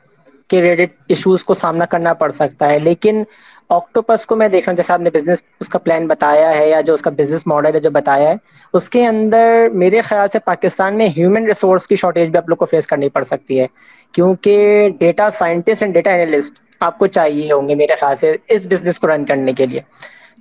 کے 0.51 0.61
ریلیٹڈ 0.61 0.93
ایشوز 1.07 1.43
کو 1.43 1.53
سامنا 1.53 1.85
کرنا 1.85 2.13
پڑ 2.13 2.31
سکتا 2.31 2.69
ہے، 2.69 2.79
لیکن 2.79 3.23
آکٹوپس 3.69 4.25
کو 4.25 4.35
میں 4.35 4.47
دیکھ 4.47 4.65
رہا 4.65 4.71
ہوں 4.71 4.77
جیسے 4.77 4.93
آپ 4.93 4.99
نے 4.99 5.09
بزنس 5.09 5.41
اس 5.59 5.69
کا 5.69 5.79
پلان 5.79 6.07
بتایا 6.07 6.49
ہے 6.57 6.67
یا 6.69 6.81
جو 6.81 6.93
اس 6.93 7.01
کا 7.01 7.09
بزنس 7.17 7.45
ماڈل 7.47 7.75
ہے 7.75 7.79
جو 7.79 7.89
بتایا 7.91 8.29
ہے، 8.29 8.35
اس 8.73 8.89
کے 8.89 9.05
اندر 9.07 9.67
میرے 9.73 10.01
خیال 10.01 10.27
سے 10.33 10.39
پاکستان 10.45 10.97
میں 10.97 11.07
ہیومن 11.17 11.45
ریسورس 11.47 11.87
کی 11.87 11.95
شارٹیج 11.95 12.29
بھی 12.29 12.37
آپ 12.37 12.49
لوگ 12.49 12.57
کو 12.57 12.65
فیس 12.65 12.87
کرنی 12.87 13.09
پڑ 13.09 13.23
سکتی 13.23 13.59
ہے۔ 13.59 13.67
کیونکہ 14.13 14.89
data 14.99 15.29
scientist 15.29 15.83
and 15.83 15.93
data 15.93 16.11
analyst 16.11 16.59
آپ 16.81 16.97
کو 16.99 17.07
چاہیے 17.07 17.51
ہوں 17.51 17.69
گے 17.69 17.75
میرے 17.75 17.95
خیال 17.99 18.15
سے 18.15 18.35
اس 18.47 18.65
بزنس 18.65 18.99
کو 18.99 19.07
رن 19.07 19.25
کرنے 19.25 19.53
کے 19.53 19.65
لیے۔ 19.65 19.81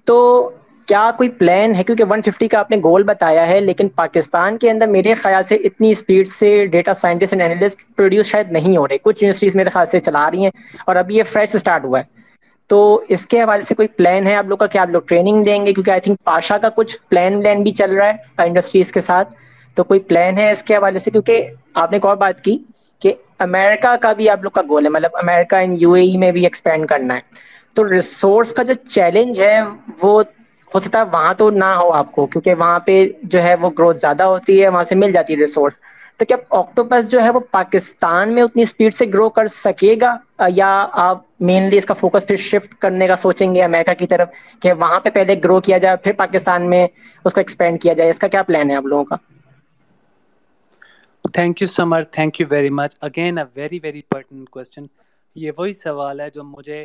تو 0.04 0.18
کیا 0.90 1.10
کوئی 1.16 1.28
پلان 1.28 1.74
ہے؟ 1.74 1.84
کیونکہ 1.84 2.04
150 2.04 2.48
کا 2.48 2.58
آپ 2.58 2.70
نے 2.70 2.76
گول 2.76 3.02
بتایا 3.02 3.46
ہے، 3.46 3.60
لیکن 3.60 3.88
پاکستان 3.88 4.58
کے 4.58 4.70
اندر 4.70 4.86
میرے 4.86 5.14
خیال 5.14 5.42
سے 5.42 5.54
اتنی 5.54 5.90
اسپیڈ 5.90 6.28
سے 6.28 6.66
data 6.66 6.94
scientist 6.94 7.32
and 7.32 7.42
analyst 7.42 7.96
produce 7.96 8.26
شاید 8.26 8.52
نہیں 8.52 8.76
ہو 8.76 8.88
رہے۔ 8.88 8.98
کچھ 8.98 9.24
یونیورسٹیز 9.24 9.56
میرے 9.56 9.70
خیال 9.70 9.86
سے 9.86 10.00
چلا 10.00 10.30
رہی 10.30 10.42
ہیں 10.42 10.50
اور 10.86 10.96
ابھی 10.96 11.16
یہ 11.16 11.22
فریش 11.22 11.54
اسٹارٹ 11.54 11.84
ہوا 11.84 11.98
ہے۔ 11.98 12.04
تو 12.68 13.04
اس 13.08 13.26
کے 13.26 13.42
حوالے 13.42 13.62
سے 13.62 13.74
کوئی 13.74 13.88
پلان 13.88 14.26
ہے 14.26 14.34
آپ 14.34 14.46
لوگ 14.46 14.56
کا؟ 14.56 14.66
کیا 14.66 14.82
آپ 14.82 14.90
لوگ 14.90 15.02
ٹریننگ 15.08 15.44
دیں 15.44 15.66
گے؟ 15.66 15.72
کیونکہ 15.72 15.90
آئی 15.90 16.00
تھنک 16.00 16.24
پاشا 16.24 16.58
کا 16.58 16.68
کچھ 16.68 16.98
پلان 17.08 17.34
ولین 17.34 17.62
بھی 17.62 17.70
چل 17.70 17.90
رہا 17.90 18.06
ہے 18.06 18.42
انڈسٹریز 18.42 18.92
کے 18.92 19.00
ساتھ۔ 19.00 19.28
تو 19.74 19.84
کوئی 19.84 20.00
پلان 20.00 20.38
ہے 20.38 20.50
اس 20.50 20.62
کے 20.62 20.76
حوالے 20.76 20.98
سے؟ 20.98 21.10
کیونکہ 21.10 21.46
آپ 21.74 21.90
نے 21.90 21.96
ایک 21.96 22.06
اور 22.06 22.16
بات 22.16 22.40
کی 22.40 22.58
کہ 22.98 23.14
امریکہ 23.38 23.96
کا 23.96 24.12
بھی 24.12 24.28
آپ 24.28 24.42
لوگ 24.42 24.50
کا 24.50 24.62
گول 24.68 24.84
ہے۔ 24.84 24.90
مطلب 24.90 25.10
امریکہ 25.14 25.56
ان 25.56 25.74
یو 25.78 25.92
اے 25.92 26.02
ای 26.02 26.16
میں 26.16 26.32
بھی 26.32 26.44
ایکسپینڈ 26.44 26.86
کرنا 26.88 27.14
ہے۔ 27.14 27.20
تو 27.74 27.92
ریسورس 27.92 28.52
کا 28.52 28.62
جو 28.62 28.74
چیلنج 28.88 29.40
ہے 29.40 29.60
وہ 30.02 30.22
ہو 30.70 30.78
سکتا 30.80 30.98
ہے 30.98 31.04
وہاں 31.12 31.32
تو 31.34 31.50
نہ 31.52 31.72
ہو 31.76 31.90
آپ 31.92 32.12
کو، 32.12 32.26
کیونکہ 32.26 32.54
وہاں 32.54 32.78
پہ 32.80 33.02
جو 33.24 33.42
ہے 33.42 33.54
وہ 33.60 33.70
گروتھ 33.78 33.98
زیادہ 33.98 34.22
ہوتی 34.24 34.62
ہے، 34.62 34.68
وہاں 34.68 34.84
سے 34.84 34.94
مل 34.94 35.10
جاتی 35.12 35.32
ہے 35.32 35.38
ریسورس 35.38 35.74
تو 36.20 36.24
کیا 36.24 36.36
آکٹوپس 36.50 37.10
جو 37.10 37.22
ہے 37.22 37.30
وہ 37.30 37.40
پاکستان 37.50 38.32
میں 38.34 38.42
اتنی 38.42 38.62
اسپیڈ 38.62 38.94
سے 38.94 39.04
گرو 39.06 39.28
کر 39.30 39.48
سکے 39.54 39.94
گا؟ 40.00 40.16
یا 40.48 40.68
آپ 41.00 41.18
مینلی 41.40 41.78
اس 41.78 41.86
کا 41.86 41.94
فوکس 41.94 42.26
پھر 42.26 42.36
شفٹ 42.38 42.74
کرنے 42.80 43.06
کا 43.08 43.16
سوچیں 43.16 43.54
گے 43.54 43.62
امریکہ 43.62 43.94
کی 43.94 44.06
طرف 44.06 44.28
کہ 44.62 44.72
وہاں 44.72 45.00
پہ 45.00 45.10
پہلے 45.10 45.34
گرو 45.44 45.60
کیا 45.60 45.78
جائے، 45.78 45.96
پھر 45.96 46.12
پاکستان 46.18 46.68
میں 46.70 46.86
اس 47.24 47.34
کو 47.34 47.40
ایکسپینڈ 47.40 47.80
کیا 47.82 47.92
جائے؟ 47.92 48.10
اس 48.10 48.18
کا 48.18 48.28
کیا 48.28 48.42
پلان 48.42 48.70
ہے 48.70 48.76
آپ 48.76 48.86
لوگوں 48.86 49.04
کا؟ 49.04 49.16
Thank 51.24 51.62
you 51.62 51.66
Samar 51.68 52.02
thank 52.14 52.40
you 52.40 52.46
very 52.50 52.70
much 52.70 52.92
again 53.00 53.38
a 53.38 53.44
very 53.54 53.78
very 53.82 53.98
important 54.00 54.48
question 54.50 54.86
یہ 55.36 55.50
وہی 55.58 55.74
سوال 55.76 56.20
ہے 56.20 56.28
جو 56.30 56.44
مجھے 56.46 56.84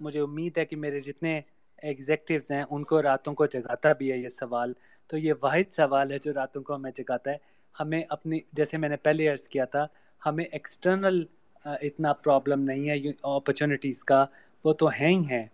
مجھے 0.00 0.20
امید 0.20 0.58
ہے 0.58 0.64
کہ 0.64 0.76
میرے 0.76 1.00
جتنے 1.00 1.40
ایگزیکٹوز 1.82 2.50
ہیں، 2.50 2.62
ان 2.70 2.84
کو 2.84 3.02
راتوں 3.02 3.34
کو 3.34 3.46
جگاتا 3.46 3.92
بھی 3.92 4.12
ہے 4.12 4.18
یہ 4.18 4.28
سوال۔ 4.28 4.72
تو 5.06 5.18
یہ 5.18 5.32
واحد 5.42 5.72
سوال 5.76 6.12
ہے 6.12 6.18
جو 6.18 6.32
راتوں 6.32 6.62
کو 6.62 6.74
ہمیں 6.74 6.90
جگاتا 6.94 7.30
ہے۔ 7.30 7.36
ہمیں 7.80 8.02
اپنی، 8.08 8.38
جیسے 8.52 8.76
میں 8.76 8.88
نے 8.88 8.96
پہلے 8.96 9.28
عرض 9.28 9.48
کیا 9.48 9.64
تھا، 9.64 9.86
ہمیں 10.26 10.44
ایکسٹرنل 10.44 11.24
اتنا 11.64 12.12
پرابلم 12.12 12.62
نہیں 12.62 12.90
ہے 12.90 13.10
اپرچونیٹیز 13.22 14.04
کا، 14.04 14.26
وہ 14.64 14.72
تو 14.72 14.88
ہیں 14.88 15.08
ہی 15.08 15.22
ہیں۔ 15.30 15.46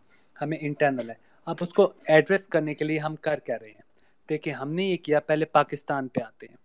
ہمیں 0.43 0.59
انٹرنل 0.61 1.11
ہے۔ 1.11 1.15
اب 1.47 1.57
اس 1.61 1.73
کو 1.73 1.93
ایڈریس 2.07 2.49
کرنے 2.49 2.75
کے 2.75 2.85
لیے 2.85 2.99
ہم 2.99 3.17
کر 3.17 3.39
کیا 3.39 3.59
رہے 3.59 3.69
ہیں۔ 3.69 3.83
دیکھیں، 4.29 4.53
ہم 4.53 4.73
نے 4.73 4.83
یہ 4.83 4.97
کیا، 4.97 5.21
پہلے 5.21 5.45
پاکستان 5.45 6.09
پہ 6.09 6.21
آتے 6.21 6.47
ہیں۔ 6.51 6.57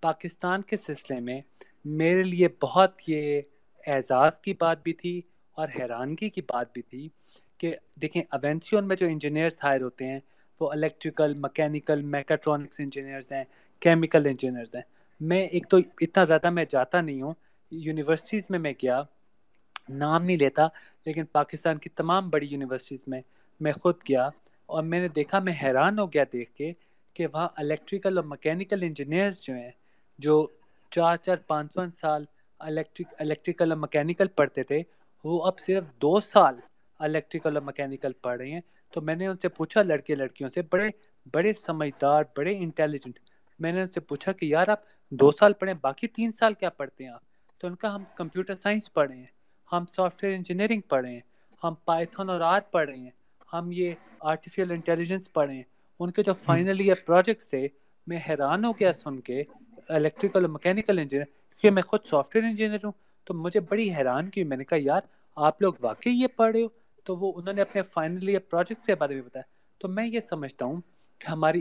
پاکستان 0.00 0.62
کے 0.62 0.76
سلسلے 0.76 1.20
میں 1.20 1.40
میرے 1.84 2.22
لیے 2.22 2.48
بہت 2.62 3.00
یہ 3.06 3.40
اعزاز 3.86 4.40
کی 4.40 4.54
بات 4.60 4.82
بھی 4.82 4.92
تھی 4.92 5.22
اور 5.52 5.68
حیرانگی 5.78 6.30
کی 6.30 6.40
بات 6.40 6.72
بھی 6.72 6.82
تھی 6.82 7.08
کہ 7.62 7.74
دیکھیں 8.02 8.22
اوینسیون 8.30 8.88
میں 8.88 8.96
جو 8.96 9.06
انجینئرس 9.06 9.64
ہائر 9.64 9.80
ہوتے 9.80 10.06
ہیں، 10.06 10.20
وہ 10.60 10.70
الیکٹریکل 10.70 11.34
مکینیکل 11.34 12.02
میکاٹرانکس 12.02 12.80
انجینئرس 12.80 13.32
ہیں 13.32 13.44
کیمیکل 13.82 14.26
انجینئرس 14.26 14.74
ہیں۔ 14.74 14.82
میں 15.20 15.46
ایک 15.46 15.68
تو 15.68 15.76
اتنا 16.00 16.24
زیادہ 16.24 16.50
میں 16.50 16.64
جاتا 16.64 17.00
نہیں 17.00 17.22
ہوں 17.22 17.34
یونیورسٹیز 17.72 18.50
میں 18.50 18.58
میں 18.58 18.72
گیا، 18.82 19.02
نام 19.88 20.24
نہیں 20.24 20.36
لیتا، 20.36 20.66
لیکن 21.06 21.24
پاکستان 21.32 21.78
کی 21.78 21.90
تمام 21.90 22.30
بڑی 22.30 22.46
یونیورسٹیز 22.46 23.04
میں 23.06 23.20
میں 23.60 23.72
خود 23.72 23.96
گیا 24.08 24.28
اور 24.66 24.82
میں 24.82 25.00
نے 25.00 25.08
دیکھا، 25.08 25.38
میں 25.38 25.52
حیران 25.62 25.98
ہو 25.98 26.12
گیا 26.12 26.24
دیکھ 26.32 26.52
کے 26.54 26.72
کہ 27.14 27.26
وہاں 27.26 27.48
الیکٹریکل 27.56 28.18
اور 28.18 28.24
مکینیکل 28.24 28.82
انجینئرس 28.82 29.42
جو 29.44 29.54
ہیں، 29.54 29.70
جو 30.18 30.46
چار 30.90 31.16
چار، 31.16 31.36
پانچ 31.36 31.72
پانچ 31.72 31.94
سال 31.94 32.24
الیکٹرک 32.60 33.14
الیکٹریکل 33.18 33.72
اور 33.72 33.78
مکینیکل 33.78 34.28
پڑھتے 34.28 34.62
تھے، 34.62 34.82
وہ 35.24 35.44
اب 35.46 35.58
صرف 35.58 35.84
دو 36.02 36.20
سال 36.20 36.60
الیکٹریکل 37.02 37.56
اور 37.56 37.62
مکینیکل 37.62 38.12
پڑھ 38.12 38.36
رہے 38.36 38.50
ہیں۔ 38.50 38.60
تو 38.92 39.00
میں 39.00 39.14
نے 39.14 39.26
ان 39.26 39.36
سے 39.36 39.48
پوچھا، 39.48 39.82
لڑکے 39.82 40.14
لڑکیوں 40.14 40.48
سے، 40.48 40.62
بڑے 40.62 40.88
بڑے 41.34 41.52
سمجھدار، 41.52 42.22
بڑے 42.36 42.56
انٹیلیجنٹ 42.56 43.18
میں 43.58 43.72
نے 43.72 43.80
ان 43.80 43.86
سے 43.86 44.00
پوچھا 44.00 44.32
کہ 44.32 44.46
یار، 44.46 44.68
آپ 44.68 44.80
دو 45.10 45.30
سال 45.30 45.52
پڑھیں، 45.52 45.74
باقی 45.80 46.08
تین 46.08 46.32
سال 46.32 46.54
کیا 46.54 46.70
پڑھتے 46.70 47.04
ہیں 47.04 47.10
آپ؟ 47.10 47.20
تو 47.58 47.66
ان 47.66 47.74
کا 47.74 47.94
ہم 47.94 48.04
کمپیوٹر 48.14 48.54
سائنس 48.54 48.92
پڑھ 48.92 49.08
رہے 49.08 49.18
ہیں، 49.18 49.26
ہم 49.72 49.84
سافٹ 49.86 50.24
ویئر 50.24 50.34
انجینئرنگ 50.34 50.80
پڑھ 50.80 51.04
رہے 51.04 51.12
ہیں، 51.12 51.20
ہم 51.64 51.74
پائتھن 51.84 52.28
اور 52.28 52.40
آر 52.40 52.60
پڑھ 52.70 52.88
رہے 52.88 52.98
ہیں، 52.98 53.10
ہم 53.52 53.68
یہ 53.72 53.92
آرٹیفیشل 54.20 54.70
انٹیلیجنس 54.70 55.32
پڑھ 55.32 55.46
رہے 55.46 55.56
ہیں۔ 55.56 55.62
ان 56.00 56.10
کے 56.10 56.22
جو 56.22 56.32
فائنل 56.32 56.80
ایئر 56.80 56.94
پروجیکٹس 57.06 57.50
تھے، 57.50 57.68
میں 58.06 58.18
حیران 58.28 58.64
ہو 58.64 58.72
گیا 58.72 58.92
سن 58.92 59.20
کے 59.20 59.42
الیکٹریکل 59.88 60.40
اور 60.40 60.48
مکینیکل 60.48 60.98
انجینئر 60.98 61.24
کیونکہ 61.24 61.70
میں 61.70 61.82
خود 61.82 62.00
سافٹ 62.04 62.36
ویئر 62.36 62.44
انجینئر 62.44 62.78
ہوں۔ 62.84 62.92
تو 63.24 63.34
مجھے 63.34 63.60
بڑی 63.60 63.94
حیران 63.94 64.28
کی، 64.28 64.44
میں 64.44 64.56
نے 64.56 64.64
کہا، 64.64 64.78
یار، 64.80 65.00
آپ 65.36 65.62
لوگ 65.62 65.72
واقعی 65.80 66.12
یہ 66.12 66.26
پڑھ 66.26 66.52
رہے 66.52 66.62
ہو؟ 66.62 66.81
تو 67.04 67.16
وہ 67.16 67.32
انہوں 67.36 67.54
نے 67.54 67.62
اپنے 67.62 67.82
فائنل 67.82 68.28
ایئر 68.28 68.40
پروجیکٹس 68.40 68.86
کے 68.86 68.94
بارے 68.94 69.14
میں 69.14 69.22
بتایا۔ 69.22 69.42
تو 69.78 69.88
میں 69.88 70.06
یہ 70.06 70.20
سمجھتا 70.20 70.64
ہوں 70.64 70.80
کہ 71.18 71.30
ہماری 71.30 71.60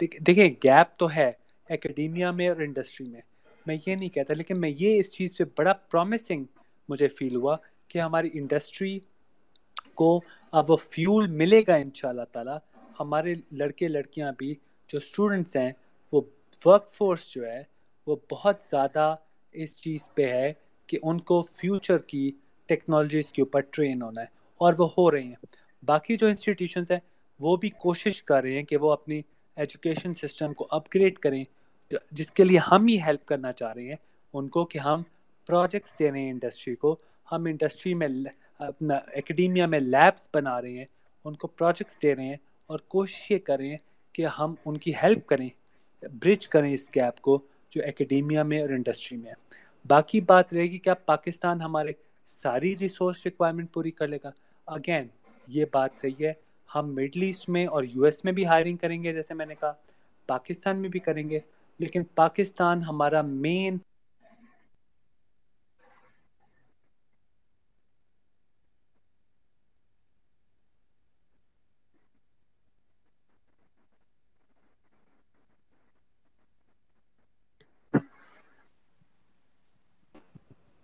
دیکھیں 0.00 0.50
گیپ 0.64 0.98
تو 0.98 1.14
ہے 1.16 1.32
اکیڈیمیا 1.68 2.30
میں 2.30 2.48
اور 2.48 2.56
انڈسٹری 2.56 3.08
میں۔ 3.08 3.20
میں 3.66 3.76
یہ 3.86 3.94
نہیں 3.94 4.08
کہتا، 4.08 4.34
لیکن 4.34 4.60
میں 4.60 4.72
یہ 4.78 5.00
اس 5.00 5.12
چیز 5.12 5.36
پہ 5.38 5.44
بڑا 5.56 5.72
پرومسنگ 5.72 6.44
مجھے 6.88 7.08
فیل 7.08 7.36
ہوا 7.36 7.56
کہ 7.88 7.98
ہماری 7.98 8.30
انڈسٹری 8.32 8.98
کو 9.94 10.20
اب 10.52 10.70
وہ 10.70 10.76
فیول 10.76 11.26
ملے 11.26 11.62
گا 11.66 11.74
ان 11.74 11.90
شاء 11.94 12.08
اللہ 12.08 12.22
تعالیٰ۔ 12.32 12.58
ہمارے 13.00 13.34
لڑکے، 13.52 13.88
لڑکیاں 13.88 14.32
بھی 14.38 14.54
جو 14.88 14.98
اسٹوڈنٹس 14.98 15.56
ہیں، 15.56 15.72
وہ 16.12 16.20
ورک 16.64 16.90
فورس 16.90 17.30
جو 17.34 17.46
ہے، 17.46 17.62
وہ 18.06 18.16
بہت 18.30 18.62
زیادہ 18.62 19.16
اس 19.52 19.80
چیز 19.80 20.14
پہ 20.14 20.26
ہے 20.26 20.52
کہ 20.86 20.98
ان 21.02 21.20
کو 21.20 21.40
فیوچر 21.40 21.98
کی 21.98 22.30
ٹیکنالوجیز 22.66 23.32
کے 23.32 23.42
اوپر 23.42 23.60
ٹرین 23.60 24.02
ہونا 24.02 24.20
ہے۔ 24.20 24.43
اور 24.58 24.72
وہ 24.78 24.88
ہو 24.98 25.10
رہے 25.10 25.22
ہیں۔ 25.22 25.34
باقی 25.82 26.16
جو 26.16 26.26
انسٹیٹیوشنس 26.26 26.90
ہیں، 26.90 26.98
وہ 27.40 27.56
بھی 27.56 27.68
کوشش 27.68 28.22
کر 28.22 28.42
رہے 28.42 28.52
ہیں 28.52 28.62
کہ 28.62 28.76
وہ 28.76 28.92
اپنی 28.92 29.22
ایجوکیشن 29.56 30.14
سسٹم 30.14 30.52
کو 30.54 30.66
اپ 30.70 30.82
گریڈ 30.94 31.18
کریں 31.18 31.44
جس 32.10 32.30
کے 32.30 32.44
لیے 32.44 32.58
ہم 32.72 32.86
ہی 32.86 33.00
ہیلپ 33.02 33.26
کرنا 33.26 33.52
چاہ 33.52 33.72
رہے 33.72 33.88
ہیں، 33.88 33.96
ان 34.32 34.48
کو 34.48 34.64
کہ 34.64 34.78
ہم 34.78 35.02
پروجیکٹس 35.46 35.98
دے 35.98 36.10
رہے 36.10 36.20
ہیں 36.20 36.30
انڈسٹری 36.30 36.74
کو۔ 36.74 36.96
ہم 37.32 37.44
انڈسٹری 37.44 37.94
میں 37.94 38.08
اپنا 38.58 38.94
اکیڈیمیا 38.94 39.66
میں 39.66 39.80
لیبس 39.80 40.28
بنا 40.34 40.62
رہے 40.62 40.78
ہیں۔ 40.78 40.84
ان 41.24 41.34
کو 41.34 41.46
پروجیکٹس 41.46 42.02
دے 42.02 42.14
رہے 42.14 42.24
ہیں 42.24 42.36
اور 42.66 42.78
کوشش 42.78 43.30
یہ 43.30 43.38
کریں 43.38 43.76
کہ 44.12 44.26
ہم 44.38 44.54
ان 44.64 44.76
کی 44.76 44.92
ہیلپ 45.02 45.26
کریں 45.26 45.48
برج 46.02 46.48
کریں 46.48 46.74
اس 46.74 46.90
گیپ 46.94 47.20
کو 47.20 47.38
جو 47.70 47.82
اکیڈیمیا 47.86 48.42
میں 48.42 48.60
اور 48.60 48.68
انڈسٹری 48.68 49.18
میں 49.18 49.30
ہے۔ 49.30 49.34
باقی 49.88 50.20
بات 50.20 50.52
رہے 50.52 50.62
گی 50.62 50.78
کیا 50.78 50.94
پاکستان 50.94 51.60
ہمارے 51.60 51.92
ساری 52.24 52.78
ریسورس 52.78 53.24
ریکوائرمنٹ 53.24 53.72
پوری 53.72 53.90
کر 53.90 54.08
لے 54.08 54.18
گا؟ 54.24 54.30
اگین 54.66 55.08
یہ 55.46 55.64
بات 55.72 55.90
صحیح 55.96 56.26
ہے۔ 56.26 56.32
ہم 56.74 56.94
مڈل 56.94 57.22
ایسٹ 57.22 57.48
میں 57.48 57.66
اور 57.66 57.84
یو 57.84 58.04
ایس 58.04 58.24
میں 58.24 58.32
بھی 58.32 58.46
ہائرنگ 58.46 58.76
کریں 58.76 59.02
گے 59.02 59.12
جیسے 59.12 59.34
میں 59.34 59.46
نے 59.46 59.54
کہا۔ 59.54 59.72
پاکستان 60.26 60.78
میں 60.78 60.88
بھی 60.88 61.00
کریں 61.00 61.30
گے۔ 61.30 61.40
لیکن 61.78 62.04
پاکستان 62.04 62.82
ہمارا 62.82 63.22
مین 63.22 63.78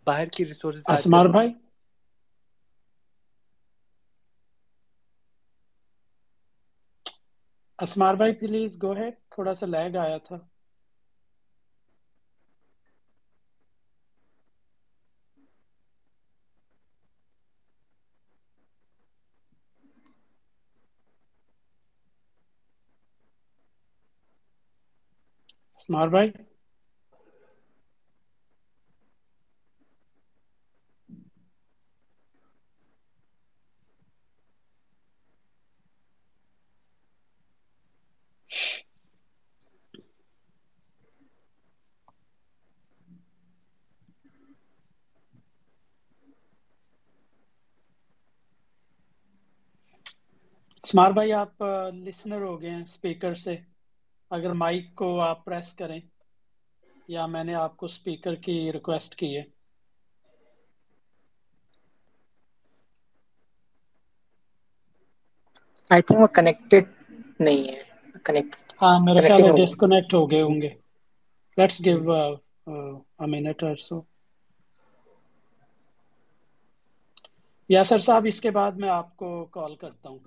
باہر 0.06 0.26
کی 0.26 0.46
ریسورسز 0.46 0.82
اسمار 0.88 1.26
بھائی؟ 1.26 1.48
اسمار 7.80 8.14
بھائی 8.14 8.32
پلیز 8.34 8.72
گو 8.82 8.92
ہے 8.96 9.08
تھوڑا 9.30 9.54
سا 9.54 9.66
لیگ 9.66 9.96
آیا 9.98 10.18
تھا۔ 10.26 10.36
اسمار 25.76 26.08
بھائی؟ 26.08 26.28
اسمار 50.90 51.10
بھائی 51.12 51.32
آپ 51.34 51.62
لسنر 51.96 52.42
ہو 52.42 52.60
گئے 52.60 52.70
ہیں 52.70 52.82
اسپیکر 52.82 53.34
سے۔ 53.36 53.56
اگر 54.30 54.52
مائک 54.54 54.94
کو 54.94 55.08
آپ 55.22 55.44
پریس 55.44 55.72
کریں 55.74 55.98
یا 57.08 57.26
میں 57.26 57.44
نے 57.44 57.54
آپ 57.56 57.76
کو 57.76 57.86
اسپیکر 57.86 58.34
کی 58.38 58.54
ریکویسٹ 58.72 59.14
کی 59.16 59.36
ہے۔ 59.36 59.42
آئی 65.90 66.02
تھنک 66.02 66.20
وہ 66.20 66.26
کنیکٹڈ 66.34 66.84
نہیں 67.40 67.62
ہے۔ 67.68 67.82
کنیکٹ 68.24 68.56
ہاں 68.80 68.96
میرے 69.00 69.20
خیال 69.22 69.42
ہے 69.42 69.52
ڈسکنیکٹ 69.54 70.14
ہو 70.14 70.30
گئے۔ 70.30 70.42
ہوں 70.42 70.60
گے۔ 70.62 70.70
لیٹس 71.58 71.76
گیو 71.80 71.98
ا 73.18 73.24
منٹ 73.26 73.58
اور 73.62 73.76
سو 73.86 73.96
یاسر 77.70 77.98
صاحب 78.00 78.24
اس 78.26 78.40
کے 78.40 78.50
بعد 78.50 78.72
میں 78.74 78.88
آپ 78.90 79.16
کو 79.16 79.28
کال 79.50 79.76
کرتا 79.76 80.08
ہوں۔ 80.08 80.18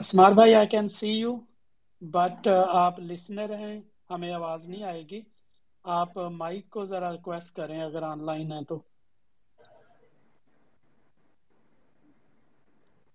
اسمار 0.00 0.32
بھائی 0.32 0.54
I 0.54 0.66
can 0.66 0.88
see 0.88 1.08
you 1.08 1.36
but 2.00 2.48
آپ 2.68 3.00
لسنر 3.00 3.58
ہیں، 3.58 3.80
ہمیں 4.10 4.32
آواز 4.32 4.68
نہیں 4.68 4.82
آئے 4.82 5.02
گی۔ 5.02 5.22
آپ 5.84 6.18
uh, 6.18 6.32
مائک 6.32 6.70
کو 6.70 6.84
ذرا 6.84 7.12
ریکویسٹ 7.12 7.56
کریں 7.56 7.82
اگر 7.82 8.02
آن 8.02 8.26
لائن 8.26 8.52
ہے 8.52 8.64
تو۔ 8.64 8.82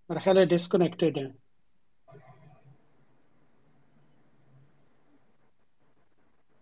میرا 0.10 0.20
خیال 0.20 0.38
ہے 0.38 0.46
ہیں۔ 1.18 1.32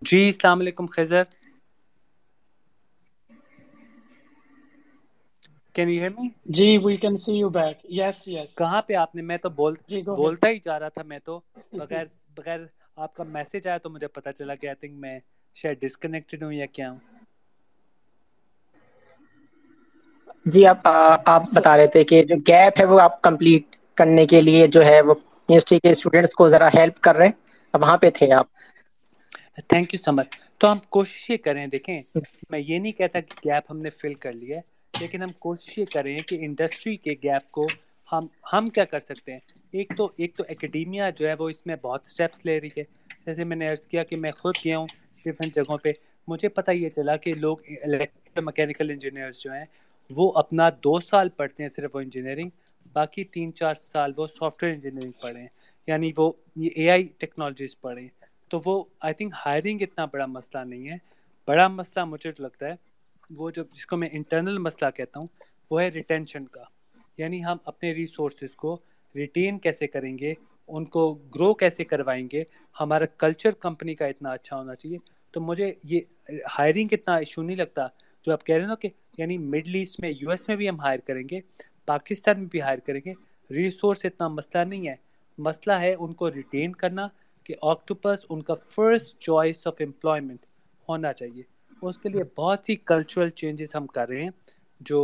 جی 0.01 0.25
السلام 0.25 0.59
علیکم، 0.59 0.85
Khizar. 0.85 1.23
Can 5.75 5.89
you 5.89 6.01
hear 6.01 6.11
me 6.11 6.27
G 6.51 6.67
we 6.79 6.95
can 6.97 7.15
see 7.17 7.33
you 7.33 7.49
back 7.51 7.77
yes 7.91 8.17
yes 8.27 8.53
کہاں 8.55 8.81
پہ 8.83 8.93
آپ 8.95 9.15
نے؟ 9.15 9.21
میں 9.23 9.37
تو 9.39 9.49
بول 9.51 9.73
جی 9.87 10.01
بولتا 10.13 10.47
ہی 10.49 10.59
جا 10.61 10.79
رہا 10.79 10.89
تھا 10.89 11.03
میں 11.05 11.19
تو۔ 11.21 11.39
بغیر 11.77 12.05
بغیر 12.35 12.59
آپ 12.97 13.13
کا 13.13 13.23
میسج 13.25 13.67
آیا 13.67 13.77
تو 13.79 13.89
مجھے 13.89 14.07
پتا 14.09 14.33
چلا 14.33 14.55
کہ 14.55 14.67
آئی 14.67 14.75
تھنک 14.77 14.93
میں 14.97 15.17
شاید 15.55 15.79
ڈسکنیکٹڈ 15.81 16.43
ہوں 16.43 16.53
یا 16.53 16.65
کیا 16.67 16.89
ہوں۔ 16.91 16.99
جی 20.45 20.65
آپ 20.67 20.87
آپ 21.25 21.43
بتا 21.51 21.75
رہے 21.77 21.87
تھے 21.87 22.03
کہ 22.05 22.21
جو 22.23 22.35
گیپ 22.47 22.79
ہے 22.79 22.85
وہ 22.85 22.99
آپ 23.01 23.21
کمپلیٹ 23.21 23.63
کرنے 23.97 24.25
کے 24.27 24.41
لیے 24.41 24.67
جو 24.69 24.85
ہے 24.85 24.99
وہ 25.01 25.13
یونیورسٹی 25.13 25.79
کے 25.79 25.91
اسٹوڈینٹس 25.91 26.33
کو 26.33 26.49
ذرا 26.49 26.67
ہیلپ 26.69 26.99
کر 27.01 27.15
رہے 27.15 27.25
ہیں۔ 27.25 27.33
اب 27.73 27.81
وہاں 27.81 27.97
پہ 27.97 28.09
تھے 28.11 28.31
آپ۔ 28.33 28.47
تھینک 29.69 29.87
یو 29.91 29.99
سو 29.99 30.11
مچ 30.13 30.29
تو 30.59 30.71
ہم 30.71 30.79
کوشش 30.89 31.29
یہ 31.29 31.37
کریں 31.39 31.65
دیکھیں 31.67 32.01
میں 32.49 32.59
یہ 32.59 32.79
نہیں 32.79 32.91
کہتا 32.93 33.19
کہ 33.21 33.45
گیپ 33.45 33.65
ہم 33.69 33.79
نے 33.79 33.89
فل 33.91 34.13
کر 34.17 34.33
لیا 34.33 34.57
ہے۔ 34.57 34.61
لیکن 34.99 35.23
ہم 35.23 35.31
کوشش 35.39 35.77
یہ 35.77 35.85
کریں 35.93 36.19
کہ 36.19 36.37
انڈسٹری 36.41 36.95
کے 36.97 37.11
گیپ 37.23 37.51
کو 37.51 37.67
ہم 38.11 38.27
ہم 38.53 38.69
کیا 38.69 38.85
کر 38.85 38.99
سکتے 38.99 39.31
ہیں؟ 39.31 39.39
ایک 39.71 39.93
تو 39.97 40.09
ایک 40.17 40.35
تو 40.35 40.43
اکیڈیمیا 40.49 41.09
جو 41.09 41.27
ہے 41.27 41.33
وہ 41.33 41.49
اس 41.49 41.65
میں 41.67 41.75
بہت 41.81 42.01
اسٹیپس 42.05 42.45
لے 42.45 42.61
رہی 42.61 42.69
ہے۔ 42.77 42.83
جیسے 43.25 43.43
میں 43.43 43.57
نے 43.57 43.67
عرض 43.69 43.87
کیا 43.87 44.03
کہ 44.03 44.15
میں 44.15 44.31
خود 44.31 44.55
گیا 44.65 44.77
ہوں 44.77 44.87
ڈفرینٹ 45.25 45.53
جگہوں 45.55 45.77
پہ۔ 45.77 45.91
مجھے 46.27 46.49
پتہ 46.49 46.71
یہ 46.71 46.89
چلا 46.89 47.15
کہ 47.15 47.33
لوگ 47.33 47.57
الیکٹرو 47.83 48.43
مکینیکل 48.45 48.89
انجینئرس 48.89 49.41
جو 49.43 49.51
ہیں 49.53 49.65
وہ 50.09 50.31
اپنا 50.35 50.69
دو 50.83 50.99
سال 50.99 51.29
پڑھتے 51.29 51.63
ہیں 51.63 51.69
صرف 51.75 51.95
وہ 51.95 51.99
انجینئرنگ 51.99 52.49
باقی 52.93 53.23
تین 53.23 53.53
چار 53.53 53.75
سال 53.75 54.11
وہ 54.17 54.27
سافٹ 54.27 54.63
ویئر 54.63 54.73
انجینئرنگ 54.73 55.11
پڑھے 55.11 55.39
ہیں۔ 55.39 55.47
یعنی 55.87 56.11
وہ 56.17 56.31
یہ 56.55 56.69
اے 56.75 56.89
آئی 56.89 57.07
ٹیکنالوجیز 57.17 57.79
پڑھے 57.81 58.01
ہیں۔ 58.01 58.09
تو 58.49 58.59
وہ 58.65 58.83
آئی 58.99 59.13
تھنک 59.13 59.33
ہائرنگ 59.45 59.81
اتنا 59.81 60.05
بڑا 60.05 60.25
مسئلہ 60.25 60.63
نہیں 60.63 60.89
ہے۔ 60.89 60.97
بڑا 61.47 61.67
مسئلہ 61.67 62.05
مجھے 62.05 62.31
لگتا 62.39 62.67
ہے 62.67 62.75
وہ 63.29 63.51
جو 63.51 63.63
جس 63.71 63.85
کو 63.85 63.97
میں 63.97 64.09
انٹرنل 64.11 64.57
مسئلہ 64.57 64.89
کہتا 64.89 65.19
ہوں، 65.19 65.27
وہ 65.71 65.81
ہے 65.81 65.89
ریٹینشن 65.89 66.45
کا۔ 66.45 66.63
یعنی 67.17 67.45
ہم 67.45 67.57
اپنے 67.65 67.93
ریسورسز 67.93 68.55
کو 68.55 68.79
ریٹین 69.15 69.59
کیسے 69.59 69.87
کریں 69.87 70.17
گے، 70.17 70.33
ان 70.67 70.85
کو 70.85 71.13
گرو 71.13 71.53
کیسے 71.53 71.83
کروائیں 71.83 72.27
گے، 72.33 72.43
ہمارا 72.79 73.05
کلچر 73.05 73.51
کمپنی 73.51 73.95
کا 73.95 74.05
اتنا 74.05 74.31
اچھا 74.31 74.57
ہونا 74.57 74.75
چاہیے۔ 74.75 74.97
تو 75.31 75.41
مجھے 75.41 75.73
یہ 75.83 76.01
ہائرنگ 76.29 76.87
اتنا 76.91 77.15
ایشو 77.15 77.41
نہیں 77.41 77.57
لگتا۔ 77.57 77.87
جو 78.25 78.31
آپ 78.31 78.45
کہہ 78.45 78.55
رہے 78.55 78.61
ہیں 78.61 78.67
نا 78.67 78.75
کہ 78.75 78.89
یعنی 79.17 79.37
مڈل 79.37 79.75
ایسٹ 79.75 79.99
میں 79.99 80.13
یو 80.21 80.29
ایس 80.29 80.47
میں 80.47 80.57
بھی 80.57 80.69
ہم 80.69 80.79
ہائر 80.79 80.99
کریں 80.99 81.23
گے، 81.31 81.39
پاکستان 81.85 82.39
میں 82.39 82.47
بھی 82.51 82.61
ہائر 82.61 82.79
کریں 82.79 83.01
گے 83.05 83.13
ریسورس 83.53 84.05
اتنا 84.05 84.27
مسئلہ 84.27 84.63
نہیں 84.63 84.87
ہے۔ 84.87 84.95
مسئلہ 85.37 85.73
ہے 85.73 85.95
ان 85.99 86.13
کو 86.13 86.31
ریٹین 86.31 86.71
کرنا 86.71 87.07
کہ 87.43 87.53
آکٹوپس 87.61 88.25
ان 88.29 88.41
کا 88.41 88.53
فرسٹ 88.53 89.19
چوائس 89.19 89.67
آف 89.67 89.75
امپلائمنٹ 89.79 90.45
ہونا 90.89 91.13
چاہیے۔ 91.13 91.52
اس 91.89 91.97
کے 91.97 92.09
لیے 92.09 92.23
بہت 92.37 92.59
سی 92.65 92.75
کلچرل 92.75 93.29
چینجز 93.29 93.75
ہم 93.75 93.87
کر 93.87 94.09
رہے 94.09 94.23
ہیں 94.23 94.29
جو 94.79 94.99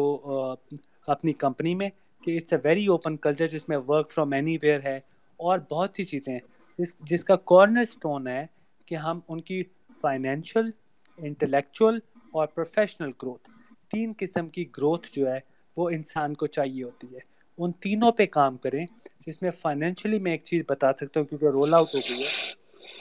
اپنی 1.07 1.33
کمپنی 1.33 1.75
میں 1.75 1.89
کہ 2.23 2.35
it's 2.35 2.53
a 2.53 2.59
very 2.63 2.85
open 2.85 3.17
culture 3.17 3.47
جس 3.47 3.69
میں 3.69 3.77
ورک 3.87 4.11
فرام 4.11 4.33
اینی 4.33 4.57
ویئر 4.61 4.79
ہے 4.83 4.99
اور 5.37 5.59
بہت 5.71 5.89
سی 5.95 6.03
چیزیں 6.03 6.33
ہیں۔ 6.33 6.39
جس 6.79 6.95
جس 6.99 7.23
کا 7.23 7.35
کارنر 7.35 7.81
اسٹون 7.81 8.27
ہے 8.27 8.45
کہ 8.85 8.95
ہم 8.95 9.19
ان 9.27 9.41
کی 9.41 9.63
فائنینشیل 10.01 10.69
انٹلیکچوئل 11.17 11.99
اور 12.31 12.47
پروفیشنل 12.47 13.11
گروتھ 13.23 13.49
تین 13.91 14.13
قسم 14.17 14.49
کی 14.49 14.65
گروتھ 14.77 15.07
جو 15.13 15.31
ہے 15.31 15.39
وہ 15.77 15.89
انسان 15.89 16.33
کو 16.33 16.47
چاہیے 16.47 16.83
ہوتی 16.83 17.07
ہے۔ 17.13 17.19
ان 17.57 17.71
تینوں 17.71 18.11
پہ 18.11 18.25
کام 18.25 18.57
کریں، 18.57 18.85
جس 19.27 19.41
میں 19.41 19.51
فائنینشلی 19.51 20.19
میں 20.19 20.31
ایک 20.31 20.43
چیز 20.43 20.63
بتا 20.69 20.91
سکتا 20.93 21.19
ہوں 21.19 21.27
کیونکہ 21.27 21.45
رول 21.45 21.73
آؤٹ 21.73 21.95
ہو 21.95 21.99
گئی 22.09 22.23
ہے، 22.23 22.27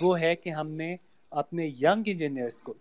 وہ 0.01 0.21
ہے 0.21 0.37
کہ 0.37 0.51
ہم 0.51 0.71
نے 0.71 0.97
اپنے 1.31 1.67
ینگ 1.67 2.03
انجینئرس 2.07 2.63
کو 2.63 2.75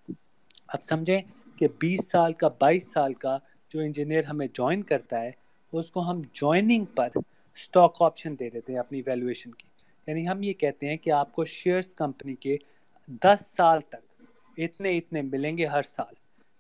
اب 0.70 0.82
سمجھیں 0.82 1.22
کہ 1.58 1.68
بیس 1.80 2.08
سال 2.08 2.34
کا 2.34 2.48
بائیس 2.60 2.92
سال 2.94 3.14
کا 3.16 3.38
جو 3.72 3.80
انجینئر 3.80 4.24
ہمیں 4.24 4.48
جوائن 4.54 4.84
کرتا 4.84 5.22
ہے 5.22 5.32
اس 5.74 5.92
کو 5.92 6.02
ہم 6.02 6.22
جوائننگ 6.34 6.86
پر 6.96 7.10
اسٹاک 7.58 8.02
آپشن 8.02 8.36
دے 8.40 8.50
دیتے 8.50 8.72
ہیں 8.74 8.80
اپنی 8.80 9.02
ویلویشن 9.06 9.52
کی۔ 9.52 9.68
یعنی 10.08 10.28
ہم 10.28 10.44
یہ 10.44 10.54
کہتے 10.56 10.90
ہیں 10.90 10.98
کہ 10.98 11.12
آپ 11.12 11.32
کو 11.32 11.46
شیئرس 11.48 11.94
کمپنی 11.96 12.36
کے 12.38 12.58
دس 13.22 13.46
سال 13.48 13.80
تک 13.82 14.22
اتنے 14.58 14.98
اتنے 14.98 15.22
ملیں 15.24 15.58
گے 15.58 15.66
ہر 15.68 15.82
سال۔ 15.86 16.14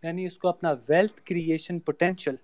یعنی 0.03 0.25
اس 0.25 0.38
کو 0.38 0.47
اپنا 0.47 0.71
ویلتھ 0.89 1.21
کریشن 1.23 1.79
پوٹینشیل 1.81 2.35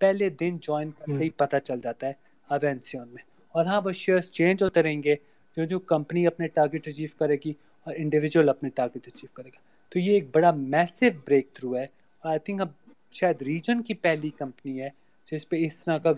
پہلے 0.00 0.28
دن 0.32 0.58
جوائن 0.58 0.90
کرتے 0.90 1.24
ہی 1.24 1.30
پتہ 1.36 1.56
چل 1.64 1.80
جاتا 1.80 2.06
ہے 2.06 2.12
اوینسیون 2.50 3.08
میں۔ 3.08 3.22
اور 3.54 3.64
ہاں 3.64 3.80
وہ 3.84 3.92
شیئرس 3.94 4.30
چینج 4.30 4.62
ہوتے 4.62 4.82
رہیں 4.82 5.02
گے 5.02 5.14
جو 5.56 5.64
جو 5.64 5.78
کمپنی 5.86 6.26
اپنے 6.26 6.48
ٹارگیٹ 6.48 6.88
اچیو 6.88 7.08
کرے 7.18 7.36
گی 7.44 7.52
اور 7.86 7.94
انڈیویجول 7.96 8.48
اپنے 8.48 8.68
ٹارگیٹ 8.70 9.08
اچیو 9.08 9.28
کرے 9.34 9.48
گا۔ 9.48 9.62
تو 9.88 9.98
یہ 9.98 10.12
ایک 10.12 10.36
بڑا 10.36 10.50
میسو 10.50 11.06
بریک 11.26 11.52
تھرو 11.52 11.76
ہے 11.76 11.82
اور 11.82 12.30
آئی 12.30 12.38
تھنک 12.38 12.60
اب 12.60 12.68
شاید 13.12 13.42
ریجن 13.42 13.82
کی 13.82 13.94
پہلی 13.94 14.30
کمپنی 14.30 14.82
ہے 14.82 14.88
جس 15.32 15.48
پہ 15.48 15.56
اس 15.58 15.84
طرح 15.84 15.98
کا 15.98 16.10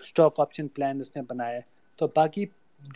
اسٹاک 0.00 0.40
آپشن 0.40 0.68
پلان 0.68 1.00
اس 1.00 1.16
نے 1.16 1.22
بنایا 1.28 1.54
ہے۔ 1.54 1.60
تو 1.96 2.06
باقی 2.16 2.46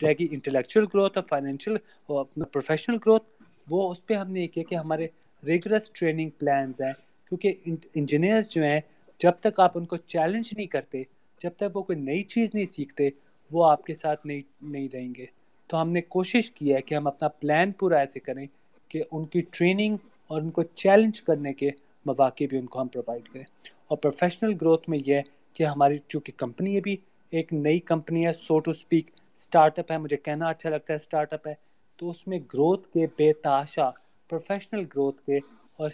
رہے 0.01 0.13
گی 0.19 0.27
انٹلیکچوئل 0.31 0.85
گروتھ 0.93 1.17
اور 1.17 1.25
فائنینشیل 1.25 1.73
اور 2.07 2.19
اپنا 2.19 2.45
پروفیشنل 2.45 2.95
گروتھ 2.95 3.43
وہ 3.69 3.91
اس 3.91 4.05
پہ 4.05 4.13
ہم 4.13 4.31
نے 4.31 4.41
یہ 4.41 4.47
کیا 4.47 4.63
کہ 4.69 4.75
ہمارے 4.75 5.07
ریگولرس 5.45 5.91
ٹریننگ 5.91 6.29
پلانز 6.29 6.81
ہیں۔ 6.81 6.93
کیونکہ 7.29 7.53
انجینئرس 7.95 8.49
جو 8.49 8.63
ہیں، 8.63 8.81
جب 9.19 9.31
تک 9.39 9.59
آپ 9.59 9.77
ان 9.77 9.85
کو 9.85 9.97
چیلنج 9.97 10.49
نہیں 10.57 10.67
کرتے، 10.67 11.03
جب 11.43 11.49
تک 11.57 11.77
وہ 11.77 11.81
کوئی 11.81 11.99
نئی 11.99 12.23
چیز 12.23 12.49
نہیں 12.53 12.65
سیکھتے، 12.65 13.09
وہ 13.51 13.65
آپ 13.71 13.83
کے 13.83 13.93
ساتھ 13.93 14.27
نہیں 14.27 14.41
نہیں 14.61 14.87
رہیں 14.93 15.13
گے۔ 15.17 15.25
تو 15.67 15.81
ہم 15.81 15.91
نے 15.91 16.01
کوشش 16.01 16.51
کی 16.51 16.73
ہے 16.73 16.81
کہ 16.81 16.95
ہم 16.95 17.07
اپنا 17.07 17.27
پلان 17.27 17.71
پورا 17.71 17.97
ایسے 17.97 18.19
کریں 18.19 18.47
کہ 18.87 19.03
ان 19.11 19.25
کی 19.25 19.41
ٹریننگ 19.41 19.97
اور 20.29 20.41
ان 20.41 20.49
کو 20.51 20.63
چیلنج 20.63 21.21
کرنے 21.21 21.53
کے 21.53 21.69
مواقع 22.05 22.43
بھی 22.49 22.57
ان 22.57 22.65
کو 22.65 22.81
ہم 22.81 22.87
پرووائڈ 22.87 23.29
کریں۔ 23.29 23.43
اور 23.87 23.97
پروفیشنل 23.97 24.53
گروتھ 24.61 24.89
میں 24.89 24.99
یہ 25.05 25.21
کہ 25.53 25.63
ہماری 25.63 25.97
چونکہ 26.07 26.31
کمپنی 26.37 26.75
ہے 26.75 26.81
بھی 26.81 26.97
ایک 27.31 27.53
نئی 27.53 27.79
کمپنی 27.79 28.25
ہے 28.27 28.33
so 28.33 28.59
to 28.59 28.71
speak 28.71 29.11
start 29.37 29.79
up 29.79 29.91
ہے، 29.91 29.97
مجھے 29.97 30.17
کہنا 30.17 30.47
اچھا 30.47 30.69
لگتا 30.69 30.93
ہے 30.93 30.95
اسٹارٹ 30.95 31.33
اپ 31.33 31.47
ہے۔ 31.47 31.53
تو 31.97 32.09
اس 32.09 32.27
میں 32.27 32.39
گروتھ 32.53 32.87
کے 32.87 33.07
بے 33.17 33.33
تاشا 33.33 33.89
پروفیشنل 34.29 34.81
گروتھ 34.81 35.21
کے 35.25 35.37
اور 35.77 35.89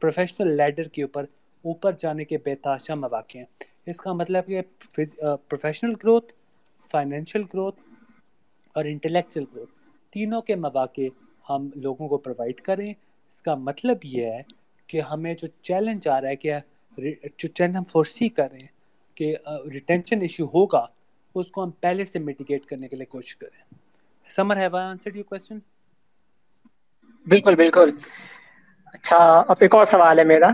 پروفیشنل 0.00 0.56
لیڈر 0.56 0.82
کے 0.82 1.02
اوپر 1.02 1.24
اوپر 1.64 1.92
جانے 1.98 2.24
کے 2.24 2.38
بے 2.38 2.54
تاشا 2.54 2.94
مواقع 2.94 3.38
ہیں۔ 3.38 3.44
اس 3.86 3.96
کا 3.96 4.12
مطلب 4.12 4.46
کہ 4.46 4.60
پروفیشنل 5.48 5.92
گروتھ 6.04 6.32
فائنینشیل 6.90 7.42
گروتھ 7.54 7.80
اور 8.74 8.84
انٹلیکچوئل 8.84 9.46
گروتھ 9.54 9.70
تینوں 10.12 10.42
کے 10.42 10.54
مواقع 10.56 11.08
ہم 11.50 11.68
لوگوں 11.74 12.08
کو 12.08 12.18
پرووائڈ 12.18 12.60
کریں۔ 12.60 12.92
اس 13.34 13.42
کا 13.42 13.54
مطلب 13.54 13.98
یہ 14.04 14.26
ہے 14.26 14.42
کہ 14.86 15.00
ہمیں 15.00 15.32
جو 15.34 15.46
چیلنج 15.62 16.08
آ 16.08 16.20
رہا 16.20 16.28
ہے 16.28 16.36
کہ 16.36 16.52
جو 17.38 17.48
چیلنج 17.48 17.76
ہم 17.76 17.84
فورسی 17.84 18.28
کر 18.28 18.50
رہے 18.52 18.60
ہیں 18.60 18.66
کہ 19.14 19.34
ریٹینشن 19.74 20.20
ایشو 20.20 20.44
ہوگا، 20.44 20.84
اس 21.34 21.50
کو 21.50 21.64
ہم 21.64 21.70
پہلے 21.80 22.04
سے 22.04 22.18
میٹیگیٹ 22.18 22.64
کرنے 22.66 22.88
کے 22.88 22.96
لیے 22.96 23.06
کوشش 23.06 23.36
کریں۔ 23.36 23.62
Samar 24.30 24.56
have 24.56 24.76
I 24.76 24.86
answered 24.86 25.16
your 25.16 25.24
question 25.24 25.58
بالکل 27.26 27.54
بالکل۔ 27.56 27.90
اچھا 28.94 29.16
اب 29.48 29.56
ایک 29.60 29.74
اور 29.74 29.84
سوال 29.84 30.18
ہے 30.18 30.24
میرا۔ 30.24 30.50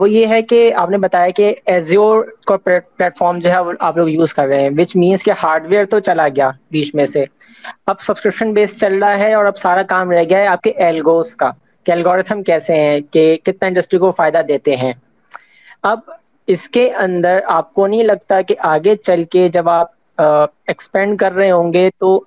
وہ 0.00 0.10
یہ 0.10 0.26
ہے 0.26 0.40
کہ 0.42 0.72
آپ 0.74 0.90
نے 0.90 0.98
بتایا 0.98 1.30
کہ 1.30 1.54
ایزیور 1.66 2.24
کا 2.46 2.56
پلیٹ 2.56 3.16
فارم 3.18 3.38
جو 3.38 3.50
ہے 3.50 3.56
آپ 3.80 3.96
لوگ 3.96 4.08
یوز 4.08 4.34
کر 4.34 4.46
رہے 4.46 4.60
ہیں 4.60 4.70
وچ 4.78 4.96
مینس 4.96 5.22
کہ 5.24 5.32
ہارڈ 5.42 5.68
ویئر 5.68 5.84
تو 5.84 6.00
چلا 6.00 6.28
گیا 6.28 6.50
بیچ 6.70 6.94
میں 6.94 7.06
سے۔ 7.06 7.24
اب 7.86 8.00
سبسکرپشن 8.00 8.52
بیس 8.54 8.76
چل 8.80 8.98
رہا 8.98 9.18
ہے 9.18 9.32
اور 9.34 9.44
اب 9.44 9.56
سارا 9.56 9.82
کام 9.82 10.10
رہ 10.10 10.24
گیا 10.24 10.38
ہے 10.38 10.46
آپ 10.46 10.62
کے 10.62 10.70
ایلگوز 10.70 11.36
کا۔ 11.36 11.50
کہ 11.86 11.92
الگوریتھم 11.92 12.42
کیسے 12.42 12.74
ہیں، 12.74 13.00
کہ 13.10 13.36
کتنا 13.36 13.66
انڈسٹری 13.66 13.98
کو 13.98 14.10
فائدہ 14.12 14.40
دیتے 14.48 14.76
ہیں۔ 14.76 14.92
اب 15.82 15.98
اس 16.48 16.68
کے 16.68 16.90
اندر 16.94 17.38
آپ 17.48 17.72
کو 17.74 17.86
نہیں 17.86 18.04
لگتا 18.04 18.40
کہ 18.40 18.54
آگے 18.64 18.94
چل 18.96 19.24
کے 19.24 19.48
جب 19.48 19.68
آپ 19.68 20.20
ایکسپینڈ 20.20 21.18
کر 21.18 21.32
رہے 21.32 21.50
ہوں 21.50 21.72
گے 21.72 21.88
تو 21.98 22.18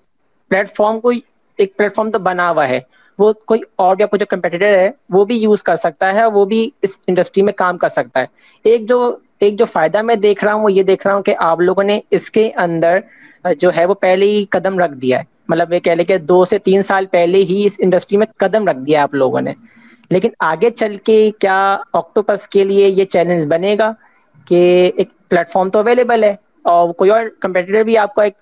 پلیٹ 0.52 0.76
فارم 0.76 0.99
کو 0.99 1.10
ایک 1.10 1.76
پلیٹ 1.77 1.95
فارم 1.95 2.11
تو 2.11 2.19
بنا 2.19 2.49
ہوا 2.52 2.68
ہے۔ 2.69 2.80
وہ 3.19 3.31
کوئی 3.45 3.61
اور 3.76 3.95
بھی 3.95 4.03
آپ 4.03 4.11
کو 4.11 4.18
جو 4.18 4.26
کمپیٹیٹر 4.26 4.77
ہے، 4.77 4.90
وہ 5.10 5.23
بھی 5.26 5.38
یوز 5.38 5.64
کر 5.64 5.76
سکتا 5.76 6.14
ہے، 6.14 6.26
وہ 6.26 6.44
بھی 6.45 6.69
اس 6.81 6.98
انڈسٹری 7.07 7.44
میں 7.44 7.53
کام 7.53 7.77
کر 7.77 7.90
سکتا 7.90 8.19
ہے۔ 8.19 8.26
ایک 8.65 8.88
جو 8.90 9.15
ایک 9.40 9.57
جو 9.60 9.65
فائدہ 9.65 10.02
میں 10.02 10.15
دیکھ 10.15 10.44
رہا 10.44 10.53
ہوں، 10.53 10.64
وہ 10.64 10.72
یہ 10.72 10.84
دیکھ 10.84 11.06
رہا 11.07 11.15
ہوں 11.15 11.23
کہ 11.23 11.36
آپ 11.40 11.60
لوگوں 11.60 11.84
نے 11.84 11.99
اس 12.11 12.30
کے 12.31 12.49
اندر، 12.56 12.99
جو 13.60 13.72
ہے، 13.76 13.86
وہ 13.86 13.94
پہلے 13.94 14.26
ہی 14.26 14.45
قدم 14.49 14.80
رکھ 14.80 14.94
دیا 14.94 15.19
ہے۔ 15.19 15.38
مطلب 15.49 15.73
یہ 15.73 15.80
کہہ 15.80 15.91
لیں 15.93 16.05
کہ 16.05 16.17
دو 16.23 16.43
سے 16.45 16.57
تین 16.59 16.81
سال 16.84 17.05
پہلے 17.07 17.38
ہی 17.45 17.65
اس 17.65 17.76
انڈسٹری 17.80 18.17
میں 18.17 18.27
قدم 18.38 18.67
رکھ 18.67 18.77
دیا 18.80 19.03
آپ 19.03 19.13
لوگوں 19.15 19.41
نے۔ 19.41 19.53
لیکن 20.11 20.30
آگے 20.41 20.69
چل 20.71 20.95
کے 21.03 21.15
کیا 21.39 21.57
آکٹوپس 21.93 22.47
کے 22.47 22.63
لیے 22.63 22.88
یہ 22.89 23.05
چیلنج 23.07 23.45
بنے 23.47 23.76
گا 23.77 23.91
کہ 24.47 24.59
ایک 24.95 25.09
پلیٹ 25.30 25.49
فارم 25.49 25.69
تو 25.69 25.80
اویلیبل 25.80 26.23
ہے 26.23 26.34
اور 26.65 26.93
کوئی 26.93 27.11
اور 27.11 27.23
کمپیٹیٹر 27.39 27.84
بھی 27.84 27.97
آپ 27.97 28.13
کو 28.13 28.21
ایک 28.21 28.34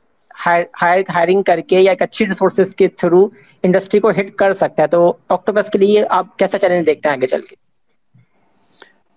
ہائرنگ 1.10 1.42
کر 1.44 1.60
کے 1.62 1.80
یا 1.80 1.92
ایک 1.92 2.02
اچھی 2.02 2.26
ریسورسز 2.26 2.74
کے 2.76 2.88
تھرو 2.96 3.28
انڈسٹری 3.64 4.00
کو 4.00 4.10
ہٹ 4.12 4.36
کر 4.36 4.54
سکتا 4.56 4.84
ہے۔ 4.84 4.88
تو 4.90 5.02
آکٹوپس 5.30 5.70
کے 5.70 5.80
لیے 5.80 6.04
آپ 6.12 6.38
کیسا 6.38 6.58
چیلنج 6.60 6.86
دیکھتے 6.86 7.10
ہیں 7.10 7.16
آگے 7.16 7.28
چل 7.28 7.42
کے؟ 7.42 7.56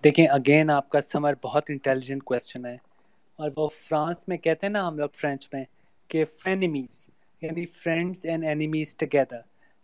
دیکھیں 0.04 0.26
اگین 0.28 0.70
آپ 0.70 0.88
کا 0.88 1.00
سمر 1.02 1.34
بہت 1.42 1.70
انٹیلیجنٹ 1.70 2.22
کویشچن 2.24 2.66
ہے 2.66 2.76
اور 3.38 3.50
وہ 3.56 3.68
فرانس 3.78 4.26
میں 4.28 4.36
کہتے 4.38 4.66
ہیں 4.66 4.72
نا 4.72 4.86
ہم 4.88 4.98
لوگ 4.98 5.08
فرینچ 5.14 5.48
میں 5.52 5.64
کہ 6.10 6.24
فرینیمیز 6.34 7.06
یعنی 7.42 7.66
فرینڈس 7.66 8.24
اینڈ 8.24 8.44
اینیمیز 8.44 8.96
ٹگیدر 8.96 9.40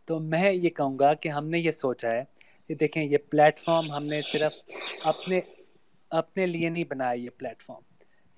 تو 0.09 0.19
میں 0.21 0.53
یہ 0.53 0.71
کہوں 0.71 0.99
گا 0.99 1.13
کہ 1.15 1.29
ہم 1.29 1.47
نے 1.49 1.59
یہ 1.59 1.71
سوچا 1.71 2.11
ہے 2.13 2.25
کہ 2.69 2.75
دیکھیں 2.75 3.03
یہ 3.05 3.19
پلیٹ 3.31 3.59
فارم 3.59 3.91
ہم 3.93 4.05
نے 4.05 4.21
صرف 4.23 4.53
اپنے 5.05 5.41
اپنے 6.11 6.47
لیے 6.47 6.69
نہیں 6.69 6.85
بنایا 6.89 7.13
یہ 7.13 7.31
پلیٹ 7.37 7.63
فارم 7.63 7.83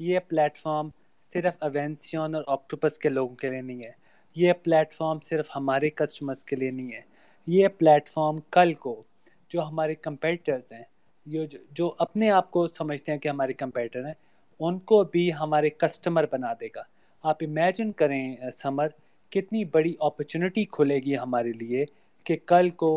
یہ 0.00 0.18
پلیٹ 0.28 0.56
فارم 0.56 0.88
صرف 1.32 1.54
اوینسیون 1.60 2.34
اور 2.34 2.44
آکٹوپس 2.46 2.98
کے 2.98 3.08
لوگوں 3.08 3.34
کے 3.36 3.50
لیے 3.50 3.60
نہیں 3.60 3.82
ہے. 3.84 3.90
یہ 4.36 4.52
پلیٹ 4.52 4.92
فارم 4.92 5.18
صرف 5.20 5.48
ہمارے 5.56 5.90
کسٹمرس 5.90 6.44
کے 6.44 6.56
لیے 6.56 6.70
نہیں 6.70 6.92
ہے. 6.92 7.00
یہ 7.46 7.68
پلیٹ 7.68 8.08
فارم 8.08 8.38
کل 8.50 8.72
کو 8.74 9.02
جو 9.50 9.62
ہمارے 9.62 9.94
کمپیٹرز 9.94 10.72
ہیں، 10.72 10.82
یہ 11.26 11.46
جو 11.70 11.92
اپنے 11.98 12.30
آپ 12.30 12.50
کو 12.50 12.66
سمجھتے 12.68 13.12
ہیں 13.12 13.18
کہ 13.18 13.28
ہمارے 13.28 13.52
کمپیٹر 13.52 14.06
ہیں، 14.06 14.14
ان 14.60 14.78
کو 14.78 15.02
بھی 15.04 15.32
ہمارے 15.34 15.70
کسٹمر 15.70 16.26
بنا 16.32 16.52
دے 16.60 16.68
گا۔ 16.76 16.82
آپ 17.24 17.42
امیجن 17.42 17.92
کریں، 17.92 18.36
سمر 18.56 18.88
کتنی 19.32 19.64
بڑی 19.64 19.94
اپرچونیٹی 20.00 20.64
کھلے 20.64 20.98
گی 20.98 21.16
ہمارے 21.18 21.52
لیے 21.52 21.84
کہ 22.26 22.36
کل 22.46 22.70
کو 22.70 22.90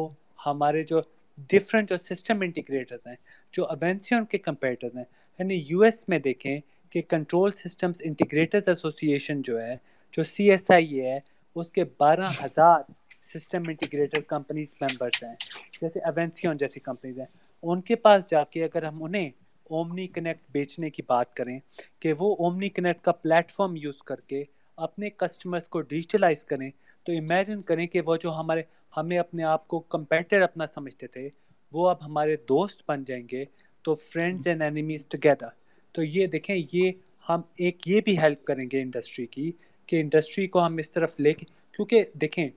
ہمارے 0.46 0.84
جو 0.84 1.02
ڈفرینٹ 1.50 1.90
جو 1.90 1.96
سسٹم 1.98 2.42
انٹیگریٹرز 2.42 3.08
ہیں، 3.08 3.16
جو 3.54 3.66
اوینسیون 3.66 4.26
کے 4.26 4.38
کمپیٹرز 4.38 4.96
ہیں 4.96 5.04
یعنی 5.40 5.62
یو 5.68 5.82
ایس 5.82 6.08
میں 6.10 6.20
دیکھیں 6.20 6.60
کہ 6.92 7.02
کنٹرول 7.02 7.52
سسٹمز 7.52 8.02
انٹیگریٹرز 8.06 8.68
ایسوسیشن 8.68 9.42
جو 9.42 9.62
ہے، 9.62 9.76
جو 10.14 10.24
سی 10.24 10.50
ایس 10.52 10.72
آئی 10.72 11.00
اے 11.00 11.12
ہے، 11.12 11.20
اس 11.56 11.72
کے 11.72 11.84
بارہ 11.98 12.30
ہزار 12.44 12.82
سسٹم 13.22 13.68
انٹیگریٹر 13.68 14.22
کمپنیز 14.28 14.74
ممبرس 14.82 15.24
ہیں، 15.24 15.36
جیسے 15.82 16.00
اوینسیون 16.00 16.58
جیسی 16.58 16.80
کمپنیز 16.80 17.20
ہیں۔ 17.20 17.26
ان 17.64 17.82
کے 17.82 17.96
پاس 17.96 18.30
جا 18.30 18.44
کے 18.44 18.64
اگر 18.64 18.84
ہم 18.84 19.04
انہیں 19.04 19.30
اومنی 19.70 20.08
کنیکٹ 20.08 20.52
بیچنے 20.52 20.90
کی 20.90 21.02
بات 21.08 21.34
کریں 21.34 21.60
کہ 22.00 22.14
وہ 22.20 22.36
اومنی 22.40 22.70
کنیکٹ 22.70 23.04
کا 23.04 23.12
پلیٹ 23.12 23.52
فارم 23.52 23.76
یوز 23.76 24.02
کر 24.02 24.22
کے 24.22 24.44
اپنے 24.78 25.10
کسٹمرس 25.10 25.68
کو 25.68 25.82
ڈیجیٹلائز 25.82 26.44
کریں 26.46 26.70
تو 27.06 27.12
امیجن 27.12 27.62
کریں 27.62 27.86
کہ 27.88 28.02
وہ 28.02 28.16
جو 28.16 28.34
ہمارے 28.34 28.62
ہمیں 28.98 29.18
اپنے 29.18 29.44
آپ 29.44 29.68
کو 29.68 29.80
کمپیٹر 29.80 30.42
اپنا 30.42 30.66
سمجھتے 30.74 31.08
تھے، 31.08 31.28
وہ 31.72 31.90
اب 31.90 32.06
ہمارے 32.06 32.36
دوست 32.50 32.84
بن 32.88 33.04
جائیں 33.04 33.24
گے 33.32 33.44
تو 33.86 33.94
فرینڈز 33.94 34.48
اینڈ 34.48 34.62
اینیمیز 34.62 35.06
ٹوگیدر 35.08 35.48
تو 35.96 36.04
یہ 36.04 36.28
دیکھیں، 36.28 36.56
یہ 36.74 36.92
ہم 37.26 37.42
ایک 37.58 37.88
یہ 37.88 38.02
بھی 38.02 38.18
ہیلپ 38.18 38.44
کریں 38.46 38.66
گے 38.72 38.82
انڈسٹری 38.82 39.26
کی 39.26 39.52
کہ 39.90 40.02
انڈسٹری 40.02 40.48
کو 40.48 40.66
ہم 40.66 40.78
اس 40.78 40.90
طرف 40.90 41.20
لے 41.20 41.34
کے 41.34 41.46
کیونکہ 41.74 42.06
دیکھیں، 42.14 42.50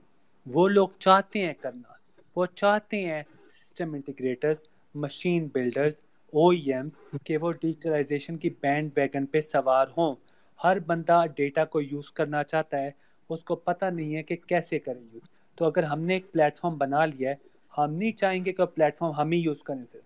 وہ 0.45 0.67
لوگ 0.67 0.87
چاہتے 0.99 1.45
ہیں 1.45 1.53
کرنا۔ 1.53 1.93
وہ 2.35 2.45
چاہتے 2.55 3.01
ہیں 3.01 3.21
system 3.51 3.93
integrators 3.93 4.63
machine 4.95 5.47
builders 5.53 6.01
O 6.33 6.49
E 6.49 6.71
Ms 6.71 6.97
کہ 7.23 7.37
وہ 7.37 7.51
ڈیجیٹلائزیشن 7.51 8.37
کی 8.37 8.49
بینڈ 8.61 8.91
ویگن 8.97 9.25
پہ 9.25 9.41
سوار 9.41 9.87
ہوں۔ 9.97 10.15
ہر 10.59 10.79
بندہ 10.79 11.21
ڈیٹا 11.35 11.65
کو 11.65 11.81
یوز 11.81 12.11
کرنا 12.11 12.43
چاہتا 12.43 12.77
ہے، 12.77 12.91
اس 13.29 13.43
کو 13.43 13.55
پتہ 13.55 13.85
نہیں 13.85 14.15
ہے 14.15 14.23
کہ 14.23 14.35
کیسے 14.47 14.79
کریں 14.79 15.01
یوز 15.01 15.29
تو 15.57 15.65
اگر 15.65 15.83
ہم 15.83 16.01
نے 16.01 16.13
ایک 16.13 16.31
پلیٹ 16.31 16.57
فارم 16.57 16.77
بنا 16.77 17.05
لیا 17.05 17.29
ہے، 17.29 17.35
ہم 17.73 17.93
نہیں 17.93 18.11
چاہیں 18.11 18.43
گے 18.45 18.53
کہ 18.53 18.65
پلیٹ 18.65 18.97
فارم 18.97 19.11
ہم 19.11 19.31
ہی 19.31 19.39
یوز 19.39 19.63
کریں 19.63 19.85
سے 19.85 19.99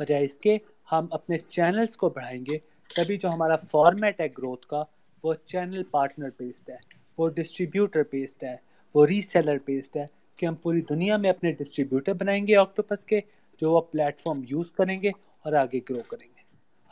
بجائے 0.00 0.24
اس 0.24 0.36
کے، 0.38 0.56
ہم 0.92 1.06
اپنے 1.10 1.38
چینلز 1.38 1.96
کو 1.96 2.08
بڑھائیں 2.08 2.44
گے، 2.46 2.58
تبھی 2.90 3.16
جو 3.16 3.28
ہمارا 3.28 3.56
فارمیٹ 3.70 4.20
ہے 4.20 4.26
گروتھ 4.38 4.66
کا، 4.66 4.82
وہ 5.24 5.34
چینل 5.46 5.82
پارٹنر 5.90 6.28
بیسڈ 6.36 6.70
ہے، 6.70 6.76
وہ 7.18 7.28
ڈسٹریبیوٹر 7.28 8.02
بیسڈ 8.10 8.44
ہے، 8.44 8.56
وہ 8.94 9.06
ری 9.06 9.20
سیلر 9.20 9.56
بیسڈ 9.64 9.96
ہے 9.96 10.06
کہ 10.38 10.46
ہم 10.46 10.54
پوری 10.54 10.80
دنیا 10.80 11.16
میں 11.16 11.30
اپنے 11.30 11.52
ڈسٹریبیوٹر 11.52 12.14
بنائیں 12.14 12.46
گے 12.46 12.56
آکٹوپس 12.56 13.04
کے، 13.06 13.20
جو 13.60 13.72
وہ 13.72 13.80
پلیٹ 13.80 14.20
فارم 14.20 14.42
یوز 14.48 14.72
کریں 14.72 15.00
گے 15.02 15.10
اور 15.42 15.52
آگے 15.52 15.80
گرو 15.90 16.02
کریں 16.08 16.26
گے۔ 16.26 16.37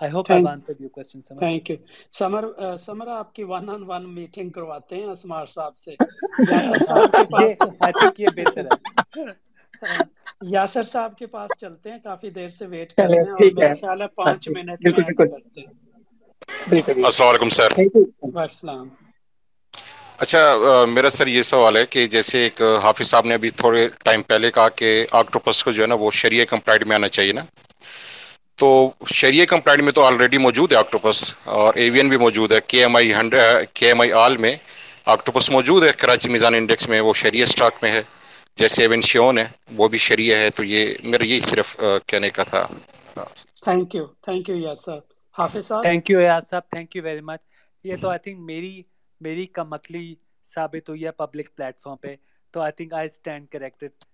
I 0.01 0.13
hope 0.13 0.31
I 0.33 0.45
answered 0.47 0.81
your 0.81 0.89
question 0.91 1.23
Samar 1.23 1.39
thank 1.39 1.71
you 1.71 1.77
Samar 2.13 2.45
Samar 2.77 3.09
آپ 3.09 3.35
کی 3.35 3.45
ون 3.45 3.71
آن 3.71 3.83
ون 3.87 4.15
میٹنگ 4.15 4.51
کرواتے 4.51 4.97
ہیں 4.97 5.07
اسمار 5.07 5.47
صاحب 5.47 5.77
سے 5.77 5.95
یاسر 6.41 6.85
صاحب 6.85 7.13
کے 7.13 7.25
پاس 7.27 7.63
آئی 7.81 7.93
تھنک 7.93 8.21
یہ 8.21 8.27
بہتر 8.37 8.65
ہے 8.65 9.25
یاسر 10.43 10.83
صاحب 10.83 11.17
کے 11.19 11.27
پاس 11.27 11.59
چلتے 11.61 11.91
ہیں 11.91 11.99
کافی 12.05 12.31
دیر 12.31 12.49
سے 12.49 12.67
ویٹ 12.67 12.93
کر 12.93 13.09
رہے 13.09 13.17
ہیں 13.17 13.33
اور 13.33 13.53
میرا 13.55 13.73
خیال 13.75 14.03
ہے 14.03 14.07
پانچ 14.17 14.49
منٹ 14.49 14.85
میں 14.85 15.15
کرتے 15.17 15.61
ہیں 15.61 16.85
السلام 16.97 17.29
علیکم 17.29 17.49
سر 17.49 17.73
السلام 18.37 18.89
اچھا 20.19 20.85
میرا 20.89 21.11
سر 21.11 21.27
یہ 21.27 21.43
سوال 21.43 21.77
ہے 21.77 21.85
کہ 21.87 22.07
جیسے 22.07 22.39
ایک 22.39 22.63
حافظ 22.83 23.07
صاحب 23.07 23.27
نے 23.27 23.35
ابھی 23.35 23.51
تھوڑے 23.53 23.89
ٹائم 24.05 24.23
پہلے 24.23 24.51
کہا 24.51 24.69
کہ 24.69 25.07
آکٹوپس 25.11 25.63
کو 25.65 25.73
جو 25.73 25.83
ہے 25.83 25.87
نا 25.87 25.95
وہ 25.95 26.11
شریع 26.11 26.45
کمپلائنٹ 26.45 26.87
میں 26.87 26.97
آنا 26.97 27.09
چاہیے 27.09 27.33
نا 27.33 27.45
تو 28.59 28.69
شریع 29.15 29.45
کمپلائنٹ 29.47 29.83
میں 29.85 29.93
تو 29.93 30.03
آلریڈی 30.05 30.39
موجود 30.39 30.73
ہے 30.73 30.77
آکٹوپس 30.77 31.23
اور 31.57 31.75
ایوین 31.85 32.09
بھی 32.09 32.17
موجود 32.17 32.53
ہے. 32.53 32.59
K 32.69 32.81
M 32.83 32.97
I 32.97 33.13
hundred 33.15 33.69
K 33.75 33.87
M 33.87 34.01
I 34.01 34.13
all 34.25 34.37
میں 34.37 34.57
آکٹوپس 35.15 35.51
موجود 35.51 35.85
ہے. 35.85 35.93
کراچی 35.99 36.29
میزان 36.29 36.55
انڈیکس 36.55 36.89
میں 36.89 37.01
وہ 37.01 37.13
شریع 37.15 37.43
اسٹاک 37.43 37.75
میں 37.83 37.91
ہے. 37.93 38.03
جیسے 38.59 38.83
ایون 38.83 39.01
شیون 39.03 39.39
ہے 39.39 39.47
وہ 39.79 39.89
بھی 39.89 39.99
شریع 39.99 40.35
ہے. 40.37 40.49
تو 40.51 40.65
یہ 40.65 40.95
میرا 41.05 41.25
یہی 41.25 41.41
صرف 41.51 41.77
کہنے 42.09 42.31
کا 42.31 42.45
تھا۔ 42.45 42.67
تھینک 43.65 43.95
یو 43.95 44.05
تھینک 44.25 44.49
یو 44.49 44.57
یار 44.57 44.77
صاحب 44.85 45.03
حافظ 45.37 45.67
صاحب 45.69 45.83
تھینک 45.83 46.11
یو 46.11 46.21
یار 46.21 46.41
صاحب 46.51 46.63
تھینک 46.71 46.97
یو 46.97 47.03
ویری 47.03 47.21
مچ 47.21 47.41
یہ 47.85 47.97
تو 48.01 48.09
آئی 48.09 48.19
تھنک 48.25 48.39
میری 48.47 48.83
میری 49.21 49.47
کم 49.59 49.73
عقلی 49.73 50.15
ثابت 50.53 50.89
ہوئی 50.89 51.05
ہے 51.05 51.11
پبلک 51.13 51.55
پلیٹ 51.57 51.81
فارم 51.83 51.97
پہ. 52.03 52.15
تو 52.55 52.61
I 52.61 52.73
think 52.77 52.93
I 52.95 53.09
stand 53.13 53.49
corrected 53.53 54.05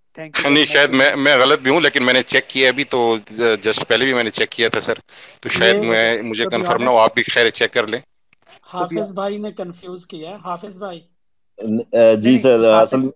نہیں 0.44 0.64
شاید 0.66 0.90
میں 0.93 1.14
میں 1.16 1.36
غلط 1.39 1.60
بھی 1.60 1.70
ہوں 1.70 1.80
لیکن 1.80 2.05
میں 2.05 2.14
نے 2.14 2.22
چیک 2.24 2.48
کیا 2.48 2.68
ابھی 2.68 2.84
تو 2.86 3.01
جسٹ 3.62 3.86
پہلے 3.89 4.05
بھی 4.05 4.14
میں 4.14 4.24
نے 4.24 4.30
چیک 4.30 4.51
کیا 4.51 4.68
تھا 4.68 4.80
سر۔ 4.80 4.98
تو 5.40 5.48
شاید 5.51 5.76
میں 5.82 6.05
مجھے 6.22 6.47
کنفرم 6.47 6.82
نہ 6.82 6.90
ہو 6.90 6.98
آپ 6.98 7.14
بھی 7.14 7.22
خیر 7.24 7.48
چیک 7.52 7.72
کر 7.72 7.86
لیں۔ 7.86 8.01
حافظ 8.72 9.12
بھائی 9.12 9.36
نے 9.39 9.51
کنفیوز 9.52 10.06
کیا 10.06 10.36
حافظ 10.44 10.78
بھائی۔ 10.78 11.01
جی 12.18 12.36
سر 12.39 12.64
اصل 12.74 13.09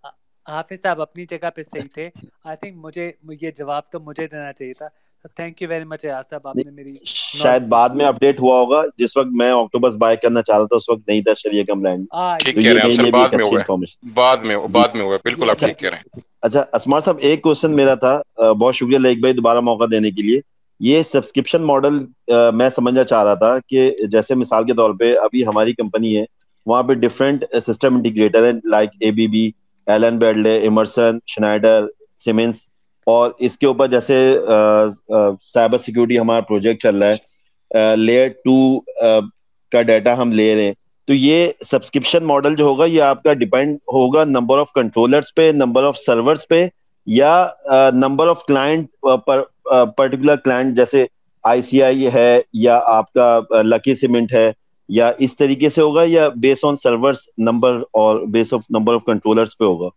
حافظ 0.47 0.81
صاحب 0.83 1.01
اپنی 1.03 1.25
جگہ 1.27 1.51
پہ 1.57 1.63
صحیح 1.65 1.89
تھے۔ 1.95 2.09
آئی 2.45 2.57
تھنک 2.57 2.75
مجھے 2.79 3.11
یہ 3.41 3.51
جواب 3.53 3.91
تو 3.91 4.01
مجھے 4.01 4.27
دینا 4.27 4.53
چاہیے 4.53 4.75
تھا۔ 4.75 4.89
تھینک 5.37 5.63
یو 5.63 5.69
ویری 5.69 5.85
مچ 5.85 6.01
صاحب 6.25 6.47
آپ 6.49 6.59
نے 6.59 6.71
میری 6.73 6.97
شاید 7.07 7.63
بعد 7.69 7.89
میں 7.91 8.07
اپڈیٹ 8.07 8.41
ہوا 8.41 8.59
ہوگا۔ 8.59 8.83
جس 8.99 9.17
وقت 9.17 9.29
میں 9.33 9.51
اکٹوبس 9.53 9.97
بائی 9.97 10.17
کرنا 10.17 10.43
چاہ 10.43 10.59
رہا 10.59 10.67
تھا 10.67 10.77
اس 10.77 10.89
وقت 10.89 11.09
نہیں 11.09 11.21
تھا 11.23 11.35
شریع 11.37 11.65
کمپلائنٹ 11.65 12.09
ٹھیک 12.39 12.55
کہہ 12.57 12.73
رہے 12.73 12.93
ہیں 12.93 13.11
بعد 13.11 13.29
میں 13.31 13.45
ہوا 13.45 13.61
بعد 14.15 14.45
میں 14.45 14.57
بعد 14.73 14.95
میں 14.95 15.05
ہوا 15.05 15.17
بالکل 15.25 15.51
آپ 15.51 15.59
ٹھیک 15.59 15.79
کہہ 15.79 15.91
رہے 15.91 15.99
ہیں۔ 15.99 16.21
اچھا 16.47 16.63
اسمار 16.75 17.01
صاحب، 17.01 17.17
ایک 17.21 17.43
کوشچن 17.43 17.75
میرا 17.77 17.95
تھا 17.95 18.21
بہت 18.53 18.75
شکریہ 18.75 18.99
لیک 18.99 19.21
بھائی 19.21 19.35
دوبارہ 19.35 19.61
موقع 19.61 19.85
دینے 19.91 20.11
کے 20.11 20.23
لیے۔ 20.23 20.41
یہ 20.81 21.03
سبسکرپشن 21.03 21.63
ماڈل 21.67 21.99
میں 22.55 22.69
سمجھنا 22.71 23.05
چاہ 23.05 23.23
رہا 23.25 23.35
تھا 23.35 23.57
کہ 23.69 23.91
جیسے 24.13 24.35
مثال 24.35 24.65
کے 24.67 24.73
طور 24.77 24.91
پہ 25.01 25.15
ابھی 25.19 25.47
ہماری 25.47 25.73
کمپنی 25.75 26.17
ہے، 26.17 26.25
وہاں 26.67 26.83
پہ 26.83 26.95
ڈفرینٹ 26.97 27.45
سسٹم 27.63 27.95
انٹیگریٹر 27.97 28.45
ہیں 28.45 28.53
like 28.71 28.91
A 29.01 29.11
B 29.13 29.27
B 29.29 29.51
Allen 29.87 30.19
Bradley 30.19 30.57
Emerson 30.61 31.19
Schneider 31.27 31.85
Siemens 32.25 32.57
اور 33.07 33.31
اس 33.39 33.57
کے 33.59 33.67
اوپر 33.67 33.87
جیسے 33.87 34.17
سائبر 35.45 35.79
سیکورٹی 35.79 36.19
ہمارا 36.19 36.41
پروجیکٹ 36.43 36.83
چل 36.83 37.03
رہا 37.03 37.09
ہے 37.09 37.17
لیئر 37.97 38.29
ٹو 38.45 38.57
کا 39.73 39.83
ڈیٹا 39.83 40.17
ہم 40.19 40.33
لے 40.33 40.55
رہے 40.55 40.65
ہیں۔ 40.65 40.75
تو 41.09 41.15
یہ 41.15 41.51
سبسکرپشن 41.65 42.25
ماڈل 42.25 42.57
جو 42.57 42.65
ہوگا 42.65 42.85
یہ 42.85 43.03
آپ 43.03 43.23
کا 43.23 43.33
ڈیپینڈ 43.35 43.77
ہوگا 43.93 44.25
نمبر 44.25 44.59
آف 44.59 44.73
کنٹرولرس 44.73 45.35
پہ 45.35 45.51
نمبر 45.55 45.85
آف 45.85 45.99
سرورس 45.99 46.49
پہ 46.49 46.67
یا 47.07 47.33
number 47.93 48.29
of 48.29 48.45
client 48.45 48.91
particular 49.97 50.37
client 50.37 50.77
جیسے 50.77 51.05
آئی 51.45 51.63
سی 51.63 51.83
آئی 51.83 52.07
ہے 52.15 52.41
یا 52.53 52.79
آپ 52.87 53.13
کا 53.13 53.39
لکی 53.63 53.95
سیمنٹ 53.95 54.33
ہے 54.33 54.51
یا 54.89 55.13
اس 55.19 55.37
طریقے 55.37 55.69
سے 55.69 55.83
ہوگا 55.83 56.03
یا 56.07 56.29
بیس 56.37 56.65
آن 56.65 56.77
سرورس 56.77 57.29
نمبر 57.39 57.77
اور 57.93 58.27
base 58.27 58.53
of 58.55 58.65
number 58.71 58.95
of 58.95 59.05
controllers 59.07 59.57
پہ 59.59 59.65
ہوگا؟ 59.65 59.89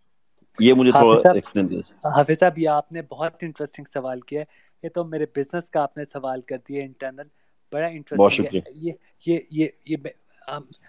یہ 0.60 0.74
مجھے 0.74 0.92
تھوڑا 0.92 1.18
ایکسپلین 1.34 1.68
کیا 1.68 1.80
حافظ 2.16 2.40
صاحب 2.40 2.58
یہ 2.60 2.70
آپ 2.70 2.92
نے 2.92 3.02
بہت 3.10 3.44
انٹرسٹنگ 3.44 3.86
سوال 3.94 4.22
کیا 4.22 4.40
ہے۔ 4.42 4.46
یہ 4.84 4.90
تو 4.90 5.04
میرے 5.04 5.26
بزنس 5.36 5.70
کا 5.70 5.82
آپ 5.82 5.98
نے 5.98 6.04
سوال 6.14 6.42
کر 6.42 6.58
دیا 6.70 6.84
انٹرنل 6.84 7.28
بڑا 7.72 7.88
انٹرسٹنگ 7.88 8.44
ہے۔ 8.46 8.52
یہ 8.68 8.92
یہ 9.26 9.40
یہ 9.86 9.98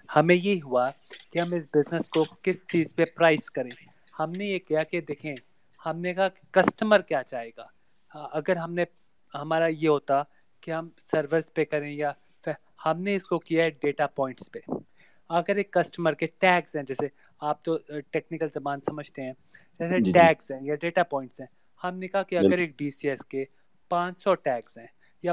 ہمیں 0.08 0.34
یہ 0.34 0.60
ہوا 0.64 0.86
کہ 1.30 1.38
ہم 1.38 1.52
اس 1.52 1.66
بزنس 1.74 2.08
کو 2.08 2.24
کس 2.42 2.66
چیز 2.68 2.94
پہ 2.96 3.04
پرائز 3.14 3.50
کریں۔ 3.50 3.70
ہم 4.14 4.32
نے 4.32 4.44
یہ 4.46 4.58
کیا 4.58 4.82
کہ 4.82 5.00
دیکھیں 5.00 5.34
ہم 5.82 5.98
نے 5.98 6.14
کہا 6.14 6.28
کہ 6.28 6.52
کسٹمر 6.52 7.00
کیا 7.02 7.22
چاہے 7.22 7.50
گا۔ 7.56 7.66
اگر 8.32 8.56
ہم 8.56 8.74
نے 8.74 8.84
ہمارا 9.34 9.66
یہ 9.68 9.88
ہوتا 9.88 10.22
کہ 10.62 10.70
ہم 10.70 10.88
سرورس 11.02 11.52
پہ 11.54 11.64
کریں 11.64 11.90
یا 11.92 12.12
ہم 12.84 13.00
نے 13.02 13.14
اس 13.16 13.26
کو 13.26 13.38
کیا 13.38 13.64
ہے 13.64 13.70
ڈیٹا 13.80 14.06
پوائنٹس 14.08 14.50
پہ۔ 14.52 14.58
اگر 15.30 15.56
ایک 15.56 15.72
کسٹمر 15.72 16.14
کے 16.14 16.26
ٹیگس 16.38 16.74
ہیں 16.76 16.82
جیسے 16.82 17.08
آپ 17.40 17.62
تو 17.64 17.76
ٹیکنیکل 18.10 18.48
زبان 18.54 18.80
سمجھتے 18.80 19.22
ہیں 19.22 19.32
جیسے 19.80 19.98
ٹیگس 20.12 20.50
ہیں 20.50 20.58
یا 20.62 20.74
ڈیٹا 20.74 21.02
پوائنٹس 21.04 21.40
ہیں 21.40 21.46
ہم 21.80 21.98
نے 21.98 22.08
کہا 22.08 22.22
کہ 22.22 22.38
اگر 22.38 22.58
ایک 22.58 22.76
ڈی 22.78 22.90
سی 22.90 23.08
ایس 23.10 23.24
کے 23.26 23.44
پانچ 23.90 24.18
سو 24.18 24.34
ٹیگس 24.36 24.78
ہیں 24.78 24.86
یا 25.24 25.32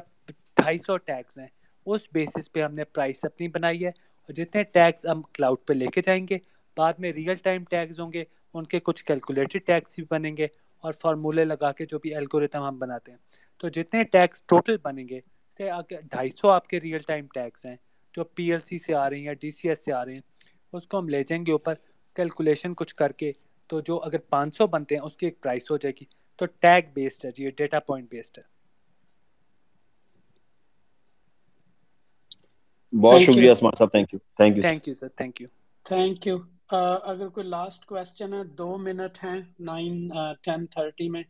ڈھائی 0.58 0.78
سو 0.78 0.98
ٹیگس 1.00 1.38
ہیں 1.38 1.48
اس 1.86 2.08
بیسس 2.14 2.52
پہ 2.52 2.62
ہم 2.64 2.74
نے 2.74 2.84
پرائس 2.86 3.26
اپنی 3.26 3.48
بنائی 3.48 3.86
ہے۔ 3.86 3.92
جتنے 4.30 4.64
ٹیگز 4.64 5.06
ہم 5.06 5.22
کلاؤڈ 5.22 5.58
پہ 5.66 5.74
لے 5.74 5.88
کے 5.88 6.02
جائیں 6.02 6.28
گے، 6.30 6.38
بعد 6.78 6.94
میں 6.98 7.12
ریئل 7.14 7.36
ٹائم 7.36 7.64
ٹیگز 7.64 8.00
ہوں 8.00 8.14
گے، 8.14 8.24
ان 8.54 8.66
کے 8.66 8.80
کچھ 8.80 9.04
کیلکولیٹڈ 9.06 9.66
ٹیگس 9.66 9.96
بھی 9.96 10.04
بنیں 10.10 10.38
گے 10.38 10.48
اور 10.84 10.94
فارمولے 10.94 11.46
لگا 11.46 11.72
کے 11.72 11.86
جو 11.86 12.00
بھی 12.00 12.16
الگوریتم 12.16 12.64
ہم 12.64 12.80
بناتے 12.80 13.12
ہیں۔ 13.12 13.18
تو 13.60 13.70
جتنے 13.70 14.04
ٹیگس 14.04 14.42
ٹوٹل 14.42 14.78
بنیں 14.84 15.10
گے، 15.10 15.20
سے 15.58 15.70
ڈھائی 15.90 16.30
سو 16.30 16.50
آپ 16.50 16.68
کے 16.68 16.80
ریئل 16.80 17.02
ٹائم 17.08 17.26
ٹیگس 17.34 17.66
ہیں، 17.66 17.76
جو 18.14 18.24
پی 18.24 18.52
ایل 18.52 18.60
سی 18.60 18.80
سے 18.80 18.96
آ 18.96 19.10
رہے 19.10 19.18
ہیں 19.18 19.24
یا 19.24 19.34
ڈی 19.34 19.52
سی 19.52 19.70
ایس 19.70 19.86
سے 19.86 19.94
آ 19.94 20.06
رہے 20.06 20.14
ہیں، 20.14 20.22
اس 20.74 20.88
کو 20.88 21.00
ہم 21.00 21.10
لے 21.10 21.24
جائیں 21.24 21.46
گے 21.46 21.52
اوپر 21.52 21.74
کیلکولیشن 22.16 22.74
کچھ 22.74 22.96
کر 22.96 23.12
کے۔ 23.12 23.32
تو 23.68 23.80
جو 23.80 24.00
اگر 24.04 24.18
پانچ 24.18 24.58
سو 24.58 24.68
بنتے 24.68 24.96
ہیں، 24.96 25.02
اس 25.02 25.18
کی 25.18 25.26
ایک 25.26 25.42
پرائس 25.42 25.72
ہو 25.72 25.78
جائے 25.78 25.94
گی۔ 26.02 26.06
تو 26.36 26.46
ٹیگ 26.46 26.82
بیسڈ 26.94 27.26
ہے 27.26 27.32
جی 27.32 27.44
یہ 27.44 27.50
ڈیٹا 27.58 27.80
پوائنٹ 27.80 28.10
بیسڈ 28.10 28.38
ہے۔ 28.38 28.57
بہت 32.94 33.22
شکریہ 33.22 33.52
اسمار 33.52 33.78
صاحب 33.78 33.92
thank 33.92 34.14
you 34.14 34.20
thank 34.38 34.58
you 34.58 34.62
thank 34.62 34.88
you 34.88 34.96
sir 34.96 35.08
thank 35.10 35.42
you 35.42 35.48
thank 35.86 36.28
you 36.28 36.38
اگر 36.72 37.28
کوئی 37.30 37.48
لاسٹ 37.48 37.86
کوشچن 37.86 38.34
ہے 38.34 38.44
دو 38.58 38.78
منٹ 38.78 39.24
ہیں 39.24 39.40
نائن 39.62 40.08
ٹین 40.42 40.66
تھرٹی 40.68 41.10
میں 41.10 41.24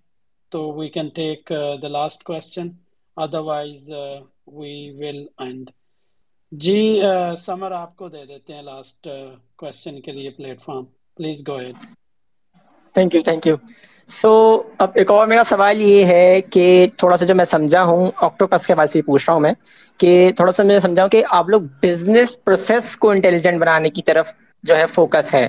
تو 0.52 0.62
we 0.74 0.88
can 0.90 1.10
take 1.16 1.52
the 1.82 1.88
last 1.90 2.24
question 2.24 2.68
otherwise 3.18 3.40
we 3.44 3.90
will 4.50 4.74
will 5.00 5.26
end 5.38 5.70
جی 6.52 6.80
سمر 7.40 7.72
آپ 7.74 7.96
کو 7.96 8.10
دے 8.10 8.26
دیتے 8.26 8.54
ہیں 8.54 8.62
لاسٹ 8.64 9.08
کوشچن 9.56 10.02
کے 10.02 10.12
لیے 10.12 10.30
platform 10.62 10.86
please 11.18 11.48
go 11.48 11.58
ahead 11.60 11.86
thank 12.96 13.16
you 13.16 13.22
thank 13.22 13.48
you 13.48 13.56
so 14.10 14.32
اب 14.78 14.90
ایک 14.94 15.12
اور 15.12 15.28
میرا 15.28 15.44
سوال 15.44 15.82
یہ 15.82 16.06
ہے 16.06 16.40
کہ 16.52 16.66
تھوڑا 16.98 17.18
سا 17.18 17.26
جو 17.26 17.36
میں 17.36 17.46
سمجھا 17.46 17.84
ہوں 17.84 18.12
آکٹوپس 18.18 18.66
کے 18.68 18.76
بارے 18.76 18.88
سے 18.88 19.02
پوچھ 19.02 19.26
رہا 19.28 19.34
ہوں 19.34 19.42
میں، 19.42 19.54
کہ 20.00 20.30
تھوڑا 20.36 20.52
سا 20.52 20.64
میں 20.64 20.80
سمجھا 20.80 21.02
ہوں 21.02 21.10
کہ 21.10 21.24
آپ 21.30 21.50
لوگ 21.50 21.62
بزنس 21.84 22.44
پروسیس 22.44 22.96
کو 22.98 23.10
انٹیلیجنٹ 23.12 23.60
بنانے 23.62 23.90
کی 23.90 24.02
طرف 24.02 24.28
جو 24.64 24.78
ہے 24.78 24.86
فوکس 24.94 25.34
ہے۔ 25.34 25.48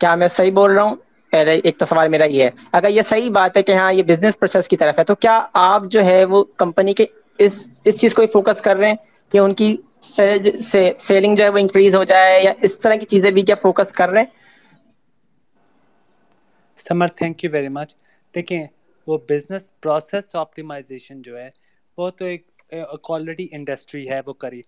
کیا 0.00 0.14
میں 0.14 0.28
صحیح 0.28 0.52
بول 0.52 0.70
رہا 0.72 0.82
ہوں؟ 0.82 0.96
پہلے 1.32 1.52
ایک 1.64 1.78
تو 1.78 1.86
سوال 1.86 2.08
میرا 2.08 2.24
یہ 2.24 2.42
ہے۔ 2.44 2.50
اگر 2.72 2.88
یہ 2.88 3.02
صحیح 3.02 3.30
بات 3.30 3.56
ہے 3.56 3.62
کہ 3.62 3.72
ہاں 3.72 3.92
یہ 3.92 4.02
بزنس 4.02 4.38
پروسیس 4.38 4.68
کی 4.68 4.76
طرف 4.76 4.98
ہے، 4.98 5.04
تو 5.04 5.14
کیا 5.14 5.40
آپ 5.54 5.82
جو 5.90 6.04
ہے 6.04 6.24
وہ 6.24 6.44
کمپنی 6.56 6.94
کے 6.94 7.04
اس 7.38 7.54
اس 7.84 8.00
چیز 8.00 8.14
کو 8.14 8.26
فوکس 8.32 8.60
کر 8.60 8.76
رہے 8.76 8.88
ہیں 8.88 8.96
کہ 9.32 9.38
ان 9.38 9.54
کی 9.54 9.76
سیلنگ 10.02 11.34
جو 11.34 11.44
ہے 11.44 11.48
وہ 11.48 11.58
انکریز 11.58 11.94
ہو 11.94 12.02
جائے 12.04 12.42
یا 12.42 12.52
اس 12.62 12.78
طرح 12.78 12.94
کی 12.94 13.06
چیزیں 13.06 13.30
بھی 13.30 13.42
کیا 13.42 13.54
فوکس 13.62 13.92
کر 13.92 14.08
رہے 14.08 14.20
ہیں؟ 14.20 14.40
Samar 16.86 17.06
thank 17.08 17.44
you 17.44 17.50
very 17.50 17.68
much 17.68 17.94
دیکھیں، 18.34 18.66
وہ 19.06 19.18
بزنس 19.28 19.72
پروسیس 19.80 20.34
آپٹیمائزیشن 20.34 21.22
جو 21.22 21.38
ہے، 21.38 21.48
وہ 21.96 22.10
تو 22.10 22.24
ایک 22.24 22.42
آلریڈی 23.10 23.46
انڈسٹری 23.52 24.08
ہے، 24.10 24.20
وہ 24.26 24.32
کری۔ 24.32 24.60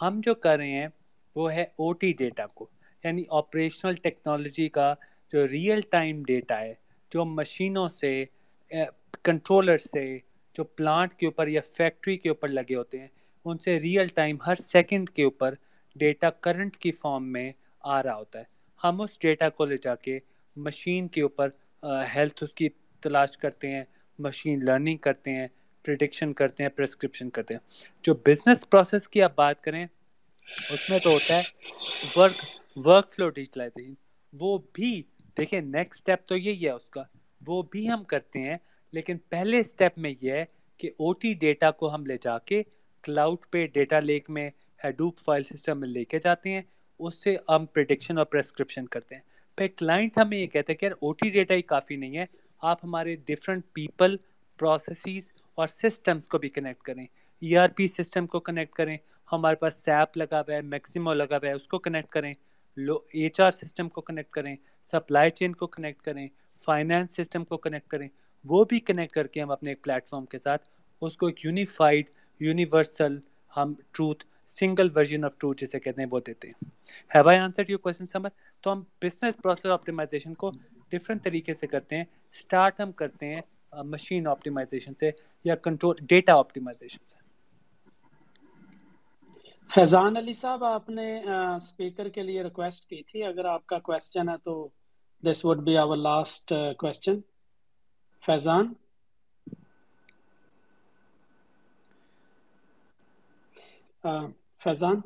ہم 0.00 0.20
جو 0.24 0.34
کر 0.34 0.56
رہے 0.56 0.70
ہیں، 0.70 0.88
وہ 1.36 1.52
ہے 1.52 1.62
او 1.62 1.92
ٹی 1.92 2.12
ڈیٹا 2.12 2.46
کو۔ 2.54 2.66
یعنی 3.04 3.22
آپریشنل 3.30 3.94
ٹیکنالوجی 3.94 4.68
کا 4.68 4.94
جو 5.32 5.46
ریئل 5.46 5.80
ٹائم 5.90 6.22
ڈیٹا 6.26 6.60
ہے، 6.60 6.74
جو 7.12 7.24
مشینوں 7.24 7.88
سے 7.88 8.24
کنٹرولر 9.24 9.78
سے، 9.78 10.18
جو 10.54 10.64
پلانٹ 10.64 11.14
کے 11.14 11.26
اوپر 11.26 11.46
یا 11.48 11.60
فیکٹری 11.76 12.16
کے 12.16 12.28
اوپر 12.28 12.48
لگے 12.48 12.74
ہوتے 12.74 12.98
ہیں، 12.98 13.08
ان 13.44 13.58
سے 13.58 13.78
ریئل 13.80 14.06
ٹائم 14.14 14.36
ہر 14.46 14.54
سیکنڈ 14.54 15.10
کے 15.10 15.24
اوپر 15.24 15.54
ڈیٹا 15.96 16.30
کرنٹ 16.30 16.76
کی 16.76 16.92
فارم 16.92 17.32
میں 17.32 17.50
آ 17.80 18.02
رہا 18.02 18.16
ہوتا 18.16 18.38
ہے۔ 18.38 18.44
ہم 18.84 19.00
اس 19.00 19.18
ڈیٹا 19.20 19.48
کو 19.48 19.64
لے 19.64 19.76
جا 19.76 19.94
کے 19.94 20.18
مشین 20.64 21.08
کے 21.08 21.22
اوپر 21.22 21.48
ہیلتھ 22.14 22.42
اس 22.44 22.52
کی 22.52 22.68
تلاش 23.02 23.36
کرتے 23.38 23.70
ہیں 23.70 23.84
مشین 24.18 24.64
لرننگ 24.64 24.96
کرتے 24.96 25.30
ہیں 25.30 25.46
پریڈکشن 25.84 26.32
کرتے 26.32 26.62
ہیں 26.62 26.70
پرسکرپشن 26.70 27.30
کرتے 27.30 27.54
ہیں۔ 27.54 27.60
جو 28.02 28.14
بزنس 28.26 28.68
پروسیس 28.70 29.08
کی 29.08 29.22
آپ 29.22 29.36
بات 29.36 29.60
کریں، 29.60 29.86
اس 30.70 30.90
میں 30.90 30.98
تو 30.98 31.10
ہوتا 31.10 31.36
ہے 31.36 31.42
ورک 32.16 32.44
ورک 32.86 33.12
فلو 33.12 33.28
ڈیجیٹلائزیشن 33.28 33.94
وہ 34.32 34.58
بھی، 34.72 35.02
دیکھیں 35.36 35.60
نیکسٹ 35.60 35.94
اسٹیپ 35.94 36.26
تو 36.28 36.36
یہی 36.36 36.64
ہے 36.64 36.70
اس 36.70 36.88
کا۔ 36.88 37.02
وہ 37.46 37.62
بھی 37.62 37.88
ہم 37.90 38.04
کرتے 38.04 38.40
ہیں، 38.40 38.56
لیکن 38.92 39.18
پہلے 39.28 39.60
اسٹیپ 39.60 39.98
میں 39.98 40.14
یہ 40.20 40.32
ہے 40.32 40.44
کہ 40.78 40.90
او 40.98 41.12
ٹی 41.12 41.32
ڈیٹا 41.34 41.70
کو 41.70 41.94
ہم 41.94 42.06
لے 42.06 42.16
جا 42.22 42.38
کے 42.38 42.62
کلاؤڈ 43.02 43.38
پہ 43.50 43.66
ڈیٹا 43.66 44.00
لیک 44.00 44.30
میں 44.30 44.50
ہیڈوپ 44.84 45.18
فائل 45.18 45.42
سسٹم 45.42 45.80
میں 45.80 45.88
لے 45.88 46.04
کے 46.04 46.18
جاتے 46.18 46.50
ہیں۔ 46.50 46.62
اس 47.00 47.22
سے 47.22 47.36
ہم 47.48 47.66
پریڈکشن 47.66 48.18
اور 48.18 48.26
پرسکرپشن 48.26 48.86
کرتے 48.86 49.14
ہیں۔ 49.14 49.22
پھر 49.60 49.68
کلائنٹ 49.76 50.18
ہمیں 50.18 50.38
یہ 50.38 50.46
کہتے 50.46 50.72
ہیں 50.72 50.78
کہ 50.78 50.84
یار 50.84 50.92
او 51.00 51.12
ٹی 51.12 51.28
ڈیٹا 51.30 51.54
ہی 51.54 51.62
کافی 51.62 51.96
نہیں 51.96 52.16
ہے، 52.16 52.24
آپ 52.62 52.84
ہمارے 52.84 53.16
ڈفرینٹ 53.16 53.64
پیپل 53.72 54.16
پروسیسز 54.58 55.30
اور 55.54 55.68
سسٹمس 55.68 56.28
کو 56.28 56.38
بھی 56.38 56.48
کنیکٹ 56.48 56.82
کریں۔ 56.82 57.06
ای 57.42 57.56
آر 57.56 57.68
پی 57.68 57.88
سسٹم 57.88 58.26
کو 58.26 58.40
کنیکٹ 58.40 58.72
کریں، 58.74 58.96
ہمارے 59.32 59.56
پاس 59.56 59.74
سیپ 59.74 60.16
لگا 60.16 60.40
ہوا 60.40 60.54
ہے 60.54 60.60
میکسیمو 60.60 61.14
لگا 61.14 61.36
ہوا 61.36 61.48
ہے، 61.48 61.52
اس 61.52 61.68
کو 61.68 61.78
کنیکٹ 61.78 62.08
کریں۔ 62.08 62.32
لو 62.76 62.98
ایچ 63.12 63.40
آر 63.40 63.50
سسٹم 63.50 63.88
کو 63.88 64.00
کنیکٹ 64.00 64.30
کریں 64.30 64.56
سپلائی 64.92 65.30
چین 65.30 65.54
کو 65.54 65.66
کنیکٹ 65.66 66.02
کریں 66.02 66.26
فائنینس 66.64 67.16
سسٹم 67.16 67.44
کو 67.44 67.56
کنیکٹ 67.56 67.88
کریں۔ 67.88 68.08
وہ 68.44 68.64
بھی 68.64 68.80
کنیکٹ 68.80 69.12
کر 69.12 69.26
کے 69.26 69.42
ہم 69.42 69.50
اپنے 69.50 69.70
ایک 69.70 69.82
پلیٹ 69.84 70.08
فارم 70.08 70.26
کے 70.26 70.38
ساتھ، 70.38 70.68
اس 71.02 71.16
کو 71.16 71.26
ایک 71.26 71.44
یونیفائڈ 71.44 72.10
یونیورسل 72.40 73.18
ہم 73.56 73.74
truth 73.92 74.24
single 74.48 74.88
version 74.94 75.24
of 75.24 75.38
truth 75.38 75.64
جسے 75.64 75.80
کہتے 75.80 76.02
ہیں، 76.02 76.08
وہ 76.12 76.20
دیتے 76.26 76.48
ہیں۔ 76.48 76.68
Have 77.14 77.28
I 77.28 77.38
answer 77.38 77.62
your 77.68 77.78
question 77.78 78.06
Samar 78.06 78.28
تو 78.60 78.72
ہم 78.72 78.82
بزنس 79.02 79.42
پروسیس 79.42 79.66
آپٹیمائزیشن 79.66 80.34
کو 80.34 80.50
ڈفرینٹ 80.90 81.24
طریقے 81.24 81.52
سے 81.52 81.66
کرتے 81.66 81.96
ہیں۔ 81.96 82.04
اسٹارٹ 82.32 82.80
ہم 82.80 82.92
کرتے 82.92 83.34
ہیں 83.34 83.40
مشین 83.84 84.26
آپٹیمائزیشن 84.26 84.94
سے 84.94 85.10
یا 85.44 85.54
کنٹرول 85.54 85.96
ڈیٹا 86.00 86.32
آپٹیمائزیشن 86.38 87.06
سے۔ 87.06 87.18
فیضان 89.74 90.16
علی 90.16 90.32
صاحب، 90.32 90.64
آپ 90.64 90.88
نے 90.88 91.08
اسپیکر 91.56 92.08
کے 92.08 92.22
لیے 92.22 92.42
ریکویسٹ 92.42 92.88
کی 92.88 93.02
تھی۔ 93.02 93.22
اگر 93.24 93.44
آپ 93.44 93.66
کا 93.66 93.78
کوشچن 93.78 94.28
ہے 94.28 94.36
تو 94.44 94.68
this 95.22 95.44
would 95.44 95.58
be 95.64 95.76
our 95.76 95.96
last 95.96 96.52
question 96.78 97.20
Faizan? 98.26 98.72
Faizan? 104.64 105.00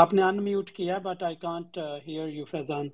آپ 0.00 0.12
نے 0.14 0.22
ان 0.22 0.42
میوٹ 0.44 0.70
کیا 0.70 0.96
but 0.98 1.22
I 1.22 1.34
can't 1.40 1.78
hear 2.06 2.28
you 2.28 2.44
Faizan 2.50 2.88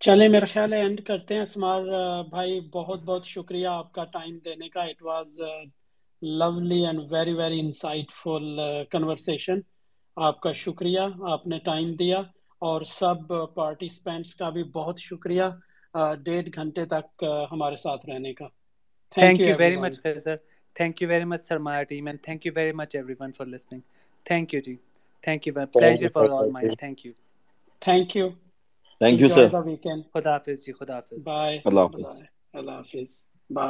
چلے 0.00 0.28
میرا 0.28 0.46
خیال 0.52 0.72
ہے 0.72 0.78
اینڈ 0.80 1.00
کرتے 1.06 1.34
ہیں. 1.34 1.42
اسمار 1.42 1.80
uh, 1.80 2.28
بھائی، 2.28 2.60
بہت 2.74 3.02
بہت 3.04 3.26
شکریہ 3.26 3.66
آپ 3.68 3.92
کا 3.92 4.04
ٹائم 4.12 4.38
دینے 4.44 4.68
کا. 4.68 4.82
It 4.82 5.02
was 5.02 5.40
lovely 6.22 6.84
and 6.86 7.00
very 7.10 7.32
very 7.32 7.60
insightful 8.22 8.60
conversation 8.90 9.60
آپ 10.16 10.40
کا 10.40 10.52
شکریہ، 10.52 11.00
آپ 11.32 11.46
نے 11.46 11.58
ٹائم 11.64 11.92
دیا. 11.94 12.20
اور 12.62 12.82
سب 12.82 13.28
پارٹیسپینٹس 13.54 14.34
کا 14.34 14.50
بھی 14.50 14.62
بہت 14.74 15.00
شکریہ. 15.00 15.50
Uh, 15.94 16.14
ڈیڑھ 16.22 16.48
گھنٹے 16.54 16.84
تک 16.86 17.24
uh, 17.24 17.44
ہمارے 17.52 17.76
ساتھ 17.76 18.06
رہنے 18.06 18.34
کا. 18.34 18.46
Thank 19.12 19.40
you 19.40 19.54
very 19.58 19.76
much 19.76 19.94
sir 20.18 20.36
thank 20.76 21.02
you 21.02 21.08
very 21.08 21.24
much 21.24 21.40
sir 21.40 21.58
my 21.58 21.84
team 21.84 22.06
and 22.06 22.18
thank 22.22 22.46
you 22.46 22.52
very 22.56 22.72
much 22.72 22.94
everyone 23.20 23.32
for 23.32 23.46
listening 23.46 23.80
thank 24.26 24.54
you 24.54 24.60
G 24.60 24.74
thank 25.24 25.46
you 25.46 25.52
pleasure 25.74 26.08
for 26.08 26.26
all 26.30 26.46
my 26.48 26.70
thank 26.74 27.06
you 27.06 27.12
thank 27.82 28.16
you 28.16 28.28
thank 29.00 29.20
you 29.20 29.28
sir 29.30 29.48
خدا 30.14 30.32
حافظ 30.32 30.64
جی 30.64 30.72
خدا 30.74 30.96
حافظ 30.96 31.24
bye 31.24 31.58
اللہ 31.64 31.80
حافظ 31.82 32.22
اللہ 32.54 32.70
حافظ 32.72 33.10
bye 33.50 33.68